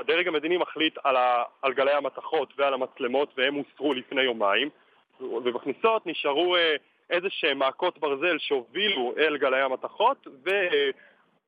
הדרג 0.00 0.28
המדיני 0.28 0.56
מחליט 0.56 0.94
על, 1.04 1.16
ה, 1.16 1.42
על 1.62 1.72
גלי 1.74 1.92
המתכות 1.92 2.52
ועל 2.58 2.74
המצלמות 2.74 3.28
והם 3.38 3.54
הוסרו 3.54 3.94
לפני 3.94 4.22
יומיים 4.22 4.68
ובכניסות 5.20 6.06
נשארו 6.06 6.56
אה, 6.56 6.74
איזה 7.10 7.26
שהם 7.30 7.58
מעקות 7.58 7.98
ברזל 7.98 8.36
שהובילו 8.38 9.14
אל 9.18 9.36
גלי 9.36 9.60
המתכות 9.62 10.26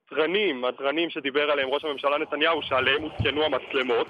ותרנים, 0.06 0.64
התרנים 0.64 1.10
שדיבר 1.10 1.50
עליהם 1.50 1.68
ראש 1.68 1.84
הממשלה 1.84 2.18
נתניהו 2.18 2.62
שעליהם 2.62 3.02
הותקנו 3.02 3.44
המצלמות 3.44 4.06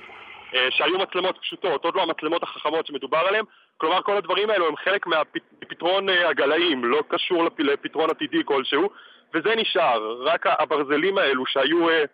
אה, 0.54 0.68
שהיו 0.70 0.98
מצלמות 0.98 1.38
פשוטות, 1.38 1.84
עוד 1.84 1.94
לא 1.94 2.02
המצלמות 2.02 2.42
החכמות 2.42 2.86
שמדובר 2.86 3.18
עליהן. 3.18 3.44
כלומר 3.76 4.02
כל 4.02 4.16
הדברים 4.16 4.50
האלו 4.50 4.68
הם 4.68 4.76
חלק 4.76 5.06
מפתרון 5.62 6.08
הגלאים, 6.08 6.84
לא 6.84 7.02
קשור 7.08 7.44
לפ- 7.44 7.60
לפתרון 7.60 8.10
עתידי 8.10 8.44
כלשהו. 8.44 8.90
וזה 9.34 9.54
נשאר, 9.56 10.22
רק 10.22 10.46
הברזלים 10.46 11.18
האלו 11.18 11.46
שהיו 11.46 11.90
אה, 11.90 12.04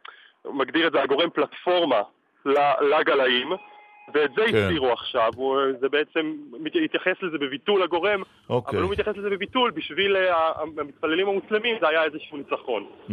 מגדיר 0.45 0.87
את 0.87 0.93
זה 0.93 1.03
הגורם 1.03 1.31
פלטפורמה 1.31 2.03
לגלאים, 2.81 3.53
ואת 4.15 4.31
זה 4.37 4.43
כן. 4.53 4.67
הסירו 4.67 4.93
עכשיו, 4.93 5.31
הוא, 5.37 5.57
זה 5.81 5.89
בעצם 5.89 6.33
התייחס 6.85 7.23
לזה 7.23 7.39
בביטול 7.39 7.83
הגורם, 7.83 8.23
אוקיי. 8.51 8.75
אבל 8.75 8.83
הוא 8.83 8.93
מתייחס 8.93 9.17
לזה 9.17 9.31
בביטול, 9.31 9.71
בשביל 9.71 10.17
אה, 10.17 10.53
המתפללים 10.63 11.29
המוסלמים 11.29 11.77
זה 11.81 11.89
היה 11.89 12.05
איזשהו 12.05 12.37
ניצחון. 12.37 12.87
Mm. 13.09 13.13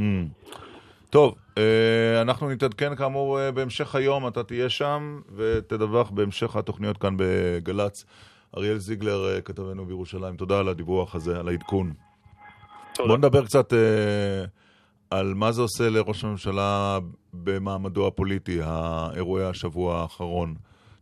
טוב, 1.10 1.36
אה, 1.58 2.22
אנחנו 2.22 2.50
נתעדכן 2.50 2.96
כאמור 2.96 3.40
אה, 3.40 3.52
בהמשך 3.52 3.96
היום, 3.96 4.28
אתה 4.28 4.44
תהיה 4.44 4.70
שם 4.70 5.20
ותדווח 5.36 6.10
בהמשך 6.10 6.56
התוכניות 6.56 6.98
כאן 6.98 7.16
בגל"צ. 7.18 8.06
אריאל 8.58 8.78
זיגלר, 8.78 9.42
כתבנו 9.42 9.86
בירושלים, 9.86 10.36
תודה 10.36 10.60
על 10.60 10.68
הדיווח 10.68 11.16
הזה, 11.16 11.40
על 11.40 11.48
העדכון. 11.48 11.94
בוא 12.98 13.18
נדבר 13.18 13.46
קצת 13.46 13.74
על 15.10 15.34
מה 15.34 15.52
זה 15.52 15.62
עושה 15.62 15.90
לראש 15.90 16.24
הממשלה 16.24 17.00
במעמדו 17.34 18.08
הפוליטי, 18.08 18.60
האירועי 18.64 19.46
השבוע 19.46 20.02
האחרון. 20.02 20.56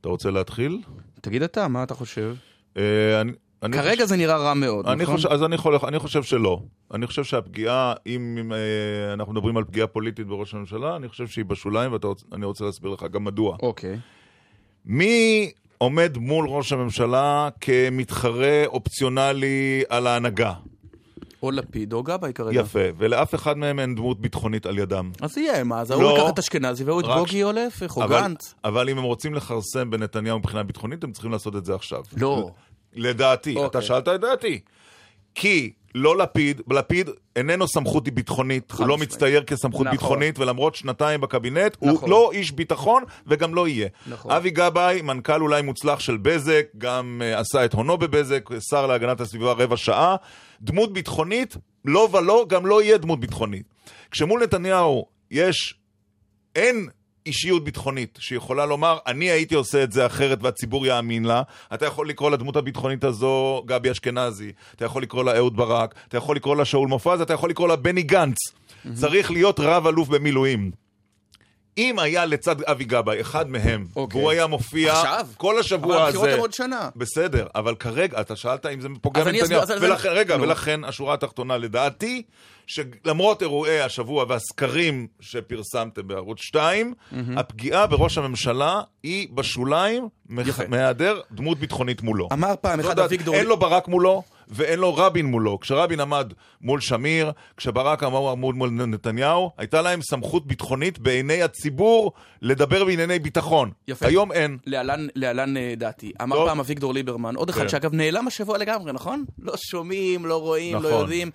אתה 0.03 0.09
רוצה 0.09 0.31
להתחיל? 0.31 0.81
תגיד 1.21 1.43
אתה, 1.43 1.67
מה 1.67 1.83
אתה 1.83 1.93
חושב? 1.93 2.35
אה, 2.77 3.21
אני- 3.21 3.31
אני 3.63 3.73
כרגע 3.77 3.91
חושב- 3.91 4.05
זה 4.05 4.17
נראה 4.17 4.37
רע 4.37 4.53
מאוד, 4.53 4.87
אני 4.87 5.03
נכון? 5.03 5.15
חושב, 5.15 5.29
אז 5.29 5.43
אני, 5.43 5.55
יכול, 5.55 5.75
אני 5.87 5.99
חושב 5.99 6.23
שלא. 6.23 6.59
אני 6.93 7.07
חושב 7.07 7.23
שהפגיעה, 7.23 7.93
אם, 8.07 8.37
אם 8.41 8.53
אה, 8.53 8.57
אנחנו 9.13 9.33
מדברים 9.33 9.57
על 9.57 9.63
פגיעה 9.63 9.87
פוליטית 9.87 10.27
בראש 10.27 10.53
הממשלה, 10.53 10.95
אני 10.95 11.07
חושב 11.09 11.27
שהיא 11.27 11.45
בשוליים, 11.45 11.91
ואני 12.31 12.45
רוצה 12.45 12.65
להסביר 12.65 12.91
לך 12.91 13.03
גם 13.11 13.23
מדוע. 13.23 13.57
אוקיי. 13.61 13.99
מי 14.85 15.51
עומד 15.77 16.17
מול 16.17 16.45
ראש 16.49 16.73
הממשלה 16.73 17.49
כמתחרה 17.61 18.63
אופציונלי 18.65 19.83
על 19.89 20.07
ההנהגה? 20.07 20.53
או 21.43 21.51
לפיד 21.51 21.93
או 21.93 22.03
גבאי 22.03 22.33
כרגע. 22.33 22.59
יפה, 22.59 22.79
ולאף 22.97 23.35
אחד 23.35 23.57
מהם 23.57 23.79
אין 23.79 23.95
דמות 23.95 24.21
ביטחונית 24.21 24.65
על 24.65 24.77
ידם. 24.77 25.11
אז 25.21 25.37
יהיה, 25.37 25.63
מה, 25.63 25.81
אז 25.81 25.91
לא, 25.91 25.95
ההוא 25.95 26.17
ייקח 26.17 26.29
את 26.29 26.39
אשכנזי 26.39 26.83
והוא 26.83 27.01
את 27.01 27.05
בוגי 27.05 27.43
או 27.43 27.51
להפך, 27.51 27.97
או 27.97 28.07
גנץ. 28.07 28.53
אבל 28.63 28.89
אם 28.89 28.97
הם 28.97 29.03
רוצים 29.03 29.33
לכרסם 29.33 29.89
בנתניהו 29.89 30.39
מבחינה 30.39 30.63
ביטחונית, 30.63 31.03
הם 31.03 31.11
צריכים 31.11 31.31
לעשות 31.31 31.55
את 31.55 31.65
זה 31.65 31.75
עכשיו. 31.75 32.03
לא. 32.17 32.49
לדעתי, 32.93 33.55
אוקיי. 33.55 33.65
אתה 33.65 33.81
שאלת 33.81 34.07
את 34.07 34.21
דעתי. 34.21 34.59
כי 35.35 35.73
לא 35.95 36.17
לפיד, 36.17 36.61
לפיד 36.71 37.09
איננו 37.35 37.67
סמכות 37.67 38.09
ביטחונית, 38.09 38.71
הוא 38.71 38.87
לא 38.87 38.97
מצטייר 38.97 39.43
כסמכות 39.43 39.81
נכון. 39.81 39.91
ביטחונית, 39.91 40.39
ולמרות 40.39 40.75
שנתיים 40.75 41.21
בקבינט, 41.21 41.75
הוא 41.79 41.91
נכון. 41.91 42.09
לא 42.09 42.31
איש 42.33 42.51
ביטחון 42.51 43.03
וגם 43.27 43.55
לא 43.55 43.67
יהיה. 43.67 43.87
נכון. 44.07 44.31
אבי 44.31 44.49
גבאי, 44.49 45.01
מנכ"ל 45.01 45.41
אולי 45.41 45.61
מוצלח 45.61 45.99
של 45.99 46.17
בזק, 46.17 46.65
גם 46.77 47.21
uh, 47.21 47.39
עשה 47.39 47.65
את 47.65 47.73
הונו 47.73 47.97
בבזק, 47.97 48.49
שר 48.69 48.87
להגנת 48.87 49.21
הסביבה 49.21 49.51
רבע 49.51 49.77
שעה. 49.77 50.15
דמות 50.61 50.93
ביטחונית, 50.93 51.57
לא 51.85 52.09
ולא, 52.11 52.45
גם 52.49 52.65
לא 52.65 52.81
יהיה 52.81 52.97
דמות 52.97 53.19
ביטחונית. 53.19 53.63
כשמול 54.11 54.43
נתניהו 54.43 55.05
יש, 55.31 55.75
אין 56.55 56.87
אישיות 57.25 57.63
ביטחונית 57.63 58.17
שיכולה 58.21 58.65
לומר, 58.65 58.97
אני 59.07 59.25
הייתי 59.31 59.55
עושה 59.55 59.83
את 59.83 59.91
זה 59.91 60.05
אחרת 60.05 60.39
והציבור 60.41 60.85
יאמין 60.85 61.25
לה. 61.25 61.41
אתה 61.73 61.85
יכול 61.85 62.09
לקרוא 62.09 62.31
לדמות 62.31 62.55
הביטחונית 62.55 63.03
הזו 63.03 63.63
גבי 63.65 63.91
אשכנזי, 63.91 64.51
אתה 64.75 64.85
יכול 64.85 65.03
לקרוא 65.03 65.23
לה 65.23 65.37
אהוד 65.37 65.55
ברק, 65.57 65.95
אתה 66.07 66.17
יכול 66.17 66.35
לקרוא 66.35 66.55
לה 66.55 66.65
שאול 66.65 66.87
מופז, 66.87 67.21
אתה 67.21 67.33
יכול 67.33 67.49
לקרוא 67.49 67.67
לה 67.67 67.75
בני 67.75 68.01
גנץ. 68.01 68.37
צריך 68.93 69.31
להיות 69.31 69.59
רב 69.59 69.87
אלוף 69.87 70.07
במילואים. 70.07 70.71
אם 71.77 71.99
היה 71.99 72.25
לצד 72.25 72.61
אבי 72.63 72.83
גבאי 72.85 73.21
אחד 73.21 73.49
מהם, 73.49 73.85
והוא 74.11 74.31
היה 74.31 74.47
מופיע 74.47 74.93
עכשיו? 74.93 75.27
כל 75.37 75.59
השבוע 75.59 75.95
אבל 75.97 76.05
הזה... 76.07 76.17
הבחירות 76.17 76.33
הן 76.33 76.39
עוד 76.39 76.53
שנה. 76.53 76.89
בסדר, 76.95 77.47
אבל 77.55 77.75
כרגע, 77.75 78.21
אתה 78.21 78.35
שאלת 78.35 78.65
אם 78.65 78.81
זה 78.81 78.87
פוגע 79.01 79.21
אני 79.21 79.39
בנתניהו. 79.39 79.61
אז- 79.61 79.71
ולכן, 79.81 80.09
רגע, 80.11 80.37
נו. 80.37 80.43
ולכן 80.43 80.83
השורה 80.83 81.13
התחתונה, 81.13 81.57
לדעתי, 81.57 82.23
שלמרות 82.67 83.41
אירועי 83.41 83.81
השבוע 83.81 84.25
והסקרים 84.29 85.07
שפרסמתם 85.19 86.07
בערוץ 86.07 86.39
2, 86.41 86.93
מהמם. 87.11 87.37
הפגיעה 87.37 87.87
בראש 87.87 88.17
הממשלה 88.17 88.81
היא 89.03 89.27
בשוליים, 89.33 90.07
מח- 90.29 90.59
מהיעדר 90.69 91.19
דמות 91.31 91.57
ביטחונית 91.57 92.01
מולו. 92.01 92.29
אמר 92.33 92.53
פעם 92.61 92.79
אחד 92.79 92.99
אביגדור... 92.99 93.35
אין 93.35 93.45
לו 93.45 93.57
ברק 93.57 93.87
מולו, 93.87 94.23
ואין 94.47 94.79
לו 94.79 94.95
רבין 94.95 95.25
מולו. 95.25 95.59
כשרבין 95.59 95.99
עמד 95.99 96.33
מול 96.61 96.81
שמיר, 96.81 97.31
כשברק 97.57 98.03
עמד 98.03 98.53
מול 98.53 98.69
נתניהו, 98.69 99.51
הייתה 99.57 99.81
להם 99.81 100.01
סמכות 100.01 100.47
ביטחונית 100.47 100.99
בעיני 100.99 101.43
הציבור 101.43 102.11
לדבר 102.41 102.85
בענייני 102.85 103.19
ביטחון. 103.19 103.71
יפה. 103.87 104.07
היום 104.07 104.31
אין. 104.31 104.57
להלן, 104.65 105.07
להלן 105.15 105.57
אה, 105.57 105.73
דעתי. 105.77 106.11
אמר 106.21 106.35
טוב. 106.35 106.47
פעם 106.47 106.59
אביגדור 106.59 106.93
ליברמן, 106.93 107.35
עוד 107.35 107.49
אחד 107.49 107.61
כן. 107.61 107.69
שאגב 107.69 107.93
נעלם 107.93 108.27
השבוע 108.27 108.57
לגמרי, 108.57 108.93
נכון? 108.93 109.25
לא 109.39 109.53
שומעים, 109.57 110.25
לא 110.25 110.41
רואים, 110.41 110.73
לא 110.73 110.89
נכון. 110.89 111.01
יודעים. 111.01 111.31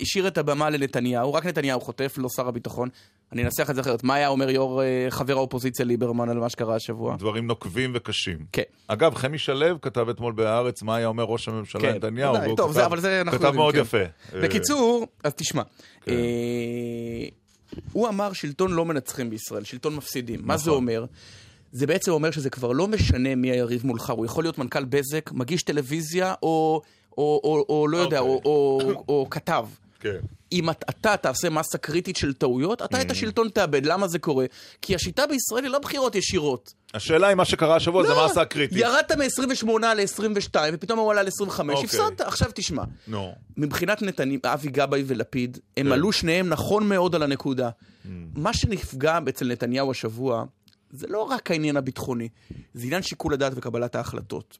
השאיר 0.00 0.28
את 0.28 0.38
הבמה 0.38 0.70
לנתניהו, 0.70 1.34
רק 1.34 1.46
נתניהו 1.46 1.80
חוטף, 1.80 2.14
לא 2.18 2.28
שר 2.36 2.48
הביטחון. 2.48 2.88
אני 3.32 3.44
אנסח 3.44 3.70
את 3.70 3.74
זה 3.74 3.80
אחרת. 3.80 4.04
מה 4.04 4.14
היה 4.14 4.28
אומר 4.28 4.50
יו"ר 4.50 4.82
אה, 4.82 5.06
חבר 5.10 5.36
האופוזיציה 5.36 5.84
ליברמן 5.84 6.28
על 6.28 6.38
מה 6.38 6.48
שקרה 6.48 6.74
השבוע? 6.74 7.16
דברים 7.16 7.46
נוקבים 7.46 7.92
וקשים. 7.94 8.38
כן. 8.52 8.62
אגב, 8.88 9.14
חמי 9.14 9.38
שלו 9.38 9.80
כתב 9.80 10.08
אתמול 10.08 10.32
בהארץ 10.32 10.82
מה 10.82 10.96
היה 10.96 11.06
אומר 11.06 11.24
ראש 11.24 11.48
הממשלה 11.48 11.82
כן, 11.82 11.94
נתניהו. 11.94 12.34
טוב, 12.60 12.70
כתב- 12.70 12.80
זה, 12.80 12.86
אבל 12.86 13.00
זה 13.00 13.20
אנחנו 13.20 13.38
כתב 13.38 13.44
יודעים, 13.44 13.60
מאוד 13.60 13.74
כן. 13.74 13.80
יפה. 13.80 13.98
בקיצור, 14.42 15.06
אז 15.24 15.32
תשמע. 15.34 15.62
כן. 16.04 16.12
אה, 16.12 16.16
הוא 17.92 18.08
אמר 18.08 18.32
שלטון 18.32 18.72
לא 18.72 18.84
מנצחים 18.84 19.30
בישראל, 19.30 19.64
שלטון 19.64 19.94
מפסידים. 19.96 20.40
מה 20.42 20.56
זה 20.56 20.62
נכון. 20.62 20.74
אומר? 20.74 21.04
זה 21.72 21.86
בעצם 21.86 22.10
אומר 22.12 22.30
שזה 22.30 22.50
כבר 22.50 22.72
לא 22.72 22.88
משנה 22.88 23.34
מי 23.34 23.50
היריב 23.50 23.86
מולך, 23.86 24.10
הוא 24.10 24.26
יכול 24.26 24.44
להיות 24.44 24.58
מנכ"ל 24.58 24.84
בזק, 24.84 25.30
מגיש 25.32 25.62
טלוויזיה, 25.62 26.34
או, 26.42 26.82
או, 27.18 27.40
או, 27.44 27.64
או 27.68 27.88
לא 27.88 27.98
יודע, 27.98 28.18
או, 28.20 28.40
או, 28.44 28.80
או, 28.84 29.04
או 29.08 29.26
כתב. 29.30 29.66
כן. 30.00 30.16
אם 30.52 30.70
את- 30.70 30.84
אתה 30.90 31.16
תעשה 31.16 31.50
מסה 31.50 31.78
קריטית 31.78 32.16
של 32.16 32.32
טעויות, 32.32 32.82
אתה 32.82 32.98
Mm. 32.98 33.00
את 33.00 33.10
השלטון 33.10 33.48
תאבד. 33.48 33.86
למה 33.86 34.08
זה 34.08 34.18
קורה? 34.18 34.44
כי 34.82 34.94
השיטה 34.94 35.26
בישראל 35.26 35.64
היא 35.64 35.72
לא 35.72 35.78
בחירות 35.78 36.14
ישירות. 36.14 36.72
השאלה 36.94 37.32
אם 37.32 37.36
מה 37.36 37.44
שקרה 37.44 37.76
השבוע 37.76 38.02
זה 38.06 38.08
לא, 38.14 38.26
מסה 38.26 38.44
קריטית. 38.44 38.78
ירדת 38.78 39.12
מ-28 39.12 39.66
ל-22, 39.94 40.54
ופתאום 40.72 40.98
הוא 40.98 41.10
עלה 41.12 41.22
ל-25, 41.22 41.60
אוקיי. 41.60 41.84
הפסדת. 41.84 42.20
עכשיו 42.20 42.50
תשמע. 42.54 42.82
נו. 43.08 43.34
מבחינת 43.56 44.02
נתניהו, 44.02 44.40
אבי 44.44 44.68
גבאי 44.68 45.02
ולפיד, 45.06 45.58
הם 45.76 45.86
כן. 45.86 45.92
עלו 45.92 46.12
שניהם 46.12 46.48
נכון 46.48 46.88
מאוד 46.88 47.14
על 47.14 47.22
הנקודה. 47.22 47.68
Mm. 47.68 48.08
מה 48.34 48.54
שנפגע 48.54 49.18
אצל 49.28 49.46
נתניהו 49.48 49.90
השבוע, 49.90 50.44
זה 50.90 51.06
לא 51.10 51.22
רק 51.22 51.50
העניין 51.50 51.76
הביטחוני, 51.76 52.28
זה 52.74 52.84
עניין 52.86 53.02
שיקול 53.02 53.32
הדעת 53.34 53.52
וקבלת 53.56 53.94
ההחלטות. 53.94 54.58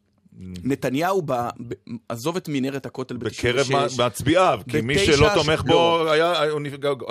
נתניהו, 0.64 1.22
ב, 1.26 1.32
ב, 1.32 1.72
עזוב 2.08 2.36
את 2.36 2.48
מנהרת 2.48 2.86
הכותל 2.86 3.16
ב-96. 3.16 3.28
בקרב 3.28 3.66
מצביעיו, 4.06 4.60
כי 4.68 4.80
מי 4.80 4.98
שלא 4.98 5.28
תומך 5.34 5.62
בו. 5.62 6.10
היה- 6.10 6.34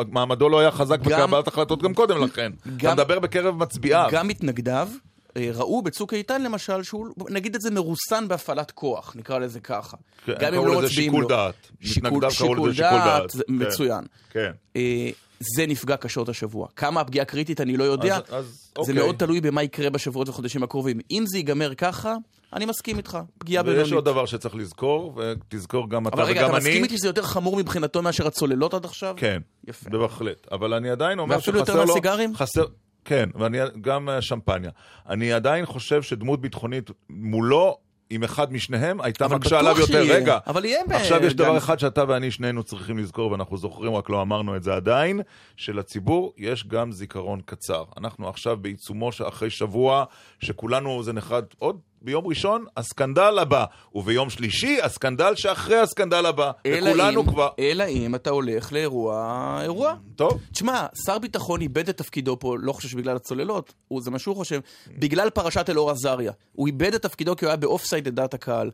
מעמדו 0.09 0.49
לא 0.49 0.59
היה 0.59 0.71
חזק 0.71 0.99
בקבלת 0.99 1.47
החלטות 1.47 1.81
גם 1.81 1.93
קודם 1.93 2.23
לכן. 2.23 2.51
אתה 2.77 2.93
מדבר 2.93 3.19
בקרב 3.19 3.55
מצביעיו. 3.57 4.09
גם 4.11 4.27
מתנגדיו 4.27 4.89
אה, 5.37 5.49
ראו 5.53 5.81
בצוק 5.81 6.13
איתן 6.13 6.41
למשל, 6.43 6.83
שהוא, 6.83 7.07
נגיד 7.29 7.55
את 7.55 7.61
זה, 7.61 7.71
מרוסן 7.71 8.27
בהפעלת 8.27 8.71
כוח, 8.71 9.13
נקרא 9.15 9.39
לזה 9.39 9.59
ככה. 9.59 9.97
כן, 10.25 10.33
גם 10.39 10.53
אם 10.53 10.65
לא 10.65 10.81
מצביעים 10.81 11.21
לו. 11.21 11.27
דעת. 11.27 11.53
שיקול, 11.81 12.19
קראו 12.21 12.31
שיקול 12.31 12.73
דעת, 12.73 13.03
דעת. 13.05 13.31
כן. 13.31 13.41
מצוין. 13.47 14.03
כן. 14.31 14.51
אה, 14.75 15.09
זה 15.55 15.65
נפגע 15.67 15.97
קשות 15.97 16.29
השבוע. 16.29 16.67
כמה 16.75 17.01
הפגיעה 17.01 17.25
קריטית 17.25 17.61
אני 17.61 17.77
לא 17.77 17.83
יודע. 17.83 18.15
אז- 18.17 18.23
אז 18.31 18.45
זה 18.45 18.77
אוקיי. 18.77 18.93
מאוד 18.95 19.15
תלוי 19.15 19.41
במה 19.41 19.63
יקרה 19.63 19.89
בשבועות 19.89 20.29
ובחודשים 20.29 20.63
הקרובים. 20.63 20.99
אם 21.11 21.23
זה 21.27 21.37
ייגמר 21.37 21.75
ככה, 21.75 22.15
אני 22.53 22.65
מסכים 22.65 22.97
איתך. 22.97 23.17
פגיעה 23.37 23.63
בינונית. 23.63 23.83
ויש 23.85 23.93
עוד 23.93 24.05
דבר 24.05 24.25
שצריך 24.25 24.55
לזכור, 24.55 25.13
ותזכור 25.17 25.89
גם 25.89 26.07
אתה 26.07 26.15
אבל 26.15 26.23
רגע, 26.23 26.39
וגם 26.41 26.49
אתה 26.49 26.57
אני. 26.57 26.65
מסכים 26.69 26.83
איתי 26.83 26.97
שזה 26.97 27.07
יותר 27.07 27.21
חמור 27.23 27.57
מבחינתו 27.57 28.01
מאשר 28.01 28.27
הצוללות 28.27 28.73
עד 28.73 28.85
עכשיו? 28.85 29.13
כן, 29.17 29.41
יפה. 29.67 29.89
בהחלט. 29.89 30.47
אבל 30.51 30.73
אני 30.73 30.89
עדיין 30.89 31.19
אומר 31.19 31.35
ואפילו 31.35 31.57
יותר 31.59 31.71
שחסר 31.73 31.81
לו... 31.85 31.87
מהסיגרים? 31.87 32.35
חסר... 32.35 32.65
כן, 33.05 33.29
ואני 33.35 33.57
גם 33.81 34.09
אה, 34.09 34.21
שמפניה. 34.21 34.71
אני 35.09 35.33
עדיין 35.33 35.65
חושב 35.65 36.01
שדמות 36.01 36.41
ביטחונית 36.41 36.89
מולו, 37.09 37.77
עם 38.11 38.23
אחד 38.23 38.53
משניהם, 38.53 39.01
הייתה 39.01 39.27
מקשה 39.27 39.59
עליו 39.59 39.79
יותר. 39.79 39.85
שיהיה. 40.05 40.15
רגע, 40.15 40.37
אבל 40.47 40.65
יהיה 40.65 40.81
ב- 40.87 40.91
עכשיו 40.91 41.23
יש 41.25 41.33
גם- 41.35 41.45
דבר 41.45 41.57
אחד 41.57 41.79
שאתה 41.79 42.03
ואני 42.07 42.31
שנינו 42.31 42.63
צריכים 42.63 42.97
לזכור, 42.97 43.31
ואנחנו 43.31 43.57
זוכרים, 43.57 43.95
רק 43.95 44.09
לא 44.09 44.21
אמרנו 44.21 44.55
את 44.55 44.63
זה 44.63 44.73
עדיין, 44.73 45.21
שלציבור 45.55 46.33
יש 46.37 46.67
גם 46.67 46.91
זיכרון 46.91 47.41
קצר. 47.45 47.83
אנחנו 47.97 48.29
עכשיו 48.29 48.57
בעיצומו 48.57 49.11
שאחרי 49.11 49.49
שבוע, 49.49 50.03
שכולנו, 50.39 51.03
זה 51.03 51.13
נחרד 51.13 51.45
עוד 51.59 51.79
ביום 52.01 52.27
ראשון, 52.27 52.65
הסקנדל 52.77 53.39
הבא, 53.39 53.65
וביום 53.95 54.29
שלישי, 54.29 54.81
הסקנדל 54.81 55.35
שאחרי 55.35 55.79
הסקנדל 55.79 56.25
הבא. 56.25 56.51
אלא 56.65 56.89
וכולנו 56.89 57.21
אם, 57.21 57.27
כבר... 57.27 57.49
אלא 57.59 57.83
אם 57.87 58.15
אתה 58.15 58.29
הולך 58.29 58.73
לאירוע, 58.73 59.59
אירוע. 59.63 59.95
טוב. 60.15 60.39
תשמע, 60.51 60.85
שר 61.05 61.19
ביטחון 61.19 61.61
איבד 61.61 61.89
את 61.89 61.97
תפקידו 61.97 62.39
פה, 62.39 62.55
לא 62.59 62.73
חושב 62.73 62.89
שבגלל 62.89 63.15
הצוללות, 63.15 63.73
הוא, 63.87 64.01
זה 64.01 64.11
מה 64.11 64.19
שהוא 64.19 64.35
חושב, 64.35 64.59
בגלל 64.97 65.29
פרשת 65.29 65.69
אלאור 65.69 65.91
עזריה. 65.91 66.31
הוא 66.51 66.67
איבד 66.67 66.93
את 66.93 67.01
תפקידו 67.01 67.35
כי 67.35 67.45
הוא 67.45 67.49
היה 67.49 67.57
באופסייד 67.57 68.07
לדעת 68.07 68.33
הקהל. 68.33 68.71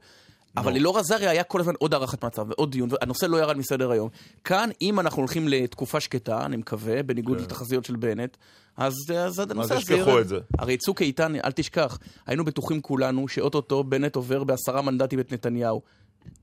אבל 0.57 0.75
אלאור 0.75 0.99
עזריה 0.99 1.29
היה 1.29 1.43
כל 1.43 1.59
הזמן 1.59 1.73
עוד 1.79 1.93
הערכת 1.93 2.25
מצב 2.25 2.45
ועוד 2.49 2.71
דיון, 2.71 2.89
והנושא 2.91 3.25
לא 3.25 3.37
ירד 3.37 3.57
מסדר 3.57 3.91
היום. 3.91 4.09
כאן, 4.43 4.69
אם 4.81 4.99
אנחנו 4.99 5.21
הולכים 5.21 5.47
לתקופה 5.47 5.99
שקטה, 5.99 6.45
אני 6.45 6.57
מקווה, 6.57 7.03
בניגוד 7.03 7.41
לתחזיות 7.41 7.85
של 7.85 7.95
בנט, 7.95 8.37
אז, 8.77 8.93
אז 9.17 9.39
הנושא 9.39 9.73
הזה 9.73 9.93
ישכחו 9.93 10.09
ירד. 10.09 10.19
את 10.21 10.27
זה. 10.27 10.37
הרי 10.59 10.77
צוק 10.77 11.01
איתן, 11.01 11.35
אל 11.35 11.51
תשכח, 11.51 11.97
היינו 12.25 12.45
בטוחים 12.45 12.81
כולנו 12.81 13.27
שאו-טו-טו 13.27 13.83
בנט 13.83 14.15
עובר 14.15 14.43
בעשרה 14.43 14.81
מנדטים 14.81 15.19
את 15.19 15.31
נתניהו. 15.33 15.81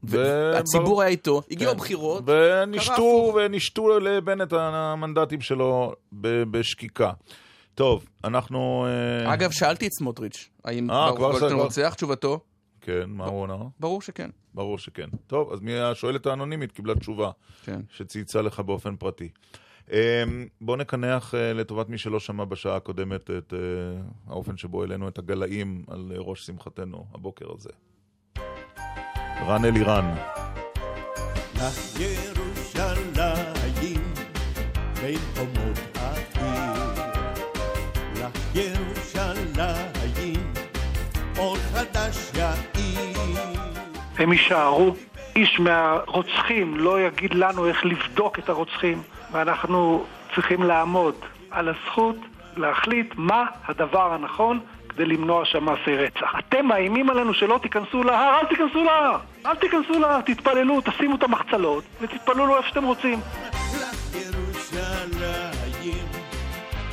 והציבור 0.02 1.02
היה 1.02 1.10
איתו, 1.10 1.42
הגיעו 1.50 1.70
כן. 1.72 1.76
הבחירות, 1.76 2.22
ונשתו, 2.26 3.32
ונשתו 3.36 3.98
לבנט 4.00 4.52
המנדטים 4.52 5.40
שלו 5.40 5.92
ב- 6.12 6.42
בשקיקה. 6.50 7.12
טוב, 7.74 8.04
אנחנו... 8.24 8.86
אה, 9.26 9.34
אגב, 9.34 9.50
שאלתי 9.50 9.86
את 9.86 9.92
סמוטריץ', 9.92 10.48
האם 10.64 10.90
אה, 10.90 11.10
גולדשטיין 11.16 11.50
כבר- 11.52 11.62
רוצח? 11.62 11.94
תשובתו, 11.96 12.40
כן, 12.80 13.02
מה 13.06 13.24
הוא 13.26 13.40
עונה? 13.42 13.54
ברור 13.80 14.02
שכן. 14.02 14.30
ברור 14.54 14.78
שכן. 14.78 15.08
טוב, 15.26 15.52
אז 15.52 15.60
מי 15.60 15.78
השואלת 15.78 16.26
האנונימית 16.26 16.72
קיבלה 16.72 16.94
תשובה. 16.94 17.30
כן. 17.64 17.80
שצייצה 17.90 18.42
לך 18.42 18.60
באופן 18.60 18.96
פרטי. 18.96 19.28
אמ, 19.90 19.96
בוא 20.60 20.76
נקנח 20.76 21.34
אה, 21.34 21.52
לטובת 21.52 21.88
מי 21.88 21.98
שלא 21.98 22.20
שמע 22.20 22.44
בשעה 22.44 22.76
הקודמת 22.76 23.30
את 23.30 23.54
אה, 23.54 23.58
האופן 24.28 24.56
שבו 24.56 24.82
העלינו 24.82 25.08
את 25.08 25.18
הגלאים 25.18 25.84
על 25.88 26.12
אה, 26.14 26.20
ראש 26.20 26.46
שמחתנו 26.46 27.06
הבוקר 27.14 27.46
הזה. 27.54 27.70
רן 29.46 29.64
אלירן. 29.64 30.14
לך 31.56 32.00
ירושלים 32.00 32.94
בין 35.00 35.18
חומות 35.34 35.78
העיר. 35.94 36.92
לך 38.14 38.56
ירושלים 38.56 40.42
אור 41.38 41.56
חדש 41.56 42.30
יאיר. 42.34 43.60
הם 44.18 44.32
יישארו. 44.32 44.94
איש 45.36 45.60
מהרוצחים 45.60 46.76
לא 46.76 47.00
יגיד 47.00 47.34
לנו 47.34 47.66
איך 47.66 47.84
לבדוק 47.84 48.38
את 48.38 48.48
הרוצחים, 48.48 49.02
ואנחנו 49.32 50.04
צריכים 50.34 50.62
לעמוד 50.62 51.14
על 51.50 51.68
הזכות 51.68 52.16
להחליט 52.56 53.14
מה 53.16 53.44
הדבר 53.68 54.12
הנכון 54.12 54.60
כדי 54.88 55.04
למנוע 55.04 55.44
שם 55.44 55.64
מעשי 55.64 55.96
רצח. 55.96 56.32
אתם 56.38 56.66
מאיימים 56.66 57.10
עלינו 57.10 57.34
שלא 57.34 57.58
תיכנסו 57.62 58.02
להר, 58.02 58.40
אל 58.40 58.46
תיכנסו 58.46 58.84
להר! 58.84 59.16
אל 59.46 59.54
תיכנסו 59.54 59.98
להר, 59.98 60.20
תתפללו, 60.20 60.80
תשימו 60.80 61.16
את 61.16 61.22
המחצלות 61.22 61.84
ותתפללו 62.00 62.56
איפה 62.56 62.68
שאתם 62.68 62.84
רוצים. 62.84 63.20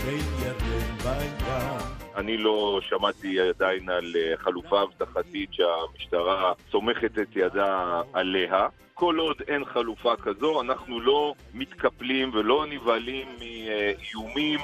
בין 0.05 0.25
ירדן 0.39 0.97
בים. 1.03 1.88
אני 2.19 2.37
לא 2.37 2.79
שמעתי 2.81 3.39
עדיין 3.39 3.89
על 3.89 4.13
אה, 4.15 4.37
חלופה 4.37 4.83
אבטחתית 4.83 5.49
שהמשטרה 5.53 6.53
סומכת 6.71 7.19
את 7.19 7.35
ידה 7.35 8.01
עליה. 8.13 8.67
כל 8.93 9.17
עוד 9.17 9.37
אין 9.47 9.65
חלופה 9.65 10.15
כזו, 10.15 10.61
אנחנו 10.61 11.01
לא 11.01 11.33
מתקפלים 11.53 12.31
ולא 12.33 12.65
נבהלים 12.69 13.27
מאיומים. 13.39 14.59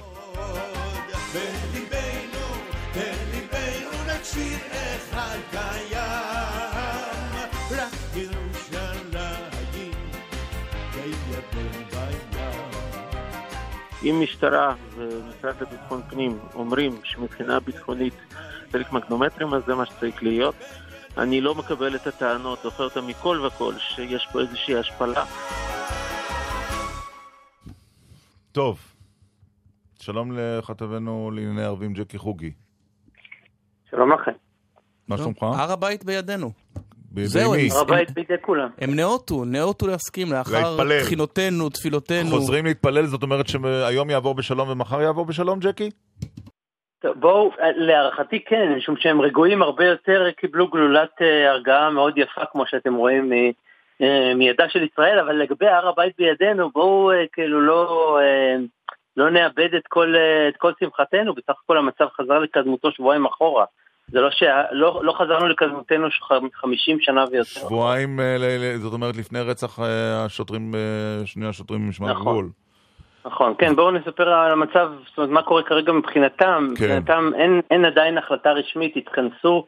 אם 14.06 14.20
משטרה 14.24 14.74
ומשרד 15.46 15.62
לביטחון 15.62 16.02
פנים 16.10 16.40
אומרים 16.54 17.00
שמבחינה 17.04 17.60
ביטחונית 17.60 18.14
צריך 18.72 18.92
מגנומטרים, 18.92 19.54
אז 19.54 19.64
זה 19.66 19.76
מה 19.76 19.86
שצריך 19.86 20.24
להיות. 20.24 20.56
אני 21.18 21.42
לא 21.42 21.56
מקבל 21.56 21.96
את 21.96 22.08
הטענות, 22.08 22.60
דוחה 22.64 22.84
אותן 22.84 23.06
מכל 23.08 23.42
וכל, 23.48 23.74
שיש 23.80 24.28
פה 24.32 24.40
איזושהי 24.40 24.78
השפלה. 24.78 25.26
טוב, 28.52 28.80
שלום 30.00 30.32
לכתבנו 30.38 31.32
לענייני 31.32 31.64
ערבים 31.64 31.94
ג'קי 31.94 32.18
חוגי. 32.18 32.52
שלום 33.90 34.12
לכם. 34.12 34.32
מה 35.08 35.18
שלומך? 35.18 35.44
הר 35.44 35.72
הבית 35.72 36.06
בידינו. 36.06 36.52
זהו? 37.24 37.54
הם- 37.56 37.60
הבית 37.82 38.12
בידי 38.12 38.34
כולם. 38.42 38.70
הם 38.82 38.96
נאותו, 38.96 39.46
נאותו 39.46 39.88
להסכים 39.88 40.28
לאחר 40.32 40.70
להתפלל. 40.70 41.04
תחינותינו, 41.04 41.70
תפילותינו. 41.70 42.30
חוזרים 42.30 42.66
להתפלל, 42.66 43.06
זאת 43.06 43.24
אומרת 43.24 43.48
שהיום 43.48 44.10
יעבור 44.10 44.36
בשלום 44.36 44.70
ומחר 44.70 45.02
יעבור 45.02 45.26
בשלום, 45.26 45.60
ג'קי? 45.60 45.90
טוב, 47.02 47.14
בואו, 47.20 47.52
להערכתי 47.76 48.40
כן, 48.44 48.74
משום 48.78 48.96
שהם 48.98 49.22
רגועים 49.22 49.62
הרבה 49.62 49.86
יותר, 49.86 50.32
קיבלו 50.38 50.68
גלולת 50.68 51.22
אה, 51.22 51.50
הרגעה 51.52 51.90
מאוד 51.90 52.18
יפה, 52.18 52.42
כמו 52.52 52.64
שאתם 52.68 52.94
רואים 52.94 53.34
אה, 54.02 54.34
מידה 54.36 54.70
של 54.70 54.84
ישראל, 54.84 55.20
אבל 55.20 55.36
לגבי 55.36 55.68
הר 55.68 55.88
הבית 55.88 56.14
בידינו, 56.18 56.70
בואו 56.72 57.12
אה, 57.12 57.24
כאילו 57.34 57.62
לא, 57.62 58.18
אה, 58.22 58.56
לא 59.18 59.30
נאבד 59.30 59.74
את 59.78 59.88
כל, 59.88 60.16
אה, 60.16 60.48
את 60.48 60.58
כל 60.58 60.72
שמחתנו, 60.80 61.34
בסך 61.36 61.54
הכל 61.64 61.78
המצב 61.78 62.06
חזר 62.18 62.40
לקדמותו 62.40 62.92
שבועיים 62.92 63.26
אחורה. 63.26 63.66
זה 64.08 64.22
לא 64.22 64.32
ש... 64.32 64.44
לא, 64.72 65.02
לא 65.04 65.14
חזרנו 65.14 65.48
לקדמותנו 65.48 66.12
ש- 66.12 66.22
50 66.54 67.00
שנה 67.00 67.24
ויותר. 67.32 67.44
שבועיים, 67.44 68.20
אה, 68.20 68.78
זאת 68.78 68.94
אומרת, 68.94 69.18
לפני 69.18 69.40
רצח 69.40 69.80
אה, 69.80 70.26
השוטרים, 70.26 70.76
אה, 70.76 71.26
שני 71.26 71.48
השוטרים 71.48 71.86
ממשמר 71.86 72.12
נכון. 72.12 72.28
הגבול. 72.28 72.50
נכון, 73.26 73.54
כן, 73.58 73.76
בואו 73.76 73.92
נספר 73.92 74.30
על 74.30 74.52
המצב, 74.52 74.92
זאת 75.08 75.18
אומרת, 75.18 75.30
מה 75.30 75.42
קורה 75.42 75.64
כרגע 75.64 75.92
מבחינתם. 75.92 76.68
כן. 76.68 76.72
מבחינתם 76.72 77.32
אין, 77.36 77.62
אין 77.72 77.86
עדיין 77.86 78.18
החלטה 78.18 78.52
רשמית, 78.52 78.98
התכנסו 78.98 79.66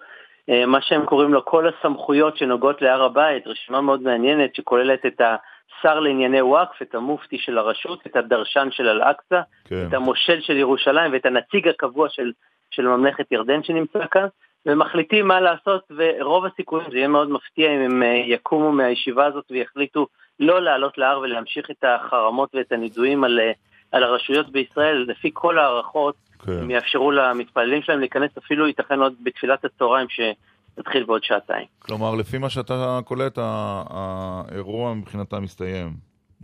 אה, 0.49 0.65
מה 0.65 0.81
שהם 0.81 1.05
קוראים 1.05 1.33
לו 1.33 1.45
כל 1.45 1.67
הסמכויות 1.67 2.37
שנוגעות 2.37 2.81
להר 2.81 3.03
הבית, 3.03 3.47
רשימה 3.47 3.81
מאוד 3.81 4.01
מעניינת 4.01 4.55
שכוללת 4.55 5.05
את 5.05 5.21
השר 5.21 5.99
לענייני 5.99 6.41
וואקף, 6.41 6.81
את 6.81 6.95
המופתי 6.95 7.37
של 7.37 7.57
הרשות, 7.57 7.99
את 8.07 8.15
הדרשן 8.15 8.67
של 8.71 8.87
אל-אקצא, 8.89 9.41
כן. 9.65 9.85
את 9.87 9.93
המושל 9.93 10.41
של 10.41 10.57
ירושלים 10.57 11.13
ואת 11.13 11.25
הנציג 11.25 11.67
הקבוע 11.67 12.09
של, 12.09 12.31
של 12.71 12.87
ממלכת 12.87 13.31
ירדן 13.31 13.63
שנמצא 13.63 13.99
כאן, 14.11 14.27
ומחליטים 14.65 15.27
מה 15.27 15.41
לעשות, 15.41 15.81
ורוב 15.97 16.45
הסיכויים, 16.45 16.91
זה 16.91 16.97
יהיה 16.97 17.07
מאוד 17.07 17.29
מפתיע 17.29 17.75
אם 17.75 17.79
הם 17.79 18.03
אה, 18.03 18.07
יקומו 18.07 18.71
מהישיבה 18.71 19.25
הזאת 19.25 19.45
ויחליטו 19.51 20.07
לא 20.39 20.61
לעלות 20.61 20.97
להר 20.97 21.19
ולהמשיך 21.19 21.71
את 21.71 21.83
החרמות 21.83 22.55
ואת 22.55 22.71
הנידויים 22.71 23.23
על, 23.23 23.39
אה, 23.39 23.51
על 23.91 24.03
הרשויות 24.03 24.51
בישראל, 24.51 25.05
לפי 25.07 25.29
כל 25.33 25.59
ההערכות, 25.59 26.15
כן. 26.39 26.51
הם 26.51 26.71
יאפשרו 26.71 27.11
למתפללים 27.11 27.81
שלהם 27.81 27.99
להיכנס 27.99 28.31
אפילו 28.37 28.67
ייתכן 28.67 28.99
עוד 28.99 29.13
בתפילת 29.23 29.65
הצהריים 29.65 30.07
שתתחיל 30.09 31.03
בעוד 31.03 31.23
שעתיים. 31.23 31.65
כלומר, 31.79 32.15
לפי 32.15 32.37
מה 32.37 32.49
שאתה 32.49 32.99
קולט, 33.05 33.37
האירוע 33.37 34.93
מבחינתם 34.93 35.43
מסתיים. 35.43 35.93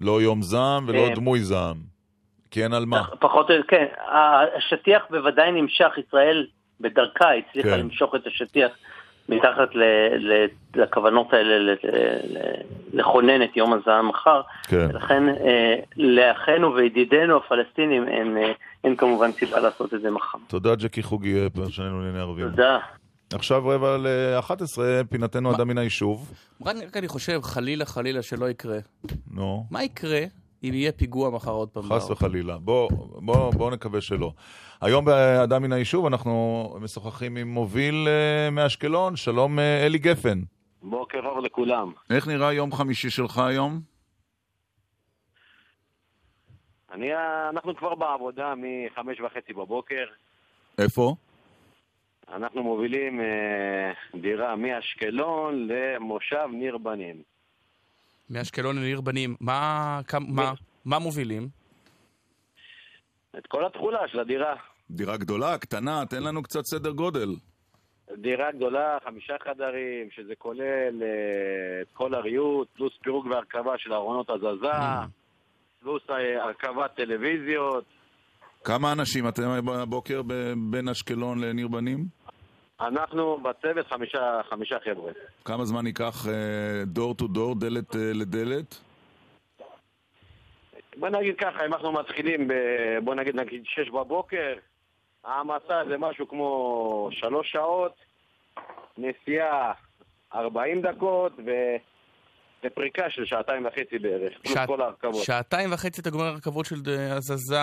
לא 0.02 0.22
יום 0.22 0.42
זעם 0.42 0.86
ולא 0.88 1.08
כן. 1.08 1.14
דמוי 1.14 1.40
זעם. 1.40 1.93
כי 2.54 2.64
אין 2.64 2.74
על 2.74 2.86
מה. 2.86 3.04
פחות 3.20 3.50
או 3.50 3.56
יותר, 3.56 3.68
כן, 3.68 3.86
השטיח 4.58 5.04
בוודאי 5.10 5.52
נמשך, 5.52 5.92
ישראל 6.08 6.48
בדרכה 6.80 7.34
הצליחה 7.34 7.70
כן. 7.70 7.80
למשוך 7.80 8.16
את 8.16 8.28
השטיח 8.28 8.72
מתחת 9.30 9.76
ל- 9.76 9.84
ל- 10.18 10.48
לכוונות 10.76 11.34
האלה 11.34 11.60
ל- 11.60 11.72
ל- 11.72 12.62
לכונן 13.00 13.44
את 13.44 13.58
יום 13.58 13.74
הזעם 13.74 14.10
מחר. 14.10 14.42
כן. 14.64 14.88
לכן 14.94 15.30
אה, 15.30 15.76
לאחינו 15.98 16.74
וידידינו 16.76 17.38
הפלסטינים 17.38 18.08
אין, 18.08 18.38
אה, 18.38 18.52
אין 18.84 18.96
כמובן 18.96 19.32
סיבה 19.32 19.60
לעשות 19.60 19.94
את 19.94 20.02
זה 20.02 20.12
מחר. 20.12 20.38
תודה, 20.48 20.76
ג'קי 20.76 21.04
חוגי, 21.04 21.50
פרשננו 21.54 21.98
לענייני 22.00 22.20
ערבים. 22.20 22.50
תודה. 22.50 22.78
עכשיו 23.34 23.68
רבע 23.68 23.98
ל-11, 23.98 24.80
פינתנו 25.10 25.56
אדם 25.56 25.68
מן 25.68 25.78
היישוב. 25.78 26.32
רק 26.66 26.76
אני 26.98 27.08
חושב, 27.08 27.40
חלילה 27.44 27.86
חלילה 27.86 28.22
שלא 28.22 28.50
יקרה. 28.50 28.78
נו, 29.32 29.66
מה 29.72 29.84
יקרה 29.84 30.20
אם 30.64 30.74
יהיה 30.74 30.92
פיגוע 30.92 31.30
מחר 31.30 31.52
עוד 31.52 31.70
פעם? 31.70 31.84
חס 31.84 32.10
וחלילה. 32.10 32.58
בוא, 32.58 32.90
בוא, 33.16 33.54
בוא 33.54 33.72
נקווה 33.72 34.02
שלא. 34.02 34.32
היום 34.82 35.06
באדם 35.06 35.64
מן 35.64 35.72
היישוב 35.72 36.06
אנחנו 36.06 36.76
משוחחים 36.82 37.38
עם 37.38 37.48
מוביל 37.48 38.08
אה, 38.08 38.50
מאשקלון, 38.52 39.16
שלום 39.16 39.60
אה, 39.60 39.86
אלי 39.86 39.98
גפן. 39.98 40.40
בוקר 40.82 41.20
אור 41.26 41.40
לכולם. 41.40 41.92
איך 42.10 42.28
נראה 42.28 42.54
יום 42.54 42.72
חמישי 42.72 43.10
שלך 43.10 43.38
היום? 43.38 43.80
אני, 46.92 47.10
אנחנו 47.50 47.76
כבר 47.76 47.96
בעבודה 47.96 48.54
מחמש 48.58 49.22
וחצי 49.22 49.54
בבוקר. 49.54 50.06
איפה? 50.78 51.16
אנחנו 52.34 52.64
מובילים 52.64 53.22
אה, 53.22 53.92
דירה 54.22 54.56
מאשקלון 54.56 55.68
למושב 55.68 56.48
ניר 56.52 56.78
בנים. 56.78 57.33
מאשקלון 58.30 58.76
לניר 58.78 59.02
בנים, 59.02 59.36
מה, 59.42 60.00
כמה- 60.08 60.26
מה, 60.30 60.52
מה 60.86 61.00
מובילים? 61.00 61.48
את 63.38 63.48
כל 63.48 63.66
התכולה 63.66 64.08
של 64.08 64.20
הדירה. 64.20 64.56
דירה 64.90 65.18
גדולה, 65.18 65.58
קטנה, 65.58 66.04
תן 66.10 66.24
לנו 66.24 66.44
קצת 66.44 66.64
סדר 66.66 66.92
גודל. 66.92 67.30
דירה 68.18 68.52
גדולה, 68.52 68.98
חמישה 69.06 69.34
חדרים, 69.44 70.08
שזה 70.12 70.34
כולל 70.38 71.04
אה, 71.04 71.08
את 71.82 71.88
כל 71.94 72.14
הריהוט, 72.14 72.68
פלוס 72.76 72.94
פירוק 73.04 73.26
והרכבה 73.26 73.74
של 73.78 73.94
ארונות 73.94 74.30
הזזה, 74.30 74.72
פלוס 75.82 76.02
אה, 76.10 76.44
הרכבת 76.44 76.96
טלוויזיות. 76.96 77.86
כמה 78.64 78.92
אנשים 78.92 79.28
אתם 79.28 79.66
בבוקר 79.66 80.22
ב- 80.28 80.54
בין 80.72 80.90
אשקלון 80.90 81.40
לניר 81.40 81.68
בנים? 81.68 82.06
אנחנו 82.88 83.38
בצוות 83.44 83.88
חמישה, 83.88 84.42
חמישה 84.50 84.76
חבר'ה. 84.86 85.12
כמה 85.46 85.66
זמן 85.66 85.88
ייקח 85.88 86.26
דור 86.86 87.14
טו 87.14 87.28
דור, 87.28 87.56
דלת 87.56 87.96
אה, 87.96 88.12
לדלת? 88.14 88.76
בוא 90.98 91.10
נגיד 91.10 91.36
ככה, 91.38 91.66
אם 91.66 91.74
אנחנו 91.74 91.92
מתחילים 91.92 92.48
ב... 92.48 92.54
בוא 93.04 93.16
נגיד 93.16 93.36
נגיד 93.36 93.62
שש 93.66 93.90
בבוקר, 93.90 94.54
העמסה 95.24 95.82
זה 95.90 95.98
משהו 95.98 96.28
כמו 96.28 97.10
שלוש 97.12 97.52
שעות, 97.52 97.94
נסיעה 98.98 99.74
ארבעים 100.36 100.82
דקות 100.82 101.32
ו... 101.46 101.50
ופריקה 102.66 103.10
של 103.10 103.26
שעתיים 103.26 103.66
וחצי 103.66 104.00
בערך, 104.00 104.34
פלוס 104.42 104.54
שעת- 104.54 104.68
כל 104.68 104.82
ההרכבות. 104.82 105.24
שעתיים 105.24 105.74
וחצי 105.74 106.02
אתה 106.02 106.10
גומר 106.10 106.30
רכבות 106.34 106.66
של 106.66 106.82
ד- 106.82 106.90
הזזה, 106.90 107.60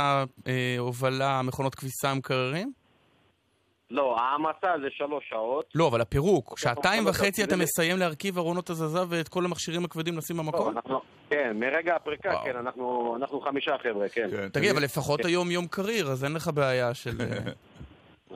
אה, 0.47 0.77
הובלה, 0.79 1.41
מכונות 1.43 1.75
כביסה, 1.75 2.15
מקררים? 2.15 2.73
לא, 3.91 4.17
העמסה 4.19 4.83
זה 4.83 4.89
שלוש 4.91 5.25
שעות. 5.29 5.65
לא, 5.75 5.89
אבל 5.89 6.01
הפירוק, 6.01 6.59
שעתיים 6.59 7.07
וחצי 7.07 7.45
אתה. 7.45 7.57
מסיים 7.57 7.99
להרכיב 7.99 8.39
ארונות 8.39 8.71
הזזה 8.71 9.01
ואת 9.09 9.29
כל 9.29 9.45
המכשירים 9.45 9.85
הכבדים 9.85 10.19
לשים 10.19 10.37
במקום? 10.37 10.77
אנחנו, 10.77 11.01
כן, 11.31 11.53
מרגע 11.55 11.97
הפריקה, 11.97 12.33
כן, 12.45 12.57
אנחנו, 12.57 13.41
חמישה 13.45 13.77
חבר'ה, 13.83 14.09
כן. 14.09 14.49
תגיד, 14.53 14.71
אבל 14.71 14.83
לפחות 14.83 15.25
היום 15.25 15.51
יום 15.51 15.67
קריר, 15.67 16.11
אז 16.11 16.25
אין 16.25 16.33
לך 16.35 16.51
בעיה 16.55 16.95
של... 16.95 17.11
אה, 17.21 17.53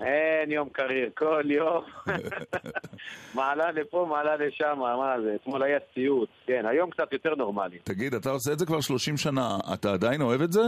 אין 0.06 0.50
יום 0.50 0.68
קריר, 0.68 1.10
כל 1.16 1.42
יום. 1.50 1.84
מעלה 3.34 3.72
לפה, 3.72 4.06
מעלה 4.10 4.36
לשם, 4.36 4.78
מה 4.78 5.16
זה, 5.22 5.34
אתמול 5.34 5.62
היה 5.62 5.78
סיוט. 5.94 6.28
כן, 6.46 6.66
היום 6.66 6.90
קצת 6.90 7.12
יותר 7.12 7.34
נורמלי. 7.34 7.78
תגיד, 7.84 8.14
אתה 8.14 8.30
עושה 8.30 8.52
את 8.52 8.58
זה 8.58 8.66
כבר 8.66 8.80
30 8.80 9.16
שנה, 9.16 9.58
אתה 9.74 9.92
עדיין 9.92 10.22
אוהב 10.22 10.40
את 10.40 10.52
זה? 10.52 10.62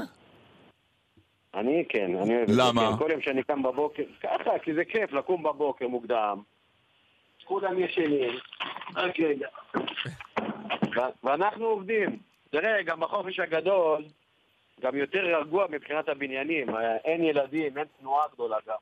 אני 1.57 1.85
כן, 1.89 2.17
אני 2.23 2.37
אוהב 2.37 2.49
את 2.49 2.55
זה. 2.55 2.63
למה? 2.63 2.91
כן, 2.91 2.99
כל 2.99 3.11
יום 3.11 3.21
שאני 3.21 3.43
קם 3.43 3.63
בבוקר, 3.63 4.03
ככה, 4.23 4.59
כי 4.63 4.75
זה 4.75 4.85
כיף 4.85 5.13
לקום 5.13 5.43
בבוקר 5.43 5.89
מוקדם. 5.89 6.43
כולם 7.45 7.79
ישנים, 7.79 8.35
רק 8.97 9.21
רגע. 9.21 9.49
ואנחנו 11.25 11.65
עובדים. 11.65 12.19
תראה, 12.51 12.83
גם 12.83 13.01
בחופש 13.01 13.41
הגדול, 13.41 14.05
גם 14.81 14.97
יותר 14.97 15.19
רגוע 15.19 15.67
מבחינת 15.71 16.09
הבניינים. 16.09 16.77
אה, 16.77 16.97
אין 16.97 17.25
ילדים, 17.25 17.79
אין 17.79 17.87
תנועה 18.01 18.25
גדולה 18.35 18.57
גם. 18.69 18.77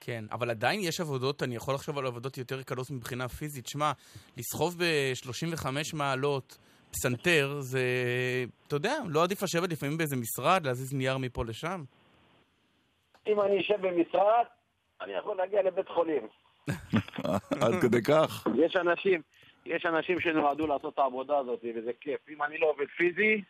כן, 0.00 0.24
אבל 0.30 0.50
עדיין 0.50 0.80
יש 0.80 1.00
עבודות, 1.00 1.42
אני 1.42 1.56
יכול 1.56 1.74
לחשוב 1.74 1.98
על 1.98 2.06
עבודות 2.06 2.38
יותר 2.38 2.62
קלות 2.62 2.90
מבחינה 2.90 3.28
פיזית. 3.28 3.66
שמע, 3.66 3.92
לסחוב 4.36 4.76
ב-35 4.78 5.66
מעלות 5.94 6.58
פסנתר, 6.90 7.56
זה, 7.60 7.82
אתה 8.66 8.76
יודע, 8.76 8.94
לא 9.08 9.22
עדיף 9.22 9.42
לשבת 9.42 9.72
לפעמים 9.72 9.98
באיזה 9.98 10.16
משרד, 10.16 10.66
להזיז 10.66 10.94
נייר 10.94 11.18
מפה 11.18 11.44
לשם? 11.44 11.84
אם 13.26 13.40
אני 13.40 13.60
אשב 13.60 13.86
במשרד, 13.86 14.44
אני 15.00 15.12
יכול 15.12 15.36
להגיע 15.36 15.62
לבית 15.62 15.88
חולים. 15.88 16.26
עד 17.62 17.74
כדי 17.82 18.02
כך? 18.02 18.46
יש 18.54 18.76
אנשים, 18.76 19.22
יש 19.66 19.86
אנשים 19.86 20.20
שנועדו 20.20 20.66
לעשות 20.66 20.94
את 20.94 20.98
העבודה 20.98 21.38
הזאת, 21.38 21.64
וזה 21.76 21.90
כיף. 22.00 22.20
אם 22.28 22.42
אני 22.42 22.58
לא 22.58 22.66
עובד 22.66 22.86
פיזי, 22.96 23.42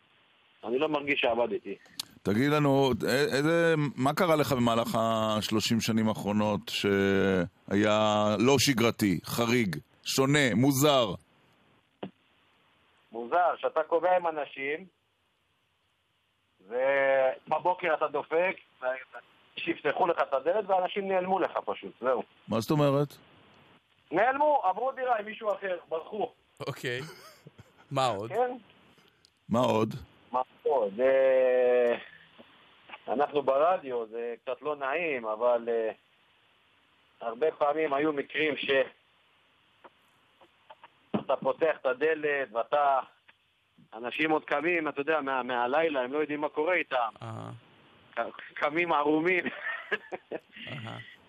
אני 0.63 0.79
לא 0.79 0.89
מרגיש 0.89 1.19
שעבדתי. 1.19 1.75
תגיד 2.23 2.51
לנו, 2.51 2.91
איזה, 3.07 3.75
מה 3.95 4.13
קרה 4.13 4.35
לך 4.35 4.51
במהלך 4.51 4.95
ה-30 4.95 5.79
שנים 5.79 6.07
האחרונות 6.07 6.61
שהיה 6.69 8.25
לא 8.39 8.55
שגרתי, 8.59 9.19
חריג, 9.23 9.75
שונה, 10.03 10.55
מוזר? 10.55 11.05
מוזר, 13.11 13.55
שאתה 13.57 13.83
קובע 13.83 14.15
עם 14.15 14.27
אנשים, 14.27 14.85
ובבוקר 16.61 17.93
אתה 17.93 18.07
דופק, 18.07 18.55
שיפתחו 19.65 20.07
לך 20.07 20.17
את 20.21 20.33
הדלת, 20.33 20.65
ואנשים 20.67 21.07
נעלמו 21.07 21.39
לך 21.39 21.51
פשוט, 21.65 21.93
זהו. 22.01 22.23
מה 22.47 22.59
זאת 22.59 22.71
אומרת? 22.71 23.07
נעלמו, 24.11 24.61
עברו 24.63 24.91
דירה 24.91 25.19
עם 25.19 25.25
מישהו 25.25 25.51
אחר, 25.53 25.77
ברחו. 25.89 26.31
אוקיי. 26.67 27.01
מה 27.91 28.07
עוד? 28.07 28.29
כן? 28.29 28.57
מה 29.49 29.59
עוד? 29.59 29.93
מה 30.31 30.41
עוד? 30.63 30.99
אה, 30.99 31.95
אנחנו 33.07 33.41
ברדיו, 33.41 34.05
זה 34.07 34.33
קצת 34.43 34.61
לא 34.61 34.75
נעים, 34.75 35.25
אבל 35.25 35.69
אה, 35.69 35.91
הרבה 37.21 37.51
פעמים 37.51 37.93
היו 37.93 38.13
מקרים 38.13 38.57
ש... 38.57 38.69
אתה 41.15 41.35
פותח 41.35 41.77
את 41.81 41.85
הדלת 41.85 42.47
ואתה... 42.51 42.99
אנשים 43.93 44.31
עוד 44.31 44.45
קמים, 44.45 44.87
אתה 44.87 45.01
יודע, 45.01 45.21
מה, 45.21 45.43
מהלילה, 45.43 46.01
הם 46.01 46.13
לא 46.13 46.17
יודעים 46.17 46.41
מה 46.41 46.49
קורה 46.49 46.73
איתם. 46.73 47.09
קמים 48.53 48.91
ערומים. 48.91 49.43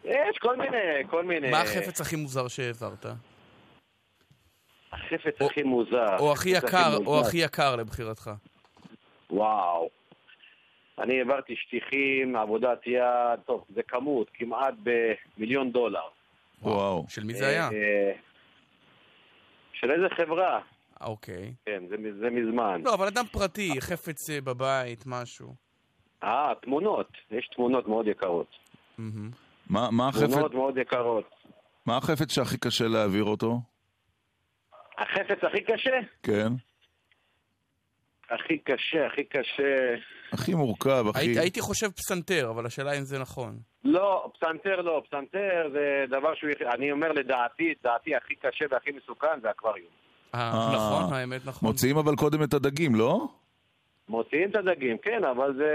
יש 0.05 0.39
כל 0.41 0.57
מיני, 0.57 1.09
כל 1.11 1.25
מיני... 1.25 1.51
מה 1.51 1.61
החפץ 1.61 2.01
הכי 2.01 2.17
מוזר 2.17 2.49
שהעברת? 2.49 3.07
החפץ 4.93 5.43
הכי 5.43 5.63
מוזר. 5.63 6.19
או 6.19 6.33
הכי 6.33 6.49
יקר, 6.49 6.97
או. 7.07 7.21
הכי 7.21 7.37
יקר 7.39 7.77
לבחירתך. 7.77 8.31
וואו. 9.31 9.91
אני 10.99 11.19
העברתי 11.19 11.57
שטיחים, 11.57 12.37
עבודת 12.37 12.87
יד, 12.87 13.41
טוב, 13.47 13.65
זה 13.75 13.83
כמות, 13.83 14.31
כמעט 14.35 14.75
במיליון 14.83 15.73
דולר. 15.73 16.09
וואו. 16.63 17.05
של 17.09 17.25
מי 17.25 17.35
זה 17.35 17.47
היה? 17.47 17.69
אה, 17.73 18.13
של 19.73 19.91
איזה 19.91 20.07
חברה? 20.17 20.61
אוקיי. 21.01 21.55
כן, 21.67 21.83
זה 22.21 22.31
מזמן. 22.31 22.83
לא, 22.85 22.95
אבל 22.95 23.07
אדם 23.07 23.25
פרטי, 23.33 23.81
חפץ 23.81 24.31
אה, 24.31 24.41
בבית, 24.41 25.05
משהו. 25.07 25.65
אה, 26.27 26.53
תמונות. 26.62 27.09
יש 27.31 27.48
תמונות 27.57 27.89
מאוד 27.89 28.07
יקרות. 28.07 28.47
מה, 28.98 29.89
מה 29.90 30.09
החפץ, 30.09 30.31
תמונות 30.31 30.55
מאוד 30.55 30.78
יקרות. 30.78 31.31
מה 31.86 31.97
החפץ 31.97 32.32
שהכי 32.32 32.59
קשה 32.59 32.85
להעביר 32.89 33.24
אותו? 33.24 33.61
החפץ 34.98 35.39
הכי 35.44 35.61
קשה? 35.65 35.90
כן. 36.23 36.53
הכי 38.31 38.59
קשה, 38.59 39.07
הכי 39.07 39.24
קשה... 39.24 39.94
הכי 40.32 40.55
מורכב, 40.55 41.05
הכי... 41.09 41.20
הייתי- 41.20 41.39
הייתי 41.40 41.61
חושב 41.61 41.90
פסנתר, 41.90 42.51
אבל 42.51 42.66
השאלה 42.66 42.93
אם 42.98 43.05
זה 43.05 43.19
נכון. 43.19 43.59
לא, 43.85 44.31
פסנתר 44.35 44.81
לא. 44.81 45.03
פסנתר 45.09 45.69
זה 45.73 46.05
דבר 46.09 46.35
שהוא... 46.35 46.51
אני 46.74 46.93
אומר 46.93 47.12
לדעתי, 47.12 47.74
דעתי 47.82 48.16
הכי 48.16 48.35
קשה 48.35 48.65
והכי 48.70 48.90
מסוכן 48.93 49.40
זה 49.43 49.51
אקווריום. 49.51 49.89
אה, 50.35 50.70
נכון, 50.74 51.12
האמת 51.12 51.47
נכון. 51.47 51.69
מוציאים 51.69 51.97
אבל 51.97 52.16
קודם 52.16 52.43
את 52.43 52.55
הדגים, 52.55 52.94
לא? 52.94 53.28
מוציאים 54.09 54.51
את 54.51 54.57
הדגים, 54.57 54.99
כן, 54.99 55.24
אבל 55.24 55.55
זה, 55.57 55.66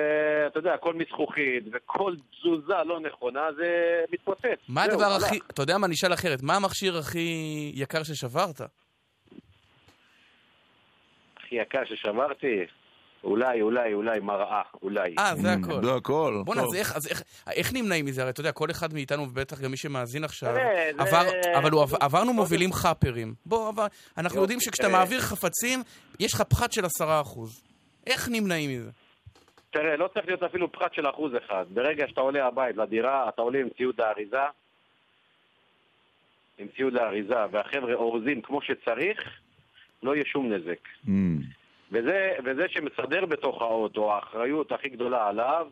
אתה 0.47 0.59
יודע, 0.59 0.73
הכל 0.73 0.93
מזכוכית, 0.93 1.63
וכל 1.73 2.13
תזוזה 2.39 2.73
לא 2.85 2.99
נכונה 2.99 3.41
זה 3.57 3.67
מתפוצץ. 4.11 4.45
מה 4.67 4.85
זהו, 4.85 4.93
הדבר 4.93 5.11
הלך. 5.13 5.23
הכי... 5.23 5.39
אתה 5.51 5.61
יודע 5.61 5.77
מה, 5.77 5.85
אני 5.87 5.93
אשאל 5.95 6.13
אחרת. 6.13 6.43
מה 6.43 6.55
המכשיר 6.55 6.97
הכי 6.97 7.29
יקר 7.75 8.03
ששברת? 8.03 8.61
הכי 11.37 11.55
יקר 11.55 11.79
ששברתי? 11.85 12.57
אולי, 13.23 13.61
אולי, 13.61 13.93
אולי 13.93 14.19
מראה, 14.19 14.61
אולי. 14.83 15.15
אה, 15.19 15.35
זה 15.35 15.51
הכל. 15.53 15.79
Mm, 15.79 15.85
זה 15.85 15.93
הכל. 15.93 16.41
בוא'נה. 16.45 16.61
אז 16.61 16.75
איך- 16.75 16.95
אז 16.95 17.07
איך- 17.07 17.23
איך 17.55 17.73
נמנעים 17.73 18.05
מזה? 18.05 18.21
הרי 18.21 18.29
אתה 18.31 18.41
יודע, 18.41 18.51
כל 18.51 18.71
אחד 18.71 18.93
מאיתנו, 18.93 19.23
ובטח 19.23 19.61
גם 19.61 19.71
מי 19.71 19.77
שמאזין 19.77 20.23
עכשיו, 20.23 20.55
עבר, 20.97 21.21
אבל 21.57 21.69
עברנו 22.01 22.33
מובילים 22.33 22.73
חאפרים. 22.73 23.33
בוא, 23.45 23.67
עבר, 23.67 23.85
אנחנו 24.17 24.41
יודעים 24.41 24.59
שכשאתה. 24.59 24.89
מעביר 24.89 25.19
חפצים, 25.21 25.83
יש 26.19 26.33
לך 26.33 26.41
פחת 26.41 26.71
של 26.71 26.85
עשרה 26.85 27.21
אחוז. 27.21 27.63
איך 28.07 28.29
נמנעים 28.31 28.69
מזה? 28.69 28.91
תראה, 29.71 29.97
לא 29.97 30.09
צריך 30.13 30.25
להיות 30.27 30.43
אפילו 30.43 30.71
פחת 30.71 30.93
של 30.93 31.09
אחוז 31.09 31.31
אחד. 31.37 31.65
ברגע 31.73 32.07
שאתה 32.07 32.21
עולה 32.21 32.47
הבית 32.47 32.77
לדירה, 32.77 33.29
אתה 33.29 33.41
עולה 33.41 33.59
עם 33.59 33.69
ציוד 33.77 34.01
האריזה, 34.01 34.45
עם 36.57 36.67
ציוד 36.75 36.95
האריזה, 36.97 37.45
והחבר'ה 37.51 37.93
אורזים 37.93 38.41
כמו 38.41 38.61
שצריך, 38.61 39.39
לא 40.03 40.15
יהיה 40.15 40.25
שום 40.25 40.53
נזק. 40.53 40.79
Mm. 41.05 41.09
וזה, 41.91 42.33
וזה 42.45 42.65
שמסדר 42.69 43.25
בתוך 43.25 43.61
האוטו, 43.61 44.13
האחריות 44.13 44.71
הכי 44.71 44.89
גדולה 44.89 45.27
עליו, 45.27 45.67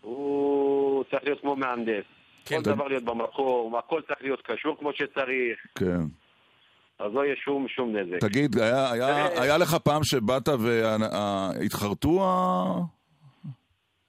הוא 0.00 1.04
צריך 1.10 1.24
להיות 1.24 1.40
כמו 1.40 1.56
מהנדס. 1.56 2.04
כן. 2.44 2.56
כל 2.56 2.62
דבר 2.62 2.88
להיות 2.88 3.04
במקום, 3.04 3.76
הכל 3.76 4.02
צריך 4.02 4.22
להיות 4.22 4.42
קשור 4.42 4.78
כמו 4.78 4.92
שצריך, 4.92 5.66
כן. 5.74 6.02
אז 7.02 7.14
לא 7.14 7.24
יהיה 7.24 7.36
שום 7.36 7.68
שום 7.68 7.96
נזק. 7.96 8.20
תגיד, 8.20 8.58
היה- 8.58 8.90
היה 8.92 9.26
היה 9.42 9.58
לך 9.58 9.74
פעם 9.74 10.04
שבאת 10.04 10.48
והתחרטו 10.48 12.20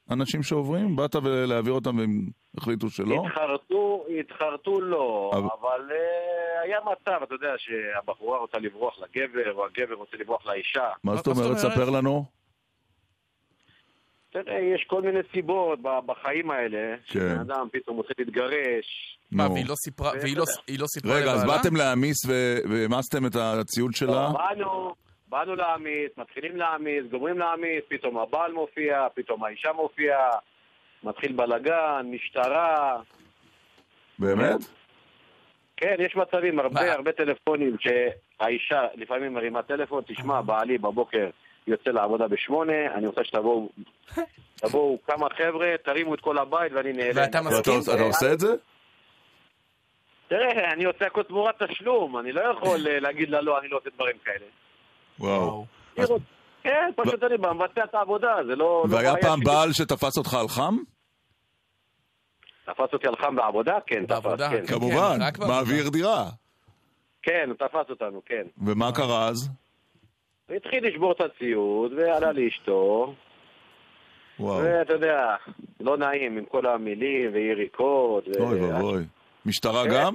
האנשים 0.09 0.43
שעוברים? 0.43 0.95
באת 0.95 1.15
ולהעביר 1.15 1.73
אותם 1.73 1.97
והם 1.97 2.21
החליטו 2.57 2.89
שלא? 2.89 3.23
התחרטו, 3.27 4.05
התחרטו 4.19 4.81
לא, 4.81 5.31
אבל- 5.33 5.47
אבל 5.61 5.89
אה, 5.91 6.61
היה 6.61 6.77
מצב, 6.91 7.19
אתה 7.23 7.35
יודע, 7.35 7.53
שהבחורה 7.57 8.39
רוצה 8.39 8.57
לברוח 8.59 8.99
לגבר, 8.99 9.51
או 9.53 9.65
הגבר 9.65 9.95
רוצה 9.95 10.17
לברוח 10.17 10.45
לאישה. 10.45 10.89
מה 11.03 11.15
זאת 11.15 11.27
אומרת? 11.27 11.57
ספר 11.57 11.89
לנו. 11.89 12.25
תראה, 14.31 14.59
יש 14.59 14.85
כל 14.87 15.01
מיני 15.01 15.19
סיבות 15.33 15.79
בחיים 15.81 16.51
האלה, 16.51 16.95
כן. 16.97 17.19
שבן 17.19 17.39
אדם 17.39 17.67
פתאום 17.71 17.97
רוצה 17.97 18.13
להתגרש. 18.17 19.17
מה. 19.33 19.47
והיא 19.51 19.65
לא 19.69 19.75
סיפרה, 19.75 20.11
והיא 20.21 20.37
לא- 20.37 20.43
היא 20.67 20.79
לא 20.79 20.85
סיפרה 20.87 21.15
רגע, 21.15 21.31
אז? 21.31 21.43
באתם 21.43 21.75
להעמיס 21.75 22.25
ו- 22.27 22.57
והעמסתם 22.69 23.25
את 23.25 23.35
הציוד 23.35 23.91
שלה? 23.93 24.29
באנו, 24.33 24.93
באנו 25.29 25.55
להעמיס, 25.55 26.09
מתחילים 26.17 26.55
להעמיס, 26.57 27.03
גומרים 27.11 27.39
להעמיס, 27.39 27.83
פתאום 27.89 28.17
הבעל 28.17 28.51
מופיע, 28.51 29.07
פתאום 29.15 29.43
האישה 29.43 29.69
מופיעה, 29.75 30.29
מתחיל 31.03 31.31
בלאגן, 31.31 32.05
משטרה. 32.11 32.99
באמת? 34.19 34.59
כן, 35.77 35.95
יש 35.99 36.15
מצבים, 36.15 36.59
הרבה 36.59 36.93
הרבה 36.93 37.11
טלפונים 37.11 37.75
שהאישה 37.79 38.81
לפעמים 38.95 39.33
מרימה 39.33 39.61
טלפון, 39.63 40.03
תשמע, 40.07 40.41
בעלי 40.41 40.77
בבוקר 40.77 41.29
יוצא 41.67 41.89
לעבודה 41.89 42.27
בשמונה, 42.27 42.73
אני 42.95 43.07
רוצה 43.07 43.21
שתבואו 43.23 43.69
תבואו 44.61 44.97
כמה 45.07 45.27
חבר'ה, 45.37 45.67
תרימו 45.85 46.13
את 46.15 46.19
כל 46.21 46.37
הבית 46.37 46.71
ואני 46.73 46.93
נעלם. 46.93 47.11
ואתה 47.15 47.41
מסכים? 47.41 47.73
אתה 47.95 48.03
עושה 48.03 48.33
את 48.33 48.39
זה? 48.39 48.47
תראה, 50.27 50.73
אני 50.73 50.83
עושה 50.85 51.05
הכל 51.05 51.23
תמורת 51.23 51.63
תשלום, 51.63 52.17
אני 52.17 52.31
לא 52.31 52.41
יכול 52.41 52.87
אה, 52.87 52.99
להגיד 52.99 53.29
לה 53.29 53.41
לא, 53.41 53.59
אני 53.59 53.67
לא 53.67 53.77
עושה 53.77 53.89
דברים 53.95 54.17
כאלה. 54.25 54.45
וואו. 55.19 55.65
כן, 56.63 56.89
פשוט 56.95 57.23
אני 57.23 57.35
מבצע 57.37 57.83
את 57.83 57.95
העבודה, 57.95 58.35
זה 58.47 58.55
לא... 58.55 58.85
לא 58.89 58.95
והיה 58.95 59.13
פעם. 59.21 59.39
בעל 59.39 59.73
שתפס 59.73 60.17
אותך 60.17 60.33
על 60.33 60.47
חם? 60.47 60.77
תפס 62.65 62.93
אותי 62.93 63.07
על 63.07 63.15
חם 63.15 63.35
בעבודה? 63.35 63.77
כן, 63.85 64.05
תפס, 64.05 64.41
כן. 64.49 64.65
כמובן, 64.65 65.17
מעביר 65.47 65.89
דירה. 65.89 66.25
כן, 67.21 67.45
הוא 67.47 67.55
תפס 67.55 67.89
אותנו, 67.89 68.21
כן. 68.25 68.43
ומה 68.65 68.91
קרה 68.91 69.27
אז? 69.27 69.49
הוא 70.49 70.55
התחיל 70.55 70.87
לשבור 70.87 71.11
את 71.11 71.21
הציוד, 71.21 71.93
ועלה 71.93 72.31
לאשתו, 72.31 73.13
וואו. 74.39 74.63
ואתה 74.63 74.93
יודע, 74.93 75.35
לא 75.79 75.97
נעים 75.97 76.37
עם 76.37 76.45
כל 76.45 76.65
המילים 76.65 77.33
ויריקות. 77.33 78.27
ו- 78.27 78.43
אוי 78.43 78.59
ואבוי. 78.59 79.03
משטרה 79.45 79.83
כן. 79.83 79.89
גם? 79.93 80.13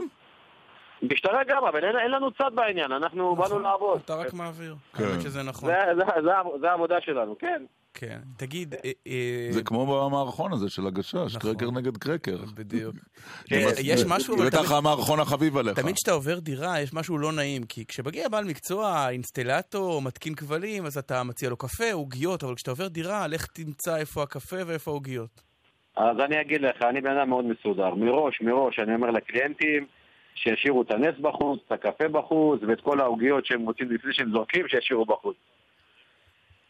משטרה 1.02 1.44
גם, 1.48 1.64
אבל 1.64 1.84
אין, 1.84 1.96
אין 1.98 2.10
לנו 2.10 2.30
צד 2.30 2.50
בעניין, 2.54 2.92
אנחנו 2.92 3.36
באנו 3.36 3.58
לעבוד. 3.58 4.00
אתה 4.04 4.14
רק 4.14 4.32
מעביר. 4.32 4.76
כן. 4.94 5.04
האמת 5.04 5.22
שזה 5.22 5.42
נכון. 5.42 5.70
זה, 5.70 5.94
זה, 5.96 6.02
זה, 6.22 6.58
זה 6.60 6.70
העבודה 6.70 6.96
שלנו, 7.00 7.38
כן. 7.38 7.64
כן. 7.94 8.18
תגיד, 8.36 8.74
אה, 8.74 8.90
אה, 9.06 9.48
זה 9.50 9.62
כמו 9.62 9.86
במערכון 9.86 10.52
הזה 10.52 10.68
של 10.68 10.86
הגשש, 10.86 11.36
קרקר 11.36 11.70
נגד 11.70 11.96
קרקר. 11.96 12.36
בדיוק. 12.54 12.96
כן. 13.48 13.66
יש 13.82 14.04
משהו... 14.08 14.36
בטח 14.36 14.72
המערכון 14.72 15.20
החביב 15.20 15.56
עליך. 15.56 15.80
תמיד 15.80 15.94
כשאתה 15.94 16.12
עובר 16.12 16.38
דירה, 16.38 16.80
יש 16.80 16.92
משהו 16.92 17.18
לא 17.18 17.32
נעים, 17.32 17.62
כי 17.62 17.86
כשמגיע 17.86 18.28
בעל 18.28 18.44
מקצוע, 18.44 19.08
אינסטלטור, 19.08 20.02
מתקין 20.02 20.34
כבלים, 20.34 20.86
אז 20.86 20.98
אתה 20.98 21.22
מציע 21.22 21.50
לו 21.50 21.56
קפה, 21.56 21.92
עוגיות, 21.92 22.44
אבל 22.44 22.54
כשאתה 22.54 22.70
עובר 22.70 22.88
דירה, 22.88 23.26
לך 23.26 23.46
תמצא 23.46 23.96
איפה 23.96 24.22
הקפה 24.22 24.56
ואיפה 24.66 24.90
העוגיות. 24.90 25.47
אז 25.98 26.20
אני 26.20 26.40
אגיד 26.40 26.60
לך, 26.60 26.82
אני 26.82 27.00
בן 27.00 27.16
אדם 27.16 27.28
מאוד 27.28 27.44
מסודר. 27.44 27.94
מראש, 27.94 28.40
מראש, 28.40 28.78
אני 28.78 28.94
אומר 28.94 29.10
לקליינטים 29.10 29.86
שישאירו 30.34 30.82
את 30.82 30.90
הנס 30.90 31.14
בחוץ, 31.20 31.60
את 31.66 31.72
הקפה 31.72 32.08
בחוץ, 32.08 32.60
ואת 32.68 32.80
כל 32.80 33.00
העוגיות 33.00 33.46
שהם 33.46 33.66
רוצים 33.66 33.90
לפני 33.90 34.12
שהם 34.12 34.30
זורקים, 34.30 34.68
שישאירו 34.68 35.04
בחוץ. 35.04 35.36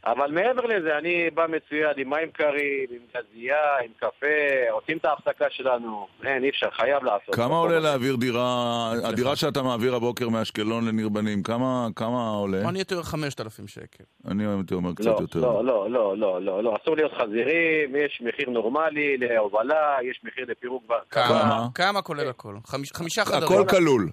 אבל 0.07 0.31
מעבר 0.33 0.67
לזה, 0.67 0.99
אני 0.99 1.31
בא 1.31 1.47
מצויד 1.49 1.99
עם 1.99 2.11
מים 2.11 2.31
קרים, 2.31 2.87
עם 2.91 2.99
גזייה, 3.17 3.79
עם 3.85 3.91
קפה, 3.97 4.27
עושים 4.71 4.97
את 4.99 5.05
ההפסקה 5.05 5.45
שלנו. 5.51 6.07
אין, 6.25 6.45
אי 6.45 6.49
אפשר, 6.49 6.71
חייב 6.71 7.05
לעשות. 7.05 7.35
כמה 7.35 7.57
עולה 7.57 7.79
להעביר 7.81 8.17
דירה, 8.17 8.93
הדירה 9.05 9.37
שאתה 9.37 9.63
מעביר 9.63 9.95
הבוקר 9.95 10.29
מאשקלון 10.29 10.89
לניר 10.89 11.09
בנים, 11.09 11.43
כמה 11.43 11.89
כמה 11.97 12.31
עולה? 12.31 12.69
אני 12.69 12.79
יותר 12.79 13.03
5,000 13.03 13.69
שקל. 13.69 14.05
אני 14.29 14.47
הייתי 14.47 14.75
אומר 14.75 14.93
קצת 14.95 15.07
לא, 15.07 15.17
יותר. 15.21 15.41
לא, 15.41 15.65
לא, 15.65 15.91
לא, 15.91 16.17
לא, 16.19 16.43
לא, 16.43 16.63
לא, 16.63 16.77
אסור 16.83 16.97
להיות 16.97 17.13
חזירים, 17.13 17.97
יש 17.97 18.23
מחיר 18.25 18.51
נורמלי 18.51 19.17
להובלה, 19.17 19.97
יש 20.03 20.21
מחיר 20.25 20.45
לפירוק 20.49 20.85
בהרכבה. 20.87 21.27
כמה? 21.29 21.67
כמה 21.75 22.03
כולל 22.03 22.29
הכל? 22.29 22.55
חמיש- 22.67 22.93
חמישה 22.97 23.25
חדרים. 23.25 23.43
הכל 23.43 23.65
כלול. 23.77 24.09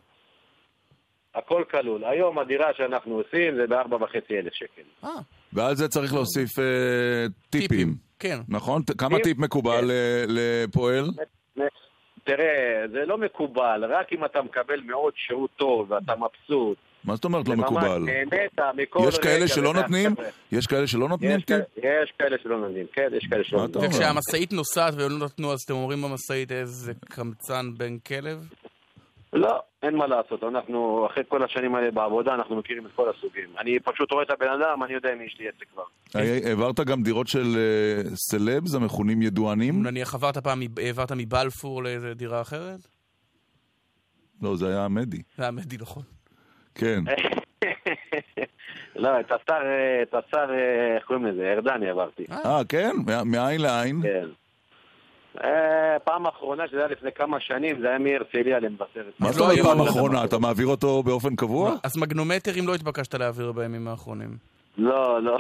הכל 1.36 1.64
כלול. 1.72 2.04
היום 2.06 2.40
הדירה 2.40 2.68
שאנחנו 2.78 3.16
עושים 3.16 3.56
זה 3.56 3.68
בארבע 3.68 3.96
וחצי 4.04 4.40
אלף 4.40 4.54
שקל. 4.54 5.08
ועל 5.56 5.76
זה 5.76 5.88
צריך 5.88 6.14
להוסיף 6.14 6.60
אה, 6.60 6.64
טיפים. 7.50 7.96
כן. 8.20 8.40
נכון? 8.50 8.82
כמה 8.98 9.20
טיפ 9.20 9.38
מקובל 9.38 9.92
אה, 9.92 10.24
לפועל? 10.28 11.06
תראה, 12.24 12.46
זה 12.92 13.00
לא 13.08 13.18
מקובל, 13.18 13.84
רק 13.90 14.14
אם 14.14 14.26
אתה 14.26 14.42
מקבל 14.42 14.82
מאוד 14.86 15.14
שירות 15.28 15.50
טוב 15.58 15.92
ואתה 15.92 16.14
מבסוט. 16.16 16.78
מה 17.04 17.16
זאת 17.16 17.26
אומרת 17.26 17.48
לא 17.48 17.56
מקובל? 17.56 17.98
נהנית 18.00 18.60
מכל 18.76 19.00
יש 19.08 19.20
כאלה 19.20 19.36
רגע, 19.36 19.48
שלא 19.48 19.74
נותנים? 19.74 20.16
יש 20.52 20.68
כאלה 20.68 20.88
שלא 20.88 21.10
נותנים 21.10 21.32
יש 21.32 21.44
טיפ? 21.44 21.48
כאלה- 21.48 22.04
יש 22.04 22.12
כאלה 22.20 22.38
שלא 22.44 22.60
נותנים, 22.60 22.86
כן, 22.94 23.08
יש 23.18 23.28
כאלה 23.30 23.44
שלא 23.44 23.62
נותנים. 23.62 23.90
וכשהמשאית 23.90 24.54
נוסעת 24.54 24.94
ולא 24.98 25.26
נתנו, 25.26 25.54
אז 25.54 25.60
אתם 25.66 25.74
אומרים 25.74 26.02
במשאית 26.02 26.52
איזה 26.52 26.94
קמצן 27.10 27.66
בן 27.78 27.98
כלב? 28.00 28.48
לא, 29.36 29.62
אין 29.84 29.96
מה 29.96 30.08
לעשות, 30.08 30.44
אנחנו 30.44 31.08
אחרי 31.12 31.24
כל 31.28 31.44
השנים 31.44 31.76
האלה 31.76 31.92
בעבודה, 31.92 32.34
אנחנו 32.34 32.56
מכירים 32.56 32.86
את 32.86 32.92
כל 32.96 33.10
הסוגים. 33.10 33.50
אני 33.60 33.80
פשוט 33.80 34.12
רואה 34.12 34.24
את 34.24 34.32
הבן 34.32 34.50
אדם, 34.50 34.84
אני 34.84 34.94
יודע 34.94 35.14
אם 35.14 35.22
יש 35.22 35.36
לי 35.40 35.48
עסק 35.48 35.66
כבר. 35.74 35.84
אה, 36.16 36.40
העברת 36.50 36.80
גם 36.80 37.04
דירות 37.04 37.28
של 37.28 37.56
אה, 37.56 38.02
סלבס 38.16 38.76
המכונים 38.76 39.22
ידוענים? 39.22 39.84
נניח 39.84 40.16
עברת 40.16 40.38
פעם, 40.38 40.62
העברת 40.78 41.12
מבלפור 41.12 41.84
לאיזה 41.84 42.14
דירה 42.14 42.42
אחרת? 42.42 42.80
לא, 44.42 44.56
זה 44.56 44.68
היה 44.68 44.86
המדי. 44.86 45.22
זה 45.38 45.44
היה 45.44 45.52
מדי 45.52 45.78
נכון. 45.82 46.04
כן. 46.76 47.04
לא, 48.96 49.20
את 49.20 49.32
השר, 49.32 49.62
אה, 49.66 50.02
את 50.04 50.14
השר, 50.14 50.54
איך 50.96 51.06
קוראים 51.06 51.26
לזה? 51.26 51.54
ארדני 51.54 51.90
עברתי. 51.90 52.24
אה, 52.32 52.62
כן? 52.70 52.92
מעין 53.26 53.62
לעין? 53.62 54.02
כן. 54.04 54.28
אה, 55.44 56.00
פעם 56.04 56.28
אחרונה, 56.28 56.68
שזה 56.68 56.78
היה 56.78 56.88
לפני 56.88 57.10
כמה 57.12 57.40
שנים, 57.40 57.80
זה 57.82 57.90
היה 57.90 58.00
מהרצליה 58.00 58.60
למבשרת. 58.60 59.14
מה 59.20 59.32
זאת 59.32 59.42
אומרת 59.42 59.60
פעם 59.60 59.82
אחרונה? 59.82 60.24
אתה 60.24 60.38
מעביר 60.40 60.68
אותו 60.68 61.04
באופן 61.04 61.36
קבוע? 61.36 61.76
אז 61.84 61.98
מגנומטרים 61.98 62.68
לא 62.68 62.76
התבקשת 62.76 63.14
להעביר 63.14 63.52
בימים 63.52 63.88
האחרונים. 63.88 64.38
לא, 64.78 65.24
לא. 65.24 65.38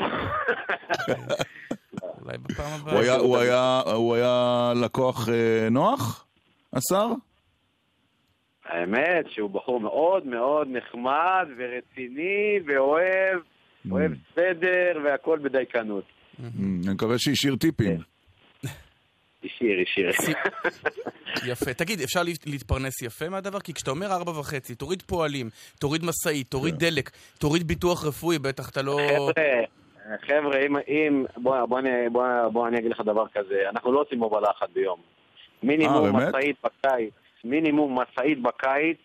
אולי 2.24 2.38
בפעם 2.38 2.72
הבאה. 2.82 2.94
הוא 2.94 3.02
היה- 3.02 3.16
הוא 3.16 3.38
היה- 3.38 3.82
הוא 3.96 4.16
היה 4.16 4.74
לקוח 4.84 5.30
אה, 5.30 5.68
נוח? 5.72 6.26
השר? 6.74 7.08
האמת 8.66 9.26
שהוא 9.30 9.50
בחור 9.50 9.80
מאוד 9.80 10.26
מאוד 10.26 10.68
נחמד 10.72 11.48
ורציני 11.58 12.60
ואוהב, 12.68 13.40
אוהב 13.92 14.12
סדר 14.36 15.00
והכל 15.06 15.40
בדייקנות. 15.44 16.04
אני 16.40 16.94
מקווה 16.94 17.16
שהשאיר 17.20 17.56
טיפים. 17.56 17.98
השאיר, 19.84 20.10
השאיר. 20.10 20.36
יפה. 21.52 21.74
תגיד, 21.74 22.02
אפשר 22.02 22.24
להת- 22.24 22.46
להתפרנס 22.48 23.02
יפה 23.02 23.30
מהדבר? 23.30 23.60
כי 23.60 23.74
כשאתה 23.74 23.92
אומר 23.92 24.12
ארבע 24.12 24.40
וחצי, 24.40 24.76
תוריד 24.76 25.02
פועלים, 25.02 25.50
תוריד 25.80 26.02
משאית, 26.06 26.48
תוריד 26.48 26.76
דלק, 26.76 27.10
תוריד 27.40 27.68
ביטוח 27.68 28.06
רפואי, 28.06 28.40
בטח 28.40 28.70
אתה 28.70 28.82
לא... 28.82 28.98
חבר'ה, 29.16 29.34
חבר'ה, 30.28 30.60
אם, 30.66 30.78
אם 30.88 31.26
בוא, 31.38 31.66
בוא, 31.66 31.80
אני- 31.80 32.10
בוא, 32.12 32.24
בוא 32.54 32.68
אני 32.68 32.80
אגיד 32.80 32.92
לך 32.92 33.02
דבר 33.06 33.26
כזה, 33.34 33.56
אנחנו 33.70 33.92
לא 33.92 34.02
עושים 34.02 34.20
הובלה 34.20 34.48
אחת 34.58 34.70
ביום. 34.74 35.00
מינימום 35.64 36.06
אה? 36.06 36.12
משאית 36.30 36.56
בקיץ, 36.64 37.14
מינימום 37.44 38.00
משאית 38.00 38.42
בקיץ, 38.42 38.98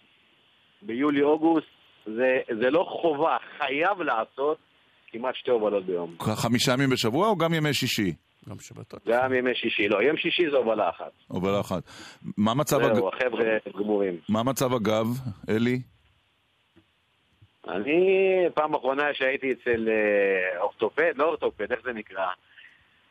ביולי-אוגוסט, 0.82 1.66
זה, 2.06 2.28
זה 2.60 2.70
לא 2.70 2.86
חובה, 3.02 3.36
חייב 3.58 4.02
לעשות, 4.02 4.58
כמעט 5.12 5.34
שתי 5.34 5.50
הובלות 5.50 5.86
ביום. 5.86 6.16
חמישה 6.20 6.72
ימים 6.72 6.90
בשבוע 6.90 7.28
או 7.28 7.36
גם 7.36 7.54
ימי 7.54 7.74
שישי? 7.74 8.12
גם 8.48 8.58
שבתות. 8.58 9.00
גם 9.08 9.32
ימי 9.32 9.54
שישי, 9.54 9.88
לא, 9.88 10.02
יום 10.02 10.16
שישי 10.16 10.50
זה 10.50 10.56
הובלה 10.56 10.88
אחת. 10.90 11.12
הובלה 11.28 11.60
אחת. 11.60 11.82
מה 12.36 12.54
מצב 12.54 12.80
הגב? 12.80 12.94
זהו, 12.94 13.08
החבר'ה 13.08 13.44
גמורים. 13.78 14.16
מה 14.28 14.42
מצב 14.42 14.74
הגב, 14.74 15.06
אלי? 15.48 15.80
אני, 17.68 18.02
פעם 18.54 18.74
אחרונה 18.74 19.14
שהייתי 19.14 19.52
אצל 19.52 19.88
אה, 19.88 20.60
אורתופד, 20.60 21.12
לא 21.16 21.24
אורתופד, 21.24 21.72
איך 21.72 21.80
זה 21.84 21.92
נקרא? 21.92 22.26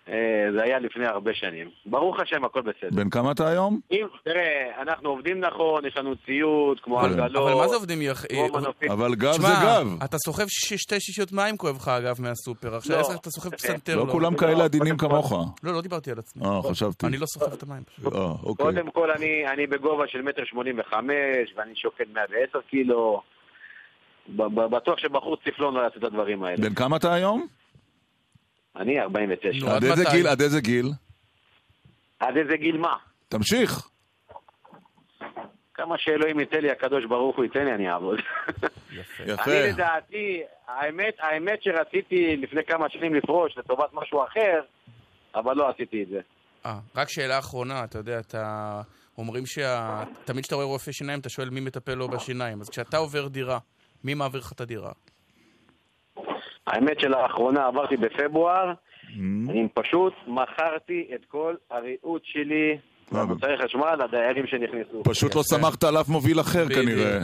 אה, 0.10 0.15
זה 0.57 0.64
היה 0.64 0.80
לפני 0.80 1.06
הרבה 1.07 1.31
שנים. 1.34 1.69
ברוך 1.86 2.19
השם, 2.19 2.45
הכל 2.45 2.61
בסדר. 2.61 2.90
בן 2.91 3.10
כמה 3.10 3.31
אתה 3.31 3.48
היום? 3.48 3.80
אם, 3.91 4.06
תראה, 4.26 4.81
אנחנו 4.81 5.10
עובדים 5.10 5.40
נכון, 5.40 5.86
יש 5.86 5.98
לנו 5.98 6.15
ציוד, 6.26 6.80
כמו 6.80 6.99
עגלות. 7.02 7.44
אבל 7.44 7.53
מה 7.53 7.68
זה 7.68 7.76
עובדים 7.76 8.02
יח... 8.02 8.26
מנופים. 8.53 8.91
אבל 8.91 9.15
גב 9.15 9.31
זה 9.31 9.48
גב. 9.64 9.88
אתה 10.06 10.18
סוחב 10.18 10.45
שתי 10.48 10.99
שישיות 10.99 11.31
מים 11.31 11.57
כואב 11.57 11.76
לך 11.76 11.88
אגב 11.88 12.15
מהסופר, 12.22 12.76
עכשיו 12.76 12.98
לא. 13.02 13.15
אתה 13.22 13.30
סוחב 13.30 13.49
פסנתר. 13.49 13.95
לא 13.95 14.11
כולם 14.11 14.36
כאלה 14.38 14.64
עדינים 14.64 14.98
כמוך. 14.98 15.31
לא, 15.64 15.73
לא 15.73 15.81
דיברתי 15.81 16.11
על 16.11 16.19
עצמי. 16.19 16.45
אה, 16.45 16.61
חשבתי. 16.72 17.06
אני 17.07 17.18
לא 17.18 17.26
סוחב 17.26 17.53
את 17.53 17.64
המים. 17.64 17.84
פשוט. 17.84 18.14
אה, 18.15 18.19
אוקיי. 18.44 18.65
קודם 18.65 18.91
כל, 18.91 19.11
אני, 19.11 19.48
אני 19.53 19.68
בגובה 19.68 20.03
של 20.07 20.22
מטר 20.22 20.41
שמונים 20.45 20.80
וחמש, 20.80 21.53
ואני 21.57 21.76
שוקל 21.76 22.03
110 22.14 22.60
קילו. 22.69 23.22
ב- 24.36 24.44
ב- 24.60 24.76
בטוח 24.76 24.99
שבחור 24.99 25.38
צפלון 25.45 25.73
לא 25.73 25.81
יעשה 25.81 25.95
את 25.98 26.03
הדברים 26.03 26.44
האלה. 26.44 26.57
בן 26.57 26.73
כמה 26.73 26.98
אתה 26.98 27.14
היום? 27.14 27.48
אני 28.80 28.99
49. 28.99 29.76
עד 29.76 29.84
איזה 29.84 30.03
גיל? 30.11 30.27
עד 30.27 30.41
איזה 30.41 30.61
גיל? 30.61 30.91
עד 32.19 32.38
איזה 32.38 32.57
גיל 32.57 32.77
מה? 32.77 32.95
תמשיך. 33.30 33.89
כמה 35.73 35.95
שאלוהים 35.97 36.39
ייתן 36.39 36.61
לי, 36.61 36.72
הקדוש 36.72 37.06
ברוך 37.06 37.35
הוא 37.35 37.45
ייתן 37.45 37.65
לי, 37.65 37.73
אני 37.73 37.89
אעבוד. 37.89 38.19
יפה. 39.26 39.51
אני 39.51 39.72
לדעתי, 39.73 40.41
האמת, 40.68 41.14
האמת 41.19 41.64
שרציתי 41.64 42.38
לפני 42.38 42.61
כמה 42.68 42.89
שנים 42.89 43.15
לפרוש 43.15 43.57
לטובת 43.57 43.89
משהו 43.93 44.23
אחר, 44.23 44.61
אבל 45.35 45.56
לא 45.56 45.69
עשיתי 45.69 46.03
את 46.03 46.07
זה. 46.07 46.19
אה, 46.65 46.80
רק 46.95 47.10
שאלה 47.10 47.39
אחרונה, 47.39 47.84
אתה 47.84 47.97
יודע, 47.97 48.19
אתה... 48.19 48.81
אומרים 49.18 49.45
שה... 49.45 50.03
תמיד 50.26 50.43
כשאתה 50.43 50.56
רואה 50.56 50.65
רופא 50.68 50.91
שיניים, 50.91 51.19
אתה 51.19 51.30
שואל 51.30 51.49
מי 51.49 51.60
מטפל 51.60 51.93
לו 51.93 52.07
בשיניים. 52.07 52.61
אז 52.61 52.69
כשאתה 52.69 52.97
עובר 52.97 53.27
דירה, 53.27 53.60
מי 54.03 54.14
מעביר 54.14 54.41
לך 54.41 54.51
את 54.51 54.61
הדירה? 54.61 54.91
האמת 56.70 57.00
שלאחרונה 57.00 57.66
עברתי 57.68 57.98
בפברואר, 57.98 58.74
אני 59.50 59.68
פשוט 59.74 60.14
מכרתי 60.28 61.08
את 61.16 61.26
כל 61.28 61.56
הריהוט 61.72 62.22
שלי 62.26 62.78
במוצרי 63.12 63.58
חשמל 63.64 63.96
לדיירים 64.04 64.48
שנכנסו. 64.48 65.04
פשוט 65.04 65.36
לא 65.36 65.41
סמכת 65.44 65.84
על 65.84 65.98
אף 66.02 66.10
מוביל 66.10 66.40
אחר. 66.40 66.70
כנראה. 66.70 67.20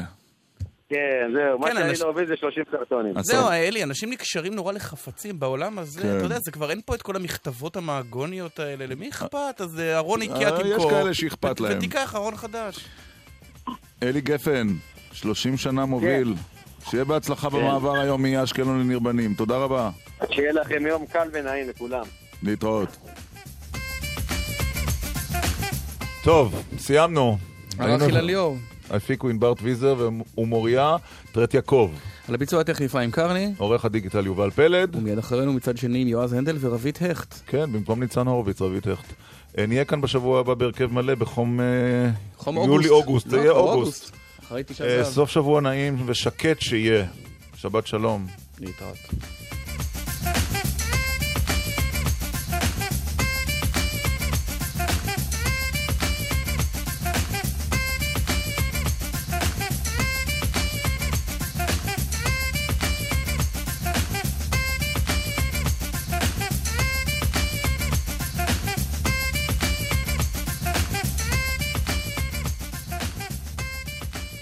כן, 0.90 1.32
זהו, 1.34 1.60
מה 1.60 1.68
כן, 1.68 1.76
שאני 1.76 1.94
לא 2.02 2.10
עובד 2.10 2.28
זה 2.28 2.36
30 2.38 2.64
קרטונים. 2.72 3.14
זהו, 3.22 3.50
אלי, 3.50 3.84
אנשים 3.84 4.10
נקשרים 4.10 4.54
נורא 4.56 4.74
לחפצים 4.74 5.40
בעולם 5.40 5.80
הזה, 5.80 6.02
כן. 6.02 6.16
אתה 6.18 6.26
יודע, 6.26 6.40
זה 6.40 6.52
כבר 6.52 6.70
אין 6.70 6.82
פה 6.86 6.96
את 6.96 7.02
כל 7.02 7.16
המכתבות 7.16 7.76
המהגוניות 7.76 8.60
האלה, 8.60 8.86
למי 8.86 9.10
אכפת? 9.10 9.62
אז 9.62 9.80
אה, 9.80 9.98
ארון 9.98 10.22
איקאה 10.22 10.44
אה, 10.44 10.52
תמכור. 10.52 10.68
יש 10.68 10.86
כאלה 10.90 11.14
שאכפת 11.14 11.62
ו- 11.62 11.64
להם. 11.64 11.78
ותיקח 11.78 12.16
ארון 12.16 12.36
חדש. 12.36 12.86
אלי 14.04 14.22
גפן, 14.22 14.68
30 15.14 15.58
שנה 15.58 15.86
מוביל. 15.86 16.34
שיהיה 16.90 17.04
בהצלחה 17.04 17.50
במעבר 17.50 17.98
היום 17.98 18.22
מאשקלון 18.22 18.80
לניר 18.80 19.00
בנים. 19.00 19.34
תודה 19.34 19.58
רבה. 19.58 19.90
שיהיה 20.32 20.52
לכם 20.52 20.86
יום 20.88 21.06
קל 21.06 21.28
ונעים 21.34 21.70
לכולם. 21.70 22.04
להתראות. 22.44 22.98
טוב, 26.24 26.64
סיימנו. 26.78 27.38
הרב 27.80 28.02
אילן 28.02 28.26
ליאור. 28.26 28.58
הפיקו 28.90 29.30
ענבר 29.30 29.54
טוויזר 29.54 30.10
ומוריה 30.38 30.96
טרת 31.32 31.54
יעקב. 31.54 31.92
על 32.28 32.36
הביצוע 32.36 32.62
הטכני 32.62 32.90
חיים 32.90 33.12
קרני. 33.12 33.54
עורך 33.58 33.86
הדיגיטל 33.86 34.26
יובל 34.26 34.52
פלד. 34.52 34.96
ומיד 34.96 35.18
אחרינו 35.18 35.54
מצד 35.54 35.78
שני 35.78 36.02
עם 36.02 36.08
יועז 36.08 36.34
הנדל 36.34 36.58
ורבית 36.60 37.02
הכט. 37.02 37.36
כן, 37.48 37.72
במקום 37.72 38.00
ניצן 38.00 38.28
הורוביץ, 38.28 38.62
רבית 38.62 38.88
הכט. 38.88 39.14
אה, 39.58 39.66
נהיה 39.66 39.86
כאן 39.86 40.02
בשבוע 40.02 40.40
הבא 40.40 40.54
בהרכב 40.54 40.94
מלא 40.94 41.16
בחום 41.16 41.60
אה, 41.60 41.66
חום 42.38 42.58
יולי-אוגוסט. 42.58 43.30
זה 43.30 43.38
לא, 43.38 43.42
יהיה 43.42 43.52
כבר 43.52 43.62
אוגוסט. 43.62 44.25
אחרי 44.48 44.64
תשעה 44.64 44.88
אה, 44.88 44.98
באב. 44.98 45.06
סוף 45.06 45.30
שבוע 45.30 45.62
נעים 45.62 46.04
ושקט 46.06 46.62
שיהיה. 46.62 47.06
שבת 47.56 47.88
שלום. 47.88 48.28
להתראות. 48.60 48.98